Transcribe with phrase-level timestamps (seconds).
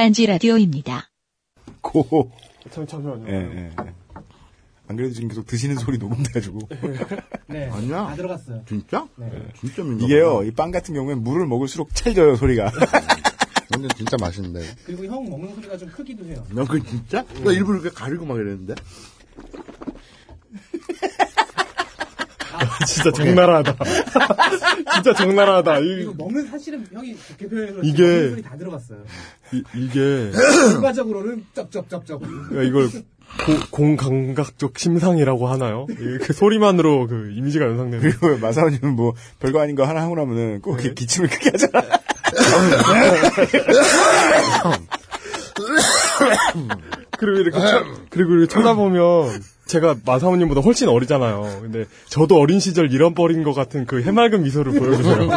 [0.00, 1.10] 딴지 라디오입니다.
[1.82, 2.30] 고.
[2.70, 3.26] 잠, 잠시만요.
[3.28, 3.92] 예, 예, 예.
[4.88, 6.58] 안 그래도 지금 계속 드시는 소리 녹음돼가지고.
[7.48, 7.68] 네.
[7.68, 8.06] 아니야.
[8.06, 8.62] 다 들어갔어요.
[8.66, 9.06] 진짜?
[9.18, 9.30] 네.
[9.60, 10.00] 진짜 민감.
[10.06, 12.72] 이게요, 이 빵 같은 경우엔 물을 먹을수록 찰져요, 소리가.
[13.72, 14.62] 완전 진짜 맛있는데.
[14.86, 16.46] 그리고 형 먹는 소리가 좀 크기도 해요.
[16.48, 17.22] 너그 진짜?
[17.44, 18.76] 나 일부러 이렇게 가리고 막 이랬는데.
[22.86, 23.76] 진짜 적나라하다.
[24.94, 25.78] 진짜 적나라하다.
[25.80, 28.98] 이, 그리고 먹는 사실은 형이 좋게 표현해서 이게- 소리 다 들어갔어요.
[29.52, 30.30] 이, 이게,
[30.72, 32.22] 결과적으로는 쩝쩝쩝쩝.
[32.56, 35.86] 야, 이걸 고- 공감각적 심상이라고 하나요?
[35.90, 38.00] 이- 그 소리만으로 그 이미지가 연상되는.
[38.18, 41.82] 그리고 마사오님은 뭐, 별거 아닌 거 하나 하고 나면은 꼭 이렇게 기침을 크게 하잖아.
[47.18, 51.60] 그리고 이렇게, 쳐- 그리고 이렇게 쳐다보면, 제가 마사오님보다 훨씬 어리잖아요.
[51.62, 55.30] 근데 저도 어린 시절 잃어버린 것 같은 그 해맑은 미소를 보여주세요.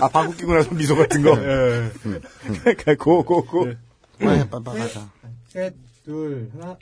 [0.00, 1.30] 아, 방구 끼고 나서 미소 같은 거.
[1.32, 1.90] 예.
[2.62, 3.66] 그러니까 고, 고, 고.
[3.66, 4.26] 네.
[4.26, 5.12] 아, 빡빡하다.
[5.48, 5.74] 셋,
[6.04, 6.76] 둘, 하나.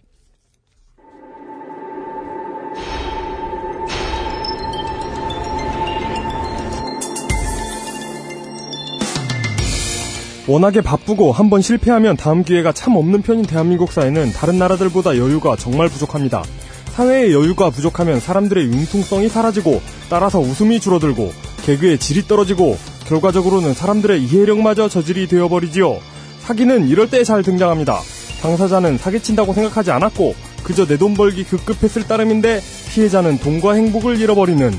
[10.47, 15.89] 워낙에 바쁘고 한번 실패하면 다음 기회가 참 없는 편인 대한민국 사회는 다른 나라들보다 여유가 정말
[15.89, 16.45] 부족합니다.
[16.93, 21.33] 사회의 여유가 부족하면 사람들의 융통성이 사라지고 따라서 웃음이 줄어들고
[21.65, 25.99] 개그의 질이 떨어지고 결과적으로는 사람들의 이해력마저 저질이 되어버리지요.
[26.41, 27.99] 사기는 이럴 때 잘 등장합니다.
[28.41, 32.61] 당사자는 사기친다고 생각하지 않았고 그저 내 돈 벌기 급급했을 따름인데
[32.93, 34.73] 피해자는 돈과 행복을 잃어버리는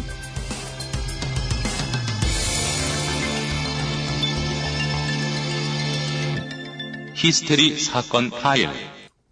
[7.17, 8.69] 히스테리 사건 파일.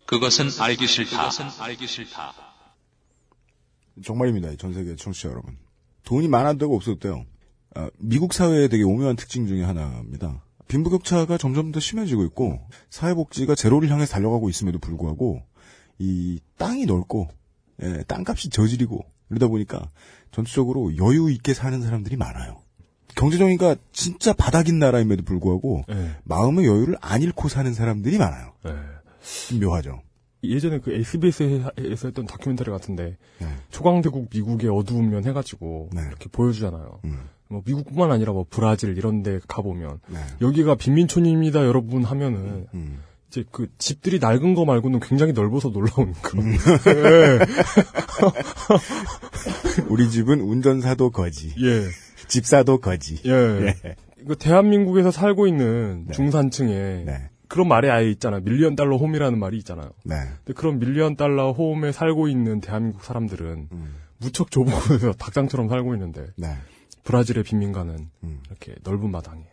[0.08, 1.30] 그것은 알기 싫다.
[1.60, 2.34] 알기 싫다.
[4.04, 5.56] 정말입니다, 전 세계 청취자 여러분.
[6.04, 7.28] 돈이 많아도 없어도 돼요.
[7.76, 10.44] 아, 미국 사회의 되게 오묘한 특징 중에 하나입니다.
[10.68, 15.44] 빈부격차가 점점 더 심해지고 있고 사회복지가 제로를 향해 달려가고 있음에도 불구하고
[16.00, 17.30] 이 땅이 넓고
[17.84, 19.92] 예, 땅값이 저질이고 이러다 보니까
[20.32, 22.65] 전체적으로 여유 있게 사는 사람들이 많아요.
[23.16, 26.16] 경제정의가 진짜 바닥인 나라임에도 불구하고 예.
[26.24, 28.54] 마음의 여유를 안 잃고 사는 사람들이 많아요.
[28.66, 29.58] 예.
[29.58, 30.02] 묘하죠.
[30.44, 33.48] 예전에 그 SBS에서 했던 다큐멘터리 같은데 네.
[33.72, 36.02] 초강대국 미국의 어두운 면 해가지고 네.
[36.08, 37.00] 이렇게 보여주잖아요.
[37.06, 40.20] 음, 뭐 미국뿐만 아니라 뭐 브라질 이런 데 가보면 네.
[40.42, 43.02] 여기가 빈민촌입니다 여러분 하면은 음.
[43.30, 46.46] 이제 그 집들이 낡은 거 말고는 굉장히 넓어서 놀라운 그런.
[46.46, 46.58] 음.
[49.90, 51.90] 우리 집은 운전사도 거지, 예.
[52.28, 53.22] 집사도 거지.
[53.26, 53.32] 예.
[53.32, 53.96] 예.
[54.22, 56.14] 이거 대한민국에서 살고 있는 네.
[56.14, 57.30] 중산층에 네.
[57.48, 58.42] 그런 말이 아예 있잖아요.
[58.42, 59.92] 밀리언 달러 홈이라는 말이 있잖아요.
[60.04, 60.16] 네.
[60.44, 63.96] 근데 그런 밀리언 달러 홈에 살고 있는 대한민국 사람들은 음.
[64.18, 66.56] 무척 좁은 곳에서 닭장처럼 살고 있는데 네.
[67.04, 68.40] 브라질의 빈민가는 음.
[68.48, 69.44] 이렇게 넓은 마당에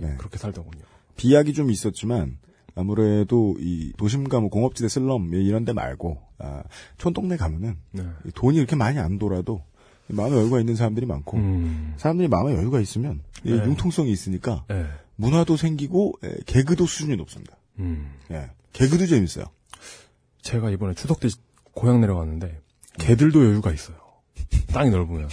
[0.00, 0.14] 예, 네.
[0.18, 0.84] 그렇게 살더군요.
[1.16, 2.38] 비약이 좀 있었지만
[2.76, 6.62] 아무래도 이 도심가 뭐 공업지대 슬럼 이런 데 말고 아,
[6.98, 8.04] 촌동네 가면은 네.
[8.26, 9.62] 이 돈이 이렇게 많이 안 돌아도
[10.08, 11.94] 마음에 여유가 있는 사람들이 많고 음.
[11.96, 13.56] 사람들이 마음에 여유가 있으면 이 네.
[13.64, 14.86] 융통성이 있으니까 예.
[15.16, 17.56] 문화도 생기고 에, 개그도 수준이 높습니다.
[17.78, 18.12] 음.
[18.30, 18.50] 예.
[18.72, 19.46] 개그도 재밌어요.
[20.42, 21.28] 제가 이번에 추석 때
[21.72, 22.60] 고향 내려갔는데
[22.98, 23.96] 개들도 여유가 있어요.
[24.68, 25.28] 땅이 넓으면.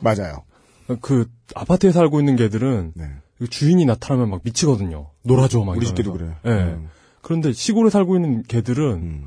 [0.00, 0.44] 맞아요.
[1.00, 3.04] 그 아파트에 살고 있는 개들은 네.
[3.38, 5.10] 그 주인이 나타나면 막 미치거든요.
[5.22, 6.34] 놀아줘 막 우리 집개도 그래요.
[6.46, 6.50] 예.
[6.50, 6.88] 음.
[7.22, 9.26] 그런데 시골에 살고 있는 개들은 음.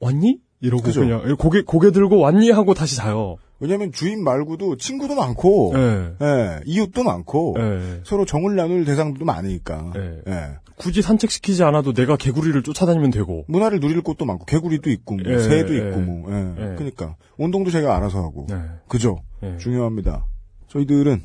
[0.00, 0.40] 왔니?
[0.60, 1.00] 이러고 그죠.
[1.00, 3.36] 그냥 고개 고개 들고 왔니 하고 다시 자요.
[3.58, 6.14] 왜냐면 주인 말고도 친구도 많고 예.
[6.20, 8.00] 예, 이웃도 많고 예.
[8.04, 10.20] 서로 정을 나눌 대상도 많으니까 예.
[10.28, 10.58] 예.
[10.76, 13.44] 굳이 산책시키지 않아도 내가 개구리를 쫓아다니면 되고.
[13.48, 15.88] 문화를 누릴 곳도 많고 개구리도 있고 뭐 예, 새도 예.
[15.88, 16.50] 있고 뭐 예.
[16.50, 16.74] 예.
[16.76, 18.56] 그러니까 운동도 제가 알아서 하고 네.
[18.88, 19.56] 그죠 예.
[19.56, 20.26] 중요합니다
[20.68, 21.22] 저희들은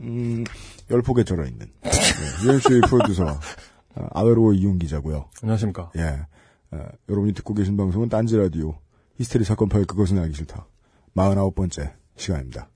[0.00, 0.44] 음,
[0.90, 3.24] 열폭에 절어 있는 예, UMC의 프로듀서
[3.94, 5.92] 아, 아웨로 이용 기자고요 안녕하십니까.
[5.96, 6.20] 예
[6.72, 8.74] 아, 여러분이 듣고 계신 방송은 딴지 라디오
[9.18, 10.66] 히스테리 사건 파일 그것은 알기 싫다
[11.18, 12.68] 49번째 시간입니다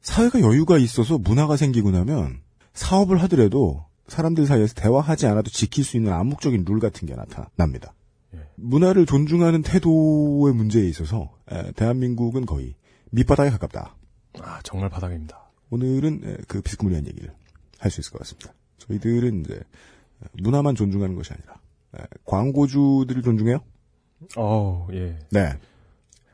[0.00, 2.40] 사회가 여유가 있어서 문화가 생기고 나면
[2.74, 7.94] 사업을 하더라도 사람들 사이에서 대화하지 않아도 지킬 수 있는 암묵적인 룰 같은 게 나타납니다.
[8.34, 8.40] 예.
[8.56, 12.74] 문화를 존중하는 태도의 문제에 있어서 에, 대한민국은 거의
[13.12, 13.96] 밑바닥에 가깝다.
[14.40, 15.50] 아 정말 바닥입니다.
[15.70, 17.32] 오늘은 에, 그 비스무리한 얘기를
[17.78, 18.52] 할 수 있을 것 같습니다.
[18.78, 19.62] 저희들은 이제 에,
[20.42, 21.54] 문화만 존중하는 것이 아니라
[21.98, 23.58] 에, 광고주들을 존중해요.
[24.36, 25.18] 어 예.
[25.30, 25.54] 네.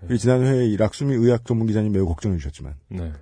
[0.00, 3.12] 그리고 지난 회에 이 락수미 의학 전문 기자님 매우 걱정해 주셨지만 네.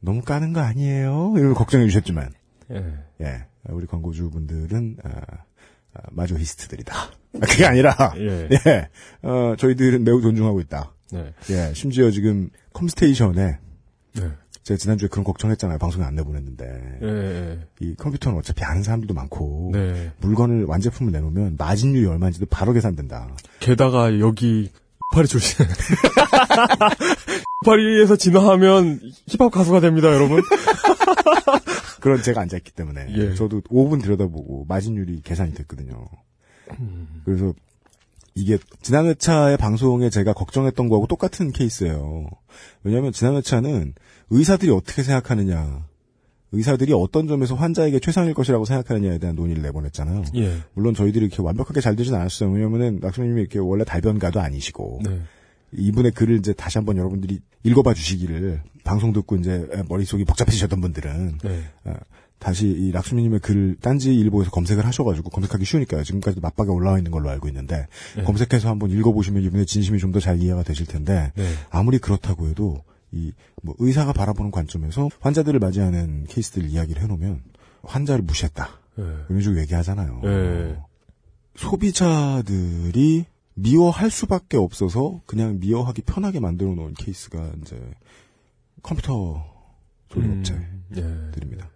[0.00, 1.34] 너무 까는 거 아니에요?
[1.36, 2.32] 이런 걱정해 주셨지만
[2.70, 2.84] 예.
[3.20, 5.10] 예, 우리 광고주분들은 아,
[5.94, 6.94] 아, 마조히스트들이다.
[6.96, 7.10] 아,
[7.40, 8.48] 그게 아니라 예.
[8.66, 8.88] 예,
[9.22, 10.94] 어, 저희들은 매우 존중하고 있다.
[11.12, 11.32] 네.
[11.50, 13.58] 예, 심지어 지금 컴스테이션에
[14.14, 14.30] 네.
[14.62, 15.78] 제가 지난주에 그런 걱정했잖아요.
[15.78, 16.98] 방송에 안 내보냈는데.
[17.02, 17.58] 예, 예.
[17.80, 19.70] 이 컴퓨터는 어차피 아는 사람들도 많고.
[19.72, 20.12] 네.
[20.18, 23.36] 물건을 완제품을 내놓으면 마진율이 얼마인지도 바로 계산된다.
[23.58, 24.70] 게다가 여기
[25.12, 25.64] 파리 출신.
[27.66, 30.42] 파리에서 진화하면 힙합 가수가 됩니다, 여러분.
[32.00, 33.06] 그런 제가 앉아있기 때문에.
[33.10, 33.34] 예.
[33.34, 36.06] 저도 5분 들여다보고 마진율이 계산이 됐거든요.
[37.24, 37.52] 그래서
[38.34, 42.28] 이게 지난 회차의 방송에 제가 걱정했던 거하고 똑같은 케이스예요.
[42.84, 43.94] 왜냐하면 지난 회차는
[44.30, 45.84] 의사들이 어떻게 생각하느냐,
[46.52, 50.24] 의사들이 어떤 점에서 환자에게 최상일 것이라고 생각하느냐에 대한 논의를 내보냈잖아요.
[50.36, 50.56] 예.
[50.74, 52.50] 물론 저희들이 이렇게 완벽하게 잘 되진 않았어요.
[52.50, 55.20] 왜냐면은 낙수님이 이렇게 원래 달변가도 아니시고 네.
[55.72, 61.62] 이분의 글을 이제 다시 한번 여러분들이 읽어봐 주시기를 방송 듣고 이제 머릿속이 복잡해지셨던 분들은 네.
[61.84, 61.94] 어,
[62.40, 66.02] 다시 이 락수미님의 글을 딴지 일보에서 검색을 하셔가지고 검색하기 쉬우니까요.
[66.02, 67.86] 지금까지도 맞박에 올라와 있는 걸로 알고 있는데
[68.16, 68.22] 네.
[68.24, 71.44] 검색해서 한번 읽어보시면 이분의 진심이 좀 더 잘 이해가 되실 텐데 네.
[71.70, 72.82] 아무리 그렇다고 해도
[73.12, 77.42] 이 뭐 의사가 바라보는 관점에서 환자들을 맞이하는 케이스들 이야기를 해놓으면
[77.82, 79.04] 환자를 무시했다 네.
[79.28, 80.20] 이런 식으로 얘기하잖아요.
[80.22, 80.78] 네.
[81.56, 87.78] 소비자들이 미워할 수밖에 없어서 그냥 미워하기 편하게 만들어 놓은 케이스가 이제
[88.82, 89.44] 컴퓨터
[90.08, 91.64] 조립업체들입니다.
[91.64, 91.70] 음,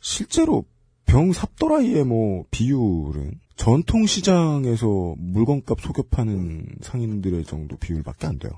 [0.00, 0.64] 실제로
[1.06, 8.52] 병 삽도라이의 뭐 비율은 전통 시장에서 물건값 속여 파는 상인들의 정도 비율밖에 안 돼요.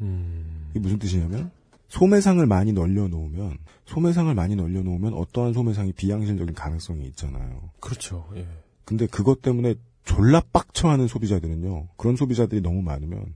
[0.00, 0.04] 예.
[0.04, 1.50] 음, 이게 무슨 뜻이냐면
[1.88, 7.70] 소매상을 많이 널려 놓으면 소매상을 많이 널려 놓으면 어떠한 소매상이 비양심적인 가능성이 있잖아요.
[7.80, 8.28] 그렇죠.
[8.36, 8.46] 예.
[8.84, 9.74] 근데 그것 때문에
[10.04, 11.88] 졸라 빡쳐하는 소비자들은요.
[11.96, 13.34] 그런 소비자들이 너무 많으면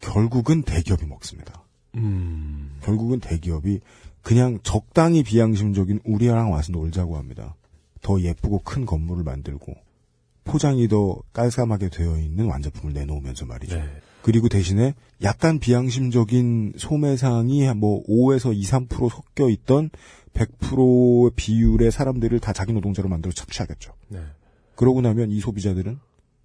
[0.00, 1.64] 결국은 대기업이 먹습니다.
[1.96, 3.80] 음, 결국은 대기업이
[4.22, 7.54] 그냥 적당히 비양심적인 우리랑 와서 놀자고 합니다.
[8.02, 9.74] 더 예쁘고 큰 건물을 만들고
[10.44, 13.76] 포장이 더 깔끔하게 되어 있는 완제품을 내놓으면서 말이죠.
[13.76, 14.00] 네.
[14.22, 19.90] 그리고 대신에 약간 비양심적인 소매상이 뭐 5에서 2, 3% 섞여 있던
[20.34, 23.92] 100%의 비율의 사람들을 다 자기 노동자로 만들어 착취하겠죠.
[24.08, 24.20] 네.
[24.74, 25.98] 그러고 나면 이 소비자들은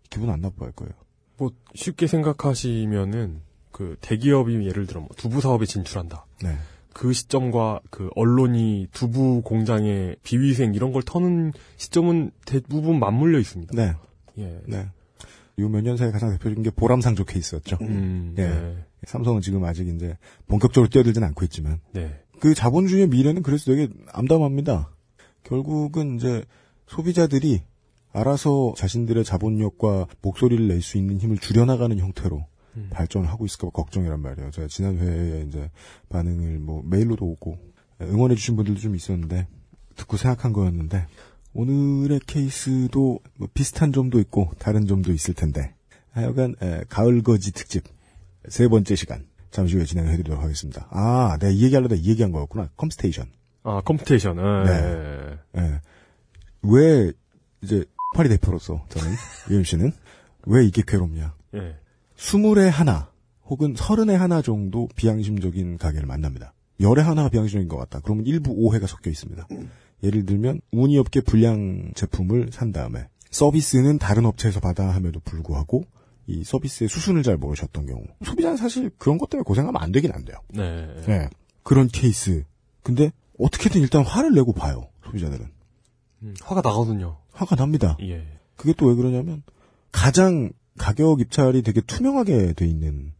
[0.09, 0.93] 기분 안 나빠할 거예요.
[1.37, 3.41] 뭐 쉽게 생각하시면은
[3.71, 6.25] 그 대기업이 예를 들어 뭐 두부 사업에 진출한다.
[6.43, 6.55] 네.
[6.93, 13.73] 그 시점과 그 언론이 두부 공장의 비위생 이런 걸 터는 시점은 대부분 맞물려 있습니다.
[13.75, 13.93] 네.
[14.37, 14.61] 예.
[14.67, 14.87] 네.
[15.59, 17.77] 요 몇 년 사이 가장 대표적인 게 보람상조 케이스였죠.
[17.81, 18.47] 음, 예.
[18.47, 18.85] 네.
[19.05, 20.17] 삼성은 지금 아직 이제
[20.47, 22.21] 본격적으로 뛰어들진 않고 있지만 네.
[22.39, 24.89] 그 자본주의의 미래는 그래서 되게 암담합니다.
[25.43, 26.43] 결국은 이제
[26.87, 27.61] 소비자들이
[28.11, 32.45] 알아서 자신들의 자본력과 목소리를 낼 수 있는 힘을 줄여나가는 형태로
[32.77, 32.89] 음.
[32.91, 34.51] 발전을 하고 있을까 봐 걱정이란 말이에요.
[34.51, 35.69] 제가 지난 회에 이제
[36.09, 37.57] 반응을 뭐 메일로도 오고
[38.01, 39.47] 응원해주신 분들도 좀 있었는데
[39.95, 41.05] 듣고 생각한 거였는데
[41.53, 45.73] 오늘의 케이스도 뭐 비슷한 점도 있고 다른 점도 있을 텐데
[46.11, 47.83] 하여간 에, 가을걷이 특집
[48.49, 50.87] 세 번째 시간 잠시 후에 진행해드리도록 하겠습니다.
[50.89, 52.69] 아, 내가 이 얘기하려다 이 얘기한 거였구나.
[52.75, 53.27] 컴스테이션.
[53.63, 54.37] 아, computation.
[54.37, 54.71] 예.
[54.71, 55.37] 네.
[55.57, 55.81] 예.
[56.63, 57.11] 왜
[57.61, 57.85] 이제
[58.15, 59.11] 파리 대표로서 저는
[59.51, 59.91] 유임 씨는
[60.47, 61.35] 왜 이게 괴롭냐?
[61.55, 61.75] 예.
[62.15, 63.11] 스물에 하나
[63.45, 66.53] 혹은 서른에 하나 정도 비양심적인 가게를 만납니다.
[66.79, 67.99] 열에 하나가 비양심적인 것 같다.
[68.03, 69.47] 그러면 일부 오해가 섞여 있습니다.
[70.03, 75.83] 예를 들면 운이 없게 불량 제품을 산 다음에 서비스는 다른 업체에서 받아 함에도 불구하고
[76.27, 80.23] 이 서비스의 수순을 잘 모르셨던 경우 소비자는 사실 그런 것 때문에 고생하면 안 되긴 안
[80.25, 80.37] 돼요.
[80.49, 80.87] 네.
[81.07, 81.29] 예.
[81.63, 82.43] 그런 케이스.
[82.81, 84.89] 근데 어떻게든 일단 화를 내고 봐요.
[85.05, 85.45] 소비자들은.
[86.23, 87.17] 음, 화가 나거든요.
[87.31, 87.97] 화가 납니다.
[88.01, 88.25] 예.
[88.55, 89.43] 그게 또 왜 그러냐면
[89.91, 93.13] 가장 가격 입찰이 되게 투명하게 돼 있는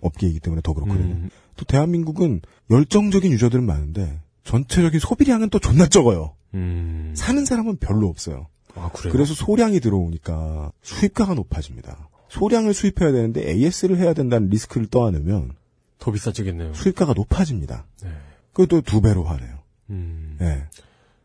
[0.00, 1.14] 업계이기 때문에 더 그렇거든요.
[1.14, 6.34] 음, 또 대한민국은 열정적인 유저들은 많은데 전체적인 소비량은 또 존나 적어요.
[6.54, 7.12] 음.
[7.16, 8.48] 사는 사람은 별로 없어요.
[8.74, 9.12] 아, 그래요?
[9.12, 12.08] 그래서 소량이 들어오니까 수입가가 높아집니다.
[12.28, 15.52] 소량을 수입해야 되는데 AS를 해야 된다는 리스크를 떠안으면
[15.98, 16.74] 더 비싸지겠네요.
[16.74, 17.86] 수입가가 높아집니다.
[18.02, 18.10] 네.
[18.52, 19.58] 그것도 두 배로 하네요.
[19.90, 20.36] 음.
[20.38, 20.64] 네.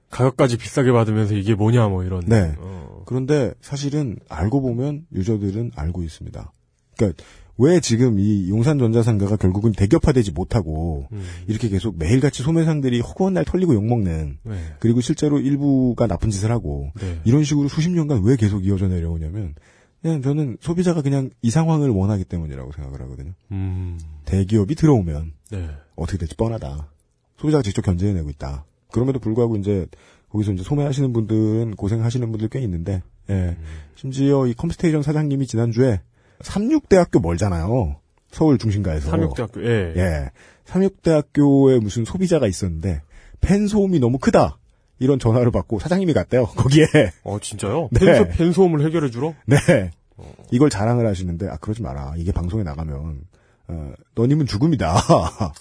[0.10, 2.22] 가격까지 비싸게 받으면서 이게 뭐냐, 뭐 이런.
[2.26, 2.56] 네.
[2.58, 3.04] 어.
[3.06, 6.52] 그런데 사실은 알고 보면 유저들은 알고 있습니다.
[6.98, 7.24] 그러니까
[7.58, 11.24] 왜 지금 이 용산전자상가가 결국은 대기업화되지 못하고 음.
[11.48, 14.56] 이렇게 계속 매일같이 소매상들이 허구한 날 털리고 욕먹는 네.
[14.80, 17.20] 그리고 실제로 일부가 나쁜 짓을 하고 네.
[17.24, 19.56] 이런 식으로 수십 년간 왜 계속 이어져 내려오냐면
[20.02, 23.34] 그냥 저는 소비자가 그냥 이 상황을 원하기 때문이라고 생각을 하거든요.
[23.52, 23.98] 음.
[24.26, 25.70] 대기업이 들어오면 네.
[25.96, 26.92] 어떻게 될지 뻔하다.
[27.38, 28.66] 소비자가 직접 견제해내고 있다.
[28.92, 29.88] 그럼에도 불구하고 이제
[30.30, 33.58] 거기서 이제 소매하시는 분들은 고생하시는 분들 꽤 있는데, 예.
[33.96, 36.02] 심지어 이 컴스테이션 사장님이 지난주에
[36.42, 37.98] 삼육대학교 멀잖아요.
[38.32, 39.10] 서울 중심가에서.
[39.10, 39.94] 삼육대학교, 예.
[39.96, 40.32] 예.
[40.66, 43.02] 삼육대학교에 무슨 소비자가 있었는데
[43.42, 44.58] 팬 소음이 너무 크다.
[45.00, 46.46] 이런 전화를 받고 사장님이 갔대요.
[46.56, 46.86] 거기에.
[47.24, 47.90] 어, 진짜요?
[47.92, 48.00] 네.
[48.00, 49.34] 팬소, 팬소음을 해결해 주러?
[49.46, 49.58] 네.
[50.52, 52.14] 이걸 자랑을 하시는데 아 그러지 마라.
[52.18, 53.22] 이게 방송에 나가면
[53.68, 54.96] 어, 너님은 죽음이다.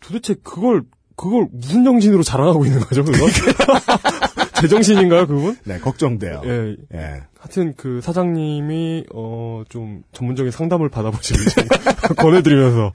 [0.00, 0.82] 도대체 그걸
[1.16, 3.20] 그걸 무슨 정신으로 자랑하고 있는 거죠, 그건?
[4.60, 5.56] 제정신인가요, 그분?
[5.64, 6.42] 네, 걱정돼요.
[6.44, 6.76] 예.
[6.94, 7.20] 예.
[7.38, 11.66] 하여튼 그 사장님이 어 좀 전문적인 상담을 받아보시길 좀
[12.16, 12.92] 권해드리면서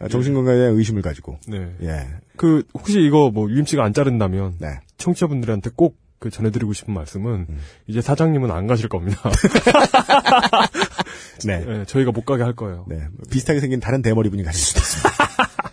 [0.00, 0.08] 네.
[0.08, 1.38] 정신 건강에 대한 의심을 가지고.
[1.48, 1.74] 네.
[1.82, 2.06] 예.
[2.36, 4.68] 그 혹시 이거 뭐 UMC가 안 자른다면 네.
[4.98, 7.46] 청취자분들한테 꼭 그 전해드리고 싶은 말씀은
[7.86, 9.30] 이제 사장님은 안 가실 겁니다.
[11.46, 11.64] 네.
[11.64, 12.84] 네, 저희가 못 가게 할 거예요.
[12.88, 13.00] 네.
[13.30, 15.10] 비슷하게 생긴 다른 대머리 분이 가실 수도 있습니다.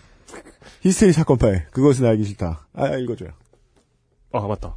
[0.80, 1.66] 히스테리 사건 파일.
[1.70, 2.66] 그것은 알기 싫다.
[2.72, 3.28] 아, 읽어줘요.
[4.32, 4.74] 아 맞다.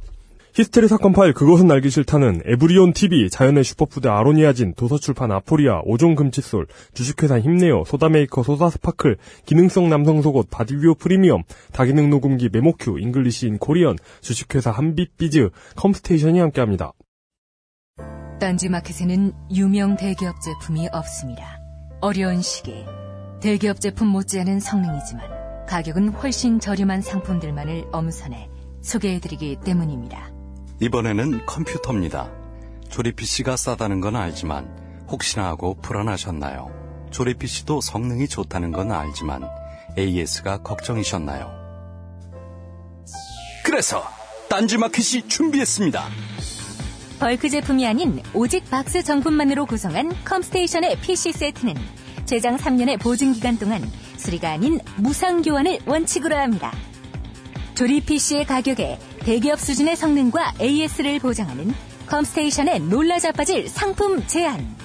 [0.54, 6.66] 히스테리 사건 파일 그것은 알기 싫다는 에브리온 TV, 자연의 슈퍼푸드 아로니아진, 도서출판 아포리아, 오종금 칫솔,
[6.92, 9.16] 주식회사 힘내요, 소다메이커 소다스파클,
[9.46, 11.42] 기능성 남성 속옷 바디뷰 프리미엄,
[11.72, 16.92] 다기능 녹음기 메모큐, 잉글리시 인 코리언, 주식회사 한빛비즈, 컴스테이션이 함께합니다.
[18.38, 21.62] 딴지마켓에는 유명 대기업 제품이 없습니다.
[22.02, 22.84] 어려운 시기
[23.40, 28.50] 대기업 제품 못지않은 성능이지만 가격은 훨씬 저렴한 상품들만을 엄선해
[28.82, 30.31] 소개해드리기 때문입니다.
[30.82, 32.28] 이번에는 컴퓨터입니다.
[32.88, 37.06] 조립 PC가 싸다는 건 알지만 혹시나 하고 불안하셨나요?
[37.12, 39.48] 조립 PC도 성능이 좋다는 건 알지만
[39.96, 41.52] AS가 걱정이셨나요?
[43.64, 44.02] 그래서
[44.48, 46.02] 딴지마켓이 준비했습니다.
[47.20, 51.74] 벌크 제품이 아닌 오직 박스 정품만으로 구성한 컴스테이션의 PC 세트는
[52.26, 56.72] 최장 3년의 보증 기간 동안 수리가 아닌 무상 교환을 원칙으로 합니다.
[57.74, 61.72] 조립 PC의 가격에 대기업 수준의 성능과 AS를 보장하는
[62.06, 64.76] 컴스테이션의 놀라 자빠질 상품 제안.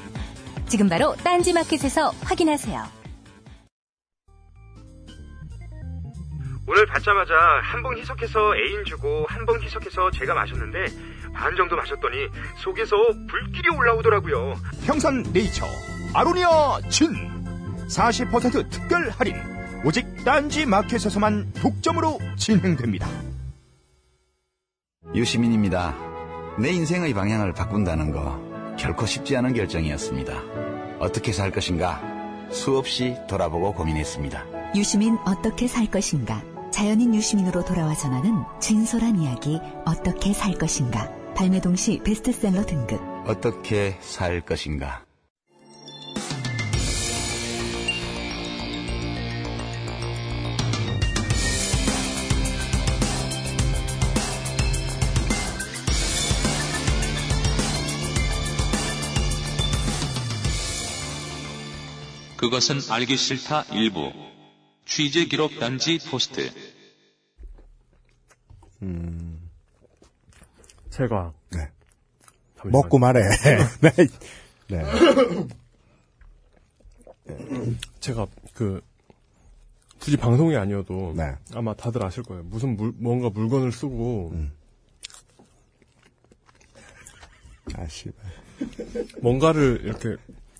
[0.67, 2.97] 지금 바로 딴지마켓에서 확인하세요.
[6.69, 10.85] 오늘 받자마자 한봉 희석해서 애인 주고 한봉 희석해서 제가 마셨는데
[11.33, 12.27] 반 정도 마셨더니
[12.57, 12.95] 속에서
[13.29, 14.55] 불길이 올라오더라고요.
[14.85, 15.65] 평산 네이처
[16.13, 17.13] 아로니아 진
[17.87, 23.07] 40% 특별 할인 오직 딴지 마켓에서만 독점으로 진행됩니다.
[25.13, 25.95] 유시민입니다.
[26.59, 30.33] 내 인생의 방향을 바꾼다는 거 결코 쉽지 않은 결정이었습니다.
[30.99, 32.01] 어떻게 살 것인가
[32.51, 34.73] 수없이 돌아보고 고민했습니다.
[34.75, 36.43] 유시민 어떻게 살 것인가?
[36.71, 41.09] 자연인 유시민으로 돌아와 전하는 진솔한 이야기 어떻게 살 것인가?
[41.35, 42.99] 발매 동시 베스트셀러 등급.
[43.25, 45.06] 어떻게 살 것인가?
[62.37, 64.11] 그것은 알기 싫다 일부.
[64.85, 66.49] 취재 기록 단지 포스트.
[70.91, 71.69] 제가 네.
[72.55, 72.71] 잠시만요.
[72.71, 73.21] 먹고 말해.
[73.81, 73.89] 네.
[74.69, 74.83] 네.
[77.99, 78.81] 제가 그
[79.99, 81.35] 굳이 방송이 아니어도 네.
[81.53, 82.43] 아마 다들 아실 거예요.
[82.43, 84.33] 무슨 물, 뭔가 물건을 쓰고
[87.75, 88.15] 아, 씨발.
[89.21, 90.15] 뭔가를 이렇게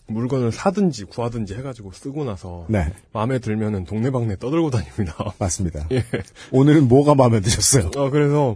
[0.07, 2.93] 물건을 사든지 구하든지 해가지고 쓰고 나서 네.
[3.13, 5.15] 마음에 들면은 동네방네 떠들고 다닙니다.
[5.39, 5.87] 맞습니다.
[5.91, 6.03] 예.
[6.51, 7.91] 오늘은 뭐가 마음에 드셨어요?
[7.95, 8.55] 어, 그래서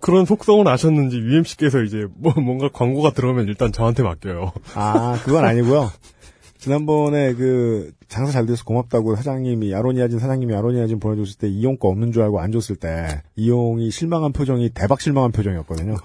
[0.00, 4.52] 그런 속성을 아셨는지 UMC께서 이제 뭐 뭔가 광고가 들어오면 일단 저한테 맡겨요.
[4.74, 5.90] 아, 그건 아니고요.
[6.58, 12.12] 지난번에 그 장사 잘 돼서 고맙다고 사장님이 아로니아진 사장님이 아로니아진 보내줬을 때 이용 거 없는
[12.12, 15.96] 줄 알고 안 줬을 때 이용이 실망한 표정이 대박 실망한 표정이었거든요.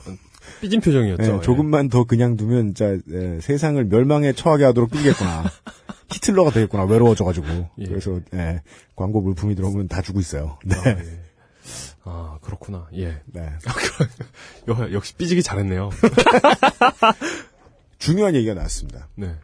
[0.59, 1.23] 삐진 표정이었죠.
[1.23, 1.41] 네, 예.
[1.41, 5.45] 조금만 더 그냥 두면 진짜 예, 세상을 멸망에 처하게 하도록 뛰겠구나.
[6.11, 6.83] 히틀러가 되겠구나.
[6.83, 7.47] 외로워져가지고.
[7.79, 7.85] 예.
[7.85, 8.61] 그래서 예,
[8.95, 10.57] 광고 물품이 들어오면 다 주고 있어요.
[10.65, 10.75] 네.
[10.75, 11.21] 아, 예.
[12.03, 12.87] 아, 그렇구나.
[12.95, 13.21] 예.
[13.27, 13.49] 네.
[14.67, 15.91] 여- 역시 삐지기 잘했네요.
[17.99, 19.07] 중요한 얘기가 나왔습니다.
[19.15, 19.35] 네.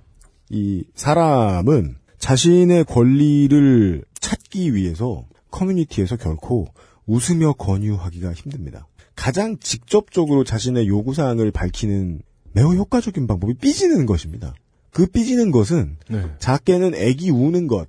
[0.49, 6.65] 이 사람은 자신의 권리를 찾기 위해서 커뮤니티에서 결코
[7.05, 8.87] 웃으며 권유하기가 힘듭니다.
[9.17, 12.21] 가장 직접적으로 자신의 요구사항을 밝히는
[12.53, 14.53] 매우 효과적인 방법이 삐지는 것입니다.
[14.91, 16.31] 그 삐지는 것은 네.
[16.39, 17.87] 작게는 애기 우는 것,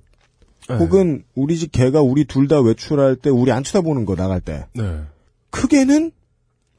[0.67, 0.75] 네.
[0.75, 4.65] 혹은 우리 집 개가 우리 둘 다 외출할 때 우리 안 쳐다보는 거 나갈 때
[4.73, 5.03] 네.
[5.51, 6.11] 크게는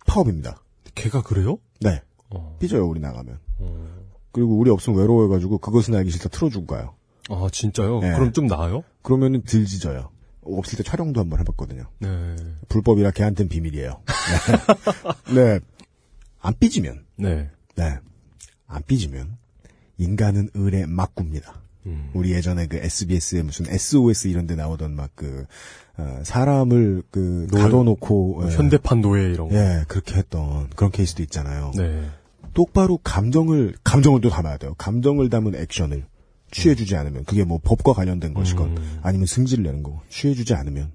[0.07, 0.61] 파업입니다.
[0.95, 1.59] 걔가 그래요?
[1.81, 2.03] 네.
[2.31, 2.57] 어.
[2.61, 3.39] 삐져요 우리 나가면.
[4.33, 6.95] 그리고 우리 없으면 외로워해가지고 그것은 알기 싫다 틀어주고 가요.
[7.29, 8.01] 아, 진짜요?
[8.01, 8.13] 네.
[8.15, 8.83] 그럼 좀 나아요?
[9.03, 10.11] 그러면은 들 짖어요.
[10.43, 11.85] 없을 때 촬영도 한번 해봤거든요.
[11.99, 12.09] 네.
[12.69, 14.03] 불법이라 걔한테는 비밀이에요.
[15.35, 15.35] 네.
[15.35, 15.61] 네.
[16.41, 17.51] 안 삐지면, 네.
[17.77, 17.99] 네.
[18.67, 19.37] 안 삐지면,
[19.99, 21.61] 인간은 을에 막굽니다.
[21.87, 22.11] 음.
[22.15, 25.45] 우리 예전에 그 SBS에 무슨 SOS 이런 데 나오던 막 그,
[25.99, 28.57] 어, 사람을 그, 가둬놓고, 예.
[28.57, 29.55] 현대판 노예 이런 거.
[29.55, 31.73] 예, 그렇게 했던 그런 케이스도 있잖아요.
[31.77, 32.09] 네.
[32.55, 34.75] 똑바로 감정을, 감정을 또 담아야 돼요.
[34.79, 36.05] 감정을 담은 액션을
[36.51, 38.99] 취해주지 않으면, 그게 뭐 법과 관련된 것이건, 음.
[39.03, 40.93] 아니면 승질을 내는 거, 취해주지 않으면,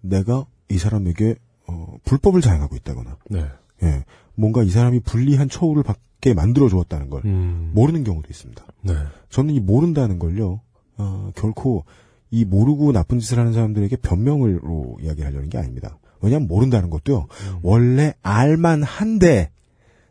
[0.00, 1.36] 내가 이 사람에게
[1.66, 3.46] 어, 불법을 자행하고 있다거나 네.
[3.82, 7.70] 예, 뭔가 이 사람이 불리한 처우를 받게 만들어 주었다는 걸 음.
[7.74, 8.64] 모르는 경우도 있습니다.
[8.82, 8.94] 네.
[9.30, 10.60] 저는 이 모른다는 걸요,
[10.96, 11.84] 어, 결코
[12.30, 15.98] 이 모르고 나쁜 짓을 하는 사람들에게 변명으로 이야기를 하려는 게 아닙니다.
[16.20, 17.26] 왜냐하면 모른다는 것도요,
[17.62, 19.50] 원래 알만 한데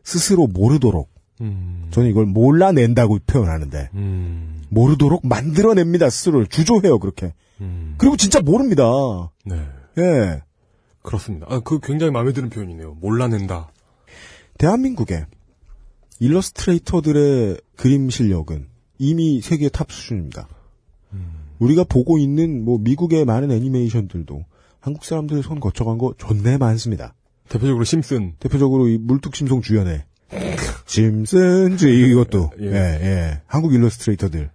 [0.04, 1.10] 스스로 모르도록
[1.42, 1.88] 음.
[1.92, 4.53] 저는 이걸 몰라낸다고 표현하는데 음.
[4.74, 7.34] 모르도록 만들어냅니다 스스로를 주조해요 그렇게.
[7.62, 7.96] 음.
[7.98, 8.84] 그리고 진짜 모릅니다.
[9.46, 9.66] 네.
[9.98, 10.42] 예.
[11.02, 11.48] 그렇습니다.
[11.50, 12.98] 아, 그 굉장히 마음에 드는 표현이네요.
[13.02, 13.72] 몰라낸다.
[14.58, 15.26] 대한민국의
[16.20, 20.48] 일러스트레이터들의 그림 실력은 이미 세계 탑 수준입니다.
[21.60, 24.46] 우리가 보고 있는 뭐 미국의 많은 애니메이션들도
[24.80, 27.16] 한국 사람들 손 거쳐간 거 존내 많습니다.
[27.50, 28.34] 대표적으로 심슨.
[28.40, 30.04] 대표적으로 이 물뚝심송 주연의
[30.86, 32.66] 심슨즈 이것도 예.
[32.66, 33.42] 예, 예.
[33.46, 34.50] 한국 일러스트레이터들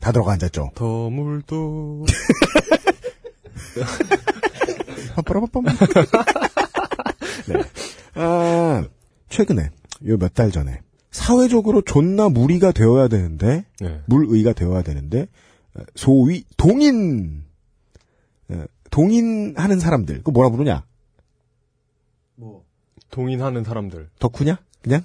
[0.00, 0.70] 다 들어가 앉았죠.
[0.74, 2.06] 더 물도.
[5.14, 5.64] 빠빠라빠빰.
[7.48, 7.62] 네.
[8.14, 8.84] 아,
[9.28, 9.70] 최근에,
[10.06, 10.80] 요 몇 달 전에,
[11.10, 14.00] 사회적으로 존나 무리가 되어야 되는데, 네.
[14.06, 15.28] 물의가 되어야 되는데,
[15.74, 17.44] 어, 소위 동인,
[18.48, 20.84] 어, 동인하는 사람들, 그 뭐라 부르냐?
[22.36, 22.64] 뭐
[23.10, 24.08] 동인하는 사람들.
[24.18, 24.58] 덕후냐?
[24.82, 25.02] 그냥?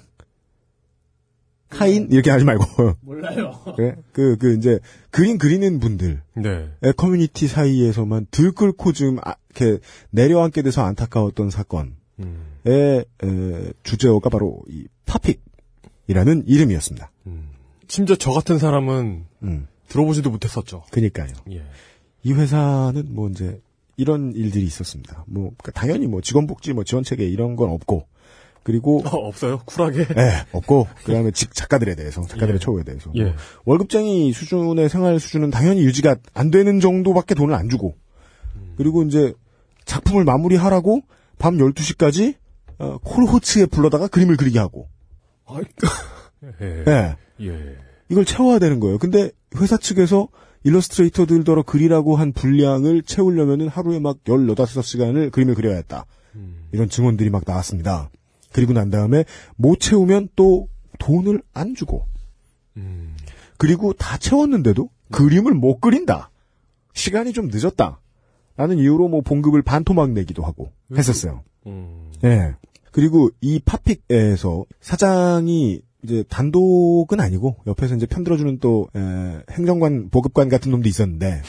[1.78, 2.08] 하인?
[2.10, 2.94] 이렇게 하지 말고.
[3.00, 3.60] 몰라요.
[3.76, 3.96] 그래?
[4.12, 4.78] 그, 그, 이제,
[5.10, 6.22] 그림 그리는 분들.
[6.34, 6.68] 네.
[6.82, 9.78] 의 커뮤니티 사이에서만 들끓고 좀, 아, 이렇게,
[10.10, 12.58] 내려앉게 돼서 안타까웠던 사건의, 음.
[12.66, 13.04] 에,
[13.82, 17.10] 주제어가 바로, 이, 팝픽이라는 이름이었습니다.
[17.88, 20.82] 심지어 저 같은 사람은 음, 들어보지도 못했었죠.
[20.90, 21.32] 그니까요.
[21.52, 21.62] 예.
[22.24, 23.60] 이 회사는 뭐, 이제,
[23.96, 25.24] 이런 일들이 있었습니다.
[25.26, 28.06] 뭐, 그러니까 당연히 뭐, 직원복지, 뭐, 지원체계 이런 건 없고,
[28.66, 29.60] 그리고, 어, 없어요.
[29.64, 30.00] 쿨하게.
[30.00, 32.58] 예, 없고, 그 다음에 직 작가들에 대해서, 작가들의 예.
[32.58, 33.12] 처우에 대해서.
[33.14, 33.22] 예.
[33.22, 37.94] 뭐 월급쟁이 수준의 생활 수준은 당연히 유지가 안 되는 정도밖에 돈을 안 주고,
[38.76, 39.32] 그리고 이제
[39.84, 41.02] 작품을 마무리하라고
[41.38, 42.34] 밤 12시까지,
[42.78, 44.88] 어, 콜호츠에 불러다가 그림을 그리게 하고,
[46.60, 46.84] 예.
[46.88, 47.16] 예.
[47.42, 47.76] 예.
[48.08, 48.98] 이걸 채워야 되는 거예요.
[48.98, 49.30] 근데
[49.60, 50.26] 회사 측에서
[50.64, 56.04] 일러스트레이터들더러 그리라고 한 분량을 채우려면은 하루에 막 15시간을 그림을 그려야 했다.
[56.72, 58.10] 이런 증언들이 막 나왔습니다.
[58.56, 60.66] 그리고 난 다음에 못 채우면 또
[60.98, 62.06] 돈을 안 주고,
[63.58, 66.30] 그리고 다 채웠는데도 그림을 못 그린다.
[66.94, 68.00] 시간이 좀 늦었다.
[68.56, 71.44] 라는 이유로 뭐 봉급을 반토막 내기도 하고 했었어요.
[71.66, 72.10] 음.
[72.24, 72.54] 예.
[72.92, 80.70] 그리고 이 팝픽에서 사장이 이제 단독은 아니고 옆에서 이제 편들어주는 또 에, 행정관 보급관 같은
[80.70, 81.42] 놈도 있었는데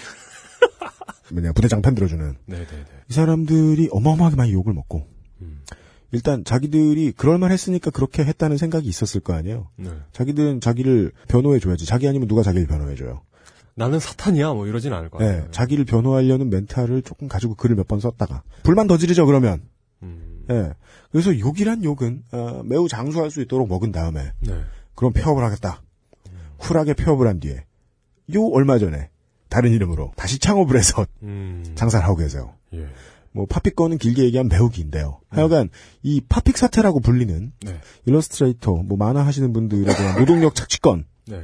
[1.31, 2.85] 뭐냐 부대장 편들어주는 네네네.
[3.09, 5.07] 이 사람들이 어마어마하게 많이 욕을 먹고
[6.11, 9.67] 일단 자기들이 그럴만 했으니까 그렇게 했다는 생각이 있었을 거 아니에요.
[9.75, 9.89] 네.
[10.13, 11.85] 자기들은 자기를 변호해줘야지.
[11.85, 13.21] 자기 아니면 누가 자기를 변호해줘요.
[13.75, 15.43] 나는 사탄이야, 뭐 이러진 않을 것 같아요.
[15.45, 19.61] 예, 자기를 변호하려는 멘탈을 조금 가지고 글을 몇 번 썼다가 불만 더 지르죠 그러면.
[20.01, 20.45] 음.
[20.49, 20.73] 예.
[21.11, 24.61] 그래서 욕이란 욕은 어, 매우 장수할 수 있도록 먹은 다음에 네.
[24.95, 25.81] 그럼 폐업을 하겠다.
[26.57, 27.65] 쿨하게 폐업을 한 뒤에
[28.35, 29.09] 요 얼마 전에
[29.49, 31.63] 다른 이름으로 다시 창업을 해서 음.
[31.75, 32.53] 장사를 하고 계세요.
[32.73, 32.87] 예.
[33.37, 35.19] 뭐 건은 길게 얘기하면 매우 긴데요.
[35.29, 35.69] 하여간
[36.01, 37.79] 이 팝픽 사태라고 불리는 네.
[38.05, 41.41] 일러스트레이터, 뭐 만화 하시는 분들에 대한 노동력 착취건 네.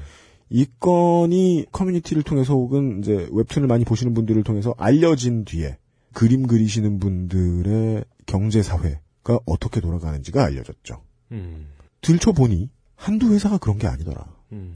[0.49, 5.77] 이 건이 커뮤니티를 통해서 혹은 이제 웹툰을 많이 보시는 분들을 통해서 알려진 뒤에
[6.13, 11.01] 그림 그리시는 분들의 경제 사회가 어떻게 돌아가는지가 알려졌죠.
[11.32, 11.67] 음.
[12.01, 14.25] 들춰보니 한두 회사가 그런 게 아니더라.
[14.51, 14.75] 음.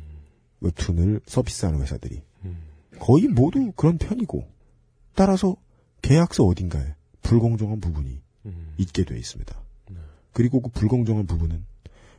[0.62, 2.58] 웹툰을 서비스하는 회사들이 음.
[3.00, 4.48] 거의 모두 그런 편이고
[5.16, 5.56] 따라서
[6.02, 6.97] 계약서 어딘가에
[7.28, 8.74] 불공정한 부분이 음.
[8.78, 9.54] 있게 돼 있습니다.
[9.90, 9.98] 네.
[10.32, 11.66] 그리고 그 불공정한 부분은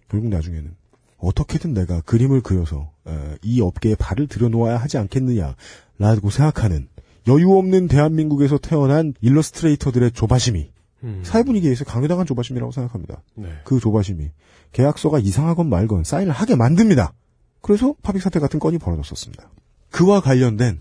[0.09, 0.75] 결국 나중에는
[1.17, 6.89] 어떻게든 내가 그림을 그려서 에, 이 업계에 발을 들여놓아야 하지 않겠느냐라고 생각하는
[7.27, 10.71] 여유 없는 대한민국에서 태어난 일러스트레이터들의 조바심이
[11.05, 11.23] 음.
[11.25, 13.23] 사회 분위기에서 강요당한 조바심이라고 생각합니다.
[13.35, 13.49] 네.
[13.65, 14.31] 그 조바심이
[14.73, 17.15] 계약서가 이상하건 말건 사인을 하게 만듭니다.
[17.63, 19.51] 그래서 파빅 사태 같은 건이 벌어졌었습니다.
[19.91, 20.81] 그와 관련된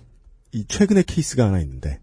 [0.51, 1.99] 이 최근의 케이스가 하나 있는데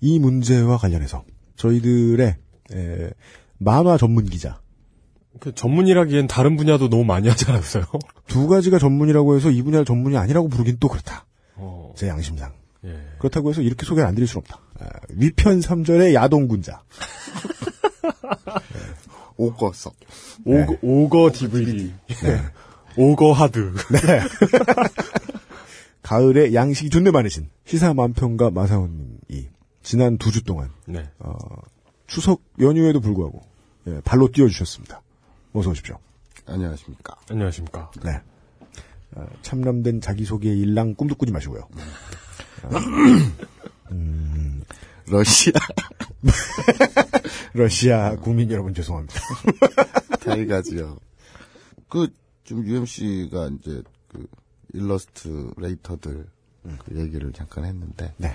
[0.00, 1.24] 이 문제와 관련해서
[1.58, 2.36] 저희들의
[2.72, 3.10] 에,
[3.58, 4.60] 만화 전문 기자
[5.40, 7.84] 그 전문이라기엔 다른 분야도 너무 많이 하지 않았어요?
[8.26, 11.26] 두 가지가 전문이라고 해서 이 분야 전문이 아니라고 부르긴 또 그렇다.
[11.54, 11.92] 어.
[11.96, 12.52] 제 양심상.
[12.84, 12.96] 예.
[13.18, 14.60] 그렇다고 해서 이렇게 소개를 안 드릴 수는 없다.
[14.80, 16.82] 아, 위편 3절의 야동군자.
[19.36, 19.94] 오거석.
[20.44, 21.92] 오거, 오거 DVD.
[22.96, 23.74] 오거 하드.
[23.92, 24.20] 네.
[26.02, 29.17] 가을에 양식이 존내 많으신 시사 만평가 마사오님이
[29.88, 31.10] 지난 두 주 동안 네.
[31.18, 31.34] 어,
[32.06, 33.40] 추석 연휴에도 불구하고
[33.86, 35.00] 예, 발로 뛰어주셨습니다.
[35.54, 35.98] 어서 오십시오.
[36.44, 37.16] 안녕하십니까.
[37.30, 37.90] 안녕하십니까.
[38.04, 38.20] 네.
[39.12, 41.66] 어, 참람된 자기소개 일랑 꿈도 꾸지 마시고요.
[45.06, 45.52] 러시아.
[47.54, 49.18] 러시아 국민 여러분 죄송합니다.
[50.20, 50.98] 타이가즈요.
[51.88, 52.12] 그,
[52.44, 54.26] 좀 UMC가 이제 그
[54.74, 56.26] 일러스트레이터들
[56.84, 58.12] 그 얘기를 잠깐 했는데.
[58.18, 58.34] 네.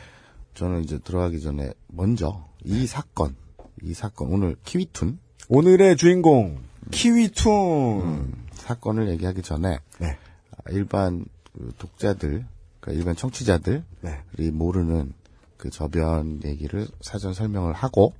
[0.53, 3.35] 저는 이제 들어가기 전에 먼저 이 사건,
[3.81, 5.19] 이 사건, 오늘 키위툰.
[5.49, 6.59] 오늘의 주인공,
[6.91, 8.01] 키위툰.
[8.01, 9.79] 음, 사건을 얘기하기 전에.
[9.99, 10.17] 네.
[10.51, 12.45] 아, 일반 그 독자들,
[12.79, 14.51] 그러니까 일반 청취자들이 네.
[14.51, 15.13] 모르는
[15.57, 18.13] 그 저변 얘기를 사전 설명을 하고,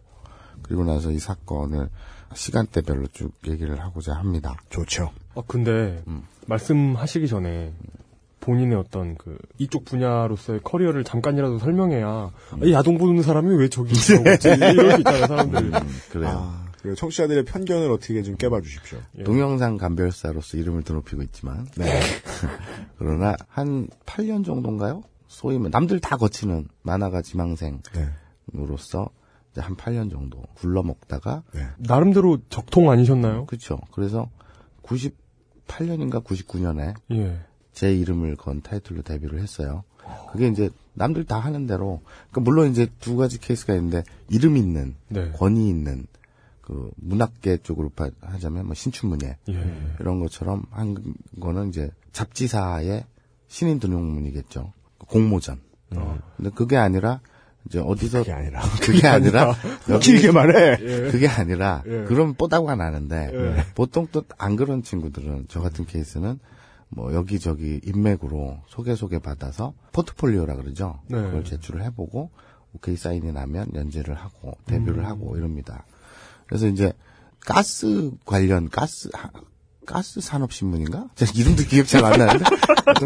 [0.64, 1.90] 그리고 나서 이 사건을
[2.34, 4.58] 시간대별로 쭉 얘기를 하고자 합니다.
[4.70, 5.12] 좋죠.
[5.36, 6.04] 아, 근데,
[6.48, 7.74] 말씀하시기 전에,
[8.44, 12.32] 본인의 어떤 그, 이쪽 분야로서의 커리어를 잠깐이라도 설명해야,
[12.64, 14.16] 이 야동 보는 사람이 왜 저기 있어?
[14.16, 14.38] 이럴
[14.92, 15.72] 수 있잖아요, 사람들.
[16.12, 16.30] 그래요.
[16.30, 19.00] 아, 그 청취자들의 편견을 어떻게 좀 깨봐 주십시오.
[19.24, 22.02] 동영상 감별사로서 이름을 드높이고 있지만, 네.
[23.00, 25.04] 그러나 한 8년 정도인가요?
[25.30, 27.82] 소위 말 남들 다 거치는 만화가 지망생으로서
[29.52, 31.44] 이제 한 8년 정도 굴러먹다가
[31.78, 33.46] 나름대로 적통 아니셨나요?
[33.46, 33.80] 그렇죠.
[33.92, 34.30] 그래서
[34.84, 37.40] 98년인가 99년에 예.
[37.74, 39.84] 제 이름을 건 타이틀로 데뷔를 했어요.
[40.32, 44.96] 그게 이제 남들 다 하는 대로 그러니까 물론 이제 두 가지 케이스가 있는데 이름 있는
[45.08, 45.32] 네.
[45.32, 46.06] 권위 있는
[46.62, 49.78] 그 문학계 쪽으로 파- 하자면 뭐 신춘문예 예.
[50.00, 50.96] 이런 것처럼 한
[51.40, 53.06] 거는 이제 잡지사의
[53.48, 54.72] 신인 등용문이겠죠.
[55.08, 55.60] 공모전.
[56.38, 57.20] 근데 그게 아니라
[57.66, 58.62] 이제 어디서 그게 아니라.
[58.82, 59.56] 그게 아니라
[60.02, 60.78] 길게 말해.
[61.12, 62.04] 그게 아니라 예.
[62.06, 63.64] 그럼 뽀다구가 나는데 예.
[63.76, 66.40] 보통 또 안 그런 친구들은 저 같은 케이스는
[66.96, 71.00] 뭐 여기저기 인맥으로 소개 소개 받아서 포트폴리오라 그러죠.
[71.08, 71.22] 네.
[71.22, 72.30] 그걸 제출을 해보고
[72.76, 75.06] 오케이 사인이 나면 연재를 하고 데뷔를 음.
[75.06, 75.86] 하고 이럽니다.
[76.48, 76.94] 그래서 이제
[77.40, 79.30] 가스 관련 가스 하-
[79.86, 81.10] 가스 산업 신문인가?
[81.16, 82.46] 제가 이름도 기억 잘 안 나는데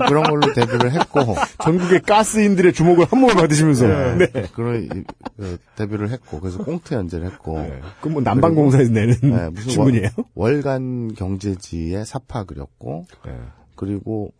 [0.07, 1.21] 그런 걸로 데뷔를 했고
[1.63, 3.87] 전국의 가스인들의 주목을 한 몸에 받으시면서.
[4.15, 4.27] 네.
[4.53, 4.89] 그런 이-
[5.37, 7.55] 그 데뷔를 했고 그래서 꽁트 연재를 했고
[7.99, 10.09] 그럼 뭐 남방공사에서 내는 네, 무슨 신문이에요?
[10.35, 13.35] 월, 간 경제지에 사파 그렸고 네.
[13.77, 14.33] 그리고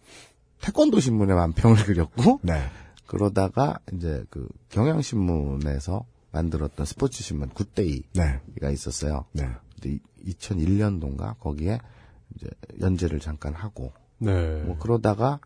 [0.62, 2.62] 태권도 신문에 만평을 그렸고 네.
[3.06, 8.74] 그러다가 이제 그 경향신문에서 만들었던 스포츠 신문 굿데이가 네.
[8.74, 9.26] 있었어요.
[9.32, 9.50] 네.
[9.80, 11.80] 근데 2001년도인가 거기에
[12.36, 12.50] 이제
[12.82, 14.62] 연재를 잠깐 하고 네.
[14.64, 15.40] 뭐 그러다가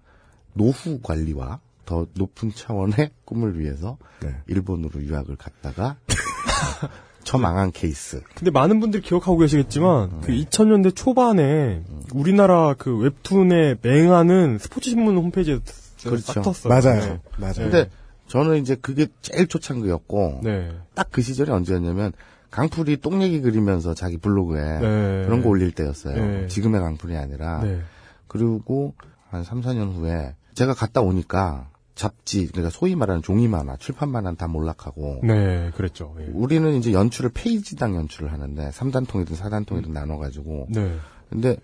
[0.53, 4.35] 노후 관리와 더 높은 차원의 꿈을 위해서 네.
[4.47, 5.97] 일본으로 유학을 갔다가
[7.23, 8.21] 처망한 케이스.
[8.35, 10.21] 근데 많은 분들이 기억하고 계시겠지만 음.
[10.21, 15.59] 그 2000년대 초반에 우리나라 그 웹툰에 맹하는 스포츠 신문 홈페이지에
[16.03, 16.21] 그렇죠.
[16.33, 16.69] 싹 떴어요.
[16.73, 16.99] 맞아요.
[17.01, 17.19] 네.
[17.37, 17.53] 맞아요.
[17.55, 17.89] 근데
[18.27, 20.69] 저는 이제 그게 제일 초창기였고 네.
[20.95, 22.13] 딱 그 시절이 언제였냐면
[22.49, 25.23] 강풀이 똥 얘기 그리면서 자기 블로그에 네.
[25.25, 26.15] 그런 거 올릴 때였어요.
[26.15, 26.47] 네.
[26.47, 27.61] 지금의 강풀이 아니라.
[27.63, 27.81] 네.
[28.27, 28.93] 그리고
[29.29, 34.37] 한 3, 4년 후에 제가 갔다 오니까 잡지, 그러니까 소위 말하는 종이 만화, 출판 만화는
[34.37, 36.15] 다 몰락하고 네, 그랬죠.
[36.19, 36.29] 예.
[36.33, 39.93] 우리는 이제 연출을 페이지당 연출을 하는데 3단통이든 4단통이든 음.
[39.93, 40.95] 나눠가지고 네.
[41.29, 41.57] 근데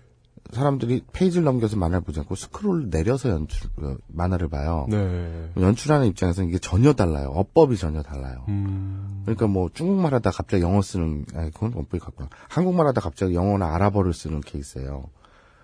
[0.52, 4.86] 사람들이 페이지를 넘겨서 만화를 보지 않고 스크롤을 내려서 연출 어, 만화를 봐요.
[4.88, 5.50] 네.
[5.58, 7.28] 연출하는 입장에서는 이게 전혀 달라요.
[7.34, 8.44] 어법이 전혀 달라요.
[8.48, 9.22] 음.
[9.24, 12.30] 그러니까 뭐 중국말 하다 갑자기 영어 쓰는 아니 그건 어법이 같구나.
[12.48, 15.04] 한국말 하다 갑자기 영어나 아랍어를 쓰는 케이스예요.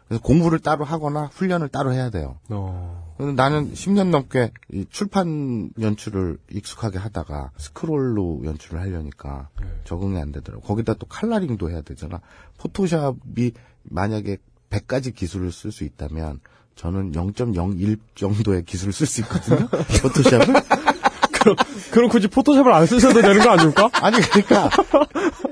[0.09, 2.37] 그래서 공부를 따로 하거나 훈련을 따로 해야 돼요.
[2.51, 3.04] 어.
[3.19, 9.67] 나는 10년 넘게 이 출판 연출을 익숙하게 하다가 스크롤로 연출을 하려니까 네.
[9.85, 10.63] 적응이 안 되더라고.
[10.63, 12.21] 거기다 또 칼라링도 해야 되잖아.
[12.59, 13.53] 포토샵이
[13.85, 14.39] 만약에
[14.71, 16.41] 100가지 기술을 쓸 수 있다면
[16.75, 19.69] 저는 0.01 정도의 기술을 쓸 수 있거든요.
[20.03, 20.47] 포토샵을.
[21.33, 21.57] 그럼,
[21.93, 23.91] 그럼 굳이 포토샵을 안 쓰셔도 되는 거 아닙니까?
[24.03, 24.71] 아니 그러니까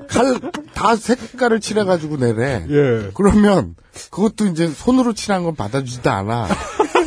[0.09, 2.65] 칼 다 색깔을 칠해가지고 내래.
[2.69, 3.11] 예.
[3.13, 3.75] 그러면
[4.11, 6.47] 그것도 이제 손으로 칠한 건 받아주지도 않아.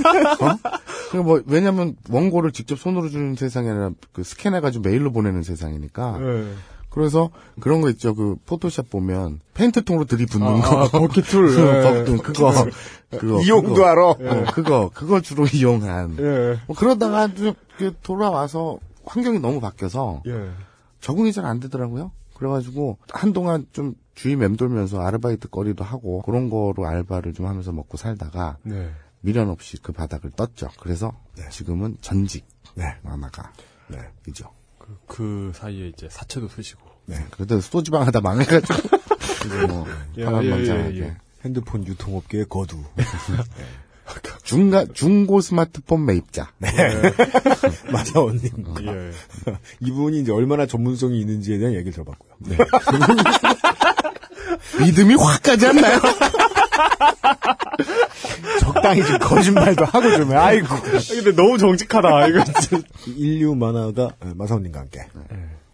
[0.06, 0.58] 어?
[1.12, 6.18] 그뭐 왜냐면 원고를 직접 손으로 주는 세상이 아니라 그 스캔해가지고 메일로 보내는 세상이니까.
[6.20, 6.52] 예.
[6.90, 7.28] 그래서
[7.60, 8.14] 그런 거 있죠.
[8.14, 10.84] 그 포토샵 보면 페인트통으로 들이붓는 아, 거.
[10.84, 11.48] 아, bucket tool.
[11.48, 11.82] 그 예.
[11.82, 12.52] 버튼 그거.
[13.10, 13.40] 그거.
[13.42, 13.84] 이용도 그거.
[13.86, 14.06] 알아.
[14.08, 14.90] 어, 그거.
[14.94, 16.16] 그거 주로 이용한.
[16.18, 16.58] 예.
[16.66, 20.50] 뭐 그러다가 좀그 돌아와서 환경이 너무 바뀌어서 예.
[21.00, 22.12] 적응이 잘 안 되더라고요.
[22.34, 28.56] 그래가지고 한동안 좀 주위 맴돌면서 아르바이트 거리도 하고 그런 거로 알바를 좀 하면서 먹고 살다가
[28.62, 28.90] 네.
[29.26, 30.68] 미련 없이 그 바닥을 떴죠.
[30.78, 31.12] 그래서
[31.50, 32.94] 지금은 전직 네.
[33.02, 33.52] 만화가
[33.88, 33.98] 네.
[34.28, 34.52] 이죠.
[34.78, 36.80] 그, 그 사이에 이제 사채도 쓰시고.
[37.06, 37.16] 네.
[37.32, 38.74] 그래도 소지방 하다 망해가지고
[39.46, 39.84] 이제 뭐
[40.16, 41.16] 예, 파란망장하게 예, 예, 예.
[41.44, 42.84] 핸드폰 유통업계의 거두.
[44.44, 46.52] 중가 중고 스마트폰 매입자.
[47.90, 48.50] 마사오님.
[48.82, 49.10] 예.
[49.80, 52.32] 이분이 이제 얼마나 전문성이 있는지에 대한 얘기를 들어봤고요.
[52.38, 52.56] 네.
[54.80, 56.00] 믿음이 확 가지 않나요?
[58.60, 60.36] 적당히 좀 거짓말도 하고 좀 해.
[60.36, 60.66] 아이고.
[61.08, 62.80] 근데 너무 정직하다, 이거 진짜.
[63.06, 65.06] 인류 만화가 네, 마사오님과 함께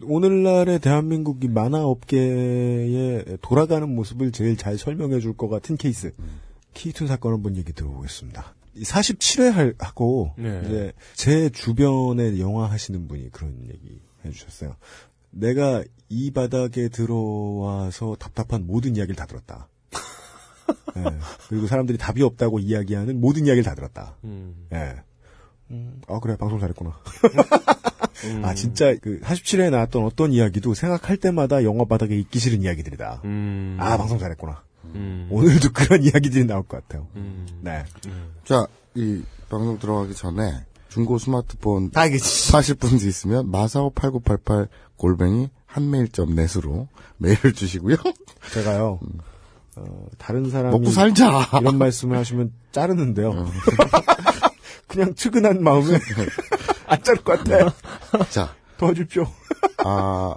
[0.03, 6.13] 오늘날의 대한민국 이 만화 업계의 돌아가는 모습을 제일 잘 설명해 줄 것 같은 케이스.
[6.73, 8.53] 키이툰 사건 한번 얘기 들어보겠습니다.
[8.81, 10.61] 47회 하고 네.
[10.65, 14.75] 이제 제 주변에 영화 하시는 분이 그런 얘기 해주셨어요.
[15.29, 19.67] 내가 이 바닥에 들어와서 답답한 모든 이야기를 다 들었다.
[20.95, 21.03] 예,
[21.49, 24.15] 그리고 사람들이 답이 없다고 이야기하는 모든 이야기를 다 들었다.
[24.23, 24.67] 음.
[24.71, 24.95] 예.
[25.71, 26.91] 음, 아 그래 방송 잘했구나.
[28.43, 33.21] 아 진짜 그 47회에 나왔던 어떤 이야기도 생각할 때마다 영화 바닥에 있기 싫은 이야기들이다.
[33.25, 33.77] 음.
[33.79, 34.61] 아 방송 잘했구나.
[34.93, 35.27] 음.
[35.31, 37.07] 오늘도 그런 이야기들이 나올 것 같아요.
[37.15, 37.47] 음.
[37.61, 37.83] 네.
[38.45, 42.51] 자, 이 방송 들어가기 전에 중고 스마트폰 다 알겠지.
[42.51, 47.95] 사실 분이 있으면 마사오 8988 골뱅이 한메일.net으로 메일을 주시고요.
[48.53, 48.99] 제가요.
[49.75, 51.49] 어, 다른 사람이 먹고 살자.
[51.59, 53.31] 이런 말씀을 하시면 자르는데요.
[54.87, 55.97] 그냥 측은한 마음에
[56.85, 57.69] 안 자를 것 같아요.
[58.29, 59.25] 자, 도와주십시오.
[59.83, 60.35] 아,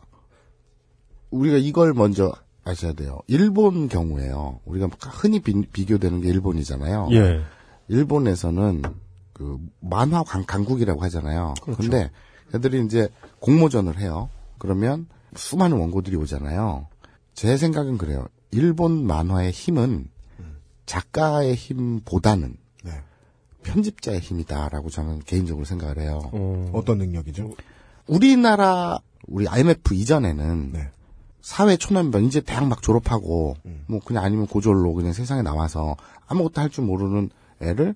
[1.31, 2.33] 우리가 이걸 먼저
[2.65, 3.19] 아셔야 돼요.
[3.27, 4.61] 일본 경우에요.
[4.65, 5.53] 우리가 흔히 비,
[5.85, 7.09] 교되는게 일본이잖아요.
[7.13, 7.43] 예.
[7.89, 8.83] 일본에서는
[9.35, 11.53] 그 만화 강, 강국이라고 하잖아요.
[11.63, 11.83] 그렇죠.
[11.83, 12.11] 근데
[12.55, 14.31] 애들이 이제 공모전을 해요.
[14.59, 16.87] 그러면 수많은 원고들이 오잖아요.
[17.35, 18.27] 제 생각은 그래요.
[18.51, 20.09] 일본 만화의 힘은
[20.87, 22.93] 작가의 힘보다는 네.
[23.65, 26.21] 편집자의 힘이다라고 저는 개인적으로 생각을 해요.
[26.33, 26.71] 어.
[26.73, 27.51] 어떤 능력이죠?
[28.07, 30.91] 우리나라 우리 IMF 이전에는 네.
[31.43, 33.85] 사회 초년병 이제 대학 막 졸업하고 음.
[33.87, 37.95] 뭐 그냥 아니면 고졸로 그냥 세상에 나와서 아무것도 할 줄 모르는 애를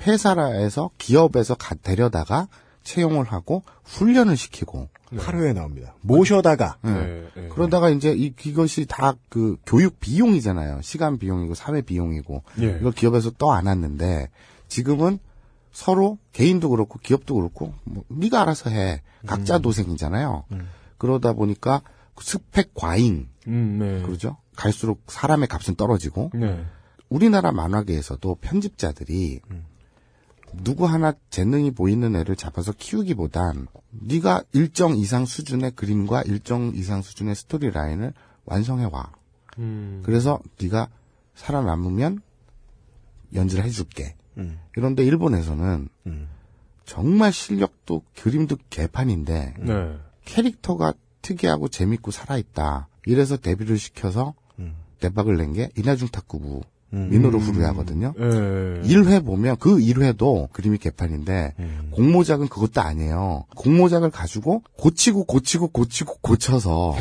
[0.00, 2.48] 회사에서 기업에서 가, 데려다가
[2.90, 5.94] 채용을 하고 훈련을 시키고 하루에 나옵니다.
[6.02, 6.90] 모셔다가 예.
[6.90, 7.48] 네, 네.
[7.48, 10.80] 그러다가 이제 이 이것이 다 그 교육 비용이잖아요.
[10.82, 12.78] 시간 비용이고 사회 비용이고 예.
[12.80, 14.28] 이걸 기업에서 떠 안았는데
[14.68, 15.18] 지금은
[15.72, 19.02] 서로 개인도 그렇고 기업도 그렇고 뭐 네가 알아서 해.
[19.26, 19.62] 각자 음.
[19.62, 20.44] 도생이잖아요.
[20.98, 21.82] 그러다 보니까
[22.20, 24.02] 스펙 과잉 음, 네.
[24.02, 24.36] 그러죠.
[24.56, 26.64] 갈수록 사람의 값은 떨어지고 네.
[27.08, 29.40] 우리나라 만화계에서도 편집자들이
[30.52, 37.34] 누구 하나 재능이 보이는 애를 잡아서 키우기보단 네가 일정 이상 수준의 그림과 일정 이상 수준의
[37.34, 38.12] 스토리 라인을
[38.44, 39.12] 완성해 와.
[39.58, 40.02] 음.
[40.04, 40.88] 그래서 네가
[41.34, 42.20] 살아남으면
[43.34, 44.16] 연주를 해줄게.
[44.38, 44.58] 음.
[44.72, 46.28] 그런데 일본에서는 음.
[46.84, 49.98] 정말 실력도 그림도 개판인데 네.
[50.24, 52.88] 캐릭터가 특이하고 재밌고 살아있다.
[53.06, 54.74] 이래서 데뷔를 시켜서 음.
[54.98, 57.08] 대박을 낸 게 이나중 탁구부 음.
[57.10, 58.14] 미노루 후루야거든요.
[58.18, 58.22] 예.
[58.22, 61.88] 1회 보면 그 1회도 그림이 개판인데 음.
[61.92, 63.44] 공모작은 그것도 아니에요.
[63.56, 66.94] 공모작을 가지고 고치고 고치고 고치고 고쳐서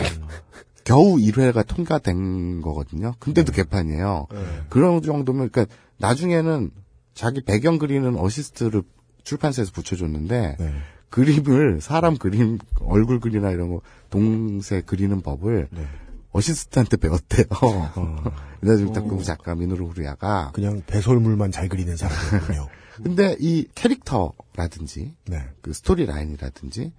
[0.84, 3.13] 겨우 1회가 통과된 거거든요.
[3.19, 4.28] 근데도 개판이에요.
[4.69, 6.71] 그런 정도면 그러니까 나중에는
[7.13, 8.84] 자기 배경 그리는 어시스트를
[9.23, 10.73] 출판사에서 붙여줬는데 네.
[11.10, 15.82] 그림을 사람 그림 얼굴 그리나 이런 거 동세 그리는 법을 네.
[16.31, 17.45] 어시스트한테 배웠대요.
[17.61, 18.23] 어.
[18.63, 22.67] 이나중 탁구 작가 미노루 후루야가 그냥 배설물만 잘 그리는 사람이군요.
[23.01, 25.41] 근데 이 캐릭터라든지 네.
[25.61, 26.91] 그 스토리 라인이라든지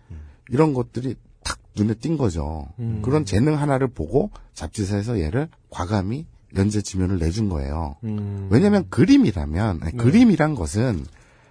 [0.49, 2.69] 이런 것들이 탁 눈에 띈 거죠.
[2.79, 3.03] 음.
[3.03, 7.97] 그런 재능 하나를 보고 잡지사에서 얘를 과감히 연재 지면을 내준 거예요.
[8.05, 8.49] 음.
[8.51, 9.97] 왜냐하면 그림이라면 아니, 네.
[9.97, 11.05] 그림이란 것은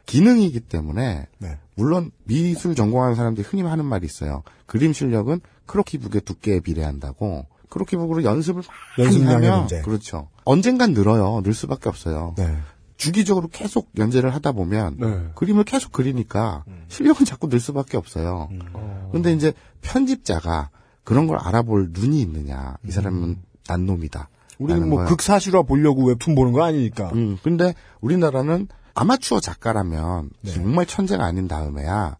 [0.05, 1.57] 기능이기 때문에 네.
[1.75, 4.43] 물론 미술 전공하는 사람들이 흔히 하는 말이 있어요.
[4.65, 7.45] 그림 실력은 크로키북의 두께에 비례한다고.
[7.69, 8.63] 크로키북으로 연습을
[8.97, 9.81] 많이 연습량의 하면 문제.
[9.81, 10.29] 그렇죠.
[10.45, 11.41] 언젠간 늘어요.
[11.43, 12.33] 늘 수밖에 없어요.
[12.37, 12.57] 네.
[12.97, 15.29] 주기적으로 계속 연재를 하다 보면 네.
[15.35, 18.49] 그림을 계속 그리니까 실력은 자꾸 늘 수밖에 없어요.
[18.73, 19.09] 어.
[19.13, 20.69] 근데 이제 편집자가
[21.05, 22.75] 그런 걸 알아볼 눈이 있느냐.
[22.85, 24.29] 이 사람은 난놈이다.
[24.57, 25.07] 우리는 뭐 거야.
[25.07, 27.11] 극사실화 보려고 웹툰 보는 거 아니니까.
[27.13, 30.53] 음, 근데 우리나라는 아마추어 작가라면 네.
[30.53, 32.17] 정말 천재가 아닌 다음에야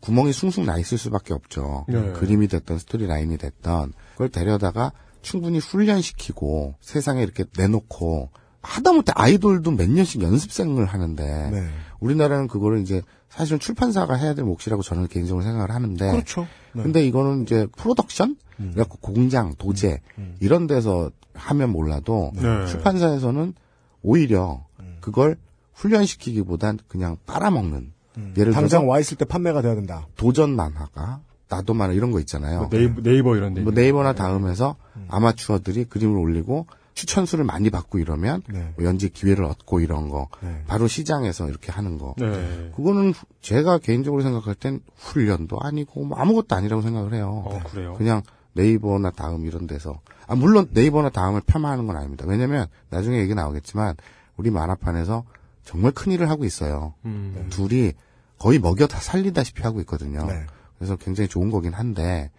[0.00, 1.84] 구멍이 숭숭 나 있을 수밖에 없죠.
[1.88, 2.12] 네.
[2.12, 8.30] 그림이 됐던 스토리 라인이 됐던 그걸 데려다가 충분히 훈련시키고 세상에 이렇게 내놓고
[8.62, 11.68] 하다못해 아이돌도 몇 년씩 연습생을 하는데 네.
[12.00, 16.46] 우리나라는 그거를 이제 사실은 출판사가 해야 될 몫이라고 저는 개인적으로 생각을 하는데 그렇죠.
[16.72, 16.82] 네.
[16.82, 20.36] 근데 이거는 이제 프로덕션 그래갖고 공장 도제 음.
[20.40, 22.66] 이런 데서 하면 몰라도 네.
[22.66, 23.54] 출판사에서는
[24.02, 24.98] 오히려 음.
[25.00, 25.36] 그걸
[25.74, 27.92] 훈련시키기보단 그냥 빨아먹는
[28.36, 30.06] 예를 당장 들어서 와 있을 때 판매가 돼야 된다.
[30.16, 31.20] 도전 만화가
[31.54, 32.60] 나도 만화 이런 거 있잖아요.
[32.60, 33.60] 뭐 네이버, 네이버 이런 데.
[33.60, 34.18] 뭐 네이버나 거.
[34.18, 34.76] 다음에서
[35.08, 38.72] 아마추어들이 그림을 올리고 추천수를 많이 받고 이러면 네.
[38.76, 40.62] 뭐 연재 기회를 얻고 이런 거 네.
[40.66, 42.70] 바로 시장에서 이렇게 하는 거 네.
[42.76, 47.42] 그거는 후- 제가 개인적으로 생각할 땐 훈련도 아니고 뭐 아무것도 아니라고 생각을 해요.
[47.46, 47.94] 어, 그래요?
[47.94, 48.22] 그냥
[48.54, 52.24] 네이버나 다음 이런 데서 아 물론 네이버나 다음을 폄하하는 건 아닙니다.
[52.28, 53.94] 왜냐면 나중에 얘기 나오겠지만
[54.36, 55.24] 우리 만화판에서
[55.64, 56.92] 정말 큰 일을 하고 있어요.
[57.06, 57.46] 음.
[57.50, 57.92] 둘이
[58.38, 60.26] 거의 먹여 다 살리다시피 하고 있거든요.
[60.26, 60.44] 네.
[60.82, 62.32] 그래서 굉장히 좋은 거긴 한데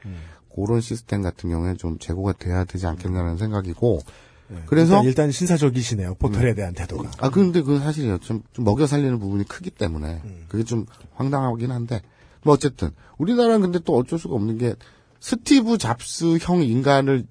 [0.54, 4.02] 그런 시스템 같은 경우에 좀 제고가 돼야 되지 않겠나라는 생각이고
[4.50, 6.16] 네, 그래서 일단, 일단 신사적이시네요.
[6.16, 7.12] 포털에 대한 태도가.
[7.20, 8.18] 아 근데 그건 사실이에요.
[8.18, 10.46] 좀, 좀 먹여 살리는 부분이 크기 때문에 음.
[10.50, 12.02] 그게 좀 황당하긴 한데
[12.44, 14.76] 뭐 어쨌든 우리나라는 근데 또 어쩔 수가 없는 게
[15.22, 17.26] 스티브 잡스 형 인간을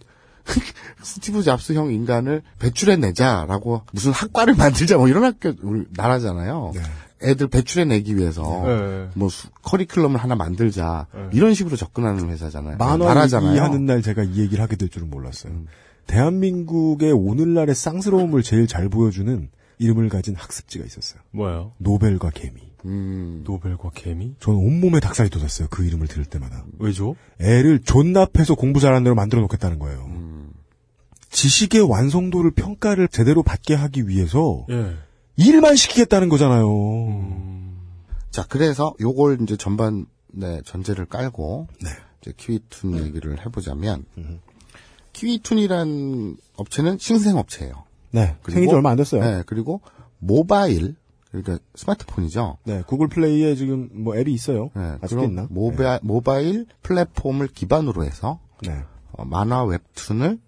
[1.05, 6.72] 스티브 잡스 형 인간을 배출해내자라고 무슨 학과를 만들자 뭐 이런 학교 우리 나라잖아요.
[7.22, 9.08] 애들 배출해내기 위해서 네.
[9.14, 12.76] 뭐 수- 커리큘럼을 하나 만들자 이런 식으로 접근하는 회사잖아요.
[12.78, 13.48] 만화 나라잖아요.
[13.50, 13.52] 음.
[13.54, 15.52] 얘기하는 날 제가 이 얘기를 하게 될 줄은 몰랐어요.
[16.06, 21.20] 대한민국의 오늘날의 쌍스러움을 제일 잘 보여주는 이름을 가진 학습지가 있었어요.
[21.32, 21.72] 뭐예요?
[21.78, 22.61] 노벨과 개미.
[22.85, 23.42] 음.
[23.44, 24.35] 노벨과 개미?
[24.40, 25.68] 저는 온몸에 닭살이 돋았어요.
[25.70, 26.64] 그 이름을 들을 때마다.
[26.78, 27.14] 왜죠?
[27.40, 30.08] 애를 존납해서 공부 잘하는 대로 만들어 놓겠다는 거예요.
[31.30, 34.94] 지식의 완성도를 평가를 제대로 받게 하기 위해서 예.
[35.36, 36.68] 일만 시키겠다는 거잖아요.
[38.30, 41.90] 자, 그래서 요걸 이제 전반 네, 전제를 깔고 네.
[42.20, 44.04] 이제 키위툰 얘기를 해보자면
[45.12, 47.84] 키위툰이란 업체는 신생 업체예요.
[48.10, 48.36] 네.
[48.42, 49.22] 그리고- 생긴 지 얼마 안 됐어요.
[49.22, 49.80] 네, 그리고
[50.18, 50.96] 모바일
[51.30, 52.58] 그러니까 스마트폰이죠.
[52.64, 54.70] 네, 구글 플레이에 지금 뭐 앱이 있어요.
[54.74, 55.46] 네, 아직도 있나?
[55.50, 58.82] 모바, 모바일 플랫폼을 기반으로 해서 네.
[59.12, 60.38] 어, 만화 웹툰을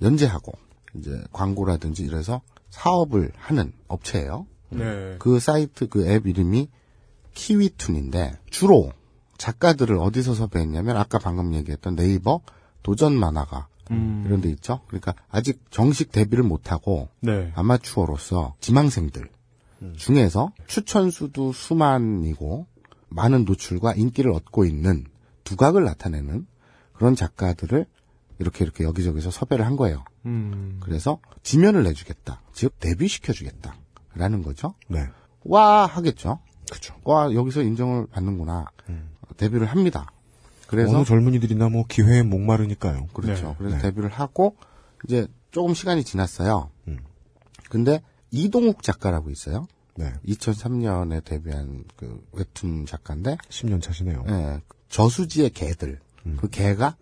[0.00, 0.52] 연재하고
[0.96, 2.40] 이제 광고라든지 이래서
[2.72, 4.46] 사업을 하는 업체예요.
[4.70, 5.16] 네.
[5.18, 6.68] 그 사이트 그 앱 이름이
[7.34, 8.92] 키위툰인데 주로
[9.38, 12.40] 작가들을 어디서 섭외했냐면 아까 방금 얘기했던 네이버
[12.82, 14.24] 도전 만화가 음.
[14.26, 14.80] 이런 데 있죠.
[14.86, 17.52] 그러니까 아직 정식 데뷔를 못하고 네.
[17.54, 19.28] 아마추어로서 지망생들
[19.96, 22.66] 중에서 추천 수도 수만이고
[23.08, 25.04] 많은 노출과 인기를 얻고 있는
[25.44, 26.46] 두각을 나타내는
[26.92, 27.86] 그런 작가들을
[28.42, 30.04] 이렇게 이렇게 여기저기서 섭외를 한 거예요.
[30.26, 30.78] 음.
[30.80, 32.42] 그래서 지면을 내주겠다.
[32.52, 33.74] 즉 데뷔시켜주겠다.
[34.14, 34.74] 라는 거죠.
[34.88, 35.08] 네.
[35.44, 36.40] 와 하겠죠.
[36.68, 36.94] 그렇죠.
[37.04, 38.66] 와 여기서 인정을 받는구나.
[39.36, 40.06] 데뷔를 합니다.
[40.66, 43.08] 그래서 어느 젊은이들이나 뭐 기회에 목마르니까요.
[43.12, 43.48] 그렇죠.
[43.48, 43.54] 네.
[43.58, 43.82] 그래서 네.
[43.82, 44.56] 데뷔를 하고
[45.04, 46.70] 이제 조금 시간이 지났어요.
[46.88, 46.98] 음.
[47.68, 49.66] 근데 이동욱 작가라고 있어요.
[49.96, 50.12] 네.
[50.26, 54.24] 2003년에 데뷔한 그 웹툰 작가인데 10년 차시네요.
[54.28, 56.00] 예, 저수지의 개들.
[56.24, 56.38] 음.
[56.40, 56.96] 그 개가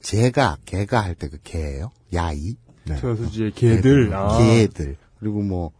[0.00, 1.90] 제가 개가 할 때 그 개예요.
[2.12, 2.56] 야이.
[2.84, 2.96] 네.
[2.96, 4.14] 저수지의 개들.
[4.14, 4.38] 아.
[4.38, 4.96] 개들.
[5.18, 5.72] 그리고 뭐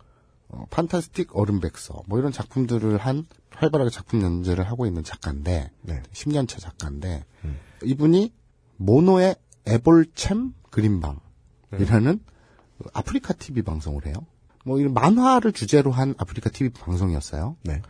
[0.49, 6.03] 어, 판타스틱 어른백서 뭐 이런 작품들을 한 활발하게 작품 연재를 하고 있는 작가인데 네.
[6.13, 7.59] 10년차 작가인데 음.
[7.85, 8.33] 이분이
[8.77, 12.21] 모노의 에볼챔 그림방이라는
[12.93, 14.15] 아프리카 TV 방송을 해요.
[14.65, 17.57] 뭐 이런 만화를 주제로 한 아프리카 TV 방송이었어요.
[17.65, 17.83] 네.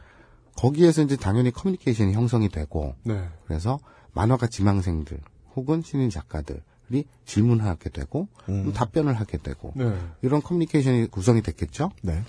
[0.57, 3.29] 거기에서 이제 당연히 커뮤니케이션이 형성이 되고 네.
[3.47, 3.79] 그래서
[4.13, 5.21] 만화가 지망생들
[5.57, 8.73] 혹은 신인 작가들이 질문하게 되고 음.
[8.73, 9.93] 답변을 하게 되고 네.
[10.23, 11.91] 이런 커뮤니케이션이 구성이 됐겠죠.
[12.03, 12.23] 네.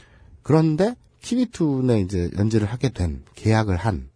[0.43, 4.09] 그런데 키위툰에 이제 연재를 하게 된 계약을 한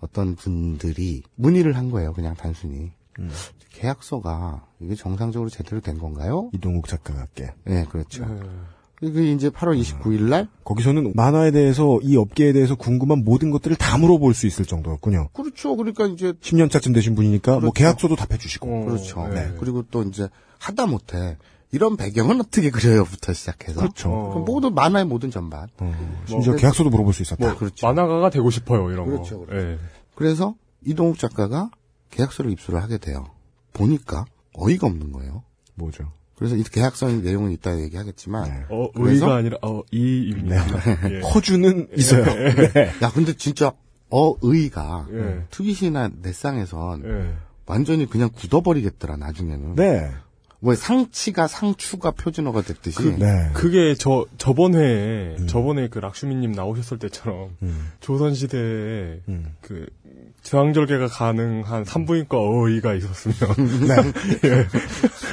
[0.00, 2.12] 어떤 분들이 문의를 한 거예요.
[2.12, 3.30] 그냥 단순히 음.
[3.70, 6.50] 계약서가 이게 정상적으로 제대로 된 건가요?
[6.52, 7.52] 이동욱 작가 같게.
[7.64, 8.24] 네, 그렇죠.
[8.24, 8.40] 네.
[9.12, 13.98] 그게 이제 8월 29일 날 거기서는 만화에 대해서 이 업계에 대해서 궁금한 모든 것들을 다
[13.98, 15.28] 물어볼 수 있을 정도였군요.
[15.32, 15.76] 그렇죠.
[15.76, 17.72] 그러니까 이제 10년 차쯤 되신 분이니까 뭐 그렇죠.
[17.72, 18.68] 계약서도 답해 주시고.
[18.68, 19.26] 어, 그렇죠.
[19.28, 19.54] 네.
[19.58, 21.36] 그리고 또 이제 하다 못해
[21.70, 24.10] 이런 배경은 어떻게 그려요부터 시작해서 그렇죠.
[24.10, 24.38] 어.
[24.46, 25.68] 모든 만화의 모든 전반.
[25.80, 27.46] 어, 심지어 뭐, 계약서도 물어볼 수 있었다.
[27.46, 27.86] 뭐, 그렇죠.
[27.86, 29.46] 만화가가 되고 싶어요, 이런 그렇죠, 거.
[29.46, 29.68] 그렇죠.
[29.70, 29.78] 예.
[30.14, 30.54] 그래서
[30.86, 31.70] 이동욱 작가가
[32.10, 33.26] 계약서를 입수를 하게 돼요.
[33.72, 35.42] 보니까 어이가 없는 거예요.
[35.74, 36.12] 뭐죠?
[36.36, 38.64] 그래서 이 계약서 내용은 이따 얘기하겠지만 네.
[38.68, 39.26] 어, 그래서?
[39.26, 40.64] 의가 아니라, 어, 이입니다.
[41.10, 41.20] 예.
[41.34, 42.24] 허주는 있어요.
[42.24, 42.92] 네.
[43.02, 43.72] 야 근데 진짜
[44.10, 45.44] 어 의가 예.
[45.50, 47.34] 트윗이나 넷상에선 예.
[47.66, 49.74] 완전히 그냥 굳어버리겠더라 나중에는.
[49.76, 50.10] 네.
[50.66, 53.16] 왜 상치가 상추가 표준어가 됐듯이.
[53.18, 53.50] 네.
[53.52, 55.46] 그게 저, 저번 회에, 음.
[55.46, 57.92] 저번에 그 락슈미님 나오셨을 때처럼, 음.
[58.00, 59.54] 조선시대에, 음.
[59.60, 59.86] 그,
[60.42, 63.36] 저항절개가 가능한 산부인과 어의가 있었으면.
[63.86, 64.66] 네.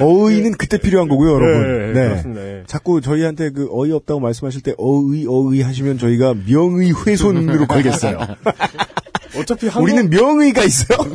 [0.04, 1.62] 어의는 그때 필요한 거고요, 여러분.
[1.64, 2.08] 예, 네.
[2.08, 2.42] 그렇습니다.
[2.42, 2.64] 예.
[2.66, 8.18] 자꾸 저희한테 그 어이 없다고 말씀하실 때 어의 어의 하시면 저희가 명의 훼손으로 걸겠어요.
[9.38, 10.98] 어차피 한국, 우리는 명의가 있어요.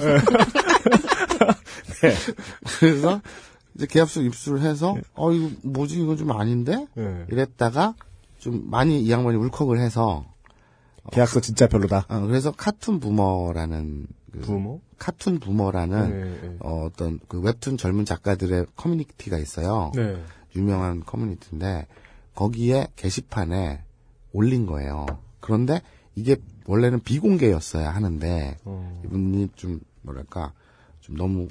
[2.80, 3.22] 그래서
[3.76, 7.26] 이제 계약서 입수를 해서 어 이거 뭐지 이거 좀 아닌데 예.
[7.32, 7.96] 이랬다가
[8.40, 10.26] 좀 많이 이 양반이 울컥을 해서
[11.12, 12.06] 계약서 진짜 별로다.
[12.10, 14.82] 어, 그래서 카툰 부머라는 그 부모?
[14.98, 16.58] 카툰 부머라는 예, 예.
[16.60, 19.92] 어, 어떤 그 웹툰 젊은 작가들의 커뮤니티가 있어요.
[19.96, 20.22] 네.
[20.56, 21.88] 유명한 커뮤니티인데
[22.36, 23.82] 거기에 게시판에
[24.34, 25.06] 올린 거예요.
[25.40, 25.82] 그런데
[26.16, 26.36] 이게
[26.66, 29.02] 원래는 비공개였어야 하는데 어.
[29.06, 30.54] 이분이 좀 뭐랄까
[31.00, 31.48] 좀 너무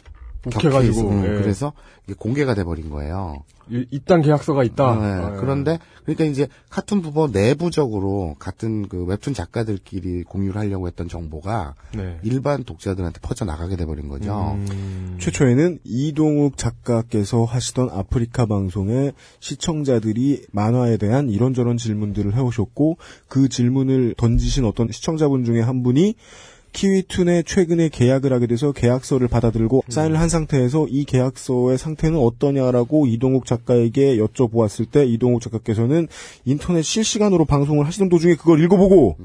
[0.47, 1.03] 욱해가지고, 격해 있어.
[1.09, 1.41] 음, 예.
[1.41, 1.73] 그래서
[2.07, 3.43] 이게 공개가 돼버린 거예요.
[3.69, 4.95] 이- 이딴 계약서가 있다.
[4.95, 5.41] 네, 아, 예.
[5.41, 12.19] 그런데 그러니까 이제 카툰 부머 내부적으로 같은 그 웹툰 작가들끼리 공유를 하려고 했던 정보가 네.
[12.23, 14.53] 일반 독자들한테 퍼져 나가게 돼버린 거죠.
[14.71, 15.17] 음.
[15.21, 24.65] 최초에는 이동욱 작가께서 하시던 아프리카 방송에 시청자들이 만화에 대한 이런저런 질문들을 해오셨고 그 질문을 던지신
[24.65, 26.15] 어떤 시청자분 중에 한 분이
[26.77, 33.47] 키위툰에 최근에 계약을 하게 돼서 계약서를 받아들고 사인을 한 상태에서 이 계약서의 상태는 어떠냐라고 이동욱
[33.47, 36.07] 작가에게 여쭤보았을 때 이동욱 작가께서는
[36.45, 39.17] 인터넷 실시간으로 방송을 하시던 도중에 그걸 읽어보고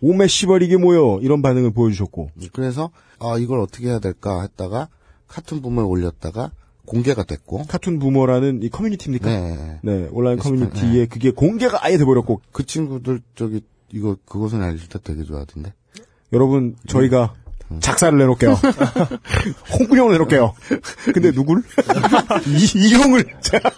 [0.00, 1.20] 오메 씨발 이게 뭐여?
[1.22, 2.30] 이런 반응을 보여주셨고.
[2.52, 2.90] 그래서
[3.20, 4.88] 아 이걸 어떻게 해야 될까 했다가
[5.28, 6.50] 카툰 부모에 올렸다가
[6.86, 7.66] 공개가 됐고.
[7.68, 9.30] 카툰 부머라는 이 커뮤니티입니까?
[9.30, 9.78] 네.
[9.82, 12.40] 네, 온라인 커뮤니티에 그게 공개가 아예 돼버렸고.
[12.50, 15.72] 그 친구들 저기 이거 그것은 알릴 때 되게 좋아하던데.
[16.32, 17.34] 여러분 저희가
[17.80, 18.52] 작사를 내놓을게요.
[19.78, 20.54] 홍군형을 내놓을게요.
[21.12, 21.62] 근데 누굴?
[22.46, 23.70] 이, 이형을 제가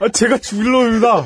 [0.00, 1.24] 아, 제가 주일러입니다.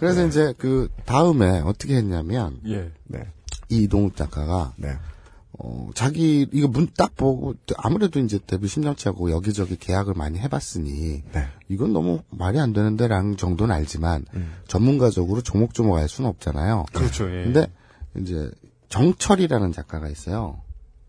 [0.00, 2.90] 그래서 이제 그 다음에 어떻게 했냐면 예.
[3.04, 3.20] 네.
[3.68, 4.96] 이 이동욱 작가가 네.
[5.60, 11.46] 어, 자기 이거 문 딱 보고 아무래도 이제 데뷔 10년차고 여기저기 계약을 많이 해봤으니 네.
[11.68, 14.52] 이건 너무 말이 안 되는데라는 정도는 알지만 음.
[14.68, 16.86] 전문가적으로 조목조목 알 수는 없잖아요.
[16.92, 17.44] 그렇죠, 예.
[17.44, 17.66] 근데
[18.18, 18.50] 이제
[18.88, 20.60] 정철이라는 작가가 있어요.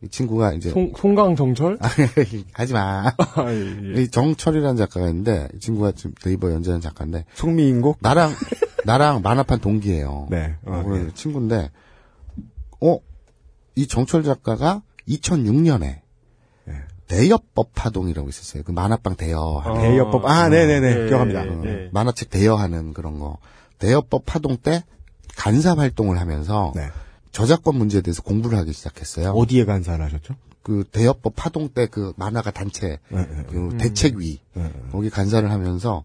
[0.01, 1.77] 이 친구가 이제 송, 송강 정철?
[2.53, 3.13] 하지 마.
[3.17, 4.01] 아, 예, 예.
[4.01, 7.97] 이 정철이라는 작가가 있는데 이 친구가 지금 네이버 연재하는 작가인데 송미인곡?
[8.01, 8.31] 나랑
[8.85, 10.27] 나랑 만화판 동기예요.
[10.31, 10.55] 네.
[10.65, 11.69] 어, 어, 친구인데
[12.81, 12.97] 어
[13.79, 16.01] 이 정철 작가가 2006년에
[17.07, 18.61] 대여법 파동이라고 있었어요.
[18.63, 21.45] 그 만화방 대여하는 대여법 아 네네네 예, 기억합니다.
[21.45, 21.89] 예, 어, 예.
[21.93, 23.37] 만화책 대여하는 그런 거
[23.79, 24.83] 대여법 파동 때
[25.37, 26.89] 간사 활동을 하면서 네.
[27.31, 29.31] 저작권 문제에 대해서 공부를 하기 시작했어요.
[29.31, 30.35] 어디에 간사를 하셨죠?
[30.61, 33.43] 그 대여법 파동 때 그 만화가 단체 네, 네.
[33.49, 34.73] 그 대책위 네.
[34.91, 36.03] 거기 간사를 하면서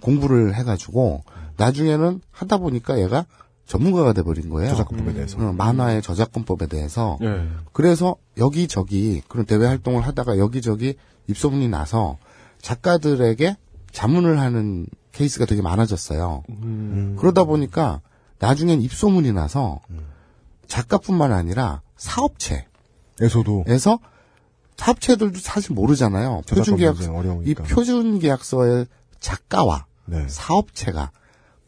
[0.00, 1.24] 공부를 해가지고
[1.56, 3.26] 나중에는 하다 보니까 얘가
[3.70, 4.70] 전문가가 돼버린 거예요.
[4.70, 5.38] 저작권법에 대해서.
[5.38, 7.18] 어, 만화의 저작권법에 대해서.
[7.22, 7.46] 예.
[7.72, 10.96] 그래서 여기저기 그런 대외 활동을 하다가 여기저기
[11.28, 12.18] 입소문이 나서
[12.60, 13.56] 작가들에게
[13.92, 16.42] 자문을 하는 케이스가 되게 많아졌어요.
[16.48, 17.14] 음.
[17.16, 18.00] 그러다 보니까
[18.40, 19.78] 나중엔 입소문이 나서
[20.66, 22.66] 작가뿐만 아니라 사업체
[23.20, 24.00] 에서도 에서
[24.76, 26.42] 사업체들도 사실 모르잖아요.
[26.48, 27.64] 표준 저작권 계약 문제는 이 어려우니까.
[27.64, 28.86] 표준 계약서의
[29.20, 30.26] 작가와 네.
[30.26, 31.12] 사업체가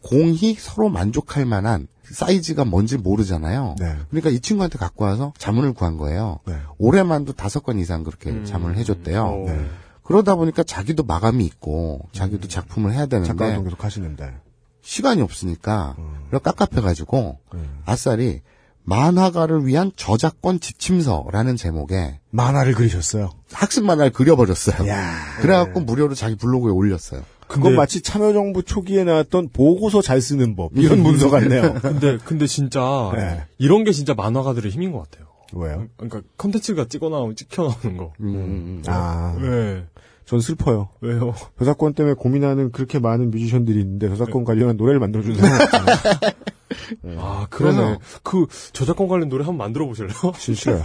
[0.03, 3.77] 공히 서로 만족할 만한 사이즈가 뭔지 모르잖아요.
[3.79, 3.97] 네.
[4.11, 6.39] 그러니까 이 친구한테 갖고 와서 자문을 구한 거예요.
[6.47, 6.55] 네.
[6.79, 8.45] 올해만도 다섯 건 이상 그렇게 음.
[8.45, 9.25] 자문을 해줬대요.
[9.25, 9.45] 어.
[9.47, 9.67] 네.
[10.03, 14.35] 그러다 보니까 자기도 마감이 있고 자기도 작품을 해야 작가 되는데 활동 계속 하시는데
[14.83, 16.29] 시간이 없으니까 음.
[16.43, 17.83] 깝깝해가지고 음.
[17.87, 18.43] 아싸리
[18.85, 23.31] 만화가를 위한 저작권 지침서라는 제목의 만화를 그리셨어요.
[23.53, 24.89] 학습 만화를 그려버렸어요.
[24.89, 27.23] 야 그래갖고 무료로 자기 블로그에 올렸어요.
[27.53, 31.75] 그건 마치 참여정부 초기에 나왔던 보고서 잘 쓰는 법 이런 문서 같네요.
[31.83, 33.45] 근데, 근데 진짜, 네.
[33.59, 35.29] 이런 게 진짜 만화가들의 힘인 것 같아요.
[35.55, 35.87] 왜요?
[35.97, 38.13] 그러니까 컨텐츠가 찍어 나오고 찍혀 나오는 거.
[38.21, 38.83] 음, 음, 음.
[38.87, 39.85] 아, 네.
[40.25, 40.89] 전 슬퍼요.
[41.01, 41.35] 왜요?
[41.59, 45.61] 저작권 때문에 고민하는 그렇게 많은 뮤지션들이 있는데 저작권 관련한 노래를 만들어주는 사람
[46.73, 47.21] 없잖아요.
[47.21, 47.99] 아, 그러네.
[48.23, 50.15] 그 저작권 관련 노래 한번 만들어 보실래요?
[50.39, 50.81] 싫어요.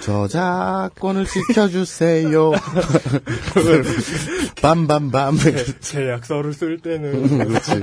[0.00, 2.52] 저작권을 지켜주세요.
[4.62, 5.36] 밤밤밤.
[5.80, 7.82] 계약서를 쓸 때는 그렇지.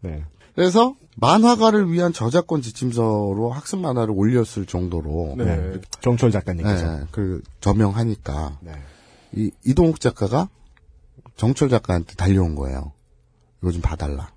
[0.00, 0.24] 네.
[0.54, 5.44] 그래서 만화가를 위한 저작권 지침서로 학습 만화를 올렸을 정도로 네.
[5.44, 5.80] 네.
[6.00, 6.96] 정철 작가님께서.
[6.96, 8.72] 네, 그 저명하니까 네.
[9.32, 10.48] 이 이동욱 작가가
[11.36, 12.92] 정철 작가한테 달려온 거예요.
[13.62, 14.30] 이거 좀 봐달라.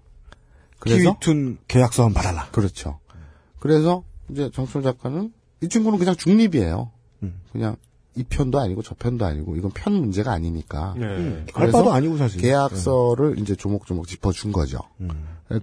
[0.80, 2.50] 그래서 키위툰 계약서 한번 받아라.
[2.52, 3.00] 그렇죠.
[3.60, 6.91] 그래서 이제 정철 작가는 이 친구는 그냥 중립이에요.
[7.24, 7.41] 음.
[7.52, 7.76] 그냥
[8.16, 11.06] 이 편도 아니고 저 편도 아니고 이건 편 문제가 아니니까 네.
[11.06, 12.41] 할 그래서 바도 아니고 사실.
[12.41, 14.80] 계약서를 이제 조목조목 짚어준 거죠.
[15.02, 15.10] 음.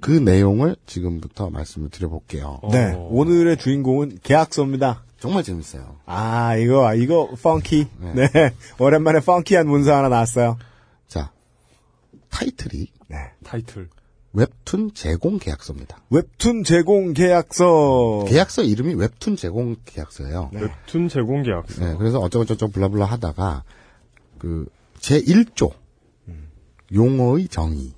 [0.00, 2.60] 그 내용을 지금부터 말씀을 드려볼게요.
[2.70, 2.92] 네.
[2.94, 3.08] 어.
[3.10, 5.02] 오늘의 주인공은 계약서입니다.
[5.18, 5.96] 정말 재밌어요.
[6.04, 7.86] 아, 이거, 이거, 펑키.
[8.00, 8.28] 네.
[8.32, 8.50] 네.
[8.78, 10.58] 오랜만에 펑키한 문서 하나 나왔어요.
[12.36, 13.16] 자, 타이틀이 네.
[13.44, 13.88] 타이틀.
[14.32, 15.98] 웹툰 제공 계약서입니다.
[16.10, 18.24] 웹툰 제공 계약서.
[18.28, 20.50] 계약서 이름이 웹툰 제공 계약서예요.
[20.52, 20.60] 네.
[20.60, 21.84] 웹툰 제공 계약서.
[21.84, 23.64] 네, 그래서 어쩌고저쩌고 블라블라 하다가
[24.38, 24.66] 그
[25.06, 25.72] 제 1조
[26.92, 27.92] 용어의 정의.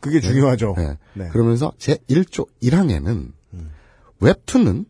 [0.00, 0.74] 그게 중요하죠.
[0.76, 0.98] 네.
[1.14, 1.28] 네.
[1.30, 3.32] 그러면서 제 1조 1항에는
[4.20, 4.84] 웹툰은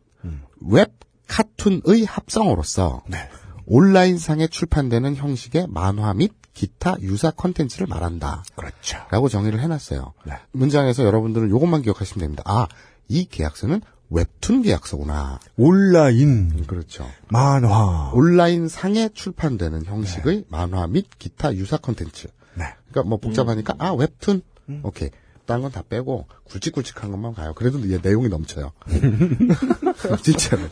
[0.71, 0.93] 웹
[1.29, 3.29] 카툰의 합성어로서 네.
[3.67, 8.45] 온라인상에 출판되는 형식의 만화 및 기타 유사 컨텐츠를 말한다.
[8.57, 8.99] 그렇죠.
[9.11, 10.13] 라고 정의를 해놨어요.
[10.27, 10.35] 네.
[10.53, 12.43] 문장에서 여러분들은 이것만 기억하시면 됩니다.
[12.47, 12.67] 아,
[13.09, 13.81] 이 계약서는
[14.11, 15.39] 웹툰 계약서구나.
[15.57, 16.67] 온라인.
[16.67, 17.09] 그렇죠.
[17.29, 18.11] 만화.
[18.13, 22.29] 온라인 상에 출판되는 형식의 만화 및 기타 유사 콘텐츠.
[22.55, 22.65] 네.
[22.91, 24.43] 그러니까 뭐 복잡하니까 아 웹툰.
[24.83, 25.09] 오케이.
[25.45, 27.53] 딴 건 다 빼고 굵직굵직한 것만 가요.
[27.55, 28.73] 그래도 얘 내용이 넘쳐요.
[30.23, 30.63] 진짜로.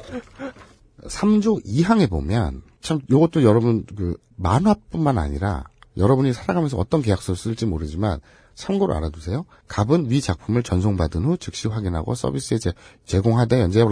[1.05, 5.65] 3조 2항에 보면 참 요것도 여러분 그 만화뿐만 아니라
[5.97, 8.21] 여러분이 살아가면서 어떤 계약서를 쓸지 모르지만
[8.55, 9.47] 참고로 알아두세요.
[9.69, 12.73] 갑은 위 작품을 전송받은 후 즉시 확인하고 서비스에 제,
[13.07, 13.85] 제공하되 연재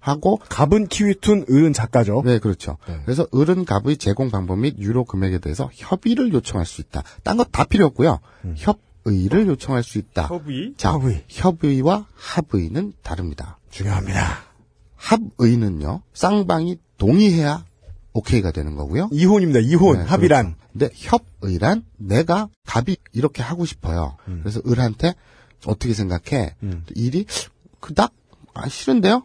[0.00, 2.22] 하고 갑은 키위툰 을은 작가죠.
[2.24, 2.78] 네, 그렇죠.
[3.04, 7.02] 그래서 을은 갑의 제공 방법 및 유로 금액에 대해서 협의를 요청할 수 있다.
[7.22, 8.20] 딴거다 필요 없고요.
[8.56, 10.28] 협의를 요청할 수 있다.
[10.28, 10.74] 협의?
[10.76, 11.24] 자, 협의.
[11.28, 13.58] 협의와 합의는 다릅니다.
[13.70, 14.43] 중요합니다.
[15.04, 16.00] 합의는요.
[16.14, 17.64] 쌍방이 동의해야
[18.14, 19.08] 오케이가 되는 거고요.
[19.12, 19.60] 이혼입니다.
[19.60, 19.98] 이혼.
[19.98, 20.54] 네, 합의란.
[20.54, 20.68] 그렇죠.
[20.72, 24.16] 근데 협의란 내가 갑이 이렇게 하고 싶어요.
[24.24, 25.14] 그래서 을한테
[25.66, 26.54] 어떻게 생각해?
[26.94, 27.26] 일이
[27.80, 28.12] 그닥
[28.54, 29.24] 아, 싫은데요?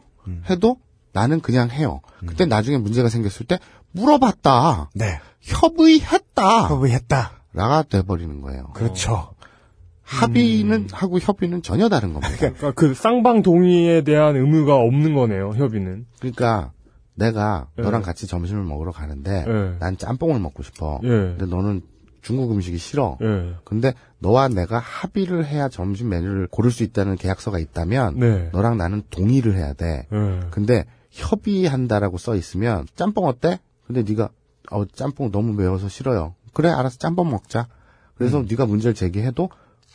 [0.50, 0.78] 해도
[1.14, 2.02] 나는 그냥 해요.
[2.26, 3.60] 그때 나중에 문제가 생겼을 때
[3.92, 4.90] 물어봤다.
[4.96, 5.20] 네.
[5.42, 6.68] 협의했다.
[6.70, 7.32] 협의했다.
[7.54, 8.72] 라가 돼버리는 거예요.
[8.74, 9.34] 그렇죠.
[10.10, 12.36] 합의는 하고 협의는 전혀 다른 겁니다.
[12.39, 15.51] 그러니까 그 쌍방 동의에 대한 의무가 없는 거네요.
[15.51, 16.07] 협의는.
[16.20, 16.72] 그러니까
[17.14, 17.84] 내가 예.
[17.84, 19.78] 너랑 같이 점심을 먹으러 가는데 예.
[19.80, 20.99] 난 짬뽕을 먹고 싶어.
[21.03, 21.07] 예.
[21.07, 21.82] 근데 너는
[22.22, 23.18] 중국 음식이 싫어.
[23.22, 23.53] 예.
[23.64, 28.49] 근데 너와 내가 합의를 해야 점심 메뉴를 고를 수 있다는 계약서가 있다면 네.
[28.51, 30.07] 너랑 나는 동의를 해야 돼.
[30.12, 30.39] 예.
[30.49, 33.60] 근데 협의한다라고 써 있으면 짬뽕 어때?
[33.86, 34.30] 근데 네가
[34.72, 36.36] 어 짬뽕 너무 매워서 싫어요.
[36.53, 37.68] 그래 알아서 짬뽕 먹자.
[38.16, 39.49] 그래서 네가 문제를 제기해도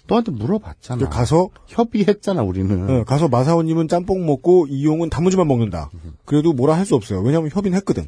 [0.06, 0.98] 너한테 물어봤잖아.
[1.02, 2.90] 그 가서 협의했잖아 우리는.
[2.90, 5.90] 어, 가서 마사오님은 짬뽕 먹고 이용은 단무지만 먹는다.
[6.24, 7.20] 그래도 뭐라 할 수 없어요.
[7.20, 8.04] 왜냐하면 협의는 했거든.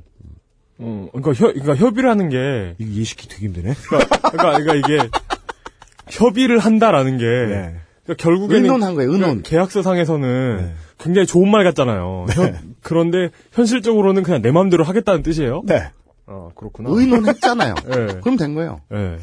[0.79, 3.73] 어, 그러니까, 협, 그러니까 협의라는 게 이거 이해시키 되게 힘드네.
[3.89, 5.09] 그러니까, 그러니까 이게
[6.11, 7.77] 협의를 한다라는 게 네.
[8.05, 9.29] 그러니까 결국에는 의논한 거예요, 의논.
[9.29, 10.75] 그러니까 계약서상에서는 네.
[10.99, 12.27] 굉장히 좋은 말 같잖아요.
[12.31, 15.63] 현- 그런데 현실적으로는 그냥 내 마음대로 하겠다는 뜻이에요.
[15.65, 15.91] 네.
[16.27, 16.91] 아 그렇구나.
[16.93, 17.75] 의논했잖아요.
[17.89, 18.07] 예.
[18.21, 18.81] 그럼 된 거예요.
[18.93, 19.17] 예.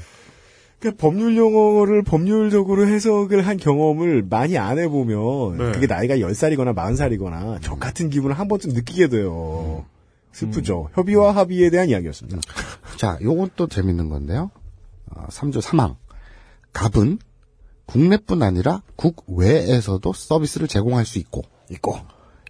[0.84, 5.71] 그러니까 법률 용어를 법률적으로 해석을 한 경험을 많이 안 해보면 네.
[5.71, 9.86] 그게 나이가 10살이거나 40살이거나 저 같은 기분을 한 번쯤 느끼게 돼요.
[10.34, 10.89] 슬프죠.
[10.93, 12.41] 협의와 합의에 대한 이야기였습니다.
[12.97, 14.51] 자, 요건 또 재밌는 건데요.
[15.11, 15.95] 어, 3조 3항.
[16.73, 17.19] 갑은
[17.86, 21.97] 국내뿐 아니라 국외에서도 서비스를 제공할 수 있고, 있고,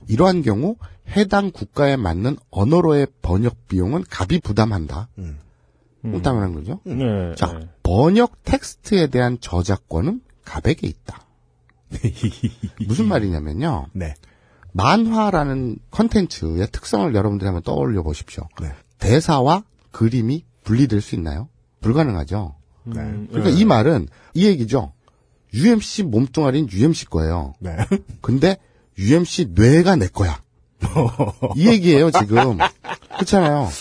[0.08, 0.78] 이러한 경우
[1.10, 5.10] 해당 국가에 맞는 언어로의 번역 비용은 갑이 부담한다.
[5.18, 5.40] 음.
[6.06, 6.22] 음.
[6.22, 6.80] 당연한 거죠.
[6.84, 7.34] 네.
[7.36, 11.22] 자, 번역 텍스트에 대한 저작권은 갑에게 있다.
[12.88, 13.88] 무슨 말이냐면요.
[13.94, 14.14] 네.
[14.74, 18.48] 만화라는 컨텐츠의 특성을 여러분들이 한번 떠올려 보십시오.
[18.62, 18.72] 네.
[18.98, 21.48] 대사와 그림이 분리될 수 있나요?
[21.82, 22.56] 불가능하죠.
[22.86, 22.96] 네.
[23.30, 24.94] 그러니까 이 말은 이 얘기죠.
[25.54, 27.54] UMC 몸뚱아리는 UMC 거예요.
[27.60, 27.78] 네.
[28.22, 28.58] 근데
[28.98, 30.42] UMC 뇌가 내 거야.
[31.56, 32.58] 이 얘기예요, 지금.
[33.16, 33.72] 그렇잖아요.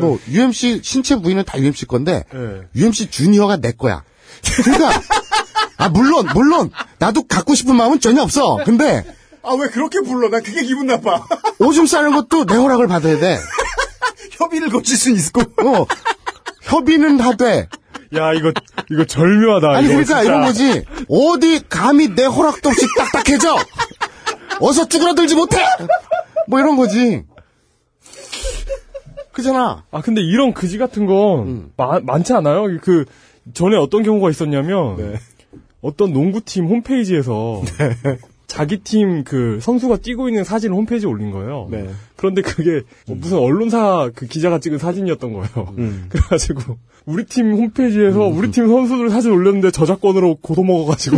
[0.00, 2.62] 뭐 UMC 신체 부위는 다 UMC 건데 예.
[2.74, 4.02] UMC 주니어가 내 거야.
[4.62, 5.00] 그러니까
[5.76, 8.58] 아 물론 물론 나도 갖고 싶은 마음은 전혀 없어.
[8.64, 9.04] 근데
[9.42, 10.28] 아, 왜 그렇게 불러?
[10.28, 11.24] 나 그게 기분 나빠.
[11.58, 13.38] 오줌 싸는 것도 내 허락을 받아야 돼.
[14.32, 15.40] 협의를 거칠 수 있고.
[15.40, 15.86] 어.
[16.62, 17.68] 협의는 하되.
[18.14, 18.52] 야 이거
[18.90, 19.68] 이거 절묘하다.
[19.70, 20.22] 아니 이거 그러니까 진짜.
[20.22, 20.84] 이런 거지.
[21.08, 23.56] 어디 감히 내 허락도 없이 딱딱해져.
[24.60, 25.64] 어서 쭈그러들지 못해.
[26.48, 27.24] 뭐 이런 거지.
[29.32, 29.84] 그잖아.
[29.90, 31.72] 아 근데 이런 그지 같은 건 음.
[31.76, 32.66] 마- 많지 않아요?
[32.82, 33.04] 그
[33.54, 35.14] 전에 어떤 경우가 있었냐면 네.
[35.80, 37.62] 어떤 농구팀 홈페이지에서
[38.46, 41.68] 자기 팀 그 선수가 뛰고 있는 사진을 홈페이지에 올린 거예요.
[41.70, 41.88] 네.
[42.16, 45.74] 그런데 그게 뭐 무슨 언론사 그 기자가 찍은 사진이었던 거예요.
[45.78, 46.06] 음.
[46.10, 46.76] 그래가지고
[47.06, 51.16] 우리 팀 홈페이지에서 우리 팀 선수들 사진 올렸는데 저작권으로 고소 먹어가지고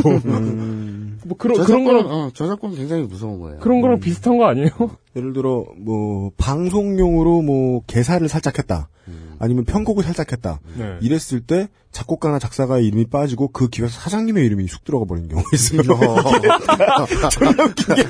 [1.24, 3.58] 뭐 그런 그런 저작권은, 거랑 어, 저작권 굉장히 무서운 거예요.
[3.60, 4.70] 그런 거랑 비슷한 거 아니에요?
[5.16, 8.88] 예를 들어 뭐 방송용으로 뭐 개사를 살짝 했다.
[9.38, 10.60] 아니면 편곡을 살짝 했다.
[10.76, 10.96] 네.
[11.02, 15.82] 이랬을 때 작곡가나 작사가의 이름이 빠지고 그 기획사 사장님의 이름이 쑥 들어가 버리는 경우가 있어요.
[17.30, 18.04] 존나 웃긴 게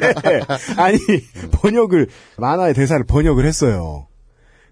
[0.81, 0.99] 아니
[1.51, 2.09] 번역을
[2.39, 4.07] 만화의 대사를 번역을 했어요.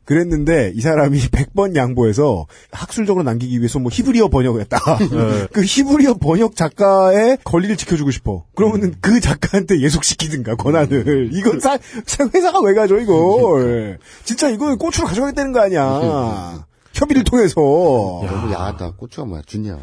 [0.05, 4.79] 그랬는데 이 사람이 100번 양보해서 학술적으로 남기기 위해서 뭐 히브리어 번역을 했다.
[4.99, 5.47] 네.
[5.53, 8.45] 그 히브리어 번역 작가의 권리를 지켜주고 싶어.
[8.55, 11.31] 그러면은 그 작가한테 예속시키든가 권한을.
[11.33, 13.99] 이건 사, 사- 회사가 왜 가져 이걸.
[14.25, 16.67] 진짜 이건 꼬추로 가져가겠다는 거 아니야.
[16.95, 17.55] 협의를 통해서.
[17.57, 18.93] 너무 야하다.
[18.99, 19.79] 고추가 뭐야, 주니어.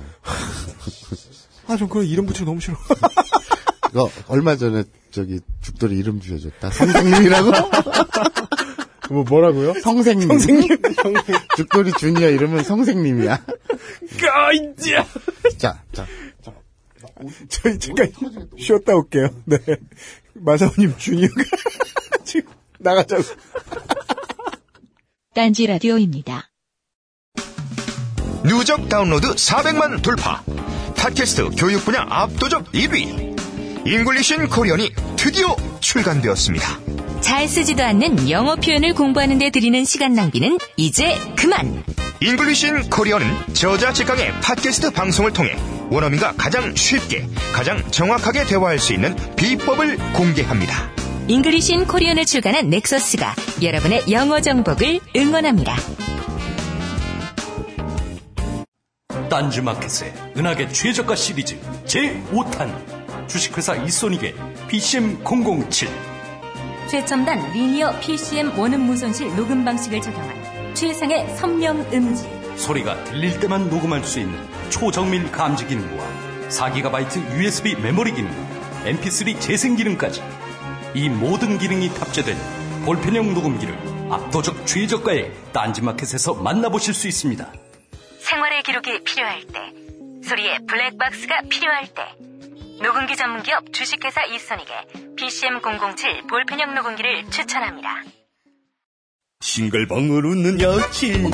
[1.68, 2.76] 아, 전 그런 이름 붙이는 거 너무 싫어.
[3.92, 6.70] 이거 얼마 전에 저기 죽돌이 이름 지어줬다.
[6.70, 7.52] 성생님이라고?
[9.10, 9.74] 뭐 뭐라고요?
[9.82, 10.28] 성생님.
[10.40, 10.78] 성생님.
[11.58, 13.38] 죽돌이 주니어 이름은 성생님이야.
[13.38, 14.96] 까 이제
[15.58, 16.06] 자, 자,
[16.44, 16.54] 자.
[17.50, 18.12] 저희 잠깐
[18.58, 19.30] 쉬었다 올게요.
[19.46, 19.58] 네.
[20.34, 21.34] 마사오님 주니어가
[22.24, 23.24] 지금 나가자고.
[25.34, 26.50] 딴지 라디오입니다.
[28.44, 30.44] 누적 다운로드 400만 돌파.
[30.96, 33.30] 팟캐스트 교육 분야 압도적 1위.
[33.88, 36.89] English in Korean이 드디어 출간되었습니다.
[37.22, 41.84] 잘 쓰지도 않는 영어 표현을 공부하는 데 들이는 시간 낭비는 이제 그만.
[42.22, 45.56] English in Korean은 저자 직강의 팟캐스트 방송을 통해
[45.90, 50.92] 원어민과 가장 쉽게, 가장 정확하게 대화할 수 있는 비법을 공개합니다.
[51.28, 55.76] English in Korean을 출간한 넥서스가 여러분의 영어 정복을 응원합니다.
[59.30, 64.34] 딴지마켓의 은하계 최저가 시리즈 제5탄 주식회사 이소닉의
[64.70, 66.19] PCM007
[66.90, 72.58] 최첨단 리니어 PCM 원음 무손실 녹음 방식을 적용한 최상의 선명 음질.
[72.58, 76.04] 소리가 들릴 때만 녹음할 수 있는 초정밀 감지 기능과
[76.50, 78.32] 4GB USB 메모리 기능,
[78.86, 80.24] MP3 재생 기능까지
[80.96, 82.36] 이 모든 기능이 탑재된
[82.86, 83.78] 볼펜형 녹음기를
[84.10, 87.54] 압도적 최저가에 딴지마켓에서 만나보실 수 있습니다.
[88.20, 89.60] 생활의 기록이 필요할 때,
[90.28, 92.29] 소리의 블랙박스가 필요할 때,
[92.82, 98.04] 녹음기 전문기업 주식회사 이소닉의 PCM007 볼펜형 녹음기를 추천합니다.
[99.42, 101.32] 싱글벙글 웃는 여친.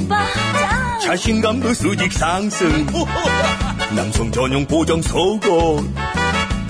[1.03, 2.85] 자신감도 수직 상승.
[3.95, 5.85] 남성 전용 보정 속옷.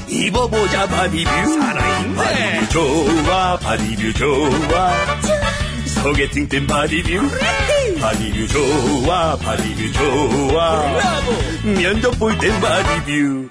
[0.08, 1.30] 입어보자 바디뷰.
[1.30, 2.16] 살아있네.
[2.16, 4.94] 바디뷰 좋아 바디뷰 좋아.
[6.04, 7.30] 소개팅 땐 바디뷰.
[8.00, 10.84] 바디뷰 좋아 바디뷰 좋아.
[11.64, 13.50] 면접 볼 땐 바디뷰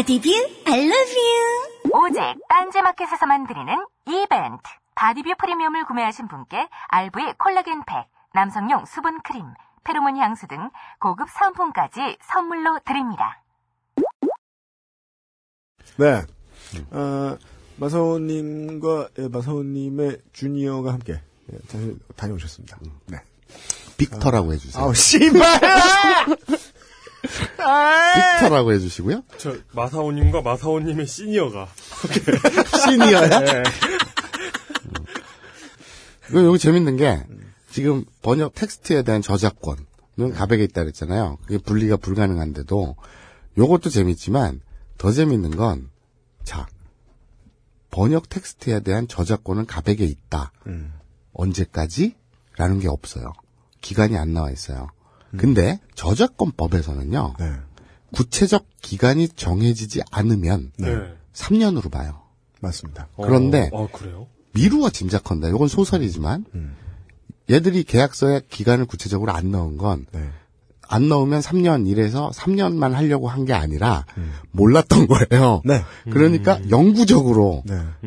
[0.00, 0.30] 바디뷰
[0.64, 1.92] I love you.
[1.92, 4.62] 오직 딴지마켓에서만 드리는 이벤트.
[4.94, 9.44] 바디뷰 프리미엄을 구매하신 분께 RV 콜라겐 팩, 남성용 수분 크림,
[9.84, 10.70] 페로몬 향수 등
[11.00, 13.42] 고급 사은품까지 선물로 드립니다.
[15.98, 16.22] 네.
[16.92, 17.36] 아,
[17.76, 21.20] 마사오님과 예, 마사오님의 주니어가 함께
[21.52, 21.58] 예,
[22.16, 22.78] 다녀오셨습니다.
[23.04, 23.18] 네.
[23.98, 24.82] 빅터라고 해주세요.
[24.82, 25.40] 아우, 씨발!
[28.40, 29.22] 빅터라고 해주시고요.
[29.38, 31.68] 저 마사오님과 마사오님의 시니어가
[32.84, 33.40] 시니어야?
[33.40, 33.62] 네.
[36.30, 37.24] 이거 여기 재밌는 게
[37.70, 41.38] 지금 번역 텍스트에 대한 저작권은 갑에게 있다 그랬잖아요.
[41.42, 42.96] 그게 분리가 불가능한데도
[43.58, 44.60] 요것도 재밌지만
[44.98, 45.90] 더 재밌는 건
[46.44, 46.66] 자,
[47.90, 50.52] 번역 텍스트에 대한 저작권은 갑에게 있다.
[51.32, 52.14] 언제까지?
[52.56, 53.32] 라는 게 없어요.
[53.80, 54.88] 기간이 안 나와 있어요.
[55.36, 57.34] 근데 저작권법에서는요.
[58.12, 60.96] 구체적 기간이 정해지지 않으면 네.
[61.32, 62.22] 3년으로 봐요.
[62.60, 63.08] 맞습니다.
[63.16, 64.26] 그런데 어, 아, 그래요?
[64.52, 65.48] 미루어 짐작한다.
[65.48, 66.44] 이건 소설이지만
[67.50, 74.06] 얘들이 계약서에 기간을 구체적으로 안 넣은 건안 넣으면 3년 이래서 3년만 하려고 한 게 아니라
[74.52, 75.62] 몰랐던 거예요.
[76.10, 77.62] 그러니까 영구적으로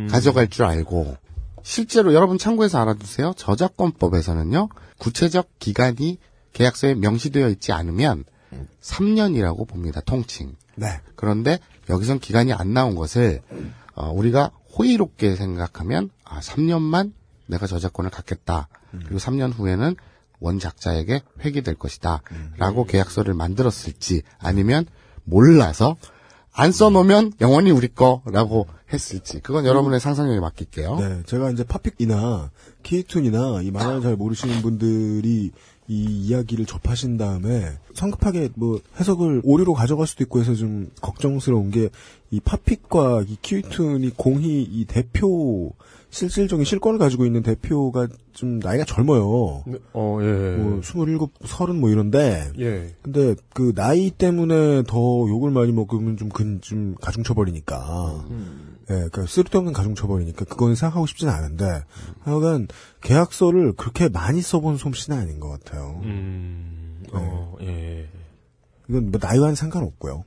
[0.10, 1.16] 가져갈 줄 알고
[1.64, 3.34] 실제로 여러분 참고해서 알아두세요.
[3.38, 4.68] 저작권법에서는요.
[4.98, 6.18] 구체적 기간이
[6.54, 8.26] 계약서에 명시되어 있지 않으면
[8.82, 10.02] 3년이라고 봅니다.
[10.02, 10.56] 통칭.
[10.76, 11.00] 네.
[11.16, 13.42] 그런데 여기선 기간이 안 나온 것을
[13.96, 17.14] 어, 우리가 호의롭게 생각하면 아 3년만
[17.48, 18.70] 내가 저작권을 갖겠다.
[18.92, 19.96] 그리고 3년 후에는
[20.40, 22.22] 원작자에게 회귀될 것이다.
[22.58, 24.86] 라고 계약서를 만들었을지 아니면
[25.24, 25.96] 몰라서
[26.52, 30.96] 안 써놓으면 영원히 우리 거라고 했을지 그건 여러분의 상상력에 맡길게요.
[30.98, 32.52] 네, 제가 이제 팝픽이나
[32.84, 35.52] 키이툰이나 이 만화를 잘 모르시는 분들이
[35.88, 42.40] 이 이야기를 접하신 다음에 성급하게 뭐 해석을 오류로 가져갈 수도 있고 해서 좀 걱정스러운 게이
[42.44, 45.74] 팝픽과 이 키이툰이 공히 이 대표
[46.10, 49.64] 실질적인 실권을 가지고 있는 대표가 좀 나이가 젊어요.
[49.94, 50.56] 어, 예.
[50.58, 52.94] 뭐 27, 30 뭐 이런데 예.
[53.02, 58.26] 근데 그 나이 때문에 더 욕을 많이 먹으면 좀 근 좀 가중 처벌이니까.
[58.90, 61.84] 예, 그러니까 쓸데없는 가중 처벌이니까 그거는 생각하고 싶진 않은데
[62.22, 62.68] 하여간
[63.02, 66.02] 계약서를 그렇게 많이 써본 솜씨는 아닌 것 같아요.
[66.04, 68.10] 음, 어, 예.
[68.90, 70.26] 이건 뭐 나이와는 상관없고요.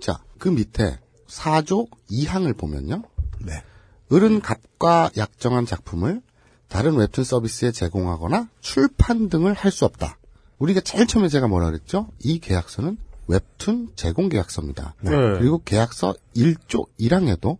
[0.00, 3.02] 자, 그 밑에 4조 2항을 보면요.
[3.44, 3.62] 네.
[4.10, 6.22] 을은 값과 약정한 작품을
[6.68, 10.18] 다른 웹툰 서비스에 제공하거나 출판 등을 할 수 없다.
[10.58, 12.08] 우리가 제일 처음에 제가 뭐라 그랬죠?
[12.18, 12.96] 이 계약서는
[13.26, 14.94] 웹툰 제공 계약서입니다.
[15.02, 15.10] 네.
[15.10, 17.58] 그리고 계약서 1조 1항에도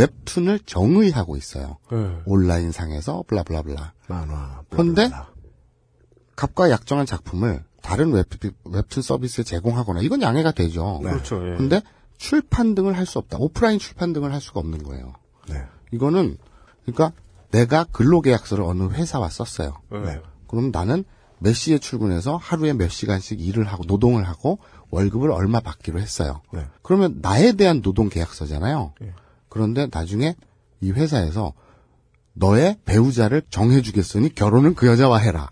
[0.00, 1.76] 웹툰을 정의하고 있어요.
[1.90, 2.18] 네.
[2.24, 3.92] 온라인 상에서 blah blah blah.
[4.08, 4.62] 만화.
[4.70, 5.10] 그런데
[6.36, 8.26] 갑과 약정한 작품을 다른 웹,
[8.64, 11.00] 웹툰 서비스에 제공하거나 이건 양해가 되죠.
[11.00, 11.56] 그렇죠, 예.
[11.56, 11.82] 근데
[12.16, 13.38] 출판 등을 할 수 없다.
[13.38, 15.12] 오프라인 출판 등을 할 수가 없는 거예요.
[15.48, 15.62] 네.
[15.92, 16.36] 이거는
[16.84, 17.12] 그러니까
[17.50, 19.80] 내가 근로계약서를 어느 회사와 썼어요.
[19.90, 20.20] 네.
[20.46, 21.04] 그럼 나는
[21.38, 24.58] 몇 시에 출근해서 하루에 몇 시간씩 일을 하고 노동을 하고
[24.90, 26.42] 월급을 얼마 받기로 했어요.
[26.52, 26.66] 네.
[26.82, 28.94] 그러면 나에 대한 노동 계약서잖아요.
[29.02, 29.12] 예.
[29.50, 30.34] 그런데 나중에
[30.80, 31.52] 이 회사에서
[32.32, 35.50] 너의 배우자를 정해주겠으니 결혼은 그 여자와 해라.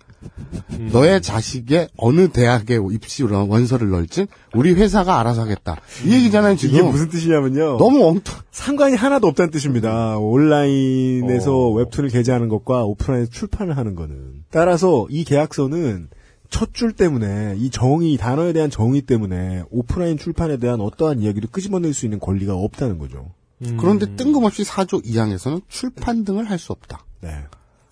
[0.70, 0.88] 음.
[0.92, 5.76] 너의 자식의 어느 대학에 입시 원서를 넣을지 우리 회사가 알아서 하겠다.
[6.05, 6.78] 이 얘기잖아요 지금.
[6.78, 7.76] 이게 무슨 뜻이냐면요.
[7.78, 8.34] 너무 엉뚱.
[8.51, 10.16] 상관이 하나도 없다는 뜻입니다.
[10.18, 11.70] 온라인에서 어.
[11.72, 14.44] 웹툰을 게재하는 것과 오프라인에서 출판을 하는 거는.
[14.51, 16.09] 따라서 이 계약서는
[16.51, 21.92] 첫 줄 때문에 이 정의 단어에 대한 정의 때문에 오프라인 출판에 대한 어떠한 이야기도 끄집어낼
[21.92, 23.32] 수 있는 권리가 없다는 거죠.
[23.78, 27.04] 그런데 뜬금없이 4조 2항에서는 출판 등을 할 수 없다.
[27.20, 27.44] 네.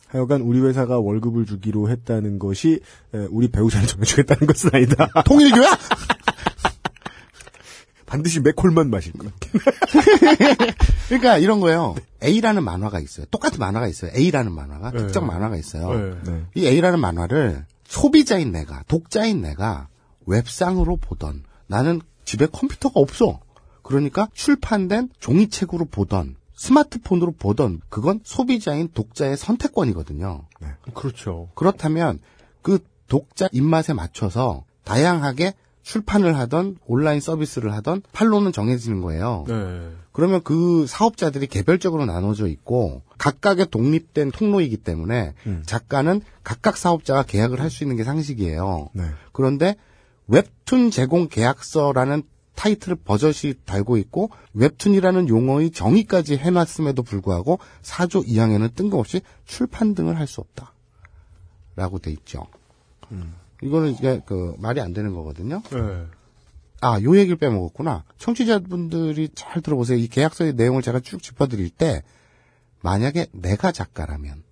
[0.08, 2.80] 하여간 우리 회사가 월급을 주기로 했다는 것이
[3.14, 5.08] 에, 우리 배우자를 정해주겠다는 것은 아니다.
[5.26, 5.68] 통일교야?
[8.06, 9.26] 반드시 맥콜만 마실 것.
[11.08, 11.96] 그러니까 이런 거예요.
[12.22, 13.26] A라는 만화가 있어요.
[13.32, 14.12] 똑같은 만화가 있어요.
[14.16, 14.98] A라는 만화가 네.
[14.98, 16.16] 특정 만화가 있어요.
[16.24, 16.44] 네.
[16.54, 19.88] 이 A라는 만화를 소비자인 내가, 독자인 내가
[20.26, 23.40] 웹상으로 보던 나는 집에 컴퓨터가 없어.
[23.86, 30.42] 그러니까 출판된 종이책으로 보던 스마트폰으로 보던 그건 소비자인 독자의 선택권이거든요.
[30.94, 31.48] 그렇죠.
[31.54, 32.18] 그렇다면
[32.62, 39.44] 그 독자 입맛에 맞춰서 다양하게 출판을 하던 온라인 서비스를 하던 판로는 정해지는 거예요.
[39.46, 39.92] 네.
[40.10, 45.34] 그러면 그 사업자들이 개별적으로 나눠져 있고 각각의 독립된 통로이기 때문에
[45.64, 48.88] 작가는 각각 사업자가 계약을 할 수 있는 게 상식이에요.
[48.94, 49.04] 네.
[49.30, 49.76] 그런데
[50.26, 52.24] 웹툰 제공 계약서라는
[52.56, 60.26] 타이틀을 버젓이 달고 있고 웹툰이라는 용어의 정의까지 해놨음에도 불구하고 4조 2항에는 뜬금없이 출판 등을 할
[60.26, 60.72] 수 없다.
[61.76, 62.46] 라고 돼 있죠.
[63.62, 65.62] 이거는 이게 그 말이 안 되는 거거든요.
[65.70, 66.06] 네.
[66.80, 68.04] 아, 요 얘기를 빼먹었구나.
[68.18, 69.98] 청취자분들이 잘 들어보세요.
[69.98, 72.02] 이 계약서의 내용을 제가 쭉 짚어드릴 때,
[72.82, 74.42] 만약에 내가 작가라면,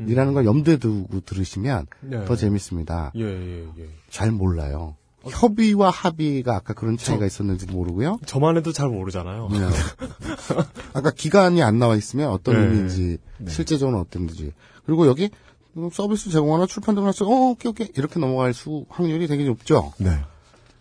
[0.00, 2.24] 이라는 걸 염두에 두고 들으시면 네.
[2.24, 3.12] 더 재밌습니다.
[3.16, 3.88] 예, 예, 예.
[4.10, 4.96] 잘 몰라요.
[5.28, 8.18] 협의와 합의가 아까 그런 차이가 있었는지 모르고요.
[8.26, 9.48] 저만 해도 잘 모르잖아요.
[9.50, 9.58] 네.
[10.94, 12.60] 아까 기간이 안 나와 있으면 어떤 네.
[12.62, 13.18] 의미인지,
[13.48, 14.52] 실제적으로 어떤지.
[14.86, 15.30] 그리고 여기
[15.76, 17.88] 음, 서비스 제공하나 출판 등을 해서, 어, 오케이, 오케이.
[17.96, 19.92] 이렇게 넘어갈 수, 확률이 되게 높죠.
[19.98, 20.10] 네.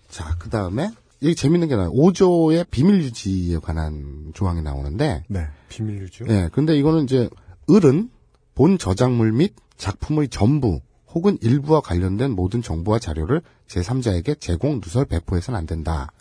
[0.10, 1.92] 자, 그 다음에, 이게 재밌는 게 나와요.
[1.94, 5.48] 5조의 비밀 유지에 관한 조항이 나오는데, 네.
[5.70, 6.28] 비밀 유지요?
[6.30, 7.30] 예, 근데 이거는 이제,
[7.70, 8.10] 을은
[8.54, 10.80] 본 저작물 및 작품의 전부,
[11.14, 16.12] 혹은 일부와 관련된 모든 정보와 자료를 제3자에게 제공, 누설, 배포해서는 안 된다.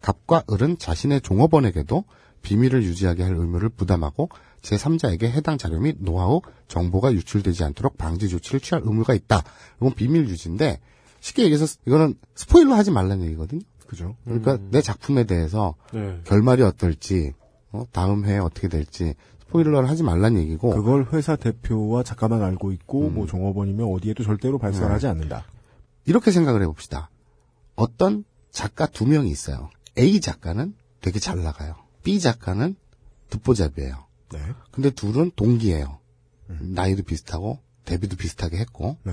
[0.00, 2.04] 갑과 을은 자신의 종업원에게도
[2.42, 4.28] 비밀을 유지하게 할 의무를 부담하고
[4.62, 9.42] 제3자에게 해당 자료 및 노하우, 정보가 유출되지 않도록 방지 조치를 취할 의무가 있다.
[9.78, 10.80] 이건 비밀 유지인데
[11.20, 13.60] 쉽게 얘기해서 이거는 스포일러 하지 말라는 얘기거든요.
[13.86, 14.16] 그죠.
[14.24, 16.20] 그러니까 내 작품에 대해서 네.
[16.24, 17.32] 결말이 어떨지,
[17.72, 19.14] 어, 다음 해에 어떻게 될지
[19.48, 25.06] 스포일러를 하지 말라는 얘기고 그걸 회사 대표와 작가만 알고 있고 뭐 종업원이면 어디에도 절대로 발설하지
[25.06, 25.10] 네.
[25.10, 25.44] 않는다.
[26.04, 27.10] 이렇게 생각을 해봅시다.
[27.74, 29.70] 어떤 작가 두 명이 있어요.
[29.98, 31.74] A 작가는 되게 잘 나가요.
[32.02, 32.76] B 작가는
[33.30, 34.06] 듣보잡이에요.
[34.32, 34.38] 네.
[34.70, 35.98] 근데 둘은 동기예요.
[36.46, 39.12] 나이도 비슷하고 데뷔도 비슷하게 했고 네.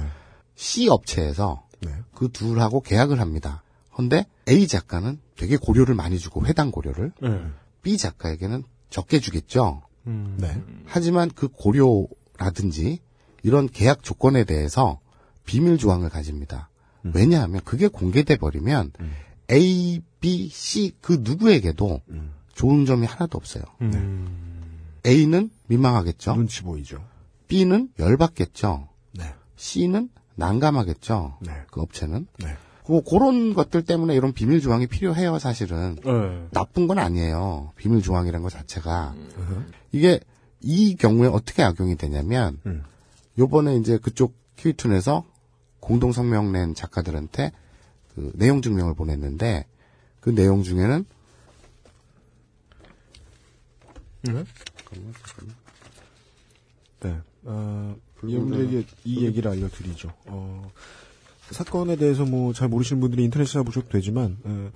[0.55, 1.91] C 업체에서 네.
[2.13, 3.63] 그 둘하고 계약을 합니다.
[3.93, 7.41] 근데 A 작가는 되게 고려를 많이 주고 회당 고려를 네.
[7.81, 9.81] B 작가에게는 적게 주겠죠.
[10.08, 10.38] 음.
[10.39, 10.62] 네.
[10.86, 12.99] 하지만 그 고려라든지
[13.43, 14.99] 이런 계약 조건에 대해서
[15.45, 16.70] 비밀 조항을 가집니다.
[17.14, 18.91] 왜냐하면 그게 공개돼 버리면
[19.51, 22.01] A, B, C 그 누구에게도
[22.56, 23.64] 좋은 점이 하나도 없어요.
[25.06, 26.36] A는 민망하겠죠.
[26.36, 27.03] 눈치 보이죠.
[27.47, 28.88] B는 열받겠죠.
[29.14, 29.36] 네.
[29.56, 31.38] C는 난감하겠죠.
[31.41, 31.51] 네.
[31.70, 32.28] 그 업체는.
[32.39, 32.58] 네.
[32.86, 35.95] 그 그런 것들 때문에 이런 비밀 조항이 필요해요, 사실은.
[36.03, 36.47] 네.
[36.51, 37.71] 나쁜 건 아니에요.
[37.75, 39.15] 비밀 조항이라는 것 자체가.
[39.91, 40.19] 이게
[40.61, 42.83] 이 경우에 어떻게 악용이 되냐면 음.
[43.38, 45.25] 요번에 이제 그쪽 키위툰에서
[45.79, 47.51] 공동 성명 낸 작가들한테
[48.13, 49.65] 그 내용 증명을 보냈는데
[50.19, 51.05] 그 내용 중에는
[57.01, 57.19] 네.
[57.43, 60.11] 어, 여러분들에게 이 얘기를 알려드리죠.
[60.25, 60.71] 어,
[61.52, 64.70] 사건에 대해서 뭐 잘 모르시는 분들이 인터넷 찾아보셔도 되지만 어,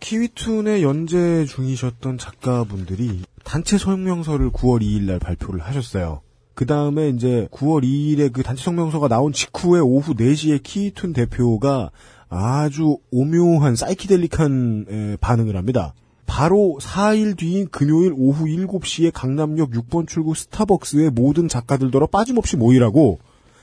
[0.00, 6.20] 키위툰에 연재 중이셨던 작가분들이 단체 성명서를 9월 2일 날 발표를 하셨어요.
[6.54, 11.90] 그 다음에 이제 9월 2일에 그 단체 성명서가 나온 직후에 오후 4시에 키위툰 대표가
[12.28, 15.94] 아주 오묘한 사이키델릭한 에, 반응을 합니다.
[16.26, 23.18] 바로 4일 뒤인 금요일 오후 7시에 강남역 6번 출구 스타벅스에 모든 작가들더러 빠짐없이 모이라고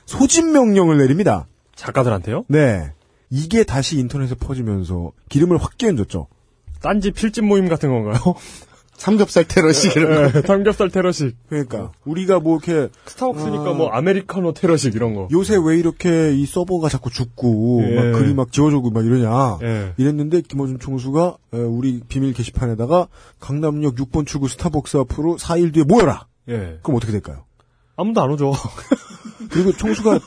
[0.06, 1.47] 소집 명령을 내립니다.
[1.82, 2.45] 작가들한테요?
[2.47, 2.91] 네.
[3.29, 6.27] 이게 다시 인터넷에 퍼지면서 기름을 확 끼얹었죠.
[6.82, 8.36] 딴지 필집 모임 같은 건가요?
[8.95, 10.38] 삼겹살 테러식 이런 거.
[10.38, 11.36] 예, 삼겹살 테러식.
[11.49, 15.27] 그러니까 우리가 뭐 이렇게 스타벅스니까 어, 뭐 아메리카노 테러식 이런 거.
[15.32, 17.95] 요새 왜 이렇게 이 서버가 자꾸 죽고 예.
[17.95, 19.93] 막 글이 막 지워지고 막 이러냐 예.
[19.97, 23.07] 이랬는데 김어준 총수가 에, 우리 비밀 게시판에다가
[23.39, 26.27] 강남역 6번 출구 스타벅스 앞으로 4일 뒤에 모여라.
[26.49, 26.77] 예.
[26.84, 27.45] 그럼 어떻게 될까요?
[27.95, 28.53] 아무도 안 오죠.
[29.49, 30.19] 그리고 총수가 에,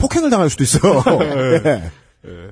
[0.00, 1.02] 폭행을 당할 수도 있어요.
[2.26, 2.50] 예.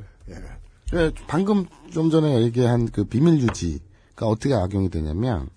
[0.94, 5.48] 예, 방금 좀 전에 얘기한 그 비밀 유지가 어떻게 악용이 되냐면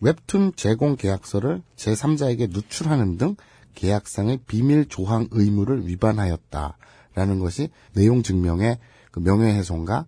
[0.00, 3.34] 웹툰 제공 계약서를 제3자에게 누출하는 등
[3.74, 8.78] 계약상의 비밀 조항 의무를 위반하였다라는 것이 내용 증명의
[9.10, 10.06] 그 명예훼손과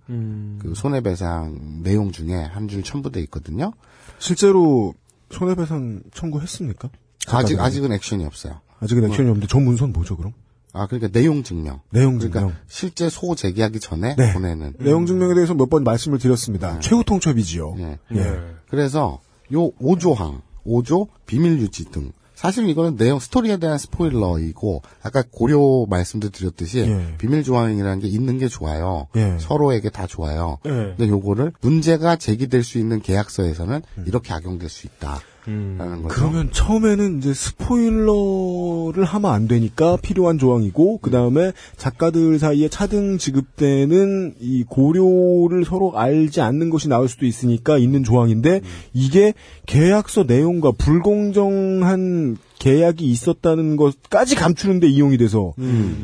[0.60, 3.72] 그 손해배상 내용 중에 한 줄 첨부돼 있거든요.
[4.20, 4.94] 실제로
[5.32, 6.90] 손해배상 청구했습니까?
[7.28, 7.58] 아직?
[7.58, 8.60] 아직은 액션이 없어요.
[8.80, 10.32] 아직은 액션이 없는데 저 문서는 뭐죠 그럼?
[10.72, 11.80] 아 그러니까 내용 증명.
[11.90, 12.56] 내용 그러니까 증명.
[12.68, 14.32] 실제 소 제기하기 전에 네.
[14.32, 16.78] 보내는 내용 증명에 대해서 몇 번 말씀을 드렸습니다.
[16.80, 17.76] 최후 통첩이지요.
[17.78, 17.98] 예.
[18.16, 18.40] 예.
[18.68, 19.20] 그래서
[19.52, 25.58] 요 5조항, 5조 비밀 유지 등 사실 이거는 내용 스토리에 대한 스포일러이고 아까 고려
[25.88, 27.14] 말씀도 드렸듯이 예.
[27.18, 29.08] 비밀 조항이라는 게 있는 게 좋아요.
[29.16, 29.36] 예.
[29.38, 30.58] 서로에게 다 좋아요.
[30.66, 30.70] 예.
[30.70, 34.04] 근데 요거를 문제가 제기될 수 있는 계약서에서는 음.
[34.06, 36.08] 이렇게 악용될 수 있다 거죠.
[36.08, 44.34] 그러면 처음에는 이제 스포일러를 하면 안 되니까 필요한 조항이고 그 다음에 작가들 사이에 차등 지급되는
[44.40, 48.60] 이 고려를 서로 알지 않는 것이 나올 수도 있으니까 있는 조항인데
[48.92, 49.34] 이게
[49.66, 55.54] 계약서 내용과 불공정한 계약이 있었다는 것까지 감추는데 이용이 돼서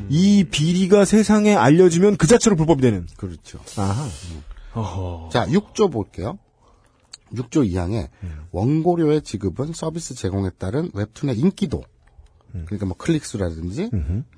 [0.08, 3.06] 이 비리가 세상에 알려지면 그 자체로 불법이 되는.
[3.16, 3.58] 그렇죠.
[3.76, 4.06] 아하.
[4.72, 5.30] 어허.
[5.32, 6.38] 자, 6조 볼게요.
[7.34, 8.08] 6조 2항에
[8.52, 11.82] 원고료의 지급은 서비스 제공에 따른 웹툰의 인기도,
[12.52, 13.90] 그러니까 뭐 클릭수라든지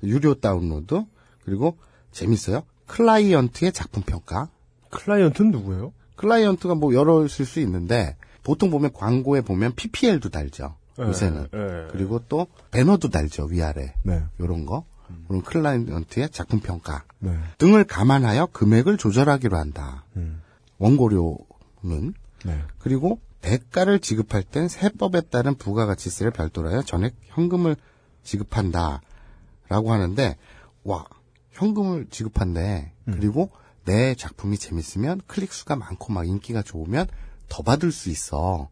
[0.03, 1.03] 유료 다운로드
[1.43, 1.77] 그리고
[2.11, 2.63] 재밌어요.
[2.87, 4.49] 클라이언트의 작품 평가.
[4.89, 5.93] 클라이언트는 누구예요?
[6.15, 10.75] 클라이언트가 뭐 여러 있을 수 있는데 보통 보면 광고에 보면 PPL도 달죠.
[10.99, 11.47] 예, 요새는.
[11.53, 11.87] 예.
[11.91, 13.93] 그리고 또 배너도 달죠 위아래.
[14.03, 14.23] 네.
[14.39, 14.85] 요런 거.
[15.27, 17.35] 그럼 클라이언트의 작품 평가 네.
[17.57, 20.03] 등을 감안하여 금액을 조절하기로 한다.
[20.17, 20.41] 음.
[20.77, 22.13] 원고료는
[22.45, 22.61] 네.
[22.77, 27.75] 그리고 대가를 지급할 땐 세법에 따른 부가가치세를 별도로 하여 전액 현금을
[28.23, 30.37] 지급한다라고 하는데
[30.83, 31.05] 와
[31.51, 33.51] 현금을 지급한대 그리고
[33.85, 37.07] 내 작품이 재밌으면 클릭 수가 많고 막 인기가 좋으면
[37.47, 38.69] 더 받을 수 있어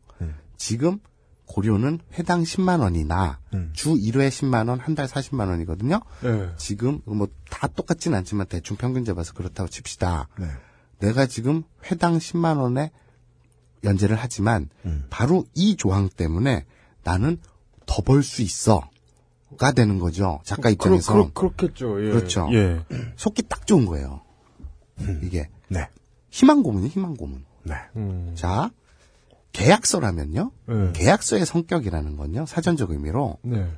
[0.57, 0.99] 지금
[1.45, 3.39] 고료는 회당 10만 원이나
[3.74, 6.01] 주 1회 10만 원, 한 달 40만 원이거든요.
[6.26, 6.49] 예.
[6.57, 10.28] 지금 뭐 다 똑같진 않지만 대충 평균 잡아서 그렇다고 칩시다.
[10.38, 10.47] 네.
[10.99, 12.91] 내가 지금 회당 10만 원에
[13.84, 15.05] 연재를 하지만 음.
[15.09, 16.65] 바로 이 조항 때문에
[17.03, 17.38] 나는
[17.86, 18.89] 더 벌 수 있어
[19.57, 20.41] 가 되는 거죠.
[20.43, 21.13] 작가 입장에서.
[21.13, 22.05] 그렇, 그렇, 그렇겠죠.
[22.05, 22.11] 예.
[22.11, 22.49] 그렇죠.
[22.51, 22.82] 예.
[23.15, 24.21] 속기 딱 좋은 거예요.
[25.23, 25.88] 이게 네.
[26.32, 27.45] 희망 고문이 희망 고문.
[27.63, 27.75] 네.
[27.95, 28.34] 음.
[28.36, 28.71] 자
[29.53, 30.51] 계약서라면요.
[30.69, 30.91] 예.
[30.93, 32.45] 계약서의 성격이라는 건요.
[32.45, 33.71] 사전적 의미로 네.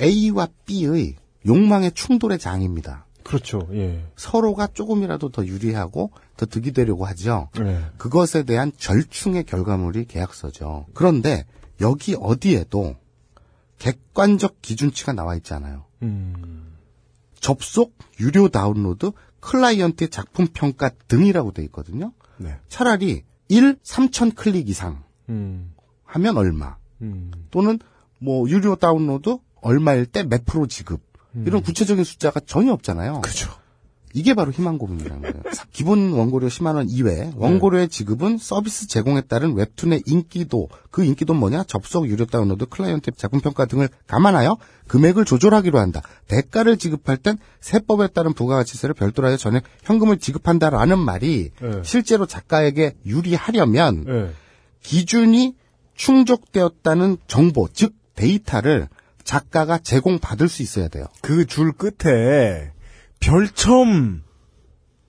[0.00, 1.16] A와 B의
[1.46, 3.06] 욕망의 충돌의 장입니다.
[3.24, 3.68] 그렇죠.
[3.72, 4.04] 예.
[4.16, 7.50] 서로가 조금이라도 더 유리하고 더 득이 되려고 하죠.
[7.58, 7.84] 예.
[7.98, 10.86] 그것에 대한 절충의 결과물이 계약서죠.
[10.94, 11.44] 그런데
[11.82, 12.96] 여기 어디에도
[13.78, 15.84] 객관적 기준치가 나와 있잖아요.
[16.02, 16.76] 음.
[17.40, 19.10] 접속, 유료 다운로드,
[19.40, 22.12] 클라이언트의 작품 평가 등이라고 돼 있거든요.
[22.38, 22.56] 네.
[22.68, 25.72] 차라리 1, 3천 클릭 이상 음.
[26.04, 27.30] 하면 얼마 음.
[27.50, 27.78] 또는
[28.20, 31.00] 뭐 유료 다운로드 얼마일 때 몇 프로 지급
[31.34, 33.20] 이런 구체적인 숫자가 전혀 없잖아요.
[33.22, 33.50] 그렇죠.
[34.14, 35.34] 이게 바로 희망 고문이라는 거예요.
[35.72, 41.64] 기본 원고료 10만 원 이외 원고료의 지급은 서비스 제공에 따른 웹툰의 인기도 그 인기도는 뭐냐
[41.64, 44.56] 접속 유료 다운로드 클라이언트 작품 평가 등을 감안하여
[44.88, 46.02] 금액을 조절하기로 한다.
[46.26, 51.82] 대가를 지급할 땐 세법에 따른 부가가치세를 별도로 하여 전액 현금을 지급한다라는 말이 예.
[51.84, 54.30] 실제로 작가에게 유리하려면 예.
[54.82, 55.54] 기준이
[55.94, 58.88] 충족되었다는 정보 즉 데이터를
[59.24, 61.04] 작가가 제공받을 수 있어야 돼요.
[61.20, 62.72] 그 줄 끝에
[63.20, 64.22] 별첨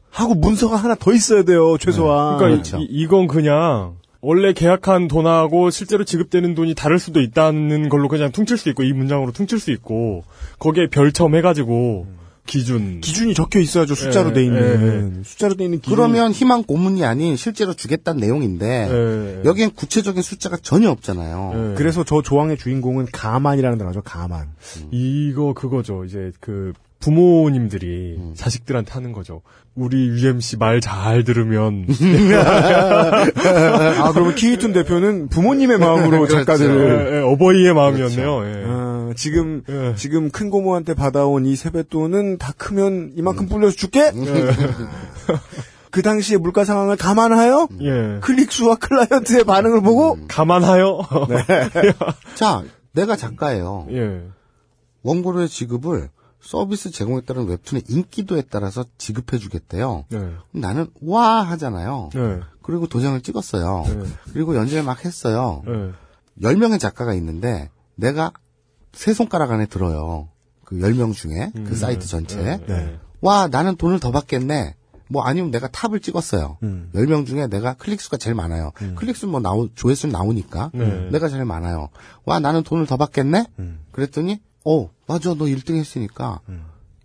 [0.09, 2.37] 하고 문서가 하나 더 있어야 돼요 최소한.
[2.37, 2.77] 그러니까 그렇죠.
[2.79, 8.57] 이, 이건 그냥 원래 계약한 돈하고 실제로 지급되는 돈이 다를 수도 있다는 걸로 그냥 퉁칠
[8.57, 10.23] 수 있고 이 문장으로 퉁칠 수 있고
[10.59, 12.07] 거기에 별첨 해가지고
[12.45, 15.95] 기준 기준이 적혀 있어야죠 숫자로 예, 돼 있는 숫자로 돼 있는 기준.
[15.95, 19.47] 그러면 희망 고문이 아닌 실제로 주겠다는 내용인데 예.
[19.47, 21.51] 여기엔 구체적인 숫자가 전혀 없잖아요.
[21.53, 21.75] 예.
[21.75, 24.47] 그래서 저 조항의 주인공은 가만이라는 단어죠 가만.
[24.89, 26.03] 이거 그거죠.
[26.05, 28.33] 이제 그 부모님들이 음.
[28.35, 29.41] 자식들한테 하는 거죠.
[29.75, 31.85] 우리 UMC 말 잘 들으면
[32.35, 36.37] 아 그러면 키이툰 대표는 부모님의 마음으로 그렇죠.
[36.37, 38.45] 작가들을 예, 예, 어버이의 마음이었네요.
[38.45, 38.63] 예.
[38.65, 39.93] 아, 지금 예.
[39.95, 44.11] 지금 큰 고모한테 받아온 이 세뱃돈은 다 크면 이만큼 불려서 줄게.
[45.91, 48.19] 그 당시의 물가 상황을 감안하여 예.
[48.21, 51.01] 클릭 수와 클라이언트의 반응을 보고 감안하여.
[52.35, 53.87] 자, 내가 작가예요.
[53.91, 54.21] 예.
[55.03, 56.09] 원고료의 지급을
[56.41, 60.05] 서비스 제공에 따른 웹툰의 인기도에 따라서 지급해주겠대요.
[60.09, 60.33] 네.
[60.51, 62.09] 나는 와 하잖아요.
[62.13, 62.39] 네.
[62.61, 63.83] 그리고 도장을 찍었어요.
[63.87, 64.09] 네.
[64.33, 65.63] 그리고 연재를 막 했어요.
[65.65, 65.91] 네.
[66.41, 68.31] 10명의 작가가 있는데 내가
[68.93, 70.29] 세 손가락 안에 들어요.
[70.63, 72.65] 그 10명 중에 그 사이트 전체에.
[72.67, 72.99] 네.
[73.21, 74.75] 와, 나는 돈을 더 받겠네.
[75.11, 76.59] 뭐 아니면 내가 탑을 찍었어요.
[76.61, 76.91] 음.
[76.93, 78.71] 10명 중에 내가 클릭수가 제일 많아요.
[78.95, 81.09] 클릭수 뭐 나오, 조회수는 나오니까 네.
[81.11, 81.89] 내가 제일 많아요.
[82.25, 83.47] 와, 나는 돈을 더 받겠네?
[83.57, 83.79] 음.
[83.91, 84.39] 그랬더니,
[84.71, 86.41] 어, 맞아, 너 1등 했으니까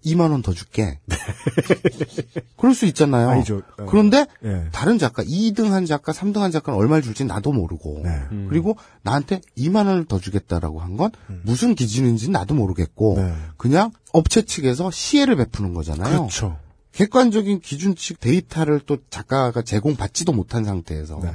[0.04, 0.98] 2만 원 더 줄게.
[2.58, 3.30] 그럴 수 있잖아요.
[3.30, 3.62] 아니죠.
[3.78, 3.86] 어.
[3.86, 4.68] 그런데 예.
[4.70, 8.02] 다른 작가, 2등 한 작가, 3등 한 작가는 얼마를 줄지 나도 모르고.
[8.04, 8.10] 네.
[8.50, 11.10] 그리고 나한테 2만 원을 더 주겠다라고 한건
[11.42, 13.34] 무슨 기준인지 나도 모르겠고 네.
[13.56, 16.18] 그냥 업체 측에서 시혜를 베푸는 거잖아요.
[16.18, 16.58] 그렇죠.
[16.92, 21.30] 객관적인 기준칙 데이터를 또 작가가 제공받지도 못한 상태에서 네.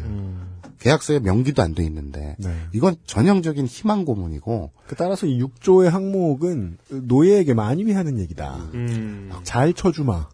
[0.79, 2.55] 계약서에 명기도 안 돼 있는데 네.
[2.73, 8.55] 이건 전형적인 희망 고문이고 그 따라서 이 6조의 항목은 노예에게 만입이 하는 얘기다.
[8.73, 9.29] 음.
[9.43, 10.27] 잘 쳐주마.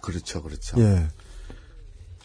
[0.00, 0.80] 그렇죠, 그렇죠.
[0.80, 1.06] 예.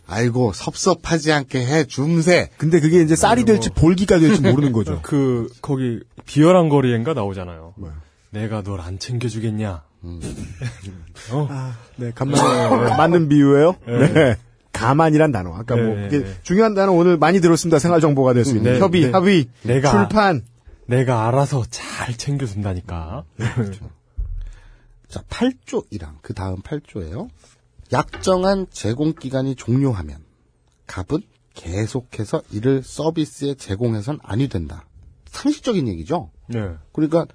[0.07, 2.49] 아이고 섭섭하지 않게 해 줌새.
[2.57, 4.99] 근데 그게 이제 쌀이 될지 볼기가 될지 모르는 거죠.
[5.03, 7.73] 그 거기 비열한 거리엔가 나오잖아요.
[7.77, 7.93] 뭐야?
[8.29, 9.83] 내가 널 안 챙겨주겠냐?
[11.31, 11.47] 어?
[11.49, 13.75] 아, 네, 간만에 맞는 비유예요.
[13.87, 14.35] 네.
[14.75, 15.53] 가만이란 단어.
[15.55, 16.33] 아까 뭐 네, 이게 네.
[16.43, 17.79] 중요한 단어 오늘 많이 들었습니다.
[17.79, 19.11] 생활 정보가 될 수 있는 네, 협의, 네.
[19.11, 20.43] 합의, 내가 출판.
[20.87, 23.23] 내가 알아서 잘 챙겨준다니까.
[25.07, 26.15] 자, 8조 1항.
[26.21, 27.29] 그 다음 8조예요.
[27.93, 30.17] 약정한 제공 기간이 종료하면
[30.87, 31.21] 갑은
[31.53, 34.85] 계속해서 이를 서비스에 제공해선 아니 된다.
[35.27, 36.31] 상식적인 얘기죠.
[36.47, 36.69] 네.
[36.91, 37.25] 그러니까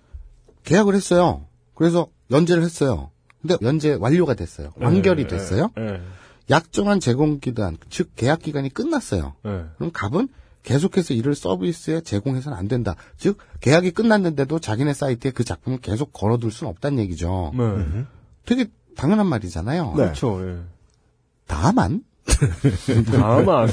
[0.64, 1.46] 계약을 했어요.
[1.74, 3.10] 그래서 연재를 했어요.
[3.40, 4.72] 근데 연재 완료가 됐어요.
[4.76, 5.70] 완결이 네, 됐어요.
[5.76, 6.00] 네.
[6.50, 9.34] 약정한 제공 기간, 즉 계약 기간이 끝났어요.
[9.44, 9.64] 네.
[9.76, 10.28] 그럼 갑은
[10.62, 12.96] 계속해서 이를 서비스에 제공해서는 안 된다.
[13.16, 17.52] 즉 계약이 끝났는데도 자기네 사이트에 그 작품을 계속 걸어둘 수는 없다는 얘기죠.
[17.56, 18.04] 네.
[18.44, 19.92] 되게 당연한 말이잖아요.
[19.92, 20.46] 그렇죠.
[20.46, 20.58] 예.
[21.46, 22.04] 다만
[23.10, 23.70] 다만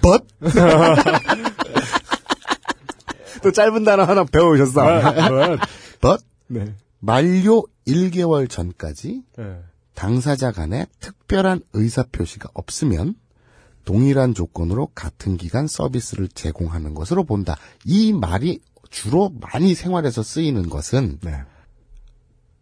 [0.00, 0.24] but
[3.42, 4.80] 또 짧은 단어 하나 배워오셨어.
[6.00, 6.74] but 네.
[7.00, 9.60] 만료 1개월 전까지 네.
[10.00, 13.16] 당사자 간에 특별한 의사 표시가 없으면
[13.84, 17.58] 동일한 조건으로 같은 기간 서비스를 제공하는 것으로 본다.
[17.84, 21.42] 이 말이 주로 많이 생활에서 쓰이는 것은 네.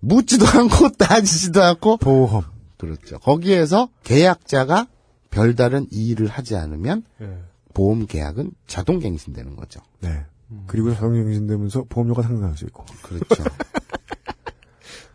[0.01, 2.43] 묻지도 않고 따지지도 않고 보험.
[2.76, 3.20] 그렇죠.
[3.20, 4.89] 거기에서 계약자가
[5.30, 7.39] 별다른 이의를 하지 않으면 예.
[7.72, 9.80] 보험 계약은 자동 갱신되는 거죠.
[10.01, 10.24] 네.
[10.66, 12.84] 그리고 자동 갱신되면서 보험료가 상승할 수 있고.
[13.03, 13.45] 그렇죠.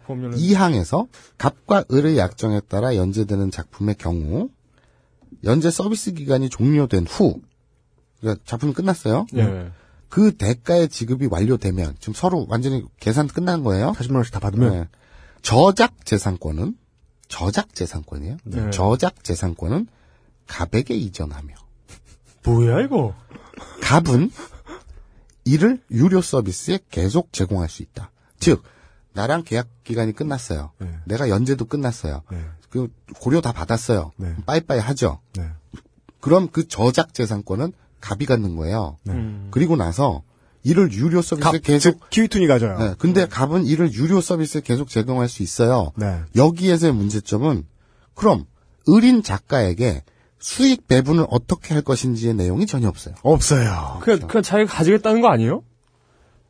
[0.05, 4.49] 보면은 이 항에서 갑과 을의 약정에 따라 연재되는 작품의 경우
[5.43, 7.41] 연재 서비스 기간이 종료된 후
[8.19, 9.25] 그러니까 작품이 끝났어요.
[9.35, 9.71] 예.
[10.09, 13.93] 그 대가의 지급이 완료되면 지금 서로 완전히 계산 끝난 거예요.
[13.93, 14.87] 40만 원씩 다 받으면 네.
[15.41, 16.77] 저작 재산권은
[17.27, 18.37] 저작 재산권이에요.
[18.43, 18.69] 네.
[18.69, 19.87] 저작 재산권은
[20.47, 21.55] 갑에게 이전하며
[22.45, 23.15] 뭐야 이거?
[23.81, 24.31] 갑은
[25.45, 28.11] 이를 유료 서비스에 계속 제공할 수 있다.
[28.39, 28.63] 즉
[29.13, 30.71] 나랑 계약 기간이 끝났어요.
[30.79, 30.87] 네.
[31.05, 32.21] 내가 연재도 끝났어요.
[32.31, 32.37] 네.
[32.69, 32.87] 그
[33.19, 34.11] 고려 다 받았어요.
[34.17, 34.35] 네.
[34.45, 35.19] 빠이빠이 하죠.
[35.35, 35.47] 네.
[36.19, 38.97] 그럼 그 저작 재산권은 갑이 갖는 거예요.
[39.09, 39.47] 음.
[39.51, 40.23] 그리고 나서
[40.63, 42.77] 이를 유료 서비스에 갑, 계속 즉 키위툰이 가져요.
[42.77, 45.91] 네, 근데 갑은 이를 유료 서비스에 계속 제공할 수 있어요.
[45.95, 46.21] 네.
[46.35, 47.65] 여기에서의 문제점은
[48.13, 48.45] 그럼
[48.89, 50.03] 을인 작가에게
[50.39, 53.15] 수익 배분을 어떻게 할 것인지의 내용이 전혀 없어요.
[53.21, 53.99] 없어요.
[54.01, 55.63] 그냥 그냥 자기가 가지겠다는 거 아니에요?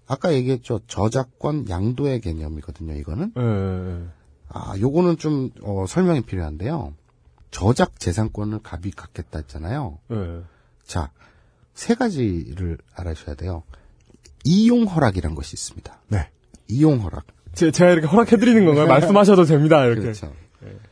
[0.08, 0.82] 아까 얘기했죠.
[0.88, 3.34] 저작권 양도의 개념이거든요, 이거는.
[3.38, 3.42] 예.
[3.42, 4.08] 예.
[4.50, 6.94] 아, 요거는 좀, 어, 설명이 필요한데요.
[7.52, 10.00] 저작 재산권을 갑이 갖겠다 했잖아요.
[10.12, 10.42] 예.
[10.86, 11.12] 자,
[11.74, 13.64] 세 가지를 알아셔야 돼요.
[14.44, 16.02] 이용 허락이란 것이 있습니다.
[16.10, 16.30] 네.
[16.68, 17.26] 이용 허락.
[17.54, 18.88] 제, 제가 이렇게 허락해드리는 건가요?
[18.88, 19.86] 말씀하셔도 됩니다.
[19.86, 20.02] 이렇게.
[20.02, 20.34] 그렇죠.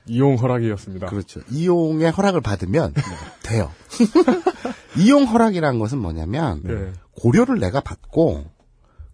[0.05, 1.07] 이용 허락이었습니다.
[1.07, 1.41] 그렇죠.
[1.49, 2.93] 이용의 허락을 받으면
[3.43, 3.72] 돼요.
[4.97, 6.91] 이용 허락이란 것은 뭐냐면 네.
[7.12, 8.45] 고려를 내가 받고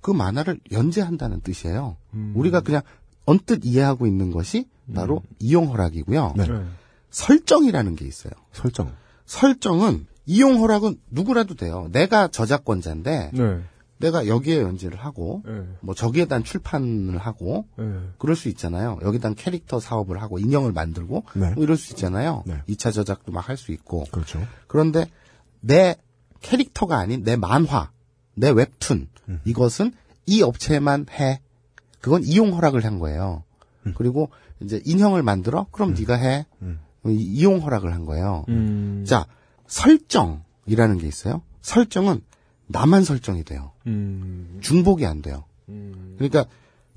[0.07, 1.97] 그 만화를 연재한다는 뜻이에요.
[2.13, 2.31] 음.
[2.33, 2.81] 우리가 그냥
[3.25, 6.33] 언뜻 이해하고 있는 것이 바로 이용 허락이고요.
[6.37, 6.47] 네.
[6.47, 6.63] 네.
[7.11, 8.31] 설정이라는 게 있어요.
[8.53, 8.93] 설정.
[9.25, 11.89] 설정은 이용 허락은 누구라도 돼요.
[11.91, 13.59] 내가 저작권자인데 네.
[13.97, 15.67] 내가 여기에 연재를 하고 네.
[15.81, 17.99] 뭐 저기에 대한 출판을 하고 네.
[18.17, 18.99] 그럴 수 있잖아요.
[19.01, 21.51] 여기다 캐릭터 사업을 하고 인형을 만들고 네.
[21.53, 22.43] 뭐 이럴 수 있잖아요.
[22.45, 22.61] 네.
[22.69, 24.05] 2차 저작도 막 할 수 있고.
[24.09, 24.41] 그렇죠.
[24.67, 25.09] 그런데
[25.59, 25.97] 내
[26.39, 27.91] 캐릭터가 아닌 내 만화,
[28.35, 29.39] 내 웹툰 음.
[29.45, 29.91] 이것은
[30.25, 31.41] 이 업체만 해.
[32.01, 33.43] 그건 이용 허락을 한 거예요.
[33.95, 34.29] 그리고
[34.61, 35.67] 이제 인형을 만들어?
[35.71, 36.45] 그럼 네가 해.
[37.07, 38.43] 이- 이용 허락을 한 거예요.
[38.49, 39.05] 음.
[39.07, 39.25] 자,
[39.67, 41.41] 설정이라는 게 있어요.
[41.61, 42.21] 설정은
[42.67, 43.71] 나만 설정이 돼요.
[43.85, 44.57] 음.
[44.61, 45.45] 중복이 안 돼요.
[46.17, 46.45] 그러니까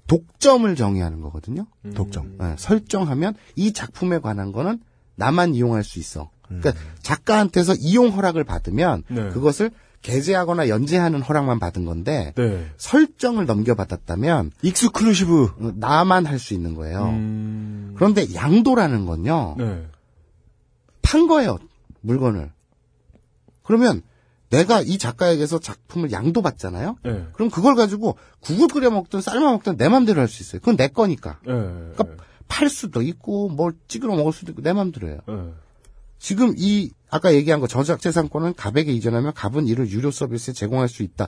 [0.07, 1.67] 독점을 정의하는 거거든요.
[1.95, 2.37] 독점.
[2.39, 4.81] 네, 설정하면 이 작품에 관한 거는
[5.15, 6.31] 나만 이용할 수 있어.
[6.49, 6.73] 그러니까
[7.03, 9.29] 작가한테서 이용 허락을 받으면 네.
[9.29, 9.71] 그것을
[10.03, 12.67] 게재하거나 연재하는 허락만 받은 건데 네.
[12.79, 17.05] 설정을 넘겨받았다면 exclusive 나만 할 수 있는 거예요.
[17.11, 17.93] 음.
[17.97, 19.57] 그런데 양도라는 건요.
[19.59, 19.87] 네.
[21.03, 21.59] 판 거예요.
[22.01, 22.51] 물건을.
[23.63, 24.01] 그러면
[24.49, 26.97] 내가 이 작가에게서 작품을 양도받잖아요.
[27.05, 27.27] 네.
[27.35, 30.61] 그럼 그걸 가지고 국을 끓여 먹든 삶아 먹든 내 맘대로 할 수 있어요.
[30.61, 31.39] 그건 내 거니까.
[31.47, 31.53] 네.
[31.53, 32.05] 그러니까
[32.49, 35.21] 팔 수도 있고 뭘 찌그러 먹을 수도 있고 내 맘대로예요.
[36.21, 36.27] 네.
[36.27, 41.27] 지금 이 아까 얘기한 거 저작재산권은 갑에게 이전하면 갑은 이를 유료 서비스에 제공할 수 있다.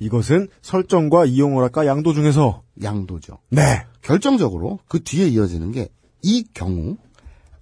[0.00, 3.38] 이것은 설정과 이용 허락과 양도 중에서 양도죠.
[3.50, 3.86] 네.
[4.02, 5.88] 결정적으로 그 뒤에 이어지는 게
[6.24, 6.96] 이 경우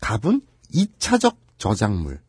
[0.01, 0.41] 갑은
[0.73, 2.21] 2차적 저작물.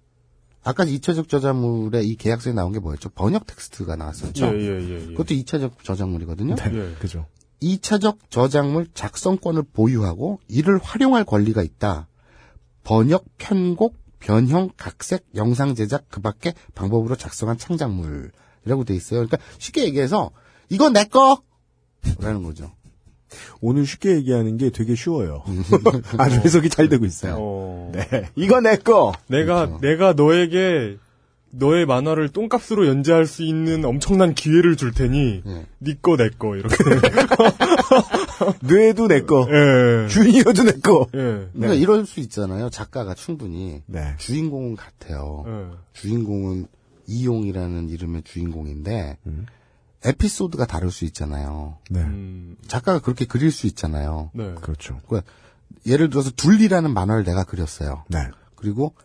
[0.63, 3.09] 아까 2차적 저작물의 이 계약서에 나온 게 뭐였죠?
[3.09, 4.45] 번역 텍스트가 나왔었죠.
[4.47, 5.05] 예, 예, 예, 예.
[5.07, 6.55] 그것도 2차적 저작물이거든요.
[6.73, 6.95] 예.
[6.99, 7.27] 그죠.
[7.61, 12.07] 2차적 저작물 작성권을 보유하고 이를 활용할 권리가 있다.
[12.83, 19.25] 번역, 편곡, 변형, 각색, 영상 제작 그 밖에 방법으로 작성한 창작물이라고 돼 있어요.
[19.25, 20.31] 그러니까 쉽게 얘기해서
[20.69, 21.41] 이건 내 거!
[22.19, 22.71] 라는 거죠.
[23.61, 25.43] 오늘 쉽게 얘기하는 게 되게 쉬워요.
[26.17, 27.35] 아주 해석이 잘 되고 있어요.
[27.39, 27.91] 어.
[27.93, 28.29] 네.
[28.35, 29.13] 이거 내 거!
[29.27, 29.79] 내가 그렇죠.
[29.81, 30.97] 내가 너에게
[31.55, 35.65] 너의 만화를 똥값으로 연재할 수 있는 엄청난 기회를 줄 테니 네.
[35.81, 36.75] 니꺼 내거 이렇게.
[38.65, 39.47] 뇌도 내 거.
[39.47, 40.07] 예.
[40.07, 41.07] 주인이어도 내 거.
[41.13, 41.47] 예.
[41.53, 42.71] 그러니까 이럴 수 있잖아요.
[42.71, 44.15] 작가가 충분히 네.
[44.17, 45.45] 주인공은 같아요.
[45.47, 45.77] 예.
[45.93, 46.67] 주인공은
[47.05, 49.45] 이용이라는 이름의 주인공인데 음.
[50.05, 51.77] 에피소드가 다를 수 있잖아요.
[51.91, 51.99] 네.
[51.99, 52.57] 음.
[52.67, 54.31] 작가가 그렇게 그릴 수 있잖아요.
[54.33, 54.55] 네.
[54.55, 54.99] 그렇죠.
[55.07, 55.31] 그러니까
[55.85, 58.05] 예를 들어서 둘리라는 만화를 내가 그렸어요.
[58.09, 58.17] 네.
[58.55, 58.95] 그리고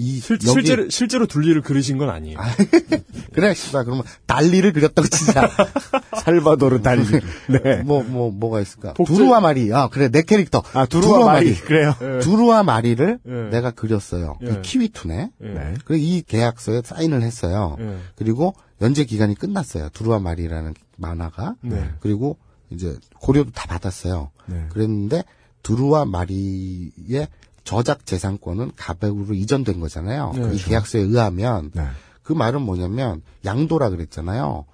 [0.00, 2.38] 이 실, 여기 실제로 실제로 둘리를 그리신 건 아니에요.
[3.34, 5.50] 그래 씨발 그러면 달리를 그렸다고 치자.
[6.24, 7.04] 살바도르 달리.
[7.48, 7.82] 네.
[7.82, 8.94] 뭐 뭐 뭐, 가 있을까?
[8.94, 9.72] 복제- 두루와 마리.
[9.74, 10.62] 아 그래 내 캐릭터.
[10.72, 11.54] 아, 두루와 마리.
[11.54, 11.94] 그래요.
[12.00, 12.20] 예.
[12.20, 13.32] 두루와 마리를 예.
[13.50, 14.38] 내가 그렸어요.
[14.46, 14.52] 예.
[14.52, 15.30] 이 키위투네.
[15.42, 15.46] 예.
[15.48, 15.74] 네.
[15.84, 17.76] 그리고 이 계약서에 사인을 했어요.
[17.80, 17.96] 예.
[18.16, 19.88] 그리고 연재 기간이 끝났어요.
[19.92, 21.56] 두루와 마리라는 만화가.
[21.62, 21.90] 네.
[22.00, 22.38] 그리고
[22.70, 24.30] 이제 고려도 다 받았어요.
[24.46, 24.66] 네.
[24.70, 25.24] 그랬는데
[25.64, 27.26] 두루와 마리의
[27.68, 30.32] 저작 재산권은 가백으로 이전된 거잖아요.
[30.34, 30.54] 네.
[30.54, 31.86] 이 계약서에 의하면 네.
[32.22, 34.64] 그 말은 뭐냐면 양도라 그랬잖아요.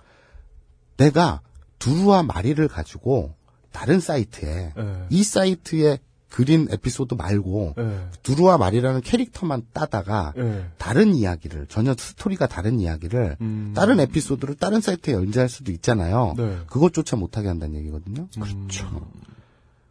[0.96, 1.40] 내가
[1.80, 3.34] 두루와 마리를 가지고
[3.72, 5.06] 다른 사이트에 예.
[5.10, 5.98] 이 사이트에
[6.30, 7.98] 그린 에피소드 말고 예.
[8.22, 10.66] 두루와 마리라는 캐릭터만 따다가 예.
[10.78, 13.72] 다른 이야기를 전혀 스토리가 다른 이야기를 음.
[13.74, 16.34] 다른 에피소드를 다른 사이트에 연재할 수도 있잖아요.
[16.36, 16.58] 네.
[16.68, 18.28] 그것조차 못하게 한다는 얘기거든요.
[18.40, 19.08] 그렇죠.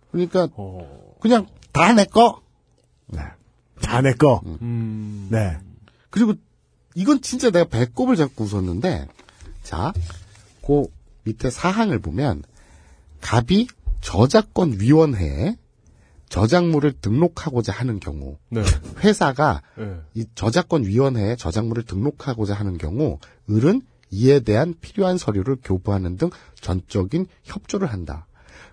[0.10, 1.16] 그러니까 어.
[1.20, 2.43] 그냥 다 내 거.
[3.14, 3.22] 네.
[3.82, 4.42] 다내 거.
[4.46, 5.28] 음.
[5.32, 5.58] 네.
[6.10, 6.34] 그리고
[6.96, 9.08] 이건 진짜 내가 배꼽을 잡고 웃었는데
[9.64, 9.94] 자,
[10.66, 10.86] 그
[11.24, 12.44] 밑에 사항을 보면
[13.22, 13.68] 갑이
[14.02, 15.56] 저작권 위원회에
[16.30, 18.64] 저작물을 등록하고자 하는 경우 네.
[19.04, 19.98] 회사가 예.
[20.16, 27.28] 이 저작권 위원회에 저작물을 등록하고자 하는 경우 을은 이에 대한 필요한 서류를 교부하는 등 전적인
[27.44, 28.28] 협조를 한다.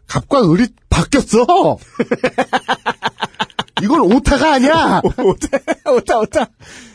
[0.06, 1.78] 갑과 을이 바뀌었어.
[3.82, 5.00] 이건 오타가 아니야.
[5.18, 5.58] 오타,
[5.92, 6.46] 오타, 오타.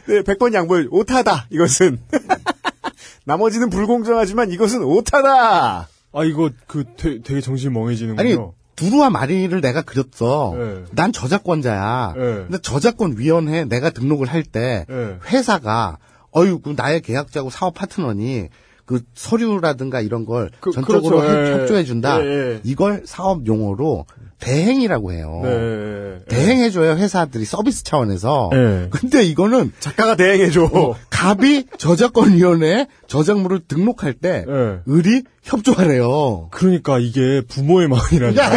[0.08, 0.86] 네, 100번 양보해.
[0.90, 1.48] 오타다.
[1.50, 2.00] 이것은.
[3.26, 5.88] 나머지는 불공정하지만 이것은 오타다.
[6.14, 8.54] 아 이거 그 되, 되게 정신 아니 멍해지는군요.
[8.76, 10.54] 두루와 마리를 내가 그렸어.
[10.58, 10.84] 네.
[10.92, 12.14] 난 저작권자야.
[12.16, 12.22] 네.
[12.22, 15.18] 근데 저작권 위원회에 내가 등록을 할때 네.
[15.28, 15.98] 회사가
[16.36, 18.50] 어유 그 나의 계약자고 사업 파트너니
[18.86, 21.34] 그 서류라든가 이런 걸 그- 전적으로 그렇죠.
[21.52, 21.54] 예.
[21.62, 22.22] 협조해 준다.
[22.24, 22.26] 예,
[22.56, 22.62] 예.
[22.64, 24.06] 이걸 사업 용어로
[24.40, 25.42] 대행이라고 해요.
[25.44, 26.20] 네.
[26.28, 28.50] 대행해줘요 회사들이 서비스 차원에서.
[28.52, 28.88] 네.
[28.92, 30.96] 근데 이거는 작가가 대행해줘.
[31.10, 34.80] 갑이 저작권위원회에 저작물을 등록할 때 네.
[34.88, 36.50] 을이 협조하래요.
[36.52, 38.52] 그러니까 이게 부모의 마음이라니까.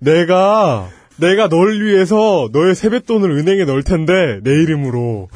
[0.00, 4.12] 내가 내가 널 위해서 너의 세뱃돈을 은행에 넣을 텐데
[4.42, 5.28] 내 이름으로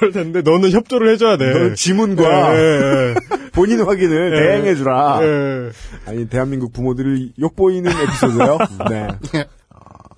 [0.00, 1.52] 그럴 텐데 너는 협조를 해줘야 돼.
[1.52, 3.14] 너 지문과 예, 예,
[3.52, 4.40] 본인 확인을 예.
[4.40, 5.20] 대행해주라.
[5.22, 5.70] 예.
[6.06, 8.58] 아니, 대한민국 부모들을 욕보이는 에피소드요?
[8.88, 9.08] 네.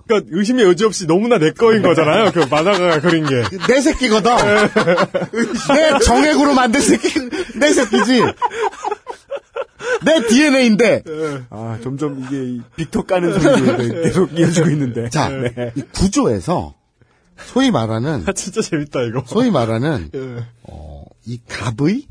[0.07, 2.31] 그러니까 의심의 여지 없이 너무나 내 거인 거잖아요.
[2.31, 3.43] 그 만화가 그린 게.
[3.67, 4.31] 내 새끼거든.
[5.73, 7.09] 내 정액으로 만든 새끼,
[7.59, 8.21] 내 새끼지.
[10.05, 11.03] 내 DNA인데.
[11.49, 15.09] 아, 점점 이게 이 빅터 까는 소리가 계속 이어지고 있는데.
[15.09, 15.73] 자, 네.
[15.75, 16.73] 이 구조에서
[17.37, 19.23] 소위 말하는 아 진짜 재밌다 이거.
[19.25, 20.45] 소위 말하는 예.
[20.63, 22.05] 어, 이 갑의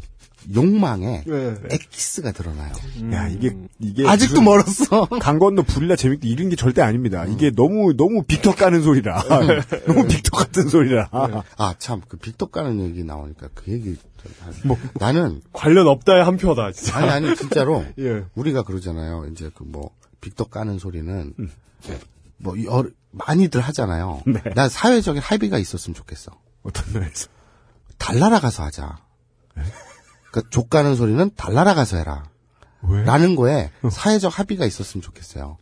[0.55, 1.55] 욕망에 네.
[1.71, 2.73] 엑기스가 드러나요.
[3.13, 5.07] 야 이게 이게 아직도 멀었어.
[5.23, 7.25] 강 건너 불이라 재밌다 이런 게 절대 아닙니다.
[7.27, 9.23] 이게 너무 너무 빅터 까는 소리라
[9.87, 11.09] 너무 빅터 같은 소리라.
[11.57, 13.97] 아, 참, 그 빅떡 가는 얘기 나오니까 그 얘기.
[14.65, 15.41] 뭐, 나는.
[15.53, 16.97] 관련 없다의 한 표다, 진짜.
[16.99, 17.85] 아니, 아니, 진짜로.
[17.99, 18.25] 예.
[18.35, 19.27] 우리가 그러잖아요.
[19.33, 19.91] 이제 그 뭐,
[20.21, 21.35] 빅떡 까는 소리는.
[22.39, 24.23] 뭐, 여, 많이들 하잖아요.
[24.55, 26.33] 난 사회적인 합의가 있었으면 좋겠어.
[26.63, 27.29] 어떤 면에서?
[27.99, 28.99] 달나라 가서 하자.
[30.31, 32.25] 그니까, 족 가는 소리는 달나라 가서 해라.
[32.83, 33.05] 왜?
[33.05, 35.59] 라는 거에 사회적 합의가 있었으면 좋겠어요.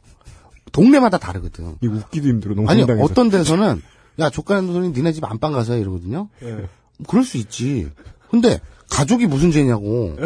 [0.72, 1.76] 동네마다 다르거든.
[1.82, 2.54] 이 웃기도 힘들어.
[2.68, 2.82] 아니.
[3.02, 3.82] 어떤 데서는,
[4.20, 6.28] 야, 족 가는 소리 니네 집 안방 가서 해, 이러거든요?
[6.42, 6.68] 예.
[7.08, 7.90] 그럴 수 있지.
[8.30, 8.60] 근데,
[8.90, 10.16] 가족이 무슨 죄냐고.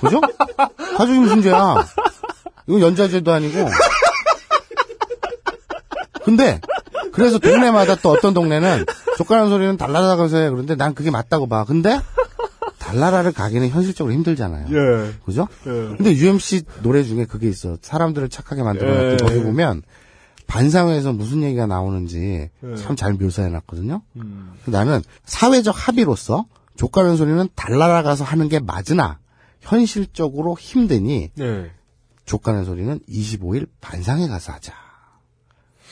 [0.00, 0.20] 그죠?
[0.96, 1.86] 가족이 무슨 죄야.
[2.66, 3.58] 이거 연좌죄도 아니고.
[6.26, 6.60] 근데,
[7.12, 8.84] 그래서 동네마다 또 어떤 동네는,
[9.16, 10.50] 족가는 소리는 달나라 가서 해.
[10.50, 11.64] 그런데 난 그게 맞다고 봐.
[11.64, 12.00] 근데,
[12.78, 14.66] 달나라를 가기는 현실적으로 힘들잖아요.
[14.70, 15.12] 예.
[15.24, 15.46] 그죠?
[15.66, 15.70] 예.
[15.70, 17.76] 근데 UMC 노래 중에 그게 있어.
[17.80, 19.16] 사람들을 착하게 만들어 예.
[19.16, 19.82] 거기 보면
[20.46, 22.76] 반사회에서 무슨 얘기가 나오는지 예.
[22.76, 24.02] 참잘 묘사해 놨거든요.
[24.16, 24.52] 음.
[24.66, 26.46] 나는 사회적 합의로서
[26.76, 29.18] 족가는 소리는 달나라 가서 하는 게 맞으나
[29.60, 31.70] 현실적으로 힘드니 예.
[32.24, 34.85] 족가는 소리는 25일 반상회 가서 하자.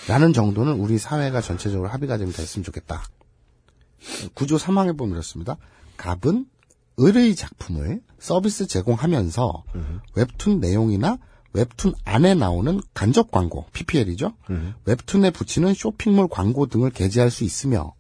[0.09, 3.03] 라는 정도는 우리 사회가 전체적으로 합의가 좀 됐으면 좋겠다.
[4.35, 5.57] 구조 3항에 보면 이렇습니다.
[5.97, 6.47] 갑은
[7.01, 9.65] 을의 작품을 서비스 제공하면서
[10.15, 11.19] 웹툰 내용이나
[11.53, 14.33] 웹툰 안에 나오는 간접 광고, PPL이죠.
[14.85, 17.95] 웹툰에 붙이는 쇼핑몰 광고 등을 게재할 수 있으며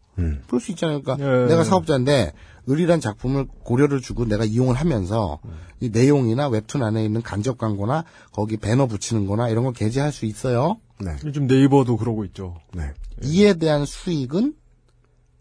[0.46, 1.02] 그럴 수 있잖아요.
[1.02, 1.46] 그러니까 예.
[1.48, 2.32] 내가 사업자인데
[2.68, 5.38] 을이란 작품을 고려를 주고 내가 이용을 하면서
[5.80, 10.24] 이 내용이나 웹툰 안에 있는 간접 광고나 거기 배너 붙이는 거나 이런 걸 게재할 수
[10.26, 10.78] 있어요.
[11.00, 11.16] 네.
[11.24, 12.60] 요즘 네이버도 그러고 있죠.
[12.72, 12.92] 네.
[13.22, 14.54] 이에 대한 수익은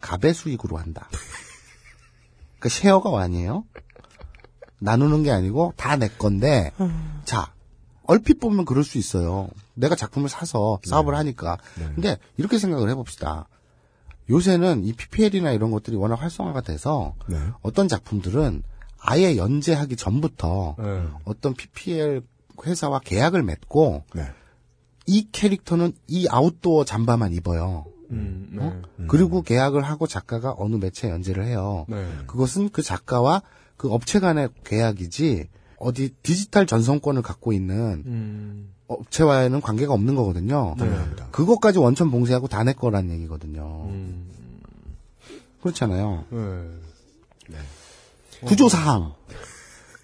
[0.02, 1.10] 갑의 수익으로 한다.
[2.60, 3.66] 그 쉐어가 아니에요.
[4.80, 6.72] 나누는 게 아니고 다 내 건데
[7.24, 7.54] 자
[8.06, 9.50] 얼핏 보면 그럴 수 있어요.
[9.76, 11.58] 내가 작품을 사서 사업을 하니까.
[11.96, 13.48] 근데 이렇게 생각을 해봅시다.
[14.30, 17.38] 요새는 이 PPL이나 이런 것들이 워낙 활성화가 돼서 네.
[17.62, 18.64] 어떤 작품들은
[19.00, 21.04] 아예 연재하기 전부터 예.
[21.26, 22.22] 어떤 PPL
[22.66, 24.32] 회사와 계약을 맺고 네.
[25.06, 27.86] 이 캐릭터는 이 아웃도어 잠바만 입어요.
[28.12, 28.64] 음, 네.
[28.64, 28.82] 어?
[29.08, 31.86] 그리고 계약을 하고 작가가 어느 매체에 연재를 해요.
[31.90, 32.06] 네.
[32.28, 33.42] 그것은 그 작가와
[33.76, 38.74] 그 업체 간의 계약이지 어디 디지털 전성권을 갖고 있는 음.
[38.88, 40.76] 업체와는 관계가 없는 거거든요.
[40.78, 41.28] 당연합니다.
[41.32, 43.86] 그것까지 원천 봉쇄하고 다 내 거란 얘기거든요.
[43.90, 44.30] 음.
[45.62, 46.26] 그렇잖아요.
[47.50, 47.58] 네.
[48.46, 49.14] 구조사항.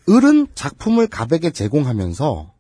[0.10, 2.52] 을은 작품을 갑에게 제공하면서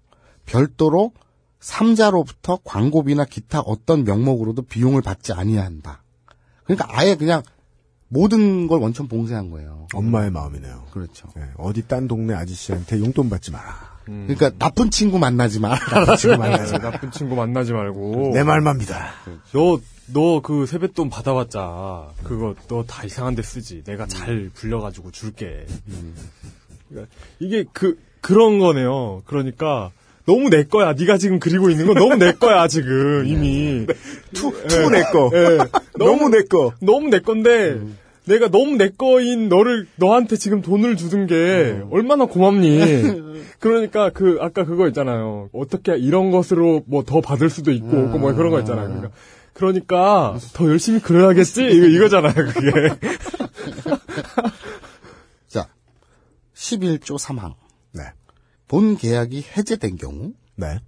[0.45, 1.11] 별도로
[1.59, 6.03] 삼자로부터 광고비나 기타 어떤 명목으로도 비용을 받지 아니한다.
[6.63, 7.41] 그러니까 아예 그냥
[8.07, 9.87] 모든 걸 원천 봉쇄한 거예요.
[9.93, 10.85] 엄마의 마음이네요.
[10.91, 11.27] 그렇죠.
[11.35, 13.99] 네, 어디 딴 동네 아저씨한테 용돈 받지 마라.
[14.05, 15.75] 그러니까 나쁜 친구 만나지 마.
[15.77, 16.91] 나쁜 친구 만나지 네, 마.
[16.91, 18.31] 나쁜 친구 만나지 말고.
[18.33, 19.11] 내 말만 믿어라.
[19.53, 19.79] 너,
[20.11, 23.83] 너 그 세뱃돈 받아봤자, 그거 너 다 이상한 데 쓰지.
[23.83, 25.67] 내가 잘 불려가지고 줄게.
[26.89, 29.21] 그러니까 이게 그, 그런 거네요.
[29.25, 29.91] 그러니까,
[30.29, 30.93] 너무 내 거야.
[30.93, 33.87] 네가 지금 그리고 있는 건 너무 내 거야, 지금, 이미.
[34.33, 35.31] too, too 내 거.
[35.33, 35.57] 예.
[35.97, 36.73] 너무 내 거.
[36.81, 37.79] 너무 내 건데,
[38.25, 43.39] 내가 너무 내 거인 너를, 너한테 지금 돈을 주는 게 얼마나 고맙니?
[43.59, 45.49] 그러니까 그, 아까 그거 있잖아요.
[45.51, 48.87] 어떻게 이런 것으로 뭐 더 받을 수도 있고, 없고 뭐 그런 거 있잖아요.
[48.87, 49.09] 그러니까,
[49.53, 51.65] 그러니까 더 열심히 그려야겠지?
[51.65, 52.71] 이거, 이거잖아요, 그게.
[55.47, 55.67] 자,
[56.53, 57.55] 11조 3항.
[57.93, 58.03] 네.
[58.69, 60.79] 본 계약이 해제된 경우 네.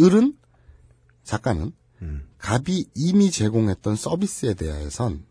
[0.00, 0.36] 을은
[1.22, 1.70] 작가는
[2.02, 2.28] 음.
[2.38, 5.24] 갑이 이미 제공했던 서비스에 대해선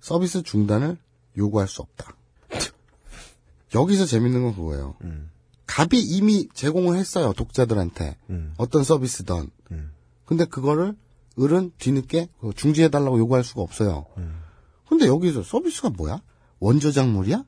[0.00, 0.98] 서비스 중단을
[1.36, 2.16] 요구할 수 없다.
[3.74, 4.96] 여기서 재밌는 건 그거예요.
[5.02, 5.30] 음.
[5.66, 8.54] 갑이 이미 제공을 했어요 독자들한테 음.
[8.56, 9.50] 어떤 서비스든.
[9.70, 9.92] 음.
[10.24, 10.96] 근데 그거를
[11.38, 14.06] 을은 뒤늦게 중지해달라고 요구할 수가 없어요.
[14.18, 14.40] 음.
[14.88, 16.20] 근데 여기서 서비스가 뭐야?
[16.58, 17.44] 원저작물이야?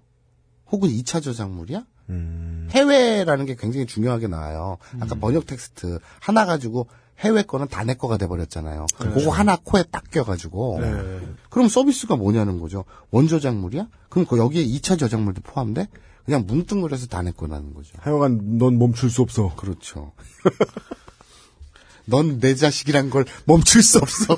[0.71, 1.85] 혹은 2차 저작물이야?
[2.11, 2.69] 음.
[2.73, 4.79] 해외라는 게 굉장히 중요하게 나와요.
[5.01, 6.89] 아까 번역 텍스트 하나 가지고
[7.20, 8.87] 해외 거는 다 내 거가 돼버렸잖아요.
[8.99, 10.79] 그거 하나 코에 딱 껴가지고.
[10.81, 11.20] 네.
[11.51, 12.85] 그럼 서비스가 뭐냐는 거죠.
[13.11, 13.87] 원저작물이야?
[14.09, 15.87] 그럼 그 여기에 2차 저작물도 포함돼?
[16.24, 17.91] 그냥 뭉뚱그려서 다 내 거라는 거죠.
[18.01, 19.55] 하여간 넌 멈출 수 없어.
[19.57, 20.12] 그렇죠.
[22.07, 24.37] 넌 내 자식이란 걸 멈출 수 없어.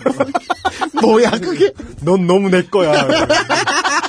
[1.00, 1.72] 뭐야 그게?
[2.02, 2.92] 넌 너무 내 거야.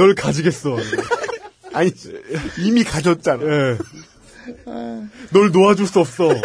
[0.00, 0.78] 널 가지겠어.
[1.74, 1.92] 아니
[2.58, 3.42] 이미 가졌잖아.
[3.44, 3.76] 예.
[5.30, 6.30] 널 놓아줄 수 없어.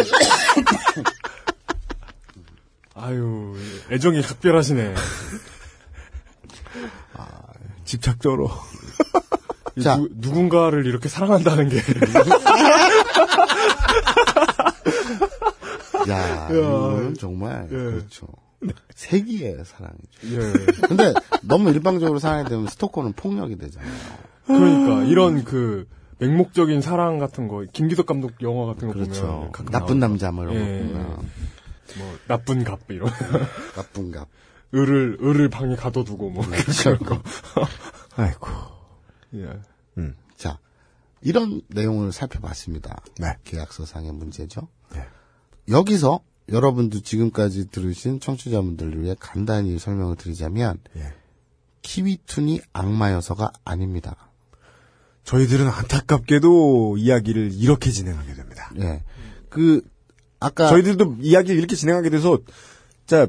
[2.95, 3.55] 아유,
[3.89, 4.93] 애정이 각별하시네.
[7.85, 8.51] 집착적으로.
[9.81, 11.77] 자, 누, 누군가를 이렇게 사랑한다는 게.
[16.09, 17.75] 야, 이거는 정말 예.
[17.75, 18.27] 그렇죠.
[18.95, 20.27] 세기의 사랑이죠.
[20.33, 20.87] 예.
[20.87, 21.13] 근데
[21.43, 23.91] 너무 일방적으로 사랑이 되면 스토커는 폭력이 되잖아요.
[24.47, 25.87] 그러니까 이런 그
[26.19, 29.51] 맹목적인 사랑 같은 거 김기덕 감독 영화 같은 거 그렇죠.
[29.53, 29.99] 보면 나쁜.
[29.99, 30.59] 남자 뭐 이런 예.
[30.59, 31.29] 거 보면
[31.97, 33.09] 뭐 나쁜 갑 이런
[33.75, 34.27] 나쁜 갑.
[34.73, 36.97] 을을 을을 방에 가둬두고 뭐 그렇죠.
[36.97, 37.21] 그런 거.
[38.15, 38.47] 아이고.
[39.35, 39.49] 예.
[40.37, 40.57] 자,
[41.21, 43.01] 이런 내용을 살펴봤습니다.
[43.19, 43.37] 네.
[43.43, 44.67] 계약서상의 문제죠.
[44.93, 45.05] 네.
[45.69, 51.13] 여기서 여러분도 지금까지 들으신 청취자분들을 위해 간단히 설명을 드리자면 예.
[51.81, 54.15] 키위툰이 악마여서가 아닙니다.
[55.23, 58.69] 저희들은 안타깝게도 이야기를 이렇게 진행하게 됩니다.
[58.77, 59.03] 예.
[59.49, 59.81] 그
[60.39, 62.39] 아까 저희들도 이야기를 이렇게 진행하게 돼서
[63.07, 63.27] 자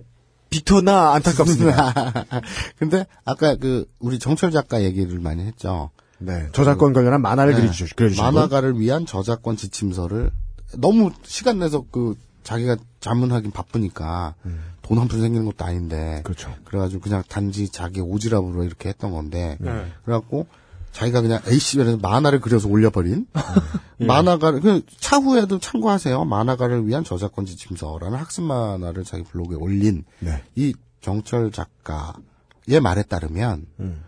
[0.50, 2.26] 빅터나 안타깝습니다.
[2.78, 5.90] 근데 아까 그 우리 정철 작가 얘기를 많이 했죠.
[6.18, 6.48] 네.
[6.52, 7.60] 저작권 관련한 만화를 네.
[7.60, 8.34] 그려주시, 그려주신 분.
[8.34, 10.30] 만화가를 위한 저작권 지침서를
[10.78, 12.14] 너무 시간 내서 그
[12.46, 14.36] 자기가 자문하긴 바쁘니까
[14.82, 16.22] 돈한 푼 생기는 것도 아닌데 음.
[16.22, 16.54] 그렇죠.
[16.64, 19.92] 그래가지고 그냥 단지 자기 오지랖으로 이렇게 했던 건데 네.
[20.04, 20.46] 그래갖고
[20.92, 23.26] 자기가 그냥 A씨에서 만화를 그려서 올려버린
[24.00, 24.06] 예.
[24.06, 30.42] 만화가를 그 차후에도 참고하세요 만화가를 위한 저작권 지침서라는 학습 만화를 자기 블로그에 올린 네.
[30.54, 34.04] 이 정철 작가의 말에 따르면 음.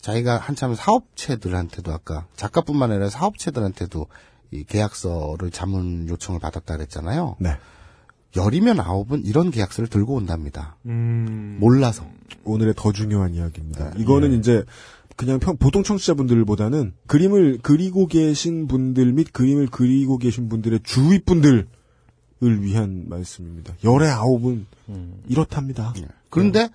[0.00, 4.06] 자기가 한참 사업체들한테도 아까 작가뿐만 아니라 사업체들한테도
[4.50, 7.36] 이 계약서를 자문 요청을 받았다 그랬잖아요.
[7.40, 7.56] 네.
[8.36, 10.76] 열이면 아홉은 이런 계약서를 들고 온답니다.
[10.86, 11.56] 음.
[11.60, 12.04] 몰라서.
[12.44, 13.92] 오늘의 더 중요한 이야기입니다.
[13.96, 14.64] 이거는 이제
[15.16, 21.66] 그냥 평, 보통 청취자분들보다는 그림을 그리고 계신 분들 및 그림을 그리고 계신 분들의 주위 분들을
[22.40, 23.74] 위한 말씀입니다.
[23.82, 24.66] 열의 아홉은
[25.28, 25.94] 이렇답니다.
[26.28, 26.68] 그런데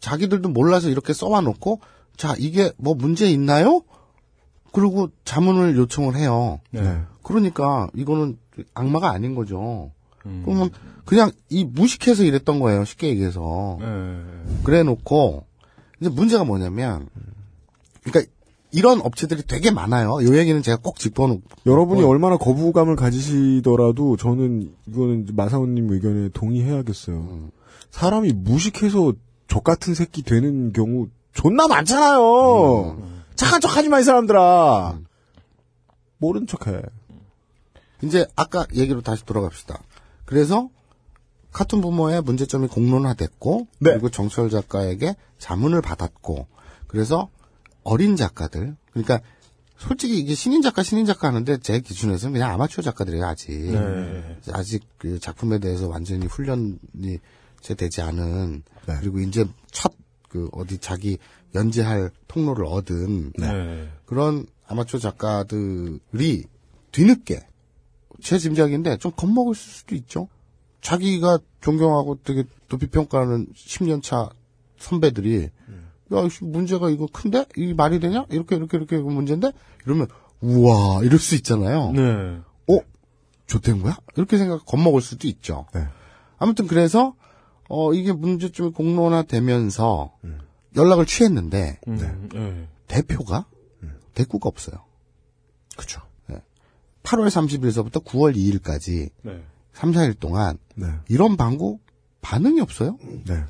[0.00, 1.80] 자기들도 몰라서 이렇게 써와 놓고
[2.16, 3.82] 자 이게 뭐 문제 있나요?
[4.72, 6.60] 그리고 자문을 요청을 해요.
[6.70, 7.00] 네.
[7.22, 8.38] 그러니까 이거는
[8.74, 9.92] 악마가 아닌 거죠.
[10.44, 10.70] 그러면
[11.04, 12.84] 그냥 이 무식해서 이랬던 거예요.
[12.84, 13.78] 쉽게 얘기해서.
[13.80, 14.16] 예.
[14.64, 15.44] 그래 놓고
[16.00, 17.08] 이제 문제가 뭐냐면
[18.04, 18.30] 그러니까
[18.70, 20.20] 이런 업체들이 되게 많아요.
[20.22, 27.50] 이 얘기는 제가 꼭 짚어놓고 여러분이 얼마나 거부감을 가지시더라도 저는 이거는 마사오님 의견에 동의해야겠어요.
[27.90, 29.12] 사람이 무식해서
[29.48, 32.96] 족 같은 새끼 되는 경우 존나 많잖아요.
[33.34, 34.98] 착한 척 하지 마 이 사람들아.
[36.18, 36.80] 모른 척 해.
[38.02, 39.78] 이제 아까 얘기로 다시 돌아갑시다.
[40.32, 40.70] 그래서
[41.52, 43.90] 카툰 부모의 문제점이 공론화됐고 네.
[43.92, 46.46] 그리고 정철 작가에게 자문을 받았고
[46.86, 47.28] 그래서
[47.82, 49.20] 어린 작가들 그러니까
[49.76, 54.38] 솔직히 이게 신인 작가 신인 작가 하는데 제 기준에서는 그냥 아마추어 작가들이에요 아직 네.
[54.52, 57.18] 아직 그 작품에 대해서 완전히 훈련이
[57.60, 58.96] 제 되지 않은 네.
[59.00, 59.92] 그리고 이제 첫
[60.32, 61.18] 그 어디 자기
[61.54, 63.88] 연재할 통로를 얻은 네.
[64.06, 66.44] 그런 아마추어 작가들이
[66.90, 67.46] 뒤늦게
[68.22, 70.28] 제 짐작인데 좀 겁먹을 수도 있죠.
[70.80, 74.30] 자기가 존경하고 되게 높이 평가하는 10년 차
[74.78, 75.50] 선배들이
[76.14, 77.46] 야, 씨, 문제가 이거 큰데?
[77.56, 78.26] 이 말이 되냐?
[78.30, 79.52] 이렇게 이렇게 이렇게 문제인데?
[79.86, 80.08] 이러면
[80.40, 81.92] 우와 이럴 수 있잖아요.
[81.92, 82.40] 네.
[82.68, 82.78] 어?
[83.46, 83.96] 좋된 거야?
[84.16, 85.66] 이렇게 생각 겁먹을 수도 있죠.
[85.74, 85.86] 네.
[86.38, 87.14] 아무튼 그래서
[87.68, 90.12] 어 이게 문제점이 공론화되면서
[90.76, 92.68] 연락을 취했는데 음, 예.
[92.88, 93.46] 대표가
[94.14, 94.84] 대꾸가 없어요.
[95.76, 96.02] 그렇죠.
[97.02, 99.42] 8월 30일서부터 9월 2일까지 네.
[99.72, 100.86] 3, 4일 동안 네.
[101.08, 101.78] 이런 방구
[102.20, 102.98] 반응이 없어요.
[103.26, 103.44] 네.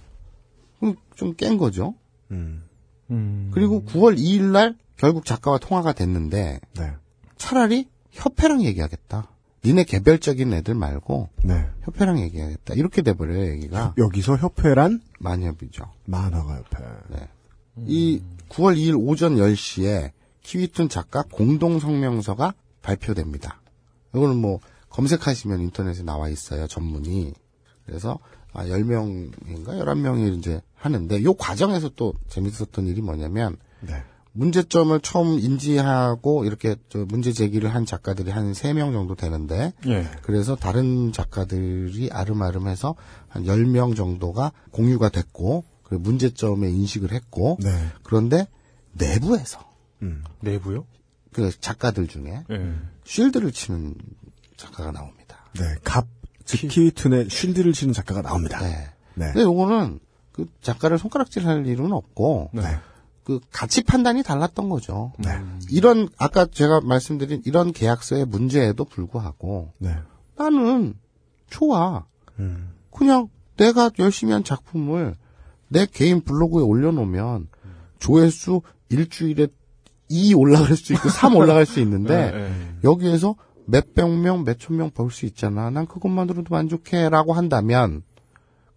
[0.80, 1.94] 그럼 좀 깬 거죠.
[2.30, 2.62] 음.
[3.10, 3.50] 음.
[3.52, 6.92] 그리고 9월 2일 날 결국 작가와 통화가 됐는데 네.
[7.36, 9.28] 차라리 협회랑 얘기하겠다.
[9.64, 11.66] 니네 개별적인 애들 말고 네.
[11.82, 12.74] 협회랑 얘기하겠다.
[12.74, 13.94] 이렇게 돼버려요, 얘기가.
[13.96, 15.84] 여기서 협회란 만협이죠.
[16.06, 16.84] 만화가 협회.
[17.10, 17.28] 네.
[17.86, 20.10] 이 9월 2일 오전 10시에
[20.42, 23.60] 키위툰 작가 공동 성명서가 발표됩니다.
[24.14, 24.60] 이거는 뭐
[24.90, 27.32] 검색하시면 인터넷에 나와 있어요, 전문이.
[27.86, 28.18] 그래서
[28.52, 34.02] 아 10명인가 11명이 이제 하는데 요 과정에서 또 재밌었던 일이 뭐냐면 네.
[34.32, 40.08] 문제점을 처음 인지하고 이렇게 저 문제 제기를 한 작가들이 한 3명 정도 되는데 예.
[40.22, 42.94] 그래서 다른 작가들이 아름아름해서
[43.28, 47.70] 한 10명 정도가 공유가 됐고 그 문제점에 인식을 했고 네.
[48.02, 48.46] 그런데
[48.92, 49.58] 내부에서
[50.00, 50.24] 음.
[50.40, 50.86] 내부요?
[51.32, 52.74] 그 작가들 중에 예.
[53.04, 53.94] 쉴드를 치는
[54.56, 55.38] 작가가 나옵니다.
[55.54, 55.74] 네.
[55.82, 56.06] 갑,
[56.44, 58.60] 즉 키위툰의 쉴드를 치는 작가가 나옵니다.
[58.60, 58.90] 네.
[59.14, 59.26] 네.
[59.26, 60.00] 근데 요거는
[60.32, 62.62] 그 작가를 손가락질 할 일은 없고 네.
[63.24, 65.12] 그 가치 판단이 달랐던 거죠.
[65.18, 65.30] 네.
[65.70, 69.96] 이런 아까 제가 말씀드린 이런 계약서의 문제에도 불구하고 네.
[70.36, 70.94] 나는
[71.50, 72.06] 좋아.
[72.38, 72.72] 음.
[72.90, 75.16] 그냥 내가 열심히 한 작품을
[75.68, 77.48] 내 개인 블로그에 올려놓으면
[77.98, 79.48] 조회수 일주일에
[80.12, 82.52] 2 올라갈 수 있고 3 올라갈 수 있는데 네, 네.
[82.84, 83.34] 여기에서
[83.66, 85.70] 몇백 명, 몇천 명 벌 수 있잖아.
[85.70, 88.02] 난 그것만으로도 만족해라고 한다면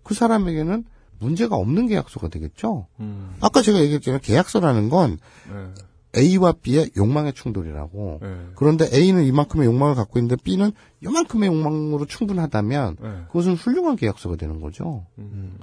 [0.03, 0.85] 그 사람에게는
[1.19, 2.87] 문제가 없는 계약서가 되겠죠.
[2.99, 3.35] 음.
[3.41, 4.19] 아까 제가 얘기했잖아요.
[4.21, 5.17] 계약서라는 건
[5.51, 6.21] 네.
[6.21, 8.19] A와 B의 욕망의 충돌이라고.
[8.21, 8.35] 네.
[8.55, 10.71] 그런데 A는 이만큼의 욕망을 갖고 있는데 B는
[11.01, 13.09] 이만큼의 욕망으로 충분하다면 네.
[13.27, 15.05] 그것은 훌륭한 계약서가 되는 거죠.
[15.17, 15.57] 음.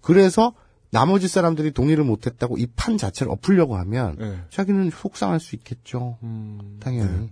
[0.00, 0.52] 그래서
[0.90, 4.40] 나머지 사람들이 동의를 못했다고 이 판 자체를 엎으려고 하면 네.
[4.50, 6.18] 자기는 속상할 수 있겠죠.
[6.22, 6.78] 음.
[6.80, 7.30] 당연히.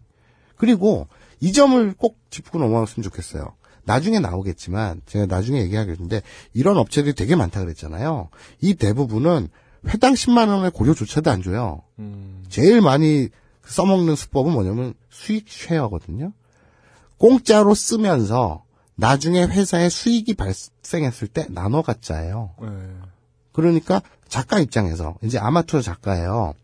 [0.56, 1.08] 그리고
[1.40, 3.54] 이 점을 꼭 짚고 넘어갔으면 좋겠어요.
[3.84, 6.20] 나중에 나오겠지만 제가 나중에 얘기하겠는데
[6.52, 8.28] 이런 업체들이 되게 많다 그랬잖아요.
[8.60, 9.48] 이 대부분은
[9.88, 11.82] 회당 10만 원의 고려조차도 안 줘요.
[11.98, 12.44] 음.
[12.48, 13.28] 제일 많이
[13.64, 16.32] 써먹는 수법은 뭐냐면 수익 쉐어거든요.
[17.16, 18.64] 공짜로 쓰면서
[18.96, 22.54] 나중에 회사에 수익이 발생했을 때 나눠 갖자예요.
[22.60, 22.68] 네.
[23.58, 26.54] 그러니까 작가 입장에서 이제 아마추어 작가예요.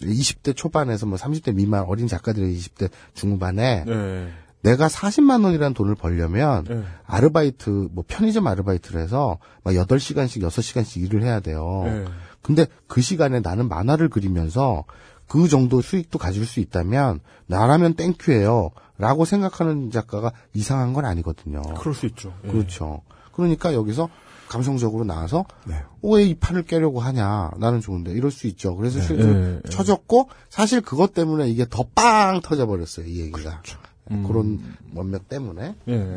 [0.00, 4.28] 20대 초반에서 뭐 30대 미만 어린 작가들의 20대 중후반에 네.
[4.62, 6.84] 내가 40만 원이라는 돈을 벌려면 네.
[7.04, 11.82] 아르바이트 뭐 편의점 아르바이트를 해서 막 8시간씩 6시간씩 일을 해야 돼요.
[11.84, 12.04] 네.
[12.42, 14.84] 근데 그 시간에 나는 만화를 그리면서
[15.26, 18.70] 그 정도 수익도 가질 수 있다면 나라면 땡큐예요.
[18.98, 21.60] 라고 생각하는 작가가 이상한 건 아니거든요.
[21.80, 22.32] 그럴 수 있죠.
[22.44, 22.48] 예.
[22.48, 23.02] 그렇죠.
[23.32, 24.08] 그러니까 여기서
[24.48, 25.82] 감성적으로 나와서 네.
[26.02, 28.76] 왜이 판을 깨려고 하냐 나는 좋은데 이럴 수 있죠.
[28.76, 29.68] 그래서 실제로 예, 예.
[29.68, 33.78] 쳐졌고 사실 그것 때문에 이게 더 빵 터져버렸어요 이 얘기가 그렇죠.
[34.08, 34.60] 네, 그런
[34.94, 36.16] 원맥 때문에 예.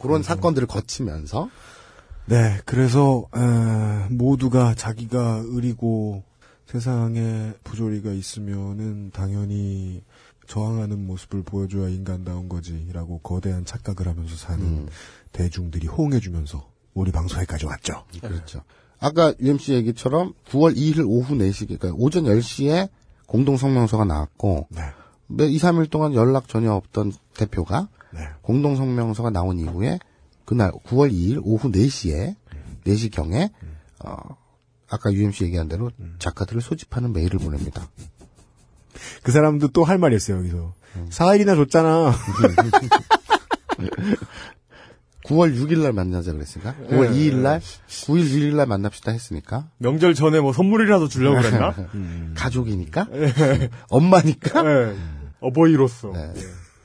[0.00, 1.48] 그런 사건들을 거치면서
[2.26, 6.24] 네, 그래서 에, 모두가 자기가 의리고
[6.66, 10.02] 세상에 부조리가 있으면은 당연히
[10.48, 14.88] 저항하는 모습을 보여줘야 인간다운 거지라고 거대한 착각을 하면서 사는 음.
[15.32, 18.04] 대중들이 호응해주면서 우리 방송에까지 왔죠.
[18.20, 18.62] 그렇죠.
[18.98, 22.88] 아까 UMC 얘기처럼 9월 2일 오후 4시, 그러니까 오전 10시에
[23.26, 24.80] 공동 성명서가 나왔고, 네.
[25.26, 28.20] 몇 2, 3일 동안 연락 전혀 없던 대표가 네.
[28.42, 29.98] 공동 성명서가 나온 이후에
[30.44, 32.34] 그날 9월 2일 오후 4시에
[32.86, 33.50] 4시경에
[34.04, 34.16] 어,
[34.88, 37.88] 아까 UMC 얘기한 대로 작가들을 소집하는 메일을 보냅니다.
[39.22, 40.72] 그 사람도 또 할 말이 있어요, 여기서.
[40.96, 41.08] 음.
[41.10, 42.12] 4일이나 줬잖아.
[45.26, 47.18] 9월 6일 날 만나자 그랬으니까 9월 예.
[47.18, 51.74] 2일 날 9일 6일 날 만납시다 했으니까 명절 전에 뭐 선물이라도 주려고 그랬나?
[52.34, 53.08] 가족이니까
[53.90, 54.96] 엄마니까 예.
[55.40, 56.12] 어버이로서.
[56.12, 56.32] 네.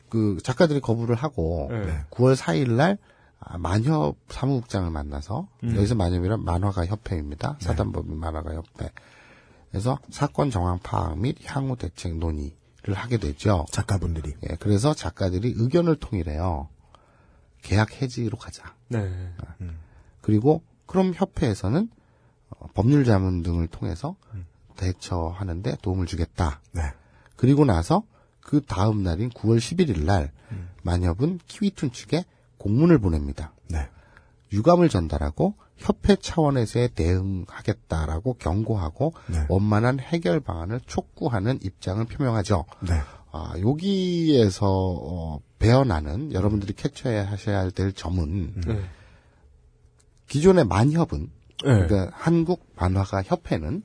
[0.10, 2.00] 그 작가들이 거부를 하고 네.
[2.12, 2.98] 9월 4일 날
[3.40, 5.76] 아, 만협 사무국장을 만나서 음.
[5.76, 7.58] 여기서 만협이란 만화가 협회입니다.
[7.60, 8.92] 사단법인 만화가 협회.
[9.72, 12.54] 그래서 사건 정황 파악 및 향후 대책 논의를
[12.94, 13.66] 하게 되죠.
[13.72, 14.34] 작가분들이.
[14.50, 16.68] 예, 그래서 작가들이 의견을 통일해요.
[17.62, 18.76] 계약 해지로 가자.
[18.88, 19.34] 네.
[20.22, 21.90] 그리고 그럼 협회에서는
[22.50, 24.16] 어, 법률 자문 등을 통해서
[24.76, 26.62] 대처하는데 도움을 주겠다.
[26.72, 26.82] 네.
[27.36, 28.04] 그리고 나서
[28.40, 30.32] 그 다음 날인 9월 11일 날
[30.84, 32.26] 만협은 키위툰 측에
[32.58, 33.54] 공문을 보냅니다.
[33.70, 33.88] 네.
[34.52, 39.46] 유감을 전달하고 협회 차원에서의 대응하겠다라고 경고하고 네.
[39.50, 42.66] 원만한 해결 방안을 촉구하는 입장을 표명하죠.
[42.82, 43.00] 네.
[43.32, 48.82] 아, 여기에서 어, 배어나는 여러분들이 캐쳐해야 하셔야 될 점은 네.
[50.28, 51.20] 기존의 만협은
[51.64, 51.88] 네.
[51.88, 53.84] 그러니까 한국 만화가 협회는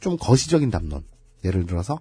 [0.00, 1.04] 좀 거시적인 담론
[1.44, 2.00] 예를 들어서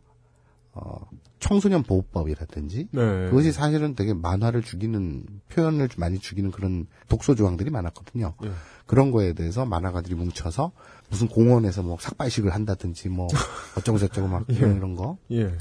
[0.72, 1.00] 어,
[1.40, 3.02] 청소년 보호법이라든지 네.
[3.30, 8.34] 그것이 사실은 되게 만화를 죽이는 표현을 좀 많이 죽이는 그런 독소 조항들이 많았거든요.
[8.44, 8.52] 예.
[8.86, 10.72] 그런 거에 대해서 만화가들이 뭉쳐서
[11.10, 13.28] 무슨 공원에서 뭐 삭발식을 한다든지 뭐
[13.78, 15.56] 어쩌고 저쩌고 막 이런 이런 거 예.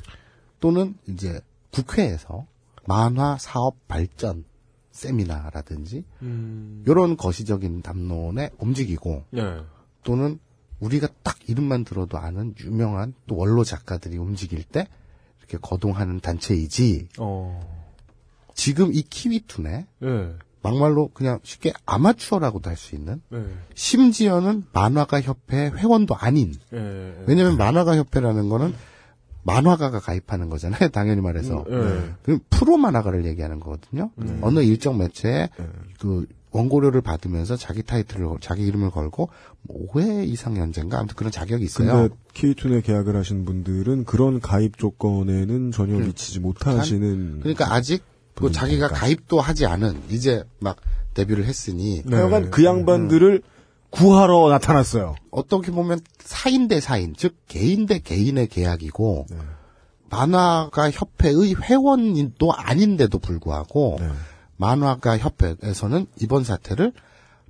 [0.60, 1.40] 또는 이제
[1.72, 2.46] 국회에서
[2.86, 4.44] 만화 사업 발전
[4.92, 6.82] 세미나라든지 음.
[6.86, 9.58] 이런 거시적인 담론에 움직이고 예.
[10.02, 10.38] 또는
[10.80, 14.88] 우리가 딱 이름만 들어도 아는 유명한 또 원로 작가들이 움직일 때
[15.38, 17.60] 이렇게 거동하는 단체이지 어.
[18.54, 20.34] 지금 이 키위툰에 예.
[20.62, 23.44] 막말로 그냥 쉽게 아마추어라고도 할 수 있는 예.
[23.74, 27.24] 심지어는 만화가 협회 회원도 아닌 예.
[27.26, 28.74] 왜냐면 만화가 협회라는 거는
[29.47, 30.89] 만화가가 가입하는 거잖아요.
[30.90, 31.64] 당연히 말해서.
[31.68, 31.73] 음,
[32.10, 32.14] 예.
[32.24, 34.10] 그럼 프로 만화가를 얘기하는 거거든요.
[34.43, 35.48] 어느 일정 매체에
[36.01, 39.28] 그 원고료를 받으면서 자기 타이틀을 걸- 자기 이름을 걸고
[39.68, 41.93] 5회 이상 연재인가 아무튼 그런 자격이 있어요.
[42.09, 48.02] 근데 키위툰에 계약을 하신 분들은 그런 가입 조건에는 전혀 미치지 못하시는 그러니까 아직
[48.35, 50.77] 그 자기가 가입도 하지 않은 이제 막
[51.14, 52.16] 데뷔를 했으니 네.
[52.16, 53.43] 하여간 그 양반들을
[53.97, 55.14] 구하러 나타났어요.
[55.31, 59.36] 어떻게 보면 사인 대 사인, 즉 개인 대 개인의 계약이고 네.
[60.10, 64.09] 만화가 협회의 회원도 아닌데도 불구하고 네.
[64.56, 66.93] 만화가 협회에서는 이번 사태를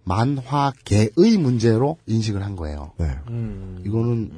[0.05, 2.93] 만화계의 문제로 인식을 한 거예요.
[2.99, 3.11] 네.
[3.29, 3.83] 음.
[3.85, 4.31] 이거는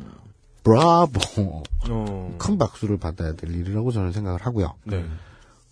[0.64, 1.62] 브라보.
[1.90, 2.34] 어.
[2.38, 4.74] 큰 박수를 받아야 될 일이라고 저는 생각을 하고요.
[4.84, 5.04] 네.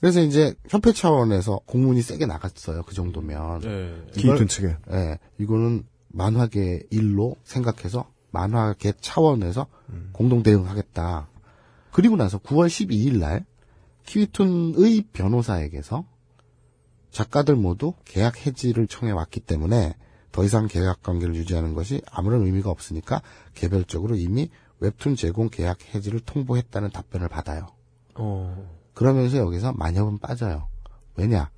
[0.00, 2.82] 그래서 이제 협회 차원에서 공문이 세게 나갔어요.
[2.82, 3.60] 그 정도면.
[3.60, 3.94] 네.
[4.12, 4.76] 기이튼 측에.
[4.92, 5.84] 예, 이거는
[6.16, 9.66] 만화계 일로 생각해서 만화계 차원에서
[10.12, 11.28] 공동 대응하겠다.
[11.92, 13.44] 그리고 나서 9월 12일 날
[14.06, 16.04] 키위툰의 변호사에게서
[17.10, 19.94] 작가들 모두 계약 해지를 청해 왔기 때문에
[20.32, 23.22] 더 이상 계약 관계를 유지하는 것이 아무런 의미가 없으니까
[23.54, 27.68] 개별적으로 이미 웹툰 제공 계약 해지를 통보했다는 답변을 받아요.
[28.14, 28.70] 어.
[28.94, 30.68] 그러면서 여기서 만협은 빠져요.
[31.16, 31.50] 왜냐?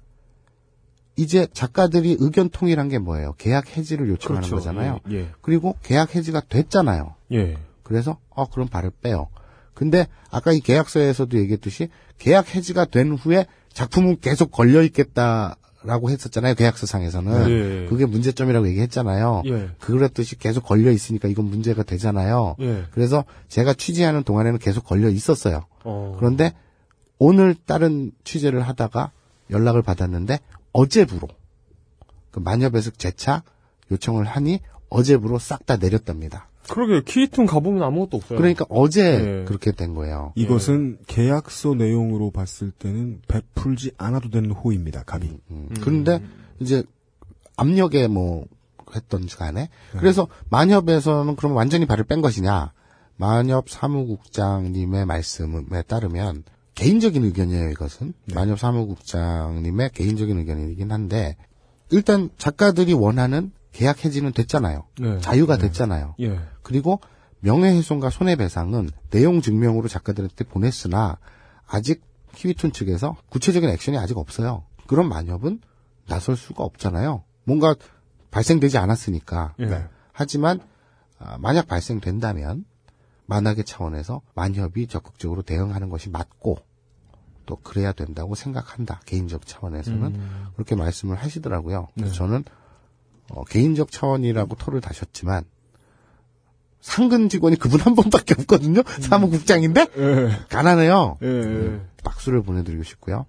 [1.19, 3.35] 이제 작가들이 의견 통일한 게 뭐예요?
[3.39, 4.55] 계약 해지를 요청하는 그렇죠.
[4.57, 5.01] 거잖아요.
[5.11, 5.28] 예, 예.
[5.40, 7.15] 그리고 계약 해지가 됐잖아요.
[7.32, 7.59] 예.
[7.82, 9.27] 그래서 어 그럼 발을 빼요.
[9.74, 11.89] 근데 아까 이 계약서에서도 얘기했듯이
[12.19, 16.55] 계약 해지가 된 후에 작품은 계속 걸려 있겠다라고 했었잖아요.
[16.55, 17.86] 계약서상에서는 예.
[17.89, 19.43] 그게 문제점이라고 얘기했잖아요.
[19.47, 19.70] 예.
[19.81, 22.55] 그랬듯이 계속 걸려 있으니까 이건 문제가 되잖아요.
[22.61, 22.85] 예.
[22.93, 25.66] 그래서 제가 취재하는 동안에는 계속 걸려 있었어요.
[25.82, 26.15] 어.
[26.16, 26.53] 그런데
[27.19, 29.11] 오늘 다른 취재를 하다가
[29.51, 30.39] 연락을 받았는데
[30.79, 31.29] 어제부로
[32.31, 33.43] 그 만협에서 재차
[33.91, 36.49] 요청을 하니 어제부로 싹 다 내렸답니다.
[36.71, 38.39] 그러게 키위툰 가보면 아무것도 없어요.
[38.39, 39.45] 그러니까 어제 예.
[39.45, 40.33] 그렇게 된 거예요.
[40.37, 45.03] 이것은 계약서 내용으로 봤을 때는 베풀지 않아도 되는 호입니다.
[45.05, 45.31] 갑이.
[45.51, 45.69] 음.
[45.81, 46.23] 그런데
[46.61, 46.85] 이제
[47.57, 48.47] 압력에 뭐
[48.95, 52.73] 했던 간에 그래서 만협에서는 그럼 완전히 발을 뺀 것이냐?
[53.17, 56.45] 만협 사무국장님의 말씀에 따르면
[56.79, 57.71] 개인적인 의견이에요.
[57.71, 61.37] 이것은 만협 사무국장님의 개인적인 의견이긴 한데
[61.91, 64.85] 일단 작가들이 원하는 계약 해지는 됐잖아요.
[65.01, 65.19] 네.
[65.19, 66.15] 자유가 됐잖아요.
[66.21, 66.39] 예.
[66.63, 67.01] 그리고
[67.41, 71.19] 명예훼손과 손해배상은 내용 증명으로 작가들한테 보냈으나
[71.67, 72.03] 아직
[72.37, 74.63] 키위툰 측에서 구체적인 액션이 아직 없어요.
[74.87, 75.61] 그런 만협은
[76.07, 77.25] 나설 수가 없잖아요.
[77.43, 77.75] 뭔가
[78.31, 79.55] 발생되지 않았으니까.
[79.59, 79.67] 예.
[79.67, 79.85] 네.
[80.13, 80.61] 하지만
[81.19, 82.65] 아, 만약 발생된다면
[83.27, 86.68] 만학의 차원에서 만협이 적극적으로 대응하는 것이 맞고
[87.49, 89.01] 또 그래야 된다고 생각한다.
[89.07, 90.47] 개인적 차원에서는 음.
[90.55, 91.89] 그렇게 말씀을 하시더라고요.
[91.95, 92.19] 그래서 네.
[92.19, 92.45] 저는
[93.31, 95.45] 어, 개인적 차원이라고 토를 다셨지만
[96.83, 98.83] 상근 직원이 그분 한 번밖에 없거든요.
[99.01, 100.39] 사무국장인데 예.
[100.51, 101.16] 가난해요.
[101.23, 101.27] 예.
[101.27, 101.81] 예.
[102.05, 103.25] 박수를 보내드리고 싶고요.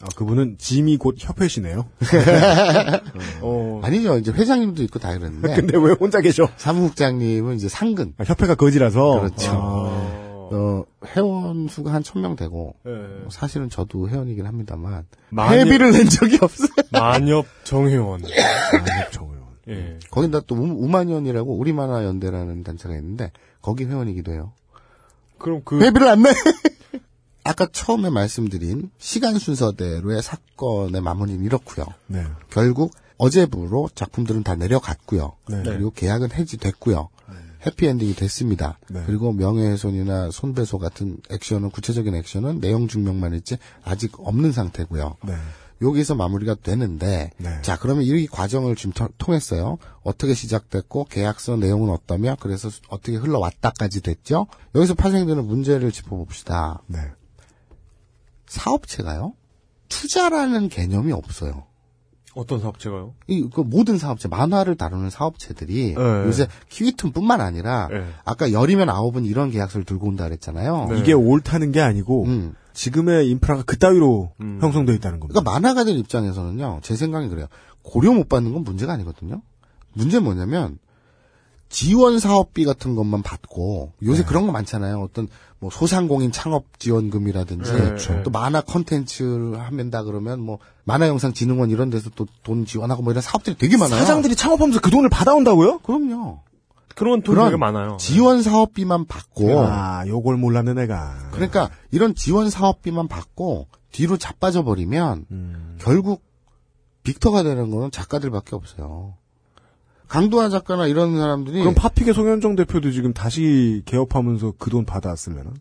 [0.00, 1.86] 아, 그분은 짐이 곧 협회시네요.
[3.40, 3.80] 어.
[3.82, 4.18] 아니죠.
[4.18, 6.48] 이제 회장님도 있고 다 그랬는데 근데 왜 혼자 계셔?
[6.58, 8.12] 사무국장님은 이제 상근.
[8.18, 9.20] 아, 협회가 거지라서.
[9.20, 9.50] 그렇죠.
[9.50, 9.73] 아.
[10.54, 10.84] 어,
[11.16, 12.90] 회원 수가 한 천 명 되고 예.
[13.30, 16.68] 사실은 저도 회원이긴 합니다만 만협- 회비를 낸 적이 없어요.
[16.92, 18.22] 만협 정회원.
[18.22, 19.44] 만협 정의원.
[19.68, 19.98] 예.
[20.10, 23.32] 거긴다 또 우- 우만연이라고 우리만화 연대라는 단체가 있는데
[23.62, 24.52] 거기 회원이기도 해요.
[25.38, 26.30] 그럼 그 회비를 안 내.
[27.44, 31.86] 아까 처음에 말씀드린 시간 순서대로의 사건의 마무리는 이렇고요.
[32.06, 32.24] 네.
[32.50, 35.32] 결국 어제부로 작품들은 다 내려갔고요.
[35.48, 35.62] 네.
[35.62, 37.08] 그리고 계약은 해지됐고요.
[37.66, 38.78] 해피엔딩이 됐습니다.
[38.90, 39.02] 네.
[39.06, 45.16] 그리고 명예훼손이나 손배소 같은 액션은 구체적인 액션은 내용 증명만 있지 아직 없는 상태고요.
[45.26, 45.34] 네.
[45.82, 47.62] 여기서 마무리가 되는데 네.
[47.62, 49.78] 자 그러면 이 과정을 지금 터- 통했어요.
[50.02, 54.46] 어떻게 시작됐고 계약서 내용은 어떠며 그래서 수- 어떻게 흘러왔다까지 됐죠.
[54.74, 56.82] 여기서 파생되는 문제를 짚어봅시다.
[56.86, 56.98] 네.
[58.46, 59.34] 사업체가요
[59.88, 61.66] 투자라는 개념이 없어요.
[62.34, 63.14] 어떤 사업체가요?
[63.28, 66.00] 이 그 모든 사업체 만화를 다루는 사업체들이 네.
[66.26, 68.04] 요새 키위툰뿐만 아니라 네.
[68.24, 70.86] 아까 열이면 아홉은 이런 계약서를 들고 온다 그랬잖아요.
[70.90, 70.98] 네.
[70.98, 72.54] 이게 옳다는 게 아니고 음.
[72.72, 74.58] 지금의 인프라가 그따위로 음.
[74.60, 75.40] 형성되어 있다는 겁니다.
[75.40, 77.46] 그러니까 만화가들 입장에서는요, 제 생각이 그래요.
[77.82, 79.42] 고려 못 받는 건 문제가 아니거든요.
[79.92, 80.78] 문제는 뭐냐면,
[81.68, 84.28] 지원 사업비 같은 것만 받고, 요새 네.
[84.28, 85.00] 그런 거 많잖아요.
[85.02, 85.28] 어떤,
[85.64, 88.22] 뭐, 소상공인 창업 지원금이라든지, 그렇죠.
[88.22, 93.12] 또 만화 컨텐츠를 하면다 그러면, 뭐, 만화 영상 진흥원 이런 데서 또 돈 지원하고 뭐
[93.12, 93.98] 이런 사업들이 되게 많아요.
[93.98, 95.78] 사장들이 창업하면서 그 돈을 받아온다고요?
[95.78, 96.40] 그럼요.
[96.94, 97.96] 그런 돈 그런 되게 많아요.
[97.98, 101.30] 지원 사업비만 받고, 아, 요걸 몰랐네, 내가.
[101.32, 105.78] 그러니까 이런 지원 사업비만 받고 뒤로 자빠져 버리면 음.
[105.80, 106.22] 결국
[107.02, 109.14] 빅터가 되는 거는 작가들밖에 없어요.
[110.14, 115.52] 강도화 작가나 이런 사람들이 그럼 파픽의 송현정 대표도 지금 다시 개업하면서 그 돈 받아왔을래나?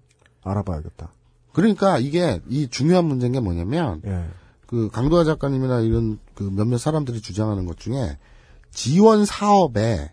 [0.44, 1.12] 알아봐야겠다.
[1.54, 4.26] 그러니까 이게 이 중요한 문제인 게 뭐냐면 예.
[4.68, 8.18] 그 강도화 작가님이나 이런 그 몇몇 사람들이 주장하는 것 중에
[8.72, 10.12] 지원 사업에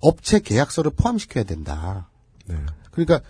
[0.00, 2.08] 업체 계약서를 포함시켜야 된다.
[2.46, 2.56] 네.
[2.92, 3.20] 그러니까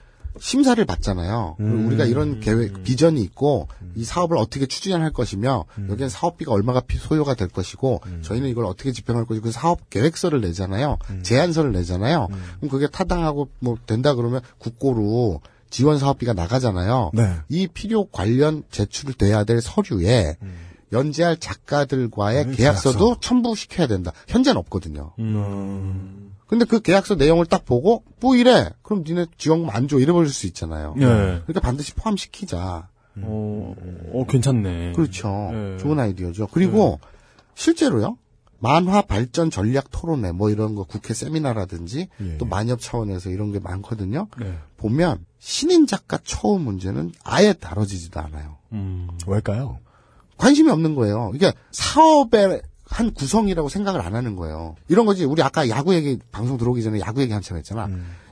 [0.41, 1.57] 심사를 받잖아요.
[1.61, 1.87] 음.
[1.87, 5.89] 우리가 이런 계획, 비전이 있고 이 사업을 어떻게 추진할 것이며 음.
[5.91, 10.41] 여기엔 사업비가 얼마가 피- 소요가 될 것이고 저희는 이걸 어떻게 집행할 것이고 그 사업 계획서를
[10.41, 10.99] 내잖아요.
[11.11, 11.23] 음.
[11.23, 12.29] 제안서를 내잖아요.
[12.59, 15.41] 그럼 그게 타당하고 뭐 된다 그러면 국고로
[15.71, 17.13] 지원 사업비가 나가잖아요.
[17.15, 17.35] 네.
[17.49, 20.37] 이 필요 관련 제출돼야 될 서류에
[20.93, 23.21] 연재할 작가들과의 음, 계약서도 계약서.
[23.21, 24.13] 첨부시켜야 된다.
[24.29, 25.13] 현재는 없거든요.
[25.19, 26.32] 음.
[26.53, 28.69] 근데 그 계약서 내용을 딱 보고 뿌이래.
[28.83, 29.99] 그럼 니네 지원금 안 줘.
[29.99, 30.93] 이래버릴 수 있잖아요.
[30.99, 31.07] 네.
[31.07, 32.89] 그러니까 반드시 포함시키자.
[33.23, 33.74] 어,
[34.12, 34.93] 어, 괜찮네.
[34.93, 35.49] 그렇죠.
[35.51, 35.79] 네.
[35.79, 36.49] 좋은 아이디어죠.
[36.53, 37.01] 그리고
[37.55, 38.19] 실제로요.
[38.59, 42.37] 만화 발전 전략 토론회 뭐 이런 거 국회 세미나라든지 예.
[42.37, 44.27] 또 만협 차원에서 이런 게 많거든요.
[44.39, 44.55] 네.
[44.77, 48.59] 보면 신인 작가 처우 문제는 아예 다뤄지지도 않아요.
[48.73, 49.09] 음.
[49.27, 49.79] 왜일까요?
[50.37, 51.33] 관심이 없는 거예요.
[51.35, 52.61] 이게 사업의
[52.93, 54.77] 한 구성이라고 생각을 안 하는 거예요.
[54.89, 55.24] 이런 거지.
[55.24, 57.89] 우리 아까 야구 얘기 방송 들어오기 전에 야구 얘기 한참 했잖아.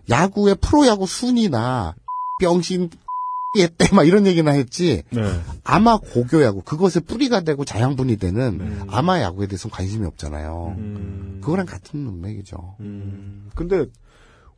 [0.08, 1.94] 야구의 프로야구 순위나
[2.40, 2.90] 병신
[3.58, 5.02] 예때 막 이런 얘기나 했지.
[5.10, 5.22] 네.
[5.64, 10.76] 아마 고교야구 그것의 뿌리가 되고 자양분이 되는 아마 야구에 대해서는 관심이 없잖아요.
[11.40, 12.76] 그거랑 같은 문맥이죠.
[13.56, 13.86] 근데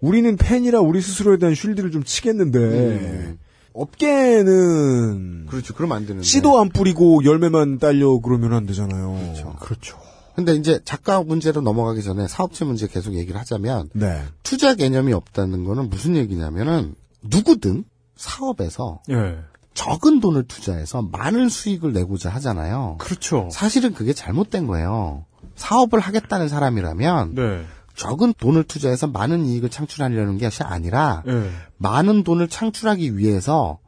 [0.01, 3.39] 우리는 팬이라 우리 스스로에 대한 쉴드를 좀 치겠는데 음.
[3.75, 5.75] 업계는 그렇죠.
[5.75, 6.25] 그러면 안 되는데.
[6.25, 9.13] 씨도 안 뿌리고 열매만 딸려 그러면 안 되잖아요.
[9.13, 9.57] 그렇죠.
[9.61, 9.99] 그렇죠.
[10.35, 14.23] 근데 이제 작가 문제로 넘어가기 전에 사업체 문제 계속 얘기를 하자면 네.
[14.43, 17.85] 투자 개념이 없다는 거는 무슨 얘기냐면은 누구든
[18.17, 19.39] 사업에서 예.
[19.75, 22.97] 적은 돈을 투자해서 많은 수익을 내고자 하잖아요.
[22.99, 23.49] 그렇죠.
[23.51, 25.25] 사실은 그게 잘못된 거예요.
[25.57, 27.65] 사업을 하겠다는 사람이라면 네.
[27.97, 31.51] 적은 돈을 투자해서 많은 이익을 창출하려는 것이 아니라 예.
[31.79, 33.79] 많은 돈을 창출하기 위해서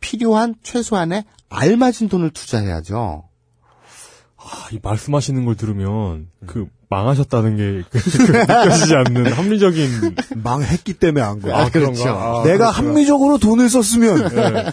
[0.00, 3.24] 필요한 최소한의 알맞은 돈을 투자해야죠.
[4.36, 11.24] 아, 이 말씀하시는 걸 들으면 그 망하셨다는 게 그- 그 느껴지지 않는 합리적인 망했기 때문에
[11.24, 11.56] 안 거야.
[11.58, 11.92] 아, 그런가?
[12.02, 12.08] 그렇죠.
[12.08, 12.88] 아, 내가 그렇구나.
[12.88, 14.72] 합리적으로 돈을 썼으면 네.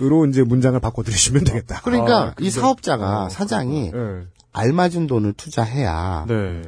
[0.00, 1.82] 으로 이제 문장을 바꿔 드리시면 되겠다.
[1.82, 3.98] 그러니까 아, 이 근데- 사업자가 어, 사장이 네.
[4.52, 6.62] 알맞은 돈을 투자해야 네.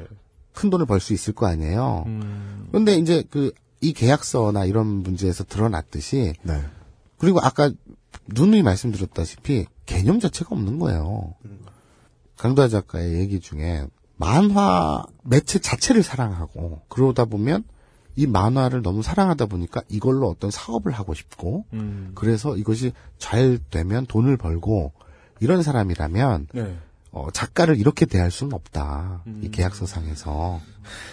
[0.55, 2.05] 큰 돈을 벌 수 있을 거 아니에요.
[2.07, 3.53] 음, 그런데 이제 그
[3.83, 6.63] 이 계약서나 이런 문제에서 드러났듯이 네.
[7.19, 7.71] 그리고 아까
[8.29, 11.35] 누누이 말씀드렸다시피 개념 자체가 없는 거예요.
[12.39, 17.65] 강도하 작가의 얘기 중에 만화 매체 자체를 사랑하고 그러다 보면
[18.15, 22.13] 이 만화를 너무 사랑하다 보니까 이걸로 어떤 사업을 하고 싶고 음.
[22.15, 24.93] 그래서 이것이 잘 되면 돈을 벌고
[25.41, 26.79] 이런 사람이라면 네.
[27.13, 29.23] 어, 작가를 이렇게 대할 수는 없다.
[29.43, 30.61] 이 계약서상에서.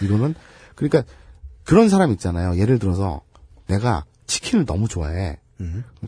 [0.02, 0.34] 이거는,
[0.74, 1.04] 그러니까,
[1.62, 2.56] 그런 사람 있잖아요.
[2.58, 3.20] 예를 들어서,
[3.66, 5.38] 내가 치킨을 너무 좋아해.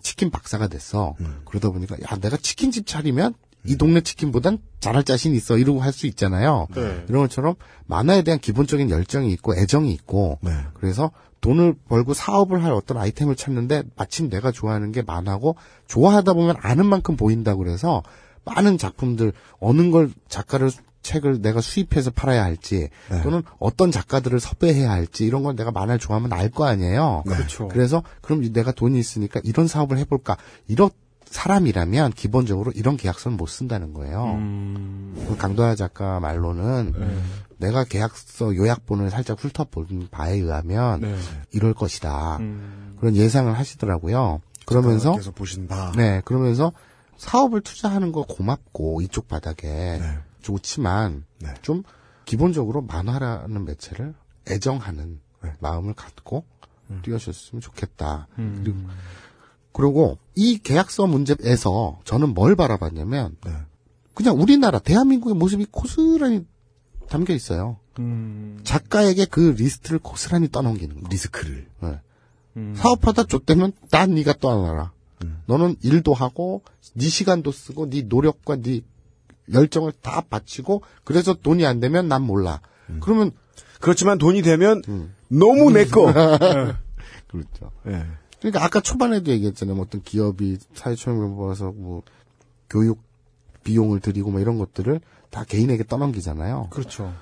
[0.02, 1.14] 치킨 박사가 됐어.
[1.44, 5.56] 그러다 보니까, 야, 내가 치킨집 차리면 이 동네 치킨보단 잘할 자신 있어.
[5.59, 6.66] 이러고 할 수 있잖아요.
[6.74, 7.05] 네.
[7.09, 7.55] 이런 것처럼
[7.86, 10.51] 만화에 대한 기본적인 열정이 있고 애정이 있고, 네.
[10.74, 11.12] 그래서
[11.43, 15.56] 돈을 벌고 사업을 할 어떤 아이템을 찾는데 마침 내가 좋아하는 게 만화고
[15.86, 18.02] 좋아하다 보면 아는 만큼 보인다고 그래서
[18.44, 20.70] 많은 작품들 어느 걸 작가를
[21.02, 23.23] 책을 내가 수입해서 팔아야 할지 네.
[23.23, 27.24] 또는 어떤 작가들을 섭외해야 할지 이런 건 내가 만화를 좋아하면 알 거 아니에요.
[27.27, 27.69] 그렇죠.
[27.69, 30.36] 그래서 그럼 내가 돈이 있으니까 이런 사업을 해볼까
[30.69, 30.90] 이런
[31.24, 34.35] 사람이라면 기본적으로 이런 계약서는 못 쓴다는 거예요.
[34.35, 37.19] 음, 그 강도하 작가 말로는 네.
[37.56, 41.16] 내가 계약서 요약본을 살짝 훑어본 바에 의하면 네.
[41.52, 42.36] 이럴 것이다.
[42.40, 44.40] 음, 그런 예상을 하시더라고요.
[44.66, 45.93] 그러면서 보신 바.
[45.97, 46.73] 네 그러면서
[47.23, 50.19] 사업을 투자하는 거 고맙고 이쪽 바닥에 네.
[50.40, 51.55] 좋지만 네.
[51.62, 51.85] 좀
[52.24, 54.12] 기본적으로 만화라는 매체를
[54.51, 55.53] 애정하는 네.
[55.61, 56.44] 마음을 갖고
[57.03, 58.27] 뛰어셨으면 좋겠다.
[58.39, 58.61] 음.
[58.65, 58.78] 그리고
[59.73, 63.53] 그리고 이 계약서 문제에서 저는 뭘 바라봤냐면 네.
[64.15, 66.44] 그냥 우리나라 대한민국의 모습이 고스란히
[67.09, 67.78] 담겨 있어요.
[68.01, 71.09] 음, 작가에게 그 리스크를 고스란히 떠넘기는 거.
[71.09, 71.69] 리스크를.
[71.82, 72.01] 네.
[72.57, 72.74] 음.
[72.77, 74.90] 사업하다 좆되면 난 네가 떠안아라.
[75.47, 76.62] 너는 일도 하고
[76.94, 78.81] 네 시간도 쓰고 네 노력과 네
[79.53, 82.61] 열정을 다 바치고 그래서 돈이 안 되면 난 몰라.
[83.01, 83.31] 그러면
[83.81, 85.15] 그렇지만 돈이 되면 음.
[85.28, 86.07] 너무 내 거.
[87.28, 87.73] 그렇죠.
[87.86, 88.07] 예.
[88.39, 89.77] 그러니까 아까 초반에도 얘기했잖아요.
[89.77, 92.03] 뭐 어떤 기업이 사회초년을 모아서 뭐
[92.69, 93.01] 교육
[93.65, 95.01] 비용을 들이고 뭐 이런 것들을
[95.31, 96.69] 다 개인에게 떠넘기잖아요.
[96.70, 97.12] 그렇죠.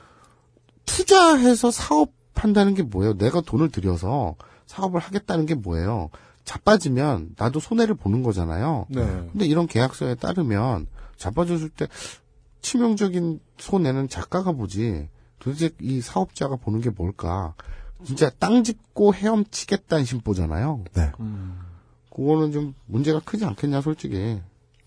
[0.85, 3.17] 투자해서 사업한다는 게 뭐예요?
[3.17, 4.35] 내가 돈을 들여서
[4.67, 6.11] 사업을 하겠다는 게 뭐예요?
[6.45, 8.87] 자빠지면 나도 손해를 보는 거잖아요.
[8.89, 9.05] 네.
[9.33, 10.87] 근데 이런 계약서에 따르면
[11.17, 11.87] 자빠졌을 때
[12.63, 15.09] 치명적인 손해는 작가가 보지
[15.39, 17.55] 도대체 이 사업자가 보는 게 뭘까?
[18.05, 20.85] 진짜 땅 짚고 헤엄치겠다는 심보잖아요.
[20.95, 21.13] 네.
[21.21, 21.61] 음,
[22.15, 24.41] 그거는 좀 문제가 크지 않겠냐 솔직히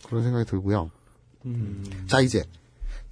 [0.08, 0.92] 그런 생각이 들고요.
[1.46, 2.44] 음, 자 이제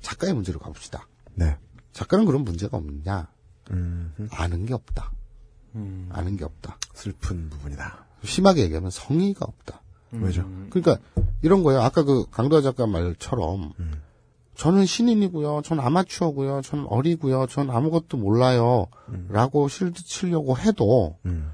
[0.01, 1.07] 작가의 문제로 가봅시다.
[1.35, 1.57] 네.
[1.93, 3.27] 작가는 그런 문제가 없느냐?
[3.71, 5.11] 음, 아는 게 없다.
[5.75, 6.09] 음.
[6.11, 6.77] 아는 게 없다.
[6.93, 8.05] 슬픈 부분이다.
[8.23, 9.81] 심하게 얘기하면 성의가 없다.
[10.11, 10.45] 왜죠?
[10.69, 10.97] 그러니까
[11.41, 11.81] 이런 거예요.
[11.81, 13.73] 아까 그 강도하 작가 말처럼
[14.55, 15.61] 저는 신인이고요.
[15.63, 16.61] 전 아마추어고요.
[16.63, 17.47] 전 어리고요.
[17.47, 18.87] 전 아무것도 몰라요.
[19.29, 21.51] 라고 실드 치려고 해도 음.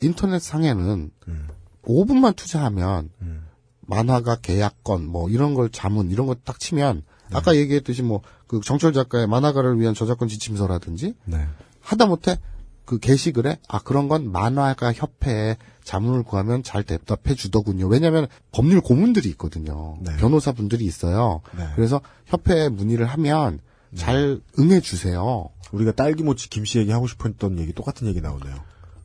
[0.00, 1.48] 인터넷 상에는 음.
[1.82, 3.46] 5분만 투자하면 음.
[3.80, 7.36] 만화가 계약건 뭐 이런 걸 자문 이런 거 딱 치면 네.
[7.36, 11.46] 아까 얘기했듯이 뭐 그 정철 작가의 만화가를 위한 저작권 지침서라든지 네.
[11.82, 12.40] 하다못해
[12.84, 15.56] 그 게시글에 아 그런 건 만화가 협회에
[15.90, 17.88] 자문을 구하면 잘 대답해 주더군요.
[17.88, 19.98] 왜냐하면 법률 고문들이 있거든요.
[20.18, 21.40] 변호사분들이 있어요.
[21.58, 21.66] 네.
[21.74, 23.58] 그래서 협회에 문의를 하면
[23.96, 25.48] 잘 응해 주세요.
[25.72, 28.54] 우리가 딸기모치 김씨 얘기 하고 싶었던 얘기 똑같은 얘기 나오네요.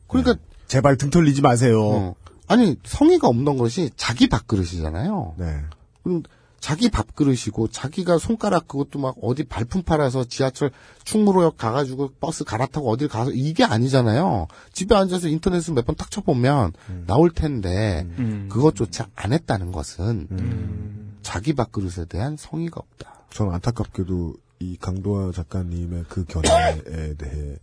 [0.06, 0.36] 그러니까
[0.68, 1.82] 제발 등 털리지 마세요.
[1.82, 2.14] 어.
[2.46, 5.34] 아니 성의가 없는 것이 자기 밥그릇이잖아요.
[5.38, 5.62] 네.
[6.04, 6.22] 그럼
[6.66, 10.72] 자기 밥그릇이고 자기가 손가락 그것도 막 어디 발품 팔아서 지하철
[11.04, 14.48] 충무로역 가가지고 버스 갈아타고 어딜 가서 이게 아니잖아요.
[14.72, 16.72] 집에 앉아서 인터넷을 몇 번 탁 쳐보면
[17.06, 18.04] 나올 텐데
[18.48, 23.26] 그것조차 안 했다는 것은 자기 밥그릇에 대한 성의가 없다.
[23.30, 27.58] 저는 안타깝게도 이 강도화 작가님의 그 견해에 대해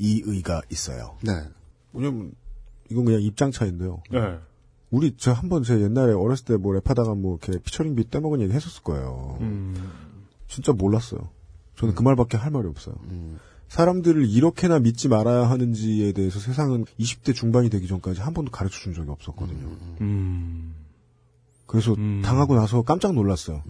[0.00, 1.16] 이의가 있어요.
[1.22, 1.30] 네.
[1.92, 2.32] 왜냐면
[2.90, 4.02] 이건 그냥 입장 차인데요.
[4.10, 4.18] 네.
[4.92, 8.40] 우리 저 한 번 제 옛날에 어렸을 때 뭐 랩하다가 뭐 이렇게 피처링 비 떼먹은
[8.40, 9.38] 얘기 했었을 거예요.
[9.40, 9.74] 음.
[10.48, 11.30] 진짜 몰랐어요.
[11.76, 12.94] 저는 그 말밖에 할 말이 없어요.
[13.68, 18.92] 사람들을 이렇게나 믿지 말아야 하는지에 대해서 세상은 20대 중반이 되기 전까지 한 번도 가르쳐 준
[18.92, 19.66] 적이 없었거든요.
[20.02, 20.74] 음.
[21.66, 23.62] 그래서 당하고 나서 깜짝 놀랐어요.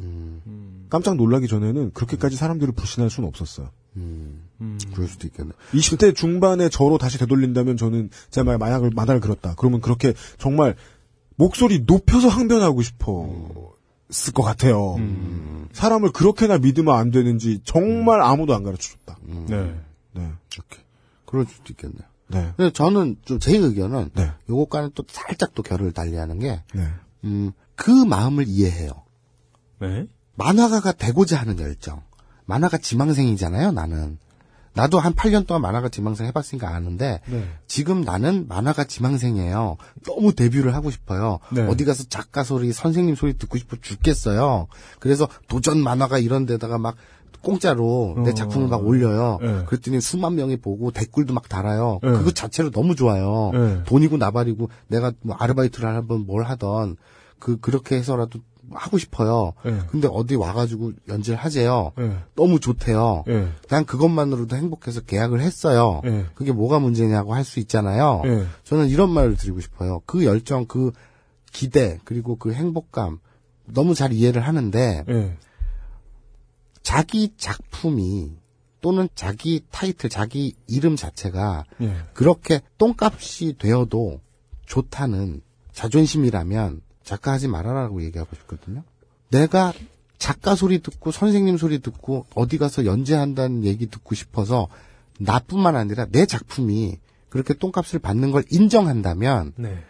[0.91, 3.69] 깜짝 놀라기 전에는 그렇게까지 사람들을 불신할 수는 없었어요.
[3.97, 4.43] 음.
[4.93, 5.53] 그럴 수도 있겠네.
[5.73, 9.55] 20대 중반에 저로 다시 되돌린다면 저는 제가 만약 마약을 마다를 그렸다.
[9.57, 10.75] 그러면 그렇게 정말
[11.37, 14.97] 목소리 높여서 항변하고 싶었을 것 같아요.
[15.73, 19.19] 사람을 그렇게나 믿으면 안 되는지 정말 아무도 안 가르쳐줬다.
[19.49, 19.75] 네.
[20.13, 20.31] 네.
[20.55, 20.83] 이렇게.
[21.25, 22.03] 그럴 수도 있겠네요.
[22.29, 22.53] 네.
[22.57, 24.31] 근데 저는 좀 제 의견은 네.
[24.49, 26.89] 요것과는 또 살짝 또 결을 달리하는 게 네.
[27.25, 28.91] 음, 그 마음을 이해해요.
[29.81, 30.07] 네.
[30.35, 32.03] 만화가가 되고자 하는 열정.
[32.47, 34.19] 만화가 지망생이잖아요, 나는.
[34.75, 37.45] 나도 한 8년 동안 만화가 지망생 해봤으니까 아는데, 네.
[37.67, 39.77] 지금 나는 만화가 지망생이에요.
[40.07, 41.39] 너무 데뷔를 하고 싶어요.
[41.53, 41.63] 네.
[41.63, 44.69] 어디 가서 작가 소리, 선생님 소리 듣고 싶어 죽겠어요.
[44.99, 46.97] 그래서 도전 만화가 이런 데다가 막
[47.43, 48.35] 공짜로 내 어.
[48.35, 49.39] 작품을 막 올려요.
[49.43, 49.65] 네.
[49.67, 51.99] 그랬더니 수만 명이 보고 댓글도 막 달아요.
[52.03, 52.11] 네.
[52.13, 53.51] 그거 자체로 너무 좋아요.
[53.53, 53.83] 네.
[53.85, 56.97] 돈이고 나발이고 내가 뭐 아르바이트를 하든 뭘 하던
[57.39, 58.39] 그 그렇게 해서라도
[58.75, 59.53] 하고 싶어요.
[59.65, 59.79] 네.
[59.89, 61.93] 근데 어디 와가지고 연주를 하재요.
[61.97, 62.17] 네.
[62.35, 63.25] 너무 좋대요.
[63.27, 63.49] 네.
[63.69, 66.01] 난 그것만으로도 행복해서 계약을 했어요.
[66.05, 66.27] 네.
[66.35, 68.23] 그게 뭐가 문제냐고 할 수 있잖아요.
[68.25, 68.47] 네.
[68.65, 70.01] 저는 이런 말을 드리고 싶어요.
[70.07, 70.93] 그 열정, 그
[71.51, 73.19] 기대, 그리고 그 행복감
[73.67, 75.37] 너무 잘 이해를 하는데 네.
[76.83, 78.33] 자기 작품이
[78.81, 81.97] 또는 자기 타이틀, 자기 이름 자체가 네.
[82.15, 84.21] 그렇게 똥값이 되어도
[84.67, 85.43] 좋다는
[85.73, 88.83] 자존심이라면 작가 하지 말아라고 얘기하고 싶거든요.
[89.31, 89.73] 내가
[90.19, 94.69] 작가 소리 듣고 선생님 소리 듣고 어디 가서 연재한다는 얘기 듣고 싶어서
[95.19, 96.99] 나뿐만 아니라 내 작품이
[97.29, 99.83] 그렇게 똥값을 받는 걸 인정한다면 네.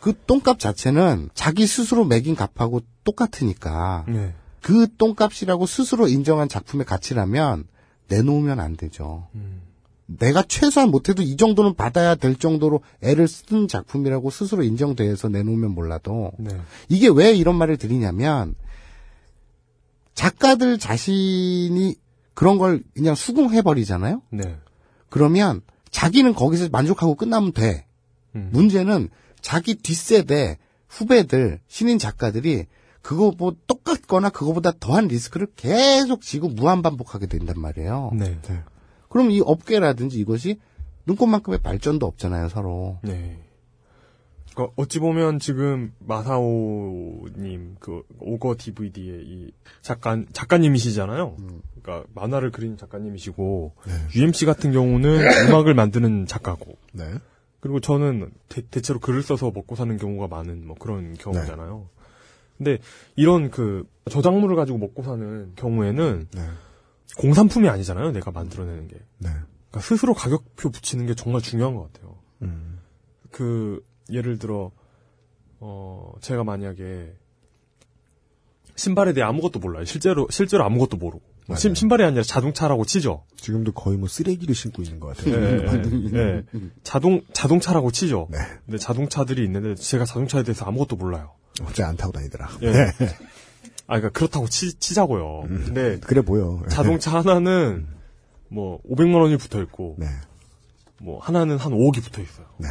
[0.00, 4.34] 그 똥값 자체는 자기 스스로 매긴 값하고 똑같으니까 네.
[4.60, 7.66] 그 똥값이라고 스스로 인정한 작품의 가치라면
[8.08, 9.28] 내놓으면 안 되죠.
[9.34, 9.62] 음.
[10.06, 16.32] 내가 최소한 못해도 이 정도는 받아야 될 정도로 애를 쓴 작품이라고 스스로 인정돼서 내놓으면 몰라도
[16.38, 16.50] 네.
[16.88, 18.54] 이게 왜 이런 말을 드리냐면
[20.14, 21.96] 작가들 자신이
[22.34, 24.22] 그런 걸 그냥 수긍해 버리잖아요.
[24.30, 24.56] 네.
[25.08, 27.86] 그러면 자기는 거기서 만족하고 끝나면 돼.
[28.34, 28.48] 음.
[28.52, 29.08] 문제는
[29.40, 30.58] 자기 뒷세대
[30.88, 32.66] 후배들 신인 작가들이
[33.02, 38.12] 그거 뭐 똑같거나 그거보다 더한 리스크를 계속 지고 무한 반복하게 된단 말이에요.
[38.14, 38.38] 네.
[39.12, 40.58] 그럼 이 업계라든지 이것이
[41.04, 42.98] 눈꽃만큼의 발전도 없잖아요, 서로.
[43.02, 43.38] 네.
[44.54, 49.52] 그러니까 어찌 보면 지금 마사오님 그 오거 DVD의 이
[49.82, 51.36] 작가 작가님이시잖아요.
[51.82, 53.72] 그러니까 만화를 그리는 작가님이시고
[54.14, 56.76] UMC 같은 경우는 음악을 만드는 작가고.
[56.92, 57.04] 네.
[57.60, 61.86] 그리고 저는 대, 체로 글을 써서 먹고 사는 경우가 많은 뭐 그런 경우잖아요.
[62.56, 62.78] 근데
[63.16, 66.28] 이런 그 저작물을 가지고 먹고 사는 경우에는
[67.18, 68.12] 공산품이 아니잖아요.
[68.12, 68.96] 내가 만들어내는 게.
[69.18, 69.30] 네.
[69.70, 72.16] 그러니까 스스로 가격표 붙이는 게 정말 중요한 것 같아요.
[72.42, 72.78] 음.
[73.30, 74.70] 그 예를 들어
[75.60, 77.14] 어 제가 만약에
[78.76, 79.84] 신발에 대해 아무것도 몰라요.
[79.84, 83.24] 실제로 실제로 아무것도 모르고 뭐 신, 신발이 아니라 자동차라고 치죠.
[83.36, 85.40] 지금도 거의 뭐 쓰레기를 신고 있는 것 같아요.
[85.40, 86.42] 네, 네.
[86.82, 88.28] 자동 자동차라고 치죠.
[88.30, 88.38] 네.
[88.64, 91.32] 근데 자동차들이 있는데 제가 자동차에 대해서 아무것도 몰라요.
[91.62, 92.48] 어째 안 타고 다니더라.
[92.62, 92.72] 예.
[92.72, 92.92] 네.
[93.86, 95.42] 아 그러니까 그렇다고 치, 치자고요.
[95.48, 96.62] 근데 그래 보여.
[96.68, 97.86] 자동차 하나는
[98.48, 100.06] 뭐 500만 원이 붙어 있고 네.
[101.00, 102.46] 뭐 하나는 한 5억이 붙어 있어요.
[102.58, 102.68] 네.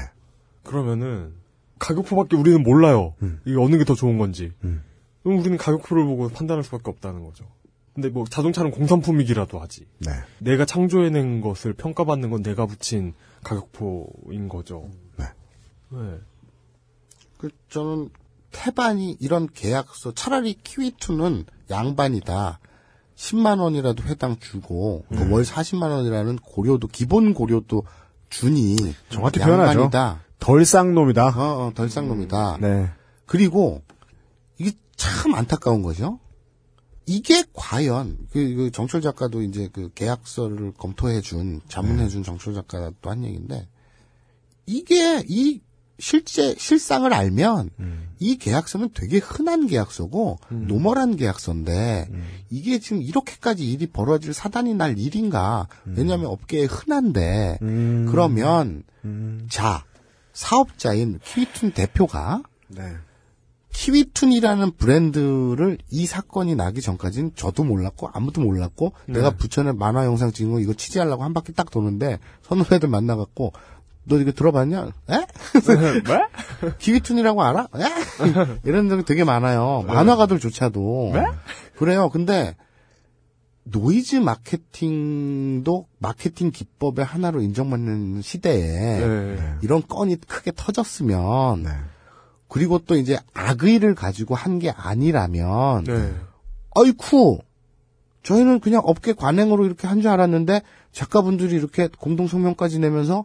[0.63, 1.33] 그러면은
[1.79, 3.15] 가격표밖에 우리는 몰라요.
[3.45, 4.51] 이게 어느 게 더 좋은 건지.
[4.63, 4.83] 음.
[5.23, 7.45] 그럼 우리는 가격표를 보고 판단할 수밖에 없다는 거죠.
[7.93, 9.85] 근데 뭐 자동차는 공산품이기라도 하지.
[9.99, 10.11] 네.
[10.39, 13.13] 내가 창조해낸 것을 평가받는 건 내가 붙인
[13.43, 14.89] 가격표인 거죠.
[15.17, 15.25] 네.
[15.89, 16.19] 네.
[17.37, 18.09] 그 저는
[18.51, 22.59] 태반이 이런 계약서 차라리 키위2는 양반이다.
[23.15, 25.33] 10만 원이라도 회당 주고 그 음.
[25.33, 27.83] 월 40만 원이라는 고려도 기본 고려도
[28.29, 28.75] 주니
[29.09, 29.69] 정확히 표현하죠.
[29.69, 30.23] 양반이다.
[30.39, 31.27] 덜 쌍놈이다.
[31.27, 32.57] 어, 어, 덜 쌍놈이다.
[32.61, 32.89] 네.
[33.25, 33.81] 그리고
[34.57, 36.19] 이게 참 안타까운 거죠.
[37.05, 43.09] 이게 과연 그, 그 정철 작가도 이제 그 계약서를 검토해 준 자문해 준 정철 작가도
[43.09, 43.67] 한 얘기인데
[44.65, 45.61] 이게 이
[46.01, 47.69] 실제 실상을 알면
[48.19, 52.09] 이 계약서는 되게 흔한 계약서고 normal한 계약서인데
[52.49, 55.67] 이게 지금 이렇게까지 일이 벌어질 사단이 날 일인가?
[55.85, 57.59] 왜냐하면 업계에 흔한데
[58.09, 58.83] 그러면
[59.49, 59.85] 자
[60.33, 62.83] 사업자인 키위툰 대표가 네.
[63.73, 69.13] 키위툰이라는 브랜드를 이 사건이 나기 전까지는 저도 몰랐고 아무도 몰랐고 네.
[69.13, 73.53] 내가 부천에 만화 영상 찍은 거 이거 취재하려고 한 바퀴 딱 도는데 선후배들 만나갖고
[74.03, 74.89] 너 이거 들어봤냐?
[75.11, 75.13] 에?
[76.09, 76.71] 왜?
[76.79, 77.67] 키위툰이라고 알아?
[77.75, 77.83] 에?
[78.63, 79.83] 이런 적 되게 많아요.
[79.87, 81.11] 만화가들조차도.
[81.13, 81.23] 왜?
[81.77, 82.09] 그래요.
[82.09, 82.55] 근데
[83.63, 89.53] 노이즈 마케팅도 마케팅 기법의 하나로 인정받는 시대에 네.
[89.61, 91.67] 이런 건이 크게 터졌으면
[92.47, 96.13] 그리고 또 이제 악의를 가지고 한 게 아니라면 네.
[96.75, 97.39] 아이쿠
[98.23, 100.61] 저희는 그냥 업계 관행으로 이렇게 한 줄 알았는데
[100.91, 103.23] 작가분들이 이렇게 공동 성명까지 내면서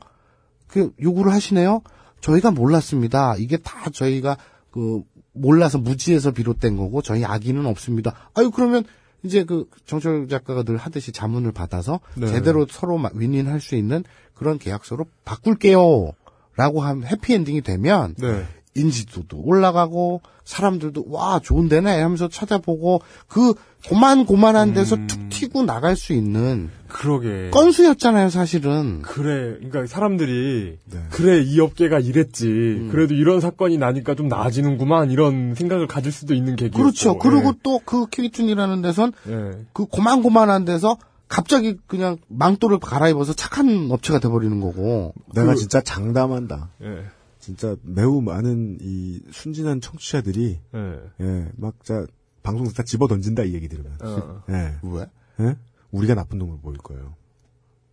[0.68, 1.82] 그 요구를 하시네요.
[2.20, 3.36] 저희가 몰랐습니다.
[3.38, 4.36] 이게 다 저희가
[4.70, 5.02] 그
[5.32, 8.14] 몰라서 무지해서 비롯된 거고 저희 악의는 없습니다.
[8.34, 8.84] 아유 그러면
[9.22, 12.26] 이제 그 정철 작가가 늘 하듯이 자문을 받아서 네.
[12.28, 16.12] 제대로 서로 마- 윈윈할 수 있는 그런 계약서로 바꿀게요
[16.56, 18.47] 라고 한 해피엔딩이 되면 네.
[18.77, 23.55] 인지도도 올라가고 사람들도 와 좋은 데네 하면서 찾아보고 그
[23.89, 27.51] 고만고만한 데서 툭 튀고 나갈 수 있는 그러게.
[27.51, 29.57] 건수였잖아요 사실은 그래.
[29.59, 30.98] 그러니까 사람들이 네.
[31.11, 32.89] 그래 이 업계가 이랬지.
[32.90, 36.78] 그래도 이런 사건이 나니까 좀 나아지는구만 이런 생각을 가질 수도 있는 계기였고.
[36.78, 39.32] 그렇죠 그리고 또그 키위툰이라는 데선 예.
[39.32, 39.51] 예.
[39.73, 40.97] 그 고만고만한 데서
[41.28, 46.70] 갑자기 그냥 망토를 갈아입어서 착한 업체가 돼버리는 거고 내가 그- 진짜 장담한다.
[46.82, 47.05] 예.
[47.47, 51.01] 진짜 매우 많은 이 순진한 청취자들이 예.
[51.20, 52.05] 예, 막자
[52.43, 53.97] 방송 듣다 집어 던진다 이 얘기 들으면.
[54.02, 54.43] 어.
[54.48, 54.77] 예.
[54.82, 55.06] 왜?
[55.39, 55.56] 예?
[55.93, 57.14] 우리가 나쁜 놈을 보일 거예요.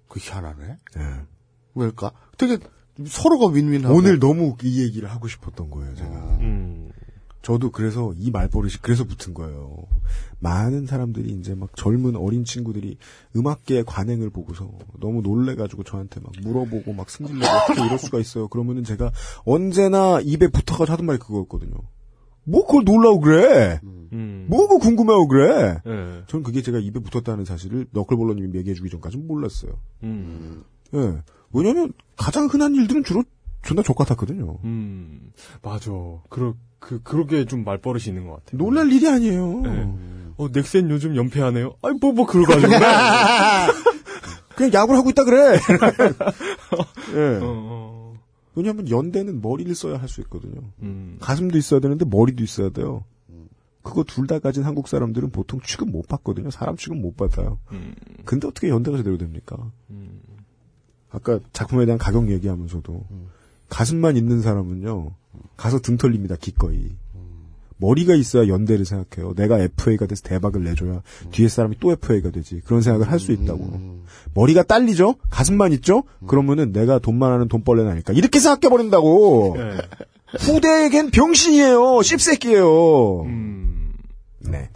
[0.07, 1.01] 그 희한하네 예.
[1.75, 2.57] 왜일까 되게
[3.05, 6.37] 서로가 윈윈하고 오늘 너무 이 얘기를 하고 싶었던 거예요, 제가.
[6.39, 6.91] 음.
[7.43, 9.85] 저도 그래서 이 말버릇이 그래서 붙은 거예요.
[10.43, 12.97] 많은 사람들이 이제 막 젊은 어린 친구들이
[13.35, 18.49] 음악계의 관행을 보고서 너무 놀래가지고 저한테 막 물어보고 막 승질내고 어떻게 이럴 수가 있어요.
[18.49, 19.11] 그러면은 제가
[19.45, 21.75] 언제나 입에 붙어가지고 하던 말이 그거였거든요.
[22.43, 23.79] 뭐 그걸 놀라고 그래?
[23.83, 24.45] 음.
[24.49, 25.79] 뭐가 궁금해하고 그래?
[25.87, 26.23] 예.
[26.27, 29.79] 전 그게 제가 입에 붙었다는 사실을 너클볼러님이 얘기해주기 전까지는 몰랐어요.
[30.03, 30.63] 음.
[30.93, 31.21] 예.
[31.53, 33.23] 왜냐면 가장 흔한 일들은 주로
[33.61, 34.59] 존나 족같았거든요.
[34.65, 35.31] 음.
[35.61, 35.89] 맞아.
[36.29, 38.57] 그러 그 그러게 좀 말버릇이 있는 것 같아요.
[38.57, 39.63] 놀랄 일이 아니에요.
[39.65, 40.22] 예.
[40.37, 41.75] 어 넥센 요즘 연패하네요.
[41.81, 42.71] 아니 뭐 뭐 그러 가지고.
[44.55, 45.57] 그냥 야구를 하고 있다 그래.
[47.15, 47.39] 예.
[47.41, 48.13] 어, 어.
[48.55, 50.61] 왜냐하면 연대는 머리를 써야 할 수 있거든요.
[50.81, 51.17] 음.
[51.19, 53.03] 가슴도 있어야 되는데 머리도 있어야 돼요.
[53.81, 56.51] 그거 둘 다 가진 한국 사람들은 보통 취급 못 받거든요.
[56.51, 57.57] 사람 취급 못 받아요.
[57.71, 57.93] 음.
[58.25, 59.57] 근데 어떻게 연대가 제대로 됩니까?
[59.89, 60.21] 음.
[61.11, 63.05] 아까 작품에 대한 가격 얘기하면서도
[63.69, 65.11] 가슴만 있는 사람은요
[65.57, 66.91] 가서 등 털립니다 기꺼이
[67.83, 71.01] 머리가 있어야 연대를 생각해요 내가 FA가 돼서 대박을 내줘야
[71.31, 74.01] 뒤에 사람이 또 FA가 되지 그런 생각을 할 수 있다고
[74.33, 79.77] 머리가 딸리죠 가슴만 있죠 그러면은 내가 돈 많아는 돈벌레는 아닐까 이렇게 생각해 버린다고 예.
[80.39, 83.93] 후대에겐 병신이에요 씹새끼예요 음.
[84.39, 84.69] 네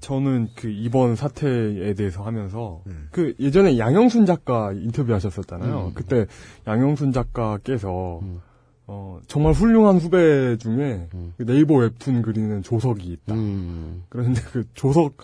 [0.00, 3.08] 저는 그 이번 사태에 대해서 하면서 음.
[3.12, 5.86] 그 예전에 양영순 작가 인터뷰하셨었잖아요.
[5.86, 5.94] 음.
[5.94, 6.26] 그때
[6.66, 8.40] 양영순 작가께서 음.
[8.86, 11.34] 어, 정말 훌륭한 후배 중에 음.
[11.36, 13.34] 그 네이버 웹툰 그리는 조석이 있다.
[13.34, 14.04] 음.
[14.08, 15.16] 그런데 그 조석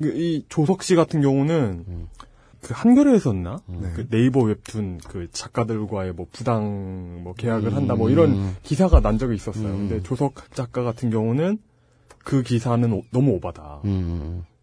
[0.00, 2.08] 그이 조석 씨 같은 경우는 음.
[2.60, 3.60] 그 한겨레에서였나?
[3.66, 3.92] 네.
[3.94, 7.76] 그 네이버 웹툰 그 작가들과의 뭐 부당 뭐 계약을 음.
[7.76, 8.56] 한다 뭐 이런 음.
[8.62, 9.66] 기사가 난 적이 있었어요.
[9.68, 9.88] 음.
[9.88, 11.58] 근데 조석 작가 같은 경우는
[12.18, 13.80] 그 기사는 오- 너무 오바다.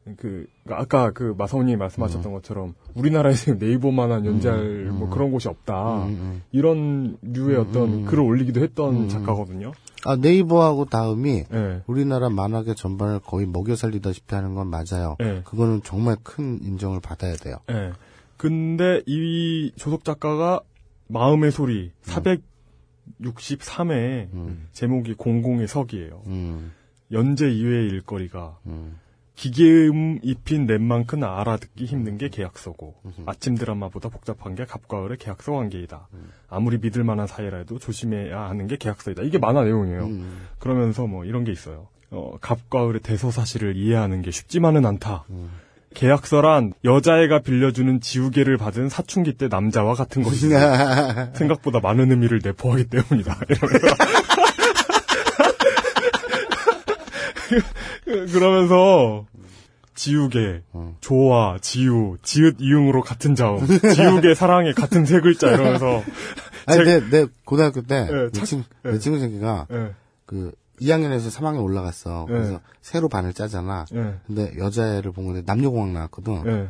[0.07, 0.15] 음.
[0.18, 6.06] 그 아까 그 마사오님이 말씀하셨던 것처럼 우리나라에서 네이버만한 연재할 뭐 그런 곳이 없다.
[6.06, 6.41] 음.
[6.52, 8.06] 이런 류의 어떤 음.
[8.06, 9.10] 글을 올리기도 했던 음.
[9.10, 9.72] 작가거든요.
[10.06, 11.82] 아 네이버하고 다음이 예.
[11.88, 15.15] 우리나라 만화계 전반을 거의 먹여 살리다시피 하는 건 맞아요.
[15.22, 15.41] 예.
[15.44, 17.57] 그거는 정말 큰 인정을 받아야 돼요.
[17.72, 17.91] 예.
[18.38, 20.60] 근데 이 조석 작가가
[21.07, 24.68] 마음의 소리 463회 음.
[24.73, 26.22] 제목이 공공의 석이에요.
[26.27, 26.72] 음.
[27.11, 28.99] 연재 이외의 일거리가 음.
[29.36, 32.95] 기계음 입힌 랩만큼 알아듣기 힘든 게 계약서고
[33.26, 36.07] 아침 드라마보다 복잡한 게 갑과을의 계약서 관계이다.
[36.49, 39.24] 아무리 믿을 만한 사이라 해도 조심해야 하는 게 계약서이다.
[39.24, 40.06] 이게 만화 내용이에요.
[40.06, 40.48] 음.
[40.60, 41.88] 그러면서 뭐 이런 게 있어요.
[42.12, 45.26] 어, 갑과 을의 대소사실을 이해하는 게 쉽지만은 않다.
[45.95, 51.34] 계약서란 여자애가 빌려주는 지우개를 받은 사춘기 때 남자와 같은 것이다.
[51.36, 53.40] 생각보다 많은 의미를 내포하기 때문이다.
[53.49, 53.88] 이러면서
[58.31, 59.26] 그러면서
[59.93, 60.61] 지우개,
[60.99, 66.03] 조화, 지우, 지읒 이응으로 같은 자음, 지우개 사랑의 같은 세 글자 이러면서
[66.65, 68.91] 아니, 제- 내, 내 고등학교 때, 예, 내, 착- 친, 예.
[68.91, 69.91] 내 친구 새끼가, 예.
[70.26, 70.51] 그,
[70.81, 72.26] 2학년에서 3학년 올라갔어.
[72.27, 72.34] 예.
[72.34, 73.85] 그래서 새로 반을 짜잖아.
[73.93, 74.15] 예.
[74.27, 76.43] 근데 여자애를 본 건데 남녀공학 나왔거든.
[76.47, 76.67] 예.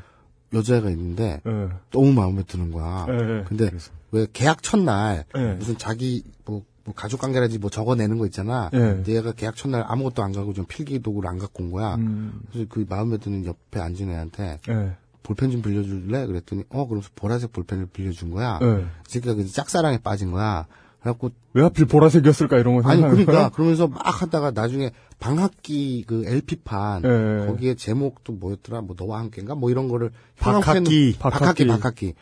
[0.55, 1.69] 여자애가 있는데, 예.
[1.91, 3.05] 너무 마음에 드는 거야.
[3.47, 3.71] 근데
[4.11, 5.53] 왜 계약 첫날, 예.
[5.53, 8.69] 무슨 자기, 뭐, 뭐 가족 관계라지 뭐 적어내는 거 있잖아.
[8.73, 8.77] 예.
[8.77, 11.95] 근데 얘가 계약 첫날 아무것도 안 가고 좀 필기 도구를 안 갖고 온 거야.
[11.95, 12.39] 음.
[12.51, 14.91] 그래서 그 마음에 드는 옆에 앉은 애한테, 예.
[15.23, 16.27] 볼펜 좀 빌려줄래?
[16.27, 18.59] 그랬더니, 어, 그러면서 보라색 볼펜을 빌려준 거야.
[18.61, 18.81] 예.
[18.81, 20.67] 이 새끼가 그 짝사랑에 빠진 거야.
[21.01, 23.49] 그래갖고, 왜 하필 보라색이었을까 이런 거 아니, 그러니까, 거야?
[23.49, 27.47] 그러면서 막 하다가 나중에 방학기 그 LP판, 예.
[27.47, 28.81] 거기에 제목도 뭐였더라?
[28.81, 29.55] 뭐 너와 함께인가?
[29.55, 30.11] 뭐 이런 거를.
[30.39, 31.13] 박학기.
[31.13, 32.13] 형광펜- 박학기, 박학기.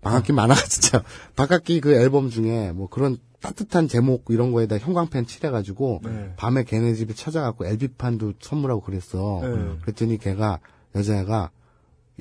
[0.00, 1.02] 방학기 만화가 진짜.
[1.34, 6.32] 박학기 그 앨범 중에 뭐 그런 따뜻한 제목 이런 거에다 형광펜 칠해가지고 네.
[6.36, 9.40] 밤에 걔네 집에 찾아가고 LP판도 선물하고 그랬어.
[9.42, 9.48] 네.
[9.82, 10.60] 그랬더니 걔가
[10.94, 11.50] 여자애가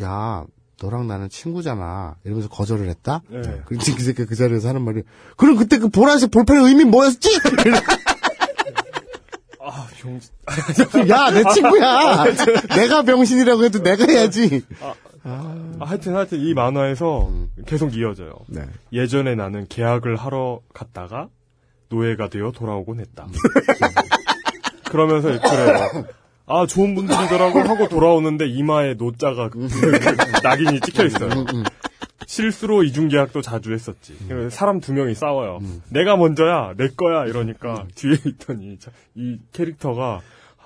[0.01, 0.45] 야
[0.81, 3.21] 너랑 나는 친구잖아 이러면서 거절을 했다.
[3.29, 3.41] 네.
[3.65, 5.03] 그랬더니 그 새끼 그 자리에서 하는 말이
[5.37, 7.29] 그럼 그때 그 보라색 볼펜의 의미 뭐였지?
[9.63, 10.19] 아, 병...
[11.07, 12.25] 야 내 친구야.
[12.75, 14.63] 내가 병신이라고 해도 내가 해야지.
[14.81, 14.93] 아,
[15.23, 17.49] 하여튼 하여튼 이 만화에서 음.
[17.65, 18.33] 계속 이어져요.
[18.47, 18.61] 네.
[18.91, 21.29] 예전에 나는 계약을 하러 갔다가
[21.89, 23.25] 노예가 되어 돌아오곤 했다.
[23.25, 23.31] 음.
[24.89, 26.05] 그러면서 그래요.
[26.47, 29.91] 아 좋은 분들이더라고 하고 돌아오는데 이마에 노자가 그- 그
[30.43, 31.29] 낙인이 찍혀 있어요.
[31.31, 31.63] 음,
[32.25, 34.17] 실수로 이중 계약도 자주 했었지.
[34.27, 35.59] 그래서 사람 두 명이 싸워요.
[35.89, 40.19] 내가 먼저야, 내 거야 이러니까 뒤에 있더니 자- 이 캐릭터가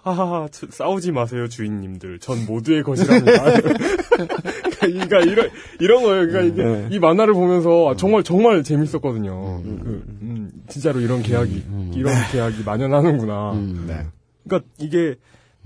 [0.05, 2.19] 하하하 저- 싸우지 마세요 주인님들.
[2.19, 3.31] 전 모두의 것이랍니다.
[4.79, 5.49] 그러니까 이런
[5.79, 6.27] 이런 거예요.
[6.27, 6.87] 그러니까 이게 네.
[6.91, 9.61] 이 만화를 보면서 아, 정말 정말 재밌었거든요.
[9.63, 11.65] 그, 음, 진짜로 이런 계약이
[11.95, 13.53] 이런 계약이 만연하는구나.
[13.87, 14.05] 네.
[14.43, 15.15] 그러니까 이게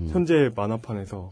[0.07, 1.31] 현재 만화판에서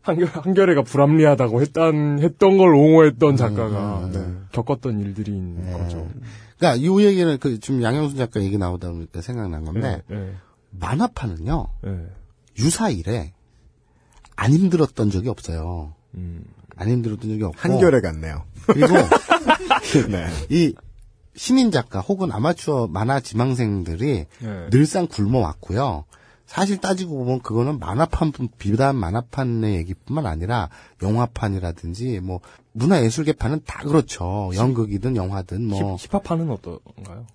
[0.00, 4.20] 한결, 한결애가 불합리하다고 했던, 했던 걸 옹호했던 작가가 네,
[4.52, 6.08] 겪었던 일들인 거죠.
[6.56, 10.32] 그러니까 이 얘기는 그 지금 양영순 작가 얘기 나오다 보니까 생각난 건데 네, 네,
[10.70, 12.06] 만화판은요 네.
[12.58, 13.32] 유사일에
[14.36, 15.94] 안 힘들었던 적이 없어요.
[16.14, 16.44] 음.
[16.76, 18.44] 안 힘들었던 적이 없고 한결에 같네요.
[18.66, 18.94] 그리고
[20.10, 20.26] 네.
[20.48, 20.74] 이
[21.36, 24.70] 신인 작가 혹은 아마추어 만화 지망생들이 네.
[24.70, 26.04] 늘상 굶어왔고요.
[26.46, 30.68] 사실 따지고 보면 그거는 만화판 비단 만화판의 얘기뿐만 아니라
[31.00, 32.40] 영화판이라든지 뭐
[32.72, 34.50] 문화예술계판은 다 그렇죠.
[34.54, 37.26] 연극이든 영화든 뭐 힙, 힙합판은 어떤가요?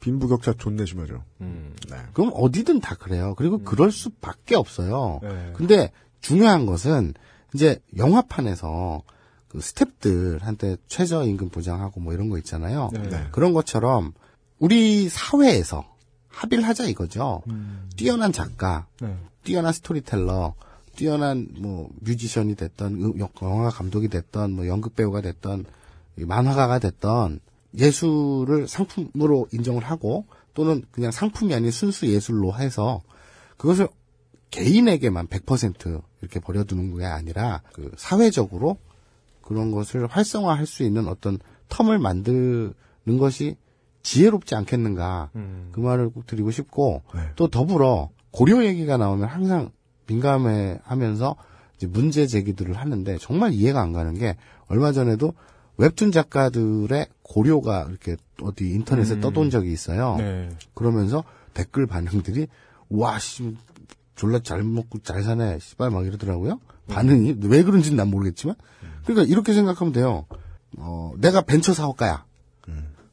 [0.00, 1.22] 빈부격차 존내 심하죠.
[1.40, 1.74] 음.
[1.90, 1.96] 네.
[2.12, 3.34] 그럼 어디든 다 그래요.
[3.36, 5.20] 그리고 그럴 수밖에 없어요.
[5.22, 5.52] 네.
[5.54, 7.14] 근데 중요한 것은
[7.54, 9.02] 이제 영화판에서
[9.48, 12.90] 그 스탭들한테 최저임금 보장하고 뭐 이런 거 있잖아요.
[12.92, 13.08] 네.
[13.08, 13.26] 네.
[13.32, 14.12] 그런 것처럼
[14.58, 15.84] 우리 사회에서
[16.28, 17.42] 합의를 하자 이거죠.
[17.96, 19.16] 뛰어난 작가, 네.
[19.42, 20.54] 뛰어난 스토리텔러,
[20.96, 25.64] 뛰어난 뭐 뮤지션이 됐던 음, 영화 감독이 됐던 뭐 연극 배우가 됐던
[26.18, 27.40] 이 만화가가 됐던
[27.76, 33.02] 예술을 상품으로 인정을 하고 또는 그냥 상품이 아닌 순수 예술로 해서
[33.56, 33.88] 그것을
[34.50, 38.78] 개인에게만 100% 이렇게 버려두는 게 아니라 그 사회적으로
[39.42, 41.38] 그런 것을 활성화할 수 있는 어떤
[41.68, 43.56] 텀을 만드는 것이
[44.02, 45.68] 지혜롭지 않겠는가 음.
[45.72, 47.20] 그 말을 꼭 드리고 싶고 네.
[47.36, 49.70] 또 더불어 고려 얘기가 나오면 항상
[50.06, 51.36] 민감해 하면서
[51.76, 54.36] 이제 문제 제기들을 하는데 정말 이해가 안 가는 게
[54.68, 55.34] 얼마 전에도
[55.78, 59.20] 웹툰 작가들의 고려가 이렇게 어디 인터넷에 음.
[59.20, 60.16] 떠돈 적이 있어요.
[60.18, 60.48] 네.
[60.74, 61.24] 그러면서
[61.54, 62.46] 댓글 반응들이
[62.88, 63.56] 와 씨,
[64.14, 66.60] 졸라 잘 먹고 잘 사네 씨발 막 이러더라고요.
[66.88, 68.54] 반응이 왜 그런지는 난 모르겠지만
[69.04, 70.26] 그러니까 이렇게 생각하면 돼요.
[70.78, 72.24] 어, 내가 벤처 사업가야.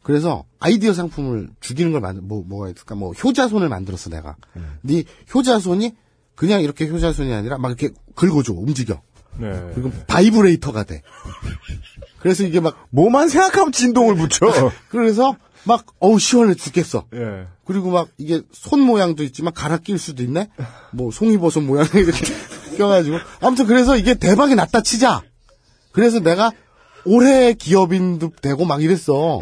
[0.04, 2.94] 그래서 아이디어 상품을 죽이는 걸 만들 뭐 뭐가 있을까?
[2.94, 4.36] 뭐 효자손을 만들었어 내가.
[4.82, 5.04] 네
[5.34, 5.96] 효자손이
[6.36, 9.02] 그냥 이렇게 효자손이 아니라 막 이렇게 긁어줘 움직여.
[9.40, 9.72] 네.
[9.74, 11.02] 그리고 바이브레이터가 돼.
[12.24, 14.48] 그래서 이게 막 뭐만 생각하면 진동을 붙여.
[14.90, 15.36] 그래서
[15.66, 17.06] 막 어우 시원해 죽겠어.
[17.14, 17.48] 예.
[17.66, 20.50] 그리고 막 이게 손 모양도 있지만 갈아 낄 수도 있네.
[20.92, 22.26] 뭐 송이버섯 모양 이렇게
[22.78, 25.22] 껴가지고 아무튼 그래서 이게 대박이 났다 치자.
[25.92, 26.52] 그래서 내가
[27.06, 29.42] 올해 기업인도 되고 막 이랬어.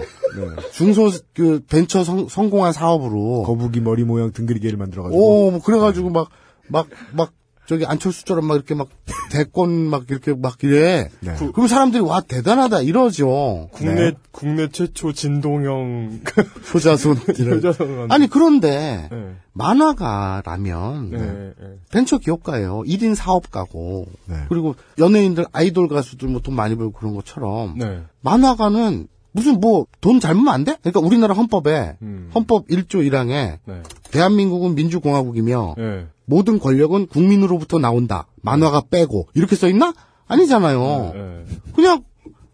[0.73, 3.43] 중소 그 벤처 성, 성공한 사업으로.
[3.43, 5.47] 거북이 머리 모양 등그리개를 만들어가지고.
[5.47, 6.29] 오, 뭐 그래가지고 막
[6.71, 7.33] 막 막
[7.71, 8.89] 저기 안철수처럼 막 이렇게 막
[9.31, 11.09] 대권 막 이렇게 막 이래.
[11.21, 11.35] 네.
[11.53, 13.69] 그럼 사람들이 와 대단하다 이러죠.
[13.71, 16.19] 국내 국내 최초 진동형
[16.73, 17.15] 효자손.
[17.39, 19.35] 효자손 아니 그런데 네.
[19.53, 21.53] 만화가라면 네, 네.
[21.93, 22.81] 벤처 기업가예요.
[22.85, 24.35] 1인 사업가고 네.
[24.49, 28.01] 그리고 연예인들 아이돌 가수들 뭐 돈 많이 벌고 그런 것처럼 네.
[28.19, 30.75] 만화가는 무슨 뭐 돈 잘못 안 돼?
[30.81, 32.31] 그러니까 우리나라 헌법에 음.
[32.35, 33.83] 헌법 1조 1항에 네.
[34.11, 36.07] 대한민국은 민주공화국이며 네.
[36.31, 38.25] 모든 권력은 국민으로부터 나온다.
[38.41, 39.93] 만화가 빼고 이렇게 써 있나?
[40.27, 41.11] 아니잖아요.
[41.13, 41.45] 네.
[41.75, 42.05] 그냥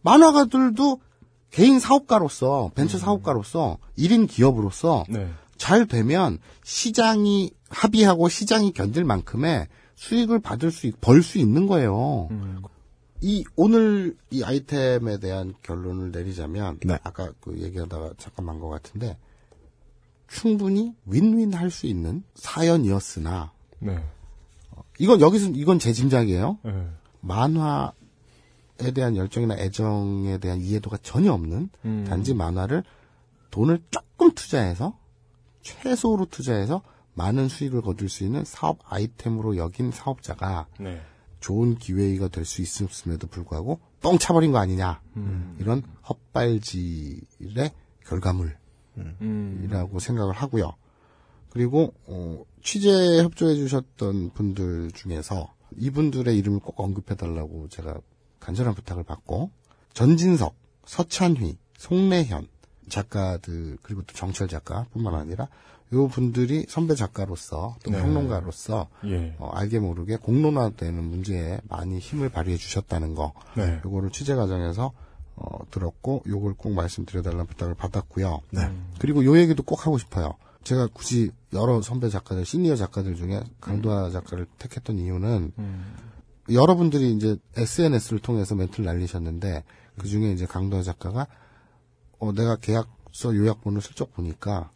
[0.01, 0.99] 만화가들도
[1.51, 5.29] 개인 사업가로서 벤처 사업가로서 1인 기업으로서 네.
[5.57, 12.29] 잘 되면 시장이 합의하고 시장이 견딜 만큼의 수익을 받을 수, 벌 수 있는 거예요.
[12.31, 12.63] 음.
[13.21, 16.97] 이, 오늘 이 아이템에 대한 결론을 내리자면, 네.
[17.03, 19.17] 아까 그 얘기하다가 잠깐 만 것 같은데,
[20.27, 23.97] 충분히 윈윈 할 수 있는 사연이었으나, 네.
[24.99, 26.57] 이건 여기서, 이건 제 짐작이에요.
[26.63, 26.87] 네.
[27.21, 32.05] 만화에 대한 열정이나 애정에 대한 이해도가 전혀 없는, 음.
[32.07, 32.83] 단지 만화를
[33.51, 34.97] 돈을 조금 투자해서,
[35.61, 36.81] 최소로 투자해서
[37.13, 41.01] 많은 수익을 거둘 수 있는 사업 아이템으로 여긴 사업자가 네.
[41.39, 45.57] 좋은 기회가 될 수 있음에도 불구하고 뻥 차버린 거 아니냐 음.
[45.59, 47.71] 이런 헛발질의
[48.05, 48.57] 결과물이라고
[49.21, 49.99] 음.
[49.99, 50.73] 생각을 하고요.
[51.57, 57.99] 그리고 어, 취재 협조해 주셨던 분들 중에서 이분들의 이름을 꼭 언급해 달라고 제가
[58.39, 59.49] 간절한 부탁을 받고
[59.93, 60.53] 전진석,
[60.85, 62.47] 서찬휘, 송래현
[62.89, 65.47] 작가들 그리고 또 정철 작가뿐만 아니라
[65.93, 68.03] 요 분들이 선배 작가로서 또 네.
[68.03, 69.35] 평론가로서 예.
[69.39, 73.81] 어, 알게 모르게 공론화되는 문제에 많이 힘을 발휘해 주셨다는 거 네.
[73.83, 74.91] 요거를 취재 과정에서
[75.35, 78.41] 어, 들었고 요걸 꼭 말씀드려달라는 부탁을 받았고요.
[78.51, 78.71] 네.
[78.99, 80.35] 그리고 요 얘기도 꼭 하고 싶어요.
[80.67, 85.95] 제가 굳이 여러 선배 작가들, 시니어 작가들 중에 강도아 작가를 택했던 이유는 음.
[86.51, 89.63] 여러분들이 이제 SNS를 통해서 멘트를 날리셨는데
[89.97, 91.25] 그 중에 이제 강도아 작가가
[92.19, 94.69] 어, 내가 계약서 요약본을 슬쩍 보니까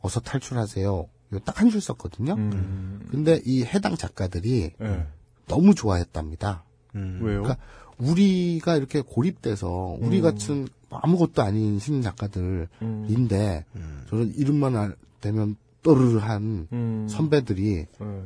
[0.00, 1.08] 어서 탈출하세요.
[1.32, 2.34] 요 딱 한 줄 썼거든요.
[2.34, 3.06] 음.
[3.08, 5.06] 근데 이 해당 작가들이 네.
[5.46, 6.64] 너무 좋아했답니다.
[6.92, 7.42] 왜요?
[7.42, 7.56] 그러니까
[7.98, 10.22] 우리가 이렇게 고립돼서 우리 음.
[10.22, 13.64] 같은 아무것도 아닌 신인 작가들인데
[14.08, 17.06] 저런 이름만 알, 되면 떠르르한 음.
[17.08, 18.22] 선배들이 네.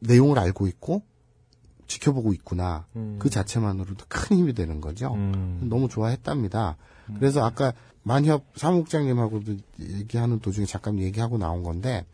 [0.00, 1.02] 내용을 알고 있고
[1.86, 2.86] 지켜보고 있구나.
[2.96, 3.16] 음.
[3.18, 5.14] 그 자체만으로도 큰 힘이 되는 거죠.
[5.14, 5.66] 음.
[5.68, 6.76] 너무 좋아했답니다.
[7.18, 12.06] 그래서 아까 만협 사무국장님하고도 얘기하는 도중에 잠깐 얘기하고 나온 건데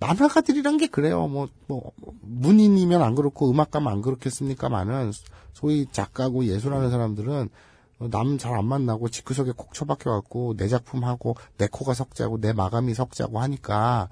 [0.00, 1.26] 만화가들이란 게 그래요.
[1.26, 5.12] 뭐, 뭐 문인이면 안 그렇고 음악가면 안 그렇겠습니까만은
[5.52, 7.48] 소위 작가고 예술하는 사람들은
[8.00, 12.52] 남 잘 안 만나고 집구석에 콕 처박혀 갖고 내 작품 하고 내 코가 석자고 내
[12.52, 14.08] 마감이 석자고 하니까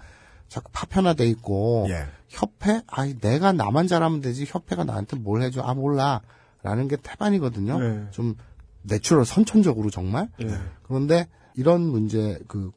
[0.49, 2.07] 자꾸 파편화돼 있고 예.
[2.29, 7.79] 협회 아이 내가 나만 잘하면 되지 협회가 나한테 뭘 해줘 아 몰라라는 게 태반이거든요.
[7.79, 8.07] 네.
[8.11, 8.35] 좀
[8.83, 10.49] natural 선천적으로 정말 예.
[10.85, 12.73] 그런데 이런 문제 그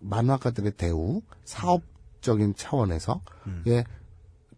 [0.00, 3.20] 만화가들의 대우 사업적인 차원에서
[3.66, 3.84] 예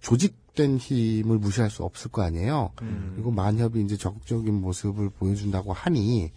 [0.01, 2.72] 조직 된 힘을 무시할 수 없을 거 아니에요.
[2.82, 3.12] 음.
[3.14, 6.32] 그리고 만협이 이제 적극적인 모습을 보여준다고 하니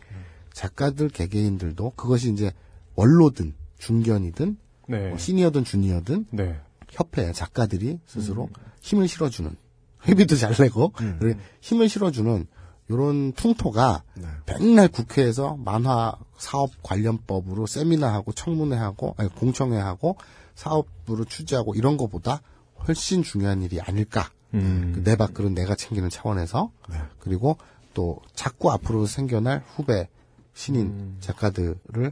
[0.53, 2.53] 작가들 개개인들도 그것이 이제
[2.95, 4.57] 원로든 중견이든
[4.89, 5.10] 네.
[5.10, 6.60] 뭐 시니어든 주니어든 네.
[6.89, 8.49] 협회 작가들이 스스로
[8.81, 9.56] 힘을 실어주는
[10.07, 12.48] 회비도 잘 내고 그리고 힘을 실어주는
[12.89, 14.03] 이런 풍토가
[14.45, 20.18] 맨날 국회에서 만화 사업 관련법으로 세미나하고 청문회하고 아니 공청회하고
[20.56, 22.41] 사업부로 취재하고 이런 거보다
[22.88, 24.30] 훨씬 중요한 일이 아닐까.
[24.53, 24.91] 음.
[24.94, 26.72] 그내 밥그릇 내가 챙기는 차원에서
[27.20, 27.58] 그리고
[27.94, 30.10] 또 자꾸 앞으로 생겨날 후배
[30.53, 32.12] 신인 작가들을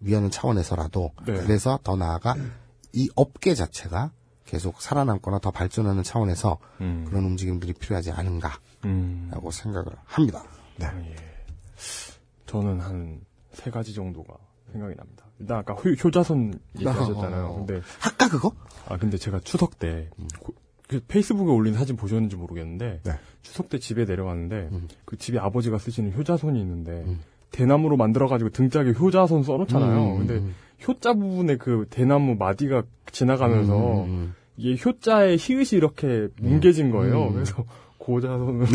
[0.00, 1.34] 위하는 차원에서라도 네.
[1.34, 2.36] 그래서 더 나아가
[2.92, 4.12] 이 업계 자체가
[4.44, 7.04] 계속 살아남거나 더 발전하는 차원에서 음.
[7.08, 9.50] 그런 움직임들이 필요하지 않은가라고 음.
[9.50, 10.44] 생각을 합니다.
[12.46, 14.36] 저는 한 세 가지 정도가
[14.74, 15.24] 생각이 납니다.
[15.38, 17.46] 일단 아까 효, 효자손 얘기하셨잖아요.
[17.46, 17.56] 어.
[17.56, 18.52] 근데 할까 그거?
[18.88, 20.10] 아 근데 제가 추석 때
[20.40, 20.54] 고-
[20.88, 23.12] 그 페이스북에 올린 사진 보셨는지 모르겠는데 네.
[23.42, 24.88] 추석 때 집에 내려갔는데 음.
[25.04, 27.04] 그 집에 아버지가 쓰시는 효자손이 있는데
[27.52, 30.12] 대나무로 만들어가지고 등짝에 효자손 써놓잖아요.
[30.14, 30.54] 음, 근데 음.
[30.86, 32.82] 효자 부분에 그 대나무 마디가
[33.12, 37.28] 지나가면서 음, 이게 효자의 히읗이 이렇게 뭉개진 거예요.
[37.28, 37.32] 음.
[37.34, 37.64] 그래서
[38.04, 38.66] 고자손으로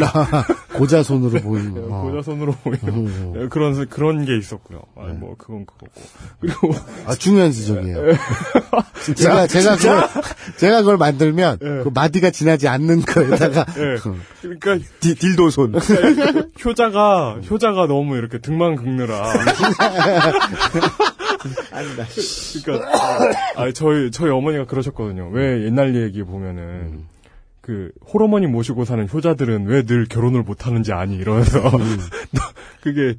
[0.73, 2.01] 고자손으로 보이는 어.
[2.01, 3.34] 고자손으로 보이는 음.
[3.35, 4.81] 네, 그런 그런 게 있었고요.
[4.97, 5.91] 아니 뭐 그건 그거고
[6.39, 6.73] 그리고
[7.06, 8.14] 아, 중요한 지적이에요.
[9.15, 10.07] 제가, 제가 그걸,
[10.57, 13.95] 제가 그걸 만들면, 그 마디가 지나지 않는 거에다가, 예.
[14.41, 15.76] 그러니까 디, 딜도손.
[16.65, 19.31] 효자가 효자가 너무 이렇게 등만 긁느라
[22.64, 22.91] 그러니까
[23.56, 25.30] 아 저희 저희 어머니가 그러셨거든요.
[25.31, 27.06] 왜 옛날 얘기 보면은
[27.61, 31.60] 그 홀어머니 모시고 사는 효자들은 왜 늘 결혼을 못 하는지 아니 이러면서
[32.31, 32.41] 너
[32.81, 33.15] 그게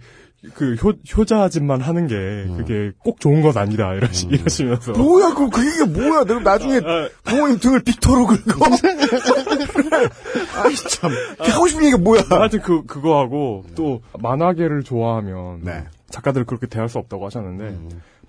[0.55, 2.17] 그 효, 효자짓만 하는 게
[2.57, 6.25] 그게 꼭 좋은 것 아니다 이러시, 이러시면서 뭐야, 그, 그게 뭐야.
[6.25, 6.81] 내가 나중에
[7.25, 8.65] 부모님 등을 빅터로 긁어.
[10.65, 11.11] 아이, 참.
[11.39, 12.23] 하고 싶은 얘기가 뭐야.
[12.31, 15.85] 하여튼 그 그거 하고 또 만화계를 좋아하면 네.
[16.09, 17.79] 작가들 그렇게 대할 수 없다고 하셨는데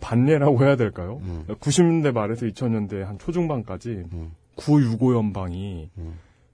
[0.01, 1.21] 반례라고 해야 될까요?
[1.61, 4.03] 90년대 말에서 2000년대 한 초중반까지
[4.55, 5.89] 구유고 연방이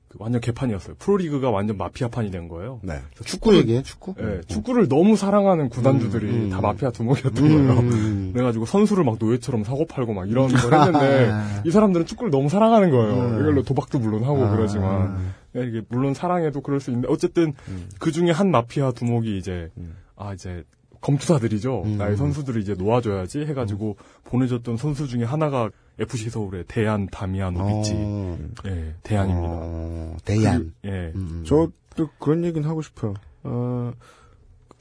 [0.10, 0.95] 그 완전 개판이었어요.
[0.99, 2.80] 프로리그가 완전 마피아판이 된 거예요.
[2.82, 3.02] 네.
[3.26, 4.14] 축구 얘기해, 축구?
[4.18, 6.49] 네, 축구를 너무 사랑하는 구단주들이 음, 음.
[6.49, 7.80] 다 마피아 두목이었던 음, 거예요.
[7.82, 8.32] 음.
[8.34, 11.32] 그래가지고 선수를 막 노예처럼 사고 팔고 막 이런 걸 했는데
[11.65, 13.14] 이 사람들은 축구를 너무 사랑하는 거예요.
[13.15, 13.40] 음.
[13.41, 14.56] 이걸로 도박도 물론 하고 아.
[14.56, 17.53] 그러지만 이게 물론 사랑해도 그럴 수 있는데 어쨌든
[17.99, 19.69] 그 중에 한 마피아 두목이 이제
[20.15, 20.64] 아 이제
[21.02, 21.84] 검투사들이죠.
[21.86, 21.98] 음.
[21.98, 25.69] 나의 선수들이 이제 놓아줘야지 해가지고 보내줬던 선수 중에 하나가
[25.99, 27.94] FC 서울의 대안 다미아노비치.
[27.95, 28.38] 어.
[28.68, 29.49] 예, 대안입니다.
[29.49, 30.74] 어, 대안.
[30.82, 31.14] 그, 예.
[31.45, 33.15] 저도 그런 얘기는 하고 싶어요.
[33.44, 33.94] 어,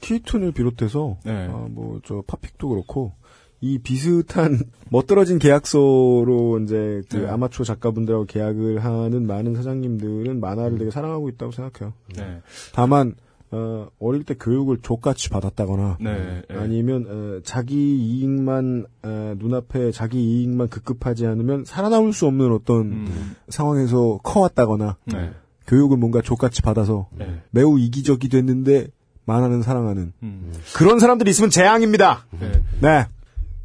[0.01, 1.47] 키톤을 비롯해서, 네.
[1.47, 3.13] 어, 뭐, 저, 팝픽도 그렇고,
[3.61, 4.59] 이 비슷한,
[4.91, 7.27] 멋들어진 계약서로 이제, 그 네.
[7.27, 11.93] 아마추어 작가분들하고 계약을 하는 많은 사장님들은 만화를 되게 사랑하고 있다고 생각해요.
[12.15, 12.41] 네.
[12.73, 13.15] 다만,
[13.51, 16.55] 어, 어릴 때 교육을 족같이 받았다거나, 네, 네.
[16.55, 23.35] 아니면, 어, 자기 이익만, 어, 눈앞에 자기 이익만 급급하지 않으면 살아남을 수 없는 어떤 음.
[23.47, 25.31] 상황에서 커왔다거나, 네.
[25.67, 27.41] 교육을 뭔가 족같이 받아서 네.
[27.51, 28.87] 매우 이기적이 됐는데
[29.25, 30.53] 만화는 사랑하는 음.
[30.75, 32.25] 그런 사람들이 있으면 재앙입니다.
[32.39, 32.61] 네.
[32.81, 33.05] 네.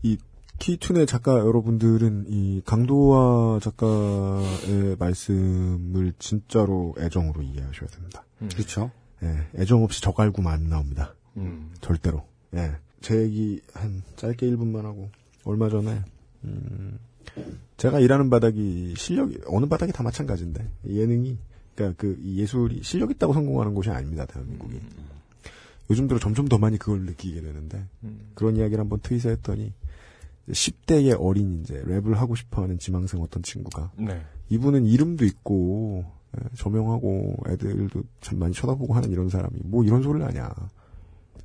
[0.03, 0.19] 이
[0.59, 8.25] 키툰의 작가 여러분들은 이 강도화 작가의 말씀을 진짜로 애정으로 이해하셔야 됩니다.
[8.53, 8.91] 그렇죠.
[9.23, 11.15] 예, 애정 없이 저갈구만 안 나옵니다.
[11.37, 11.71] 음.
[11.81, 12.25] 절대로.
[12.55, 12.73] 예.
[13.01, 15.11] 제 얘기 한 짧게 1분만 하고
[15.45, 16.03] 얼마 전에
[16.45, 16.99] 음,
[17.77, 21.39] 제가 일하는 바닥이 실력이 어느 바닥이 다 마찬가지인데 예능이
[21.75, 24.81] 그러니까 그이 예술이 실력 있다고 성공하는 곳이 아닙니다 대한민국이.
[25.91, 27.85] 요즘 들어 점점 더 많이 그걸 느끼게 되는데
[28.35, 29.73] 그런 이야기를 한번 트윗에 했더니
[30.49, 34.23] 10대의 어린 이제 랩을 하고 싶어하는 지망생 어떤 친구가 네.
[34.49, 36.05] 이분은 이름도 있고
[36.37, 40.51] 예, 저명하고 애들도 참 많이 쳐다보고 하는 이런 사람이 뭐 이런 소리를 하냐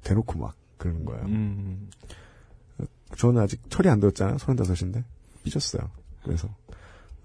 [0.03, 1.25] 대놓고 막 그러는 거예요.
[1.25, 1.89] 음.
[3.17, 4.37] 저는 아직 철이 안 들었잖아요.
[4.37, 5.03] 35인데
[5.43, 5.89] 삐졌어요.
[6.23, 6.47] 그래서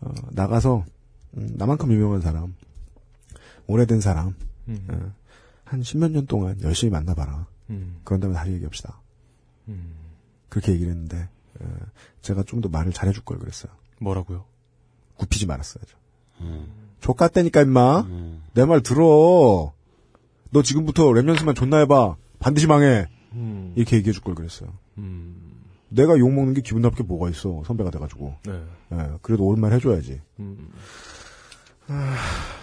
[0.01, 0.85] 어, 나가서
[1.37, 2.55] 음, 나만큼 유명한 사람,
[3.67, 4.35] 오래된 사람,
[4.69, 4.87] 음.
[4.91, 5.13] 어,
[5.65, 7.47] 한 십몇 년 동안 열심히 만나봐라.
[7.71, 8.01] 음.
[8.05, 9.01] 그런 다음에 다시 얘기합시다.
[9.69, 9.95] 음.
[10.49, 11.29] 그렇게 얘기를 했는데
[11.61, 11.67] 어,
[12.23, 13.73] 제가 좀 더 말을 잘해줄 걸 그랬어요.
[14.01, 14.45] 뭐라고요?
[15.17, 15.97] 굽히지 말았어야죠.
[17.03, 18.07] 족같다니까 임마.
[18.55, 19.73] 내말 들어.
[20.51, 22.17] 너 지금부터 랩 연습만 존나 해봐.
[22.39, 23.07] 반드시 망해.
[23.33, 23.73] 음.
[23.77, 24.71] 이렇게 얘기해 줄 걸 그랬어요.
[24.99, 25.37] 음.
[25.89, 27.63] 내가 욕 먹는 게 기분 나쁠 게 뭐가 있어.
[27.67, 28.35] 선배가 돼가지고.
[28.47, 28.63] 네.
[28.93, 30.21] 예, 그래도 옳은 말 해줘야지.
[30.41, 30.69] 음.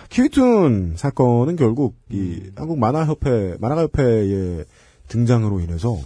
[0.10, 4.66] 키위툰 사건은 결국 이 한국 만화협회 만화가협회의
[5.07, 5.98] 등장으로 인해서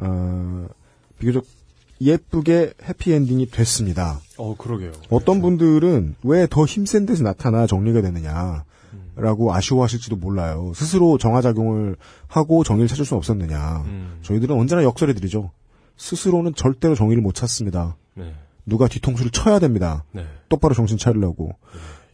[0.00, 0.66] 어,
[1.18, 1.44] 비교적
[2.00, 4.20] 예쁘게 해피엔딩이 됐습니다.
[4.36, 4.92] 어, 그러게요.
[5.10, 8.64] 어떤 분들은 왜 더 힘센 데서 나타나 정리가 되느냐
[9.16, 10.72] 라고 아쉬워하실지도 몰라요.
[10.76, 11.96] 스스로 정화작용을
[12.28, 13.82] 하고 정의를 찾을 수 없었느냐.
[13.86, 14.18] 음.
[14.22, 15.50] 저희들은 언제나 역설해드리죠.
[15.96, 17.96] 스스로는 절대로 정의를 못 찾습니다.
[18.14, 18.32] 네.
[18.64, 20.04] 누가 뒤통수를 쳐야 됩니다.
[20.12, 20.24] 네.
[20.48, 21.50] 똑바로 정신 차리려고.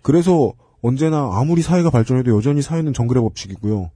[0.01, 3.91] 그래서 언제나 아무리 사회가 발전해도 여전히 사회는 정글의 법칙이고요.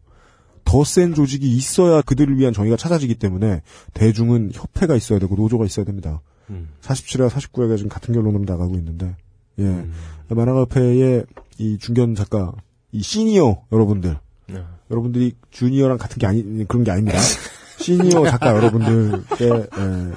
[0.65, 3.63] 더 센 조직이 있어야 그들을 위한 정의가 찾아지기 때문에
[3.95, 6.21] 대중은 협회가 있어야 되고 노조가 있어야 됩니다.
[6.51, 6.69] 음.
[6.83, 9.17] 47회와 49회가 지금 같은 결론으로 나가고 있는데,
[9.59, 9.87] 예.
[10.29, 11.25] 만화가협회의
[11.59, 12.53] 이 중견 작가,
[12.93, 14.65] 이 시니어 여러분들, 네.
[14.91, 17.19] 여러분들이 주니어랑 같은 게 아니, 그런 게 아닙니다.
[17.81, 20.13] 시니어 작가 여러분들께, 예,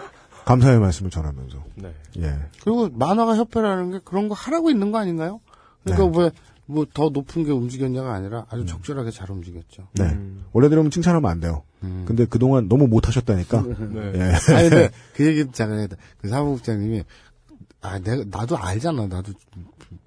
[0.46, 1.94] 감사의 말씀을 전하면서, 네.
[2.20, 2.36] 예.
[2.64, 5.42] 그리고 만화가 협회라는 게 그런 거 하라고 있는 거 아닌가요?
[5.84, 6.32] 그러니까 왜
[6.72, 9.88] 뭐 더 높은 게 움직였냐가 아니라 아주 적절하게 잘 움직였죠.
[9.94, 10.06] 네.
[10.06, 10.46] 음.
[10.54, 11.64] 원래대로면 칭찬하면 안 돼요.
[12.06, 13.62] 근데 그동안 너무 못하셨다니까.
[13.94, 14.12] 네.
[14.16, 14.54] 예.
[14.56, 15.96] 아니 근데 그 얘기 잠깐 해야 돼.
[16.20, 17.04] 그 사무국장님이
[17.82, 19.08] 아 내가 나도 알잖아.
[19.08, 19.34] 나도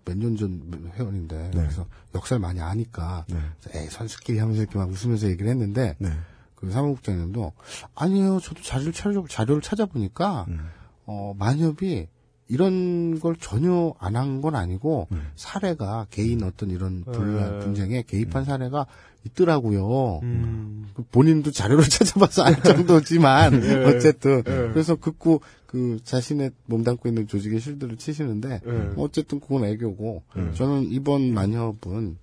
[0.05, 3.36] 몇 년 전 회원인데 그래서 역사를 많이 아니까 네.
[3.74, 6.11] 에이 선수끼리 하면서 이렇게 막 웃으면서 얘기를 했는데 네.
[6.55, 7.53] 그 사무국장님도
[7.95, 8.39] 아니에요.
[8.41, 10.69] 저도 자료를 찾아 자료를 찾아보니까 음.
[11.07, 12.09] 어 만협이
[12.49, 15.31] 이런 걸 전혀 안 한 건 아니고 음.
[15.35, 17.59] 사례가 개인 어떤 이런 분, 네.
[17.61, 18.87] 분쟁에 개입한 사례가
[19.25, 20.21] 있더라고요.
[20.23, 20.87] 음.
[20.95, 23.85] 그 본인도 자료를 찾아봐서 알 정도지만 네.
[23.87, 24.53] 어쨌든 네.
[24.73, 28.91] 그래서 극구 그 자신의 몸담고 있는 조직의 실드를 치시는데 네.
[28.97, 30.53] 어쨌든 그건 애교고 네.
[30.55, 32.19] 저는 이번 만협은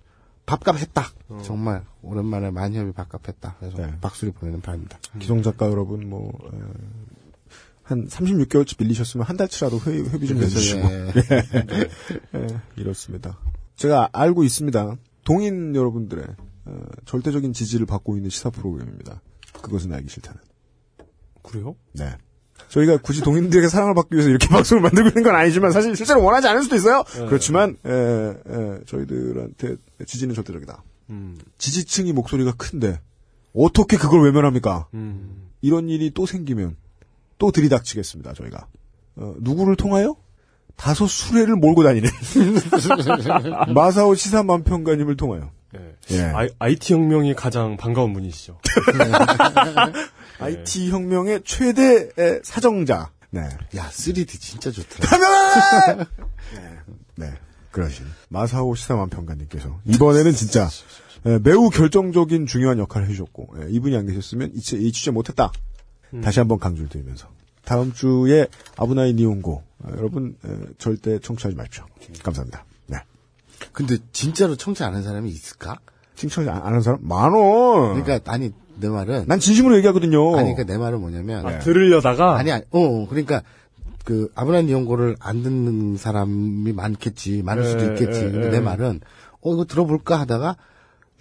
[0.46, 1.06] 밥값 했다.
[1.28, 1.40] 어.
[1.44, 3.56] 정말 오랜만에 만협이 밥값 했다.
[3.60, 3.94] 그래서 네.
[4.00, 4.98] 박수를 보내는 바입니다.
[5.20, 6.56] 기성 작가 여러분, 뭐, 에,
[7.92, 10.80] 한 36개월치 밀리셨으면 한 달치라도 회, 회비 좀 내주시고.
[10.80, 11.12] 예.
[12.34, 12.46] 예,
[12.76, 13.38] 이렇습니다.
[13.76, 14.96] 제가 알고 있습니다.
[15.24, 16.24] 동인 여러분들의
[16.64, 19.20] 어, 절대적인 지지를 받고 있는 시사 프로그램입니다.
[19.60, 20.40] 그것은 알기 싫다는.
[21.42, 21.76] 그래요?
[21.92, 22.16] 네.
[22.68, 26.48] 저희가 굳이 동인들에게 사랑을 받기 위해서 이렇게 방송을 만들고 있는 건 아니지만 사실 실제로 원하지
[26.48, 27.04] 않을 수도 있어요.
[27.14, 27.26] 네.
[27.26, 30.82] 그렇지만 에, 에, 저희들한테 지지는 절대적이다.
[31.10, 31.38] 음.
[31.58, 33.00] 지지층이 목소리가 큰데
[33.54, 34.88] 어떻게 그걸 외면합니까?
[34.94, 35.50] 음.
[35.60, 36.76] 이런 일이 또 생기면
[37.42, 38.34] 또 들이닥치겠습니다.
[38.34, 38.68] 저희가
[39.16, 40.14] 어, 누구를 통하여
[40.76, 42.08] 다소 수레를 몰고 다니는
[43.74, 45.96] 마사오 시사만평가님을 통하여 예.
[46.16, 46.22] 예.
[46.22, 48.60] 아이, IT 혁명이 가장 반가운 분이시죠.
[50.38, 53.10] IT 혁명의 최대 의 사정자.
[53.30, 53.40] 네.
[53.76, 55.08] 야, 3D 진짜 좋더라.
[55.08, 55.96] 카메라!
[56.54, 56.78] 네.
[57.16, 57.32] 네.
[57.72, 60.68] 그러신 마사오 시사만 평가님께서 이번에는 진짜
[61.26, 65.50] 예, 매우 결정적인 중요한 역할을 해주셨고 예, 이분이 안 계셨으면 이, 취- 이 취재 못했다.
[66.20, 67.28] 다시 한번 강조를 드리면서
[67.64, 70.48] 다음 주에 아브나이 니온고 어, 여러분 에,
[70.78, 71.84] 절대 청취하지 마십시오.
[72.22, 72.64] 감사합니다.
[72.88, 72.98] 네.
[73.72, 75.78] 근데 진짜로 청취 안 하는 사람이 있을까?
[76.16, 77.94] 칭찬 안 하는 사람 많어.
[77.94, 80.36] 그러니까 아니 내 말은 난 진심으로 얘기하거든요.
[80.36, 83.42] 아니 그러니까 내 말은 뭐냐면 아, 들으려다가 아니 아니 어 그러니까
[84.04, 88.50] 그 아브라함 이용고를 안 듣는 사람이 많겠지 많을 수도 예, 있겠지 예, 근데 예.
[88.50, 89.00] 내 말은
[89.40, 90.56] 어 이거 들어볼까 하다가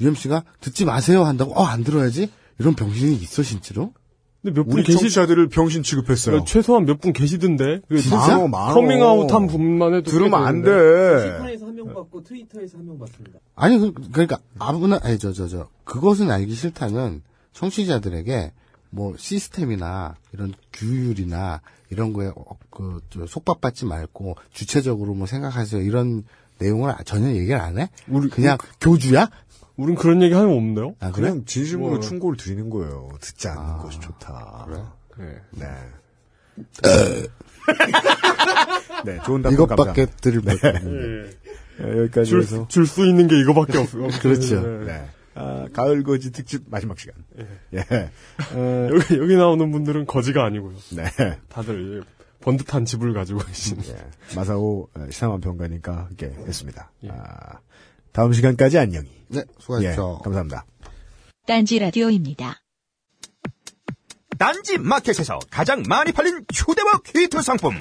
[0.01, 3.93] UMC가 듣지 마세요 한다고 어 안 들어야지 이런 병신이 있어 진짜로
[4.41, 6.37] 근데 몇분 우리 계시 청취자들을 병신 취급했어요.
[6.37, 7.81] 야, 최소한 몇 분 계시던데.
[7.87, 8.39] 그 진짜?
[8.47, 8.73] 많어.
[8.73, 10.61] 커밍아웃한 분만 해도 들으면 안.
[10.63, 10.69] 돼.
[10.69, 13.39] 시판에서 한 명 받고 트위터에서 한 명 받습니다.
[13.55, 17.21] 아니 그, 그러니까 아무나 아니 저저저 그것은 알기 싫다는
[17.53, 18.51] 청취자들에게
[18.89, 21.61] 뭐 시스템이나 이런 규율이나
[21.91, 26.23] 이런 거에 어, 그, 저 속박받지 말고 주체적으로 뭐 생각하세요 이런
[26.59, 27.89] 내용을 전혀 얘기를 안 해?
[28.07, 29.29] 우리 그냥 교주야?
[29.77, 30.95] 우린 그런 얘기 하면 없네요.
[30.99, 31.29] 아 그래?
[31.29, 31.99] 그냥 진심으로 뭐.
[31.99, 33.09] 충고를 드리는 거예요.
[33.19, 34.67] 듣지 않는 것이 좋다.
[35.17, 35.25] 네.
[35.51, 35.67] 네.
[39.05, 40.05] 네, 좋은 답변 이것밖에.
[40.21, 41.31] 드릴 거 네,
[42.01, 43.97] 여기까지 해서 줄 수 있는 게 이거밖에 없어.
[44.21, 44.61] 그렇죠.
[44.85, 45.05] 네.
[45.33, 47.15] 아, 가을 거지 특집 마지막 시간.
[47.73, 47.79] 예.
[48.53, 50.75] 어, 여기 여기 나오는 분들은 거지가 아니고요.
[50.95, 51.03] 네.
[51.49, 52.03] 다들
[52.41, 53.77] 번듯한 집을 가지고 계신.
[53.85, 53.95] 예.
[54.35, 56.91] 마사오 어, 시사만 평가니까 함께 했습니다.
[57.09, 57.59] 아,
[58.11, 59.09] 다음 시간까지 안녕히.
[59.29, 60.17] 네, 수고하십시오.
[60.19, 60.65] 예, 감사합니다.
[61.47, 62.61] 딴지 라디오입니다.
[64.37, 67.77] 딴지 마켓에서 가장 많이 팔린 휴대와 히트 상품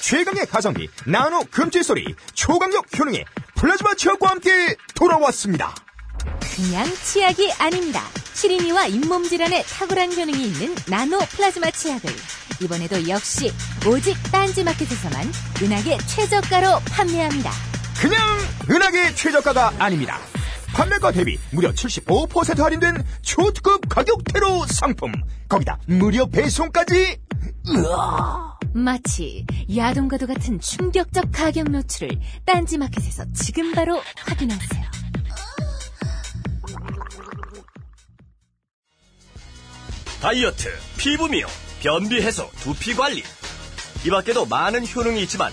[0.00, 3.24] 최강의 가성비 나노 금질 소리 초강력 효능의
[3.56, 5.74] 플라즈마 치약과 함께 돌아왔습니다.
[6.54, 8.02] 그냥 치약이 아닙니다.
[8.34, 12.10] 시린이와 잇몸 질환에 탁월한 효능이 있는 나노 플라즈마 치약을
[12.62, 13.52] 이번에도 역시
[13.86, 15.26] 오직 딴지 마켓에서만
[15.62, 17.50] 은하계 최저가로 판매합니다.
[18.00, 18.20] 그냥
[18.70, 20.18] 은하계 최저가가 아닙니다.
[20.74, 25.12] 판매가 대비 무려 75% 할인된 초특급 가격대로 상품
[25.48, 27.18] 거기다 무료 배송까지
[27.68, 28.56] 으아.
[28.74, 34.84] 마치 야동과도 같은 충격적 가격 노출을 딴지 마켓에서 지금 바로 확인하세요.
[40.20, 40.68] 다이어트,
[40.98, 41.48] 피부 미용,
[41.82, 43.22] 변비 해소, 두피 관리.
[44.04, 45.52] 이 밖에도 많은 효능이 있지만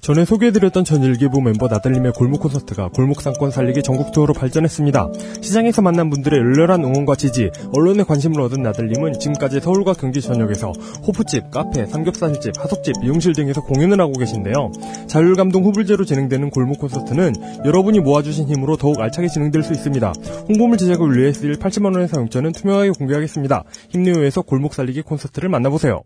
[0.00, 5.08] 전에 소개해드렸던 전 일기예보 멤버 나들님의 골목 콘서트가 골목 상권 살리기 전국 투어로 발전했습니다.
[5.42, 10.72] 시장에서 만난 분들의 열렬한 응원과 지지, 언론의 관심을 얻은 나들님은 지금까지 서울과 경기 전역에서
[11.06, 14.72] 호프집, 카페, 삼겹살집, 하숙집, 미용실 등에서 공연을 하고 계신데요.
[15.06, 17.34] 자율감동 후불제로 진행되는 골목 콘서트는
[17.66, 20.12] 여러분이 모아주신 힘으로 더욱 알차게 진행될 수 있습니다.
[20.48, 23.64] 홍보물 제작을 위해 쓰일 80만 원의 사용자는 투명하게 공개하겠습니다.
[23.90, 26.02] 힘내요에서 골목 살리기 콘서트를 만나보세요.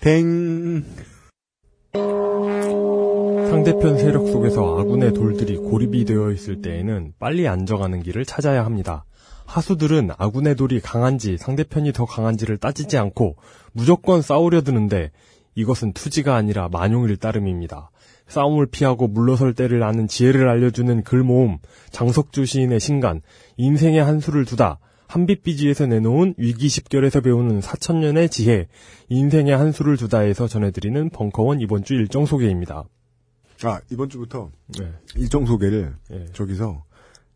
[0.00, 0.84] 댕.
[3.54, 9.04] 상대편 세력 속에서 아군의 돌들이 고립이 되어 있을 때에는 빨리 안정하는 길을 찾아야 합니다.
[9.46, 13.36] 하수들은 아군의 돌이 강한지 상대편이 더 강한지를 따지지 않고
[13.72, 15.12] 무조건 싸우려 드는데
[15.54, 17.92] 이것은 투지가 아니라 만용일 따름입니다.
[18.26, 21.58] 싸움을 피하고 물러설 때를 아는 지혜를 알려주는 글모음,
[21.92, 23.22] 장석주 시인의 신간,
[23.56, 28.66] 인생의 한수를 두다, 한빛비지에서 내놓은 위기십결에서 배우는 사천년의 지혜,
[29.10, 32.82] 인생의 한수를 두다에서 전해드리는 벙커원 이번 주 일정 소개입니다.
[33.62, 34.92] 아, 이번 주부터 네.
[35.16, 36.26] 일정 소개를 예.
[36.32, 36.82] 저기서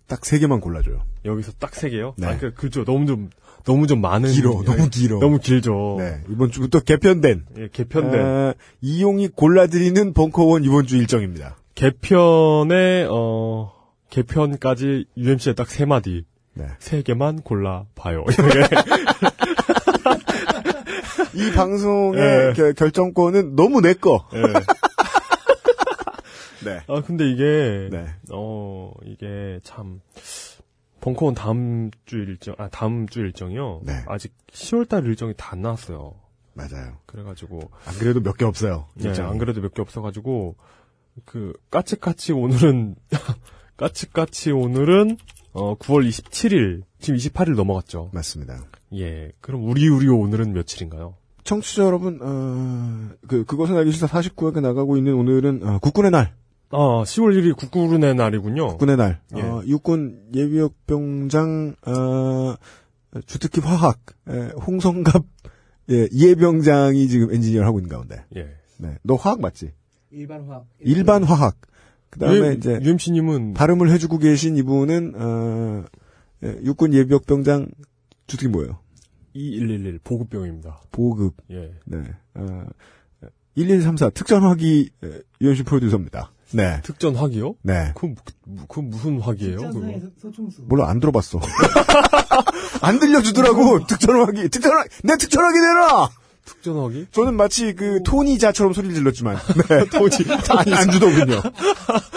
[0.06, 1.02] 딱 세 개만 골라줘요.
[1.24, 2.14] 여기서 딱 세 개요?
[2.16, 2.26] 네.
[2.26, 2.84] 아, 그, 그죠.
[2.84, 3.30] 너무 좀,
[3.64, 4.30] 너무 좀 많은.
[4.32, 5.18] 길어, 너무 길어.
[5.20, 5.96] 너무 길죠.
[5.98, 7.44] 네, 이번 주부터 개편된.
[7.58, 8.20] 예, 개편된.
[8.24, 11.56] 아, 이용이 골라드리는 벙커원 이번 주 일정입니다.
[11.74, 13.72] 개편에, 어,
[14.10, 16.24] 개편까지 UMC에 딱 세 마디.
[16.54, 16.64] 네.
[16.78, 18.24] 세 개만 골라 봐요.
[21.34, 22.52] 이 방송의 예.
[22.56, 24.26] 겨- 결정권은 너무 내 거.
[24.34, 24.42] 예.
[26.68, 26.80] 네.
[26.86, 28.06] 아, 근데 이게, 네.
[28.32, 30.00] 어, 이게 참,
[31.00, 33.82] 벙커원 다음 주 일정, 아, 다음 주 일정이요?
[33.84, 33.92] 네.
[34.06, 36.14] 아직 10월달 일정이 다 안 나왔어요.
[36.54, 36.98] 맞아요.
[37.06, 37.60] 그래가지고.
[37.86, 38.86] 안 그래도 몇 개 없어요.
[38.94, 39.28] 네, 일정이.
[39.28, 40.56] 안 그래도 몇 개 없어가지고,
[41.24, 42.96] 그, 까치까치 오늘은,
[43.76, 45.16] 까치까치 오늘은,
[45.52, 48.10] 어, 9월 27일, 지금 28일 넘어갔죠.
[48.12, 48.64] 맞습니다.
[48.94, 49.32] 예.
[49.40, 51.14] 그럼 우리 우리 오늘은 며칠인가요?
[51.44, 56.34] 청취자 여러분, 어, 그, 그것은 알기 싫다 49회가 나가고 있는 오늘은, 어, 국군의 날.
[56.70, 58.68] 아, 10월 1일이 국군의 날이군요.
[58.68, 59.20] 국군의 날.
[59.36, 59.40] 예.
[59.40, 62.54] 어, 육군 예비역병장, 어,
[63.26, 65.24] 주특기 화학, 에, 홍성갑,
[65.90, 68.22] 예, 이해병장이 지금 엔지니어를 하고 있는 가운데.
[68.36, 68.54] 예.
[68.76, 68.98] 네.
[69.02, 69.72] 너 화학 맞지?
[70.10, 70.66] 일반 화학.
[70.80, 71.56] 일반 화학.
[72.10, 75.84] 그 다음에 유- 이제, UMC님은, 발음을 해 주고 계신 이분은, 어,
[76.44, 77.68] 예, 육군 예비역병장,
[78.26, 78.78] 주특기 뭐예요?
[79.32, 80.82] 2111 보급병입니다.
[80.92, 81.34] 보급.
[81.50, 81.72] 예.
[81.86, 82.02] 네.
[82.34, 82.66] 어,
[83.56, 84.90] 1134 특전화기
[85.40, 86.32] 유현신 프로듀서입니다.
[86.52, 86.80] 네.
[86.82, 87.54] 특전 화기요?
[87.62, 87.92] 네.
[87.94, 89.56] 그, 그, 그 무슨 화기예요?
[89.58, 89.70] 그거?
[89.72, 90.62] 직전상의 소- 소총수.
[90.66, 91.40] 몰라 안 들어봤어.
[92.80, 96.08] 안 들려주더라고 특전화기 특전화 내 특전화기 내놔.
[96.46, 97.06] 특전화기?
[97.12, 99.36] 저는 마치 그 토니자처럼 소리를 질렀지만
[99.68, 99.84] 네.
[99.90, 100.10] 토니
[100.56, 101.42] 안, 안 주더군요.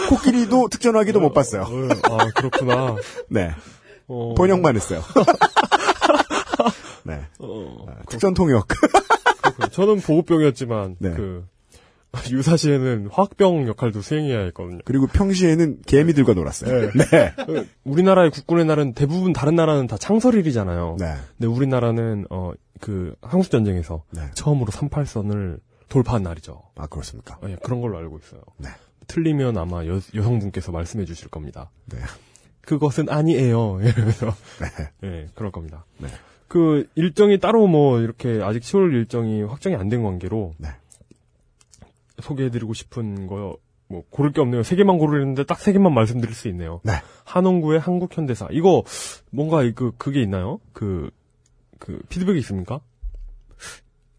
[0.08, 1.62] 코끼리도 특전화기도 못 봤어요.
[1.62, 2.96] 어, 아, 그렇구나.
[3.28, 3.54] 네.
[4.08, 5.02] 어, 번역만 했어요.
[7.04, 7.20] 네.
[7.38, 8.68] 어, 아, 특전 통역.
[9.72, 11.10] 저는 보급병이었지만, 네.
[11.10, 11.44] 그,
[12.30, 14.80] 유사시에는 화학병 역할도 수행해야 했거든요.
[14.84, 16.90] 그리고 평시에는 개미들과 놀았어요.
[16.92, 17.34] 네.
[17.46, 20.96] 그 우리나라의 국군의 날은 대부분 다른 나라는 다 창설일이잖아요.
[20.98, 21.14] 네.
[21.38, 24.22] 근데 우리나라는, 어, 그, 한국 전쟁에서 네.
[24.34, 26.62] 처음으로 38선을 돌파한 날이죠.
[26.76, 27.38] 아 그렇습니까?
[27.48, 28.40] 예, 그런 걸로 알고 있어요.
[28.58, 28.68] 네.
[29.08, 31.70] 틀리면 아마 여, 여성분께서 말씀해 주실 겁니다.
[31.86, 31.98] 네.
[32.62, 33.80] 그것은 아니에요.
[33.84, 34.34] 이러면서.
[34.60, 34.90] 네.
[35.04, 35.84] 예, 그럴 겁니다.
[35.98, 36.08] 네.
[36.48, 40.68] 그 일정이 따로 뭐 이렇게 아직 10월 일정이 확정이 안 된 관계로 네.
[42.22, 43.58] 소개해드리고 싶은 거
[43.88, 44.62] 뭐 고를 게 없네요.
[44.62, 46.80] 세 개만 고르는데 딱 세 개만 말씀드릴 수 있네요.
[46.82, 46.92] 네.
[47.24, 48.84] 한홍구의 한국현대사 이거
[49.30, 50.60] 뭔가 그 그게 있나요?
[50.72, 51.10] 그
[51.82, 52.80] 그 피드백이 있습니까?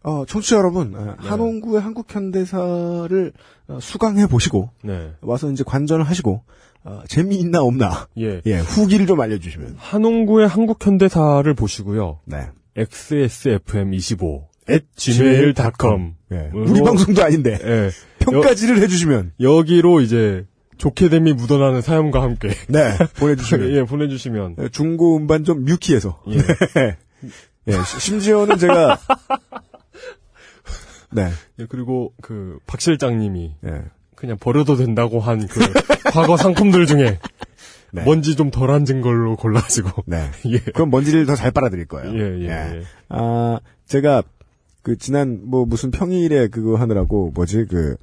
[0.02, 1.12] 어, 청취자 여러분, 어, 네.
[1.16, 3.32] 한홍구의 한국현대사를
[3.68, 5.14] 어, 수강해 보시고 네.
[5.22, 6.42] 와서 이제 관전을 하시고
[6.84, 8.42] 어, 재미있나 없나 예.
[8.44, 12.20] 예 후기를 좀 알려주시면 한홍구의 한국현대사를 보시고요.
[12.26, 16.50] 네 xsfm25 at gmail.com 예.
[16.54, 17.90] 으로- 우리 방송도 아닌데 예.
[18.20, 20.46] 평가지를 해주시면 여기로 이제
[20.78, 26.38] 좋게됨이 묻어나는 사연과 함께 네 보내주시면 예, 보내주시면 예, 중고 음반점 뮤키에서 예.
[26.38, 26.96] 네.
[27.68, 28.98] 예, 시- 심지어는 제가
[31.12, 31.30] 네
[31.60, 33.82] 예, 그리고 그 박 실장님이 예.
[34.16, 35.60] 그냥 버려도 된다고 한 그
[36.12, 37.18] 과거 상품들 중에
[37.92, 38.04] 네.
[38.04, 40.28] 먼지 좀 덜 앉은 걸로 골라가지고 네.
[40.46, 40.58] 예.
[40.58, 42.12] 그럼 먼지를 더 잘 빨아들일 거예요.
[42.14, 42.82] 예, 예, 예.
[43.10, 44.22] 아, 제가
[44.84, 47.96] 그 지난 뭐 무슨 평일에 그거 하느라고 뭐지 그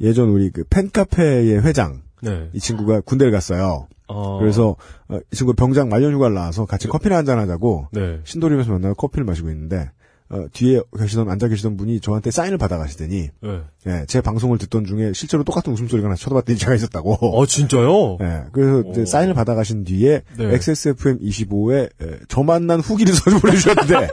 [0.00, 2.50] 예전 우리 그 팬카페의 회장 네.
[2.52, 3.88] 이 친구가 군대를 갔어요.
[4.08, 4.76] 어, 그래서
[5.08, 8.20] 어, 이 친구 병장 말년 휴가를 나와서 같이 커피나 한잔 하자고 네.
[8.24, 9.90] 신도림에서 만나서 커피를 마시고 있는데
[10.28, 13.60] 어, 뒤에 계시던 앉아 계시던 분이 저한테 사인을 받아가시더니 네.
[13.86, 17.14] 예, 제 방송을 듣던 중에 실제로 똑같은 웃음소리가 나 쳐다봤더니 제가 있었다고.
[17.38, 18.18] 어 진짜요?
[18.20, 19.06] 예, 그래서 이제 오.
[19.06, 20.44] 사인을 받아가신 뒤에 네.
[20.44, 21.88] XSFM25에
[22.28, 24.10] 저 만난 후기를 써서 보내주셨는데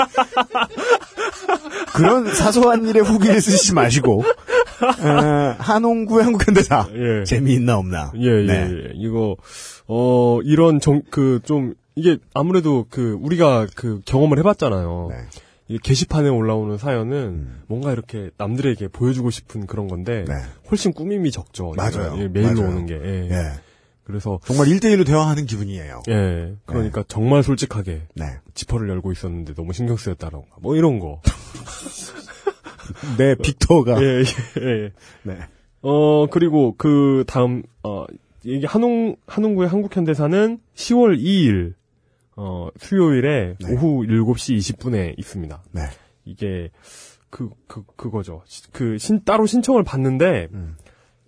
[1.96, 7.24] 그런 사소한 일에 후기를 쓰시지 마시고 어, 한홍구의 한국현대사 예.
[7.24, 8.70] 재미있나 없나 예, 예, 네.
[8.72, 8.92] 예.
[8.96, 9.36] 이거,
[9.88, 15.08] 어, 이런 정, 그, 좀, 이게 아무래도 그, 우리가 그 경험을 해봤잖아요.
[15.12, 15.16] 네.
[15.68, 20.34] 이게 게시판에 올라오는 사연은 뭔가 이렇게 남들에게 보여주고 싶은 그런 건데, 네.
[20.70, 21.74] 훨씬 꾸밈이 적죠.
[21.76, 22.16] 맞아요.
[22.20, 22.70] 예, 메일로 맞아요.
[22.70, 22.96] 오는 게.
[22.96, 23.30] 예.
[24.06, 24.08] 예.
[24.08, 26.56] 그래서, 정말 1대1로 대화하는 기분이에요 예.
[26.66, 28.26] 그러니까 정말 솔직하게 네.
[28.54, 31.22] 지퍼를 열고 있었는데 너무 신경 쓰였다던가, 뭐 이런 거.
[33.18, 34.06] 내 빅터가 예,
[34.62, 34.92] 예, 예.
[35.24, 35.38] 네.
[35.82, 38.06] 어, 그리고 그 다음, 어,
[38.44, 41.74] 이게 한홍, 한홍구의 한국현대사는 10월 2일,
[42.36, 43.72] 어, 수요일에 네.
[43.74, 45.64] 오후 7시 20분에 있습니다.
[45.72, 45.82] 네.
[46.26, 46.70] 이게,
[47.30, 48.44] 그, 그, 그거죠.
[48.46, 50.76] 시- 그, 신, 따로 신청을 받는데, 음.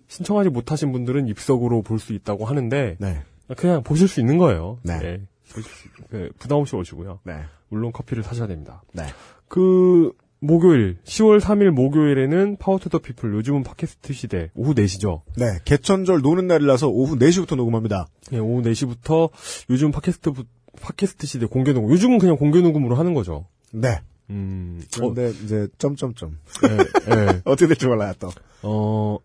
[0.08, 3.22] 신청하지 못하신 분들은 입석으로 볼 수 있다고 하는데, 네.
[3.56, 4.78] 그냥 보실 수 있는 거예요.
[4.82, 4.98] 네.
[5.02, 5.20] 예.
[5.52, 7.20] 보실 수- 그, 부담 없이 오시고요.
[7.24, 7.40] 네.
[7.68, 8.82] 물론 커피를 사셔야 됩니다.
[8.92, 9.04] 네.
[9.48, 15.22] 그, 목요일 10월 3일 목요일에는 Power to the People 요즘은 팟캐스트 시대 오후 4시죠.
[15.36, 18.06] 네, 개천절 노는 날이라서 오후 4시부터 녹음합니다.
[18.30, 19.30] 네, 오후 4시부터
[19.68, 20.44] 요즘 팟캐스트 부-
[20.80, 21.90] 팟캐스트 시대 공개 녹음.
[21.90, 23.46] 요즘은 그냥 공개 녹음으로 하는 거죠.
[23.72, 24.00] 네.
[24.30, 24.80] 음.
[24.94, 26.38] 그런데 이제 점점점.
[26.62, 26.76] 네,
[27.16, 27.40] 네.
[27.44, 28.30] 어떻게 될지 몰라요 또.
[28.62, 29.18] 어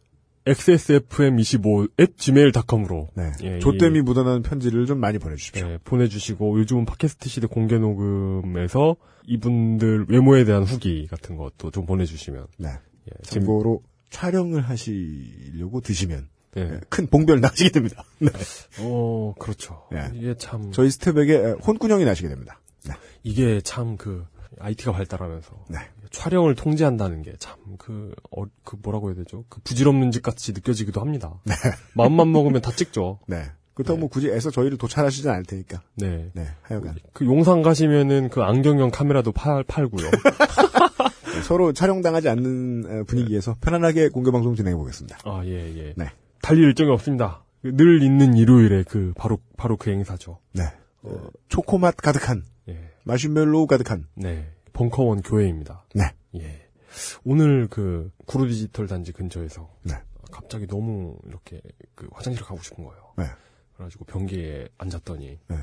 [0.45, 3.31] xsfm25 at gmail.com으로 네.
[3.43, 5.67] 예, 조땜이 이- 묻어나는 편지를 좀 많이 보내주십시오.
[5.67, 8.95] 네, 보내주시고 요즘은 팟캐스트 시대 공개 녹음에서
[9.25, 12.69] 이분들 외모에 대한 후기 같은 것도 좀 보내주시면 네.
[12.69, 16.61] 예, 참고로 촬영을 하시려고 드시면 예.
[16.61, 18.03] 예, 큰 봉변 나시게 됩니다.
[18.19, 18.29] 네.
[18.79, 19.83] 어 그렇죠.
[19.93, 20.11] 예.
[20.13, 22.59] 이게 참 저희 스텝에게 혼꾸녕이 나시게 됩니다.
[22.85, 22.93] 네.
[23.23, 24.25] 이게 참 그
[24.59, 25.79] IT가 발달하면서 네.
[26.13, 29.43] 촬영을 통제한다는 게 참그 어, 그 뭐라고 해야 되죠?
[29.49, 31.41] 그 부질없는 짓 같이 느껴지기도 합니다.
[31.95, 33.19] 마음만 먹으면 다 찍죠.
[33.27, 33.43] 네.
[33.73, 35.81] 그렇다고 뭐 굳이 애써 저희를 도찰하시진 않을 테니까.
[35.95, 36.29] 네.
[36.33, 36.45] 네.
[36.61, 36.95] 하여간.
[37.11, 40.11] 그 용산 가시면은 그 안경형 카메라도 팔, 팔고요.
[40.11, 45.17] 네, 서로 촬영당하지 않는 어, 분위기에서 편안하게 공개방송 진행해 보겠습니다.
[45.25, 45.93] 아, 예, 예.
[45.97, 46.05] 네.
[46.43, 47.43] 달릴 일정이 없습니다.
[47.63, 50.37] 늘 있는 일요일에 그, 바로, 바로 그 행사죠.
[50.53, 50.65] 네.
[51.01, 52.77] 어, 초코맛 가득한, 예.
[53.05, 54.52] 마시멜로우 가득한, 네.
[54.73, 55.85] 벙커원 교회입니다.
[55.95, 56.03] 네.
[56.35, 56.67] 예.
[57.23, 59.69] 오늘 그, 구루 디지털 단지 근처에서.
[59.83, 59.95] 네.
[60.31, 61.61] 갑자기 너무 이렇게
[61.95, 63.13] 그 화장실을 가고 싶은 거예요.
[63.17, 63.25] 네.
[63.75, 65.39] 그래가지고 변기에 앉았더니.
[65.47, 65.57] 네.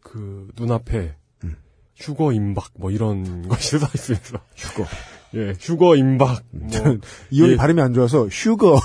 [0.00, 1.56] 그 눈앞에 음.
[1.96, 4.40] 휴거 임박 뭐 이런 것이 써 있으면서.
[4.56, 4.84] 휴거.
[5.34, 6.42] 예, 휴거 임박.
[6.50, 7.00] 뭐, 저는
[7.30, 7.56] 이혼이 예.
[7.56, 8.80] 발음이 안 좋아서 휴거.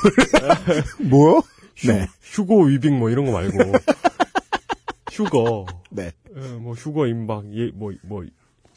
[1.09, 1.41] 뭐?
[1.75, 2.07] 휴, 네.
[2.21, 3.57] 휴거 위빙 뭐 이런 거 말고
[5.11, 6.11] 휴거 네.
[6.35, 8.25] 예, 뭐 휴거 임박 예뭐뭐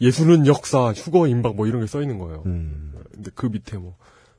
[0.01, 2.43] 예수는 역사 휴거 임박 뭐 이런 게 써 있는 거예요.
[2.47, 2.93] 음.
[3.13, 3.97] 근데 그 밑에 뭐,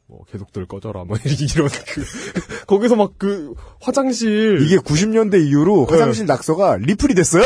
[0.08, 5.94] 뭐 계속들 꺼져라 뭐 이런 그 거기서 막 그 화장실 이게 90년대 이후로 네.
[5.94, 7.44] 화장실 낙서가 리플이 됐어요.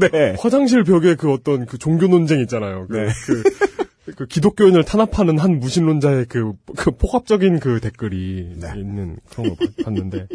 [0.00, 0.08] 네.
[0.12, 0.36] 네.
[0.38, 2.86] 화장실 벽에 그 어떤 그 종교 논쟁 있잖아요.
[2.88, 3.08] 그, 네.
[3.26, 8.72] 그, 그 기독교인을 탄압하는 한 무신론자의 그, 그 폭압적인 그 댓글이 네.
[8.76, 10.28] 있는 그런 걸 봤- 봤는데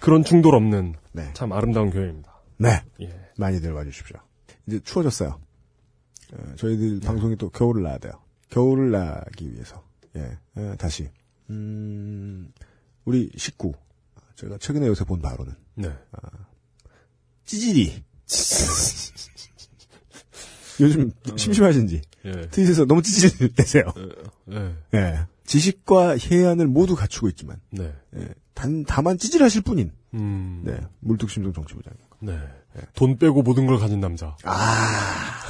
[0.00, 1.28] 그런 충돌 없는 네.
[1.34, 2.32] 참 아름다운 교회입니다.
[2.56, 2.82] 네.
[3.02, 3.10] 예.
[3.36, 4.16] 많이들 와주십시오.
[4.66, 5.38] 이제 추워졌어요.
[6.32, 8.12] 어, 저희들 방송이 또 겨울을 나야 돼요.
[8.50, 9.84] 겨울을 나기 위해서.
[10.16, 10.38] 예.
[10.56, 11.08] 어, 다시.
[11.50, 12.52] 음,
[13.04, 13.72] 우리 식구.
[14.36, 15.54] 제가 최근에 요새 본 바로는.
[15.74, 15.92] 네.
[17.44, 18.02] 찌질이.
[20.80, 22.00] 요즘 심심하신지.
[22.24, 22.48] 예.
[22.48, 23.84] 트윗에서 너무 찌질대세요.
[24.52, 24.74] 예.
[24.94, 25.26] 예.
[25.44, 27.60] 지식과 해안을 모두 갖추고 있지만.
[27.70, 27.92] 네.
[28.16, 28.28] 예.
[28.54, 29.92] 단, 다만 찌질하실 뿐인.
[30.14, 30.62] 음.
[30.64, 30.80] 네.
[31.00, 32.00] 물뚝심송 정치부장님.
[32.20, 32.38] 네.
[32.94, 34.36] 돈 빼고 모든 걸 가진 남자.
[34.44, 35.41] 아.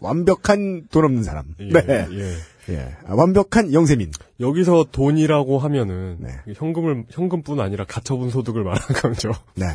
[0.00, 1.54] 완벽한 돈 없는 사람.
[1.60, 1.68] 예.
[1.68, 2.06] 네.
[2.10, 2.36] 예.
[2.68, 2.96] 예.
[3.06, 4.10] 아, 완벽한 영세민.
[4.40, 6.30] 여기서 돈이라고 하면은 네.
[6.54, 9.30] 현금을 현금뿐 아니라 가처분 소득을 말하는 거죠.
[9.54, 9.66] 네.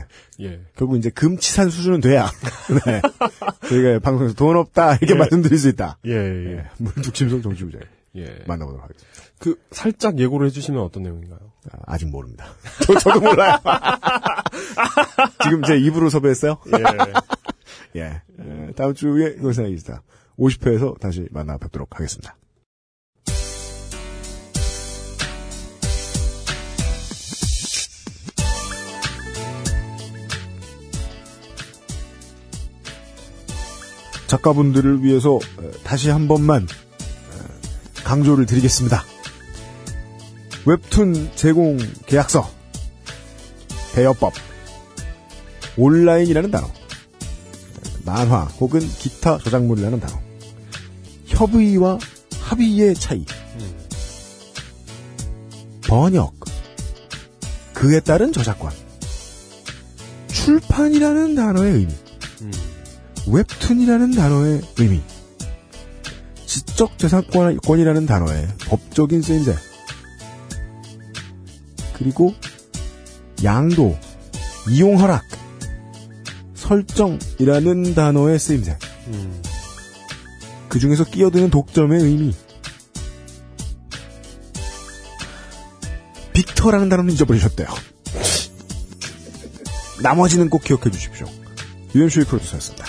[0.42, 0.60] 예.
[0.76, 2.30] 결국 이제 금치산 수준은 돼야.
[2.86, 3.02] 네.
[3.70, 5.18] 저희가 방송에서 돈 없다 이렇게 예.
[5.18, 5.98] 말씀드릴 수 있다.
[6.06, 6.12] 예.
[6.12, 6.58] 예.
[6.58, 6.66] 예.
[6.78, 7.82] 물뚝심송 정치부장
[8.18, 8.26] 예.
[8.46, 9.10] 만나보도록 하겠습니다.
[9.40, 11.40] 그 살짝 예고를 해주시면 어떤 내용인가요?
[11.86, 12.46] 아, 직 모릅니다.
[12.86, 13.58] 저, 저도 몰라요.
[15.44, 16.58] 지금 제 입으로 섭외했어요.
[16.68, 16.84] 예.
[17.96, 18.22] 예.
[18.40, 18.72] 예.
[18.76, 20.04] 다음 주에 생각이다.
[20.38, 22.36] 50회에서 다시 만나 뵙도록 하겠습니다.
[34.32, 39.04] 작가분들을 위해서 어, 다시 한 번만 어, 강조를 드리겠습니다.
[40.66, 42.50] 웹툰 제공 계약서,
[43.94, 44.32] 배어법,
[45.76, 46.68] 온라인이라는 단어,
[48.06, 50.20] 만화 혹은 기타 저작물이라는 단어,
[51.26, 51.98] 협의와
[52.40, 53.26] 합의의 차이,
[55.88, 56.34] 번역,
[57.74, 58.72] 그에 따른 저작권,
[60.28, 61.94] 출판이라는 단어의 의미,
[62.42, 62.52] 음.
[63.28, 65.02] 웹툰이라는 단어의 의미,
[66.46, 69.56] 지적 재산권이라는 단어의 법적인 쓰임새,
[71.94, 72.34] 그리고
[73.44, 73.98] 양도,
[74.70, 75.24] 이용 허락,
[76.72, 78.78] 설정이라는 단어의 쓰임새,
[79.08, 79.42] 음.
[80.70, 82.34] 그 중에서 끼어드는 독점의 의미,
[86.32, 87.68] 빅터라는 단어는 잊어버리셨대요.
[90.02, 91.28] 나머지는 꼭 기억해 주십시오.
[91.94, 92.86] UMC의 프로듀서였습니다.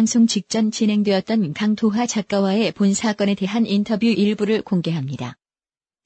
[0.00, 5.36] 방송 직전 진행되었던 강도화 작가와의 본 사건에 대한 인터뷰 일부를 공개합니다.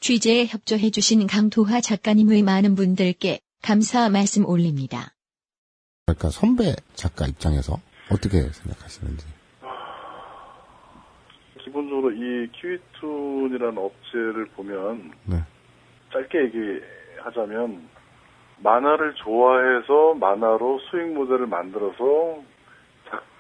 [0.01, 5.15] 취재에 협조해주신 강도화 작가님의 많은 분들께 감사 말씀 올립니다.
[6.07, 7.79] 그러니까 선배 작가 입장에서
[8.11, 9.27] 어떻게 생각하시는지.
[11.63, 15.37] 기본적으로 이 키위툰이라는 업체를 보면 네.
[16.13, 17.89] 짧게 얘기하자면
[18.59, 22.43] 만화를 좋아해서 만화로 수익 모델을 만들어서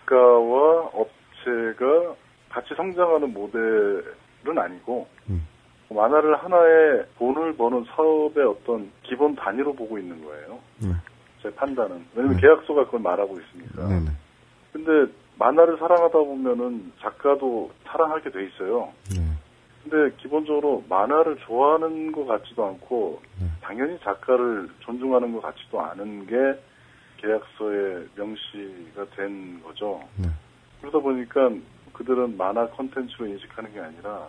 [0.05, 2.15] 작가와 업체가
[2.51, 5.09] 같이 성장하는 모델은 아니고
[5.91, 10.59] 만화를 하나의 돈을 버는 사업의 어떤 기본 단위로 보고 있는 거예요.
[10.79, 10.89] 네.
[11.43, 12.05] 제 판단은.
[12.15, 13.89] 왜냐면 계약서가 그걸 말하고 있으니까.
[13.89, 14.11] 네 네.
[14.73, 18.93] 근데 만화를 사랑하다 보면은 작가도 사랑하게 돼 있어요.
[19.83, 23.21] 근데 기본적으로 만화를 좋아하는 것 같지도 않고
[23.61, 26.59] 당연히 작가를 존중하는 것 같지도 않은 게
[27.25, 30.07] 계약서에 명시가 된 거죠.
[30.81, 31.51] 그러다 보니까
[31.95, 34.29] 그들은 만화 컨텐츠로 인식하는 게 아니라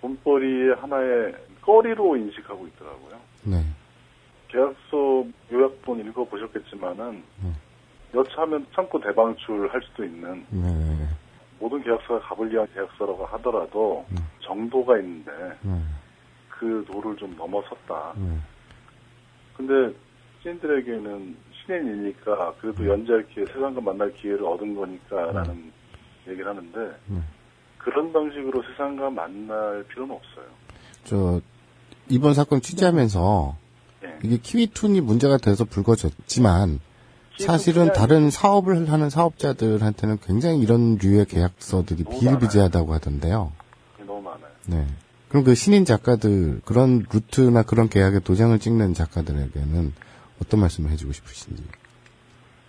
[0.00, 3.20] 돈벌이의 하나의 거리로 인식하고 있더라고요.
[3.44, 3.62] 네.
[4.48, 7.22] 계약서 요약본 읽어보셨겠지만은
[8.14, 11.08] 여차하면 참고 대방출할 수도 있는 네.
[11.58, 14.06] 모든 계약서가 가불리한 계약서라고 하더라도
[14.40, 15.30] 정도가 있는데
[16.48, 18.14] 그 도를 좀 넘어섰다.
[19.56, 19.94] 근데
[20.42, 25.72] 시인들에게는 신인이니까 그래도 연재할 기회, 세상과 만날 기회를 얻은 거니까라는
[26.28, 26.96] 얘기를 하는데
[27.78, 30.46] 그런 방식으로 세상과 만날 필요는 없어요.
[31.04, 31.40] 저
[32.08, 33.56] 이번 사건 취재하면서
[34.04, 34.18] 예.
[34.22, 36.80] 이게 키위툰이 문제가 돼서 불거졌지만
[37.38, 43.52] 사실은 다른 사업을 하는 사업자들한테는 굉장히 이런 류의 계약서들이 비일비재하다고 하던데요.
[44.06, 44.50] 너무 많아요.
[44.66, 44.86] 네.
[45.28, 49.92] 그럼 그 신인 작가들 그런 루트나 그런 계약에 도장을 찍는 작가들에게는
[50.42, 51.64] 어떤 말씀을 해주고 싶으신지.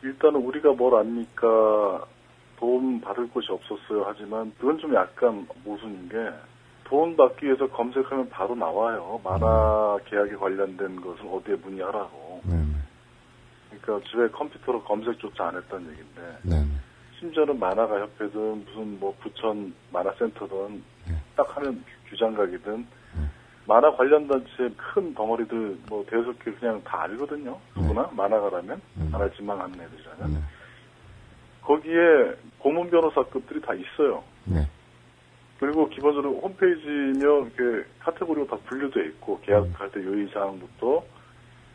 [0.04, 2.06] 일단은 우리가 뭘 압니까?
[2.58, 4.04] 도움 받을 곳이 없었어요.
[4.06, 6.18] 하지만 그건 좀 약간 모순인 게
[6.94, 9.20] 돈 받기 위해서 검색하면 바로 나와요.
[9.24, 12.42] 만화 계약에 관련된 것을 어디에 문의하라고.
[13.82, 16.64] 그러니까 집에 컴퓨터로 검색조차 안 했다는 얘기인데 네.
[17.20, 20.84] 심지어는 만화가 협회든 무슨 뭐 부천 만화센터든
[21.36, 22.86] 딱 하면 규장각이든
[23.66, 27.58] 만화 관련 단체 큰 덩어리들 뭐 대여섯 개 그냥 다 알거든요.
[27.76, 28.82] 누구나 만화가라면
[29.12, 30.44] 만화 지망하는 애들이라면
[31.62, 34.24] 거기에 고문 변호사급들이 다 있어요.
[34.46, 34.68] 네.
[35.60, 41.04] 그리고 기본적으로 홈페이지며 이렇게 카테고리로 다 분류돼 있고 계약할 때 요의사항부터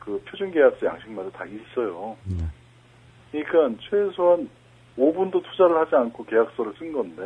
[0.01, 2.17] 그 표준 계약서 양식마다 다 있어요.
[3.33, 4.49] 그러니까 최소한
[4.99, 7.23] 5분도 투자를 하지 않고 계약서를 쓴 건데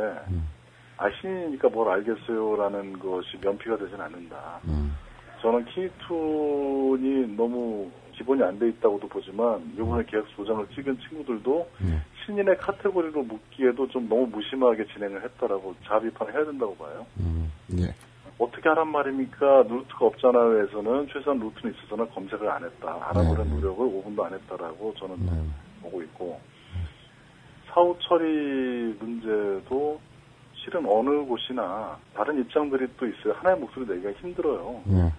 [1.02, 4.60] 아 신이니까 뭘 알겠어요라는 것이 면피가 되진 않는다.
[5.40, 11.68] 저는 키투니 너무 기본이 안 돼 있다고도 보지만 이번에 계약서 도장을 찍은 친구들도
[12.24, 17.04] 신인의 카테고리로 묻기에도 좀 너무 무심하게 진행을 했다라고 자비판을 해야 된다고 봐요.
[17.80, 17.92] 예.
[18.38, 19.64] 어떻게 하란 말입니까?
[19.68, 22.96] 루트가 없잖아요에서는 최소한 루트는 있어서는 검색을 안 했다.
[23.10, 25.16] 알아보는 노력을 5분도 안 했다라고 저는
[25.82, 26.38] 보고 있고
[27.66, 29.98] 사후 처리 문제도
[30.62, 33.34] 실은 어느 곳이나 다른 입장들이 또 있어요.
[33.34, 34.82] 하나의 목소리 내기가 힘들어요.
[34.86, 35.12] 네.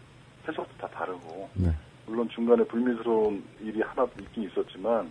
[0.48, 1.70] 해석도 다 다르고 네.
[2.06, 5.10] 물론 중간에 불미스러운 일이 하나 있긴 있었지만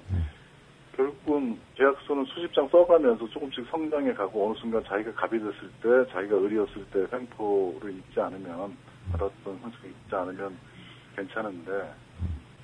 [0.97, 6.37] 결국은 계약서는 수십 장 써가면서 조금씩 성장해 가고 어느 순간 자기가 갑이 됐을 때 자기가
[6.37, 8.77] 의리였을 때 횡포를 잊지 않으면
[9.13, 10.57] 받았던 흔적이 잊지 않으면
[11.17, 11.95] 괜찮은데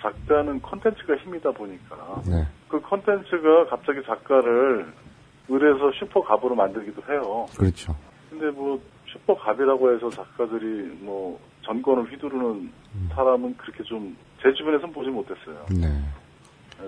[0.01, 2.47] 작가는 컨텐츠가 힘이다 보니까 네.
[2.69, 4.93] 그 컨텐츠가 갑자기 작가를
[5.49, 7.47] 을에서 슈퍼 갑으로 만들기도 해요.
[7.57, 7.95] 그렇죠.
[8.31, 12.71] 근데 뭐 슈퍼 갑이라고 해서 작가들이 뭐 전권을 휘두르는
[13.15, 15.67] 사람은 그렇게 좀 제 주변에선 보지 못했어요.
[15.71, 15.89] 네.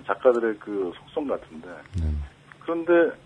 [0.06, 1.68] 작가들의 그 속성 같은데.
[2.60, 3.16] 그런데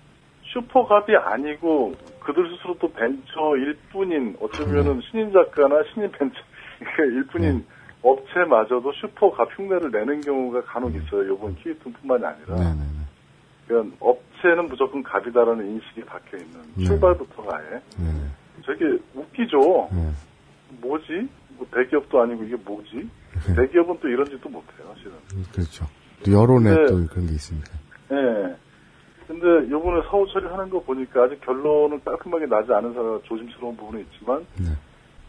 [0.45, 6.37] 슈퍼갑이 아니고 그들 스스로 또 벤처일 뿐인 어쩌면은 신인 작가나 신인 벤처
[6.79, 7.67] 그러니까 일 뿐인
[8.03, 11.29] 업체마저도 슈퍼갑 흉내를 내는 경우가 간혹 있어요.
[11.29, 12.57] 요번 키위툰뿐만이 아니라.
[13.67, 16.85] 그러니까 업체는 무조건 갑이다라는 인식이 박혀 있는 네.
[16.85, 17.81] 출발부터가 아예
[18.67, 19.89] 되게 웃기죠.
[20.81, 21.29] 뭐지?
[21.57, 23.09] 뭐 대기업도 아니고 이게 뭐지?
[23.57, 25.13] 대기업은 또 이런 짓도 못해요, 실은.
[25.53, 25.87] 그렇죠.
[26.25, 27.71] 또 여론에 근데- 또 그런 게 있습니다.
[28.13, 28.57] 예.
[29.27, 34.45] 근데 요번에 사후 처리하는 거 보니까 아직 결론은 깔끔하게 나지 않은 사람 조심스러운 부분이 있지만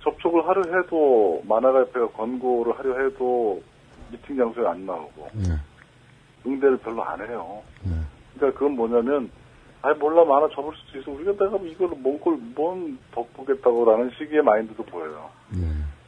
[0.04, 3.62] 접촉을 하려 해도 만화가협회가 권고를 하려 해도
[4.12, 5.46] 미팅 장소에 안 나오고 네.
[6.46, 7.62] 응대를 별로 안 해요.
[8.36, 9.30] 그러니까 그건 뭐냐면
[9.82, 15.30] 아 몰라 만화 접을 수도 있어 우리가 내가 이걸로 뭔걸뭔 덕보겠다고라는 식의 마인드도 보여요.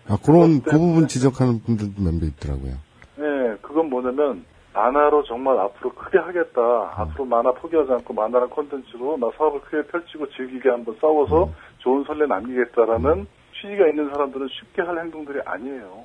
[0.10, 2.74] 아, 그런, 그 부분 지적하는 분들도 몇명 있더라고요.
[3.18, 6.62] 네, 그건 뭐냐면 만화로 정말 앞으로 크게 하겠다.
[6.96, 12.26] 앞으로 만화 포기하지 않고 만화랑 콘텐츠로 나 사업을 크게 펼치고 즐기게 한번 싸워서 좋은 선례
[12.28, 13.28] 남기겠다라는
[13.60, 16.04] 취지가 있는 사람들은 쉽게 할 행동들이 아니에요.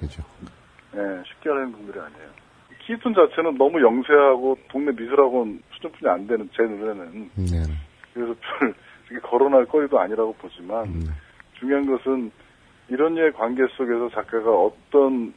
[0.00, 0.22] 그죠.
[0.92, 2.43] 네, 쉽게 할 행동들이 아니에요.
[2.86, 7.62] 키톤 자체는 너무 영세하고 동네 미술학원 수준뿐이 안 되는 제 눈에는 네.
[8.12, 8.74] 그래서 별
[9.10, 10.86] 이렇게 거론할 거리도 아니라고 보지만
[11.58, 12.30] 중요한 것은
[12.88, 15.32] 이런 류의 관계 속에서 작가가 어떤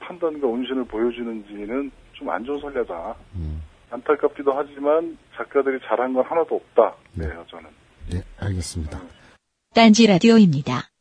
[0.00, 3.16] 판단과 운신을 보여주는지는 좀안 좋은 선례다.
[3.90, 6.94] 안타깝기도 하지만 작가들이 잘한 건 하나도 없다.
[7.14, 7.70] 네, 저는.
[8.10, 9.00] 네, 알겠습니다.
[9.74, 10.93] 딴지 라디오입니다.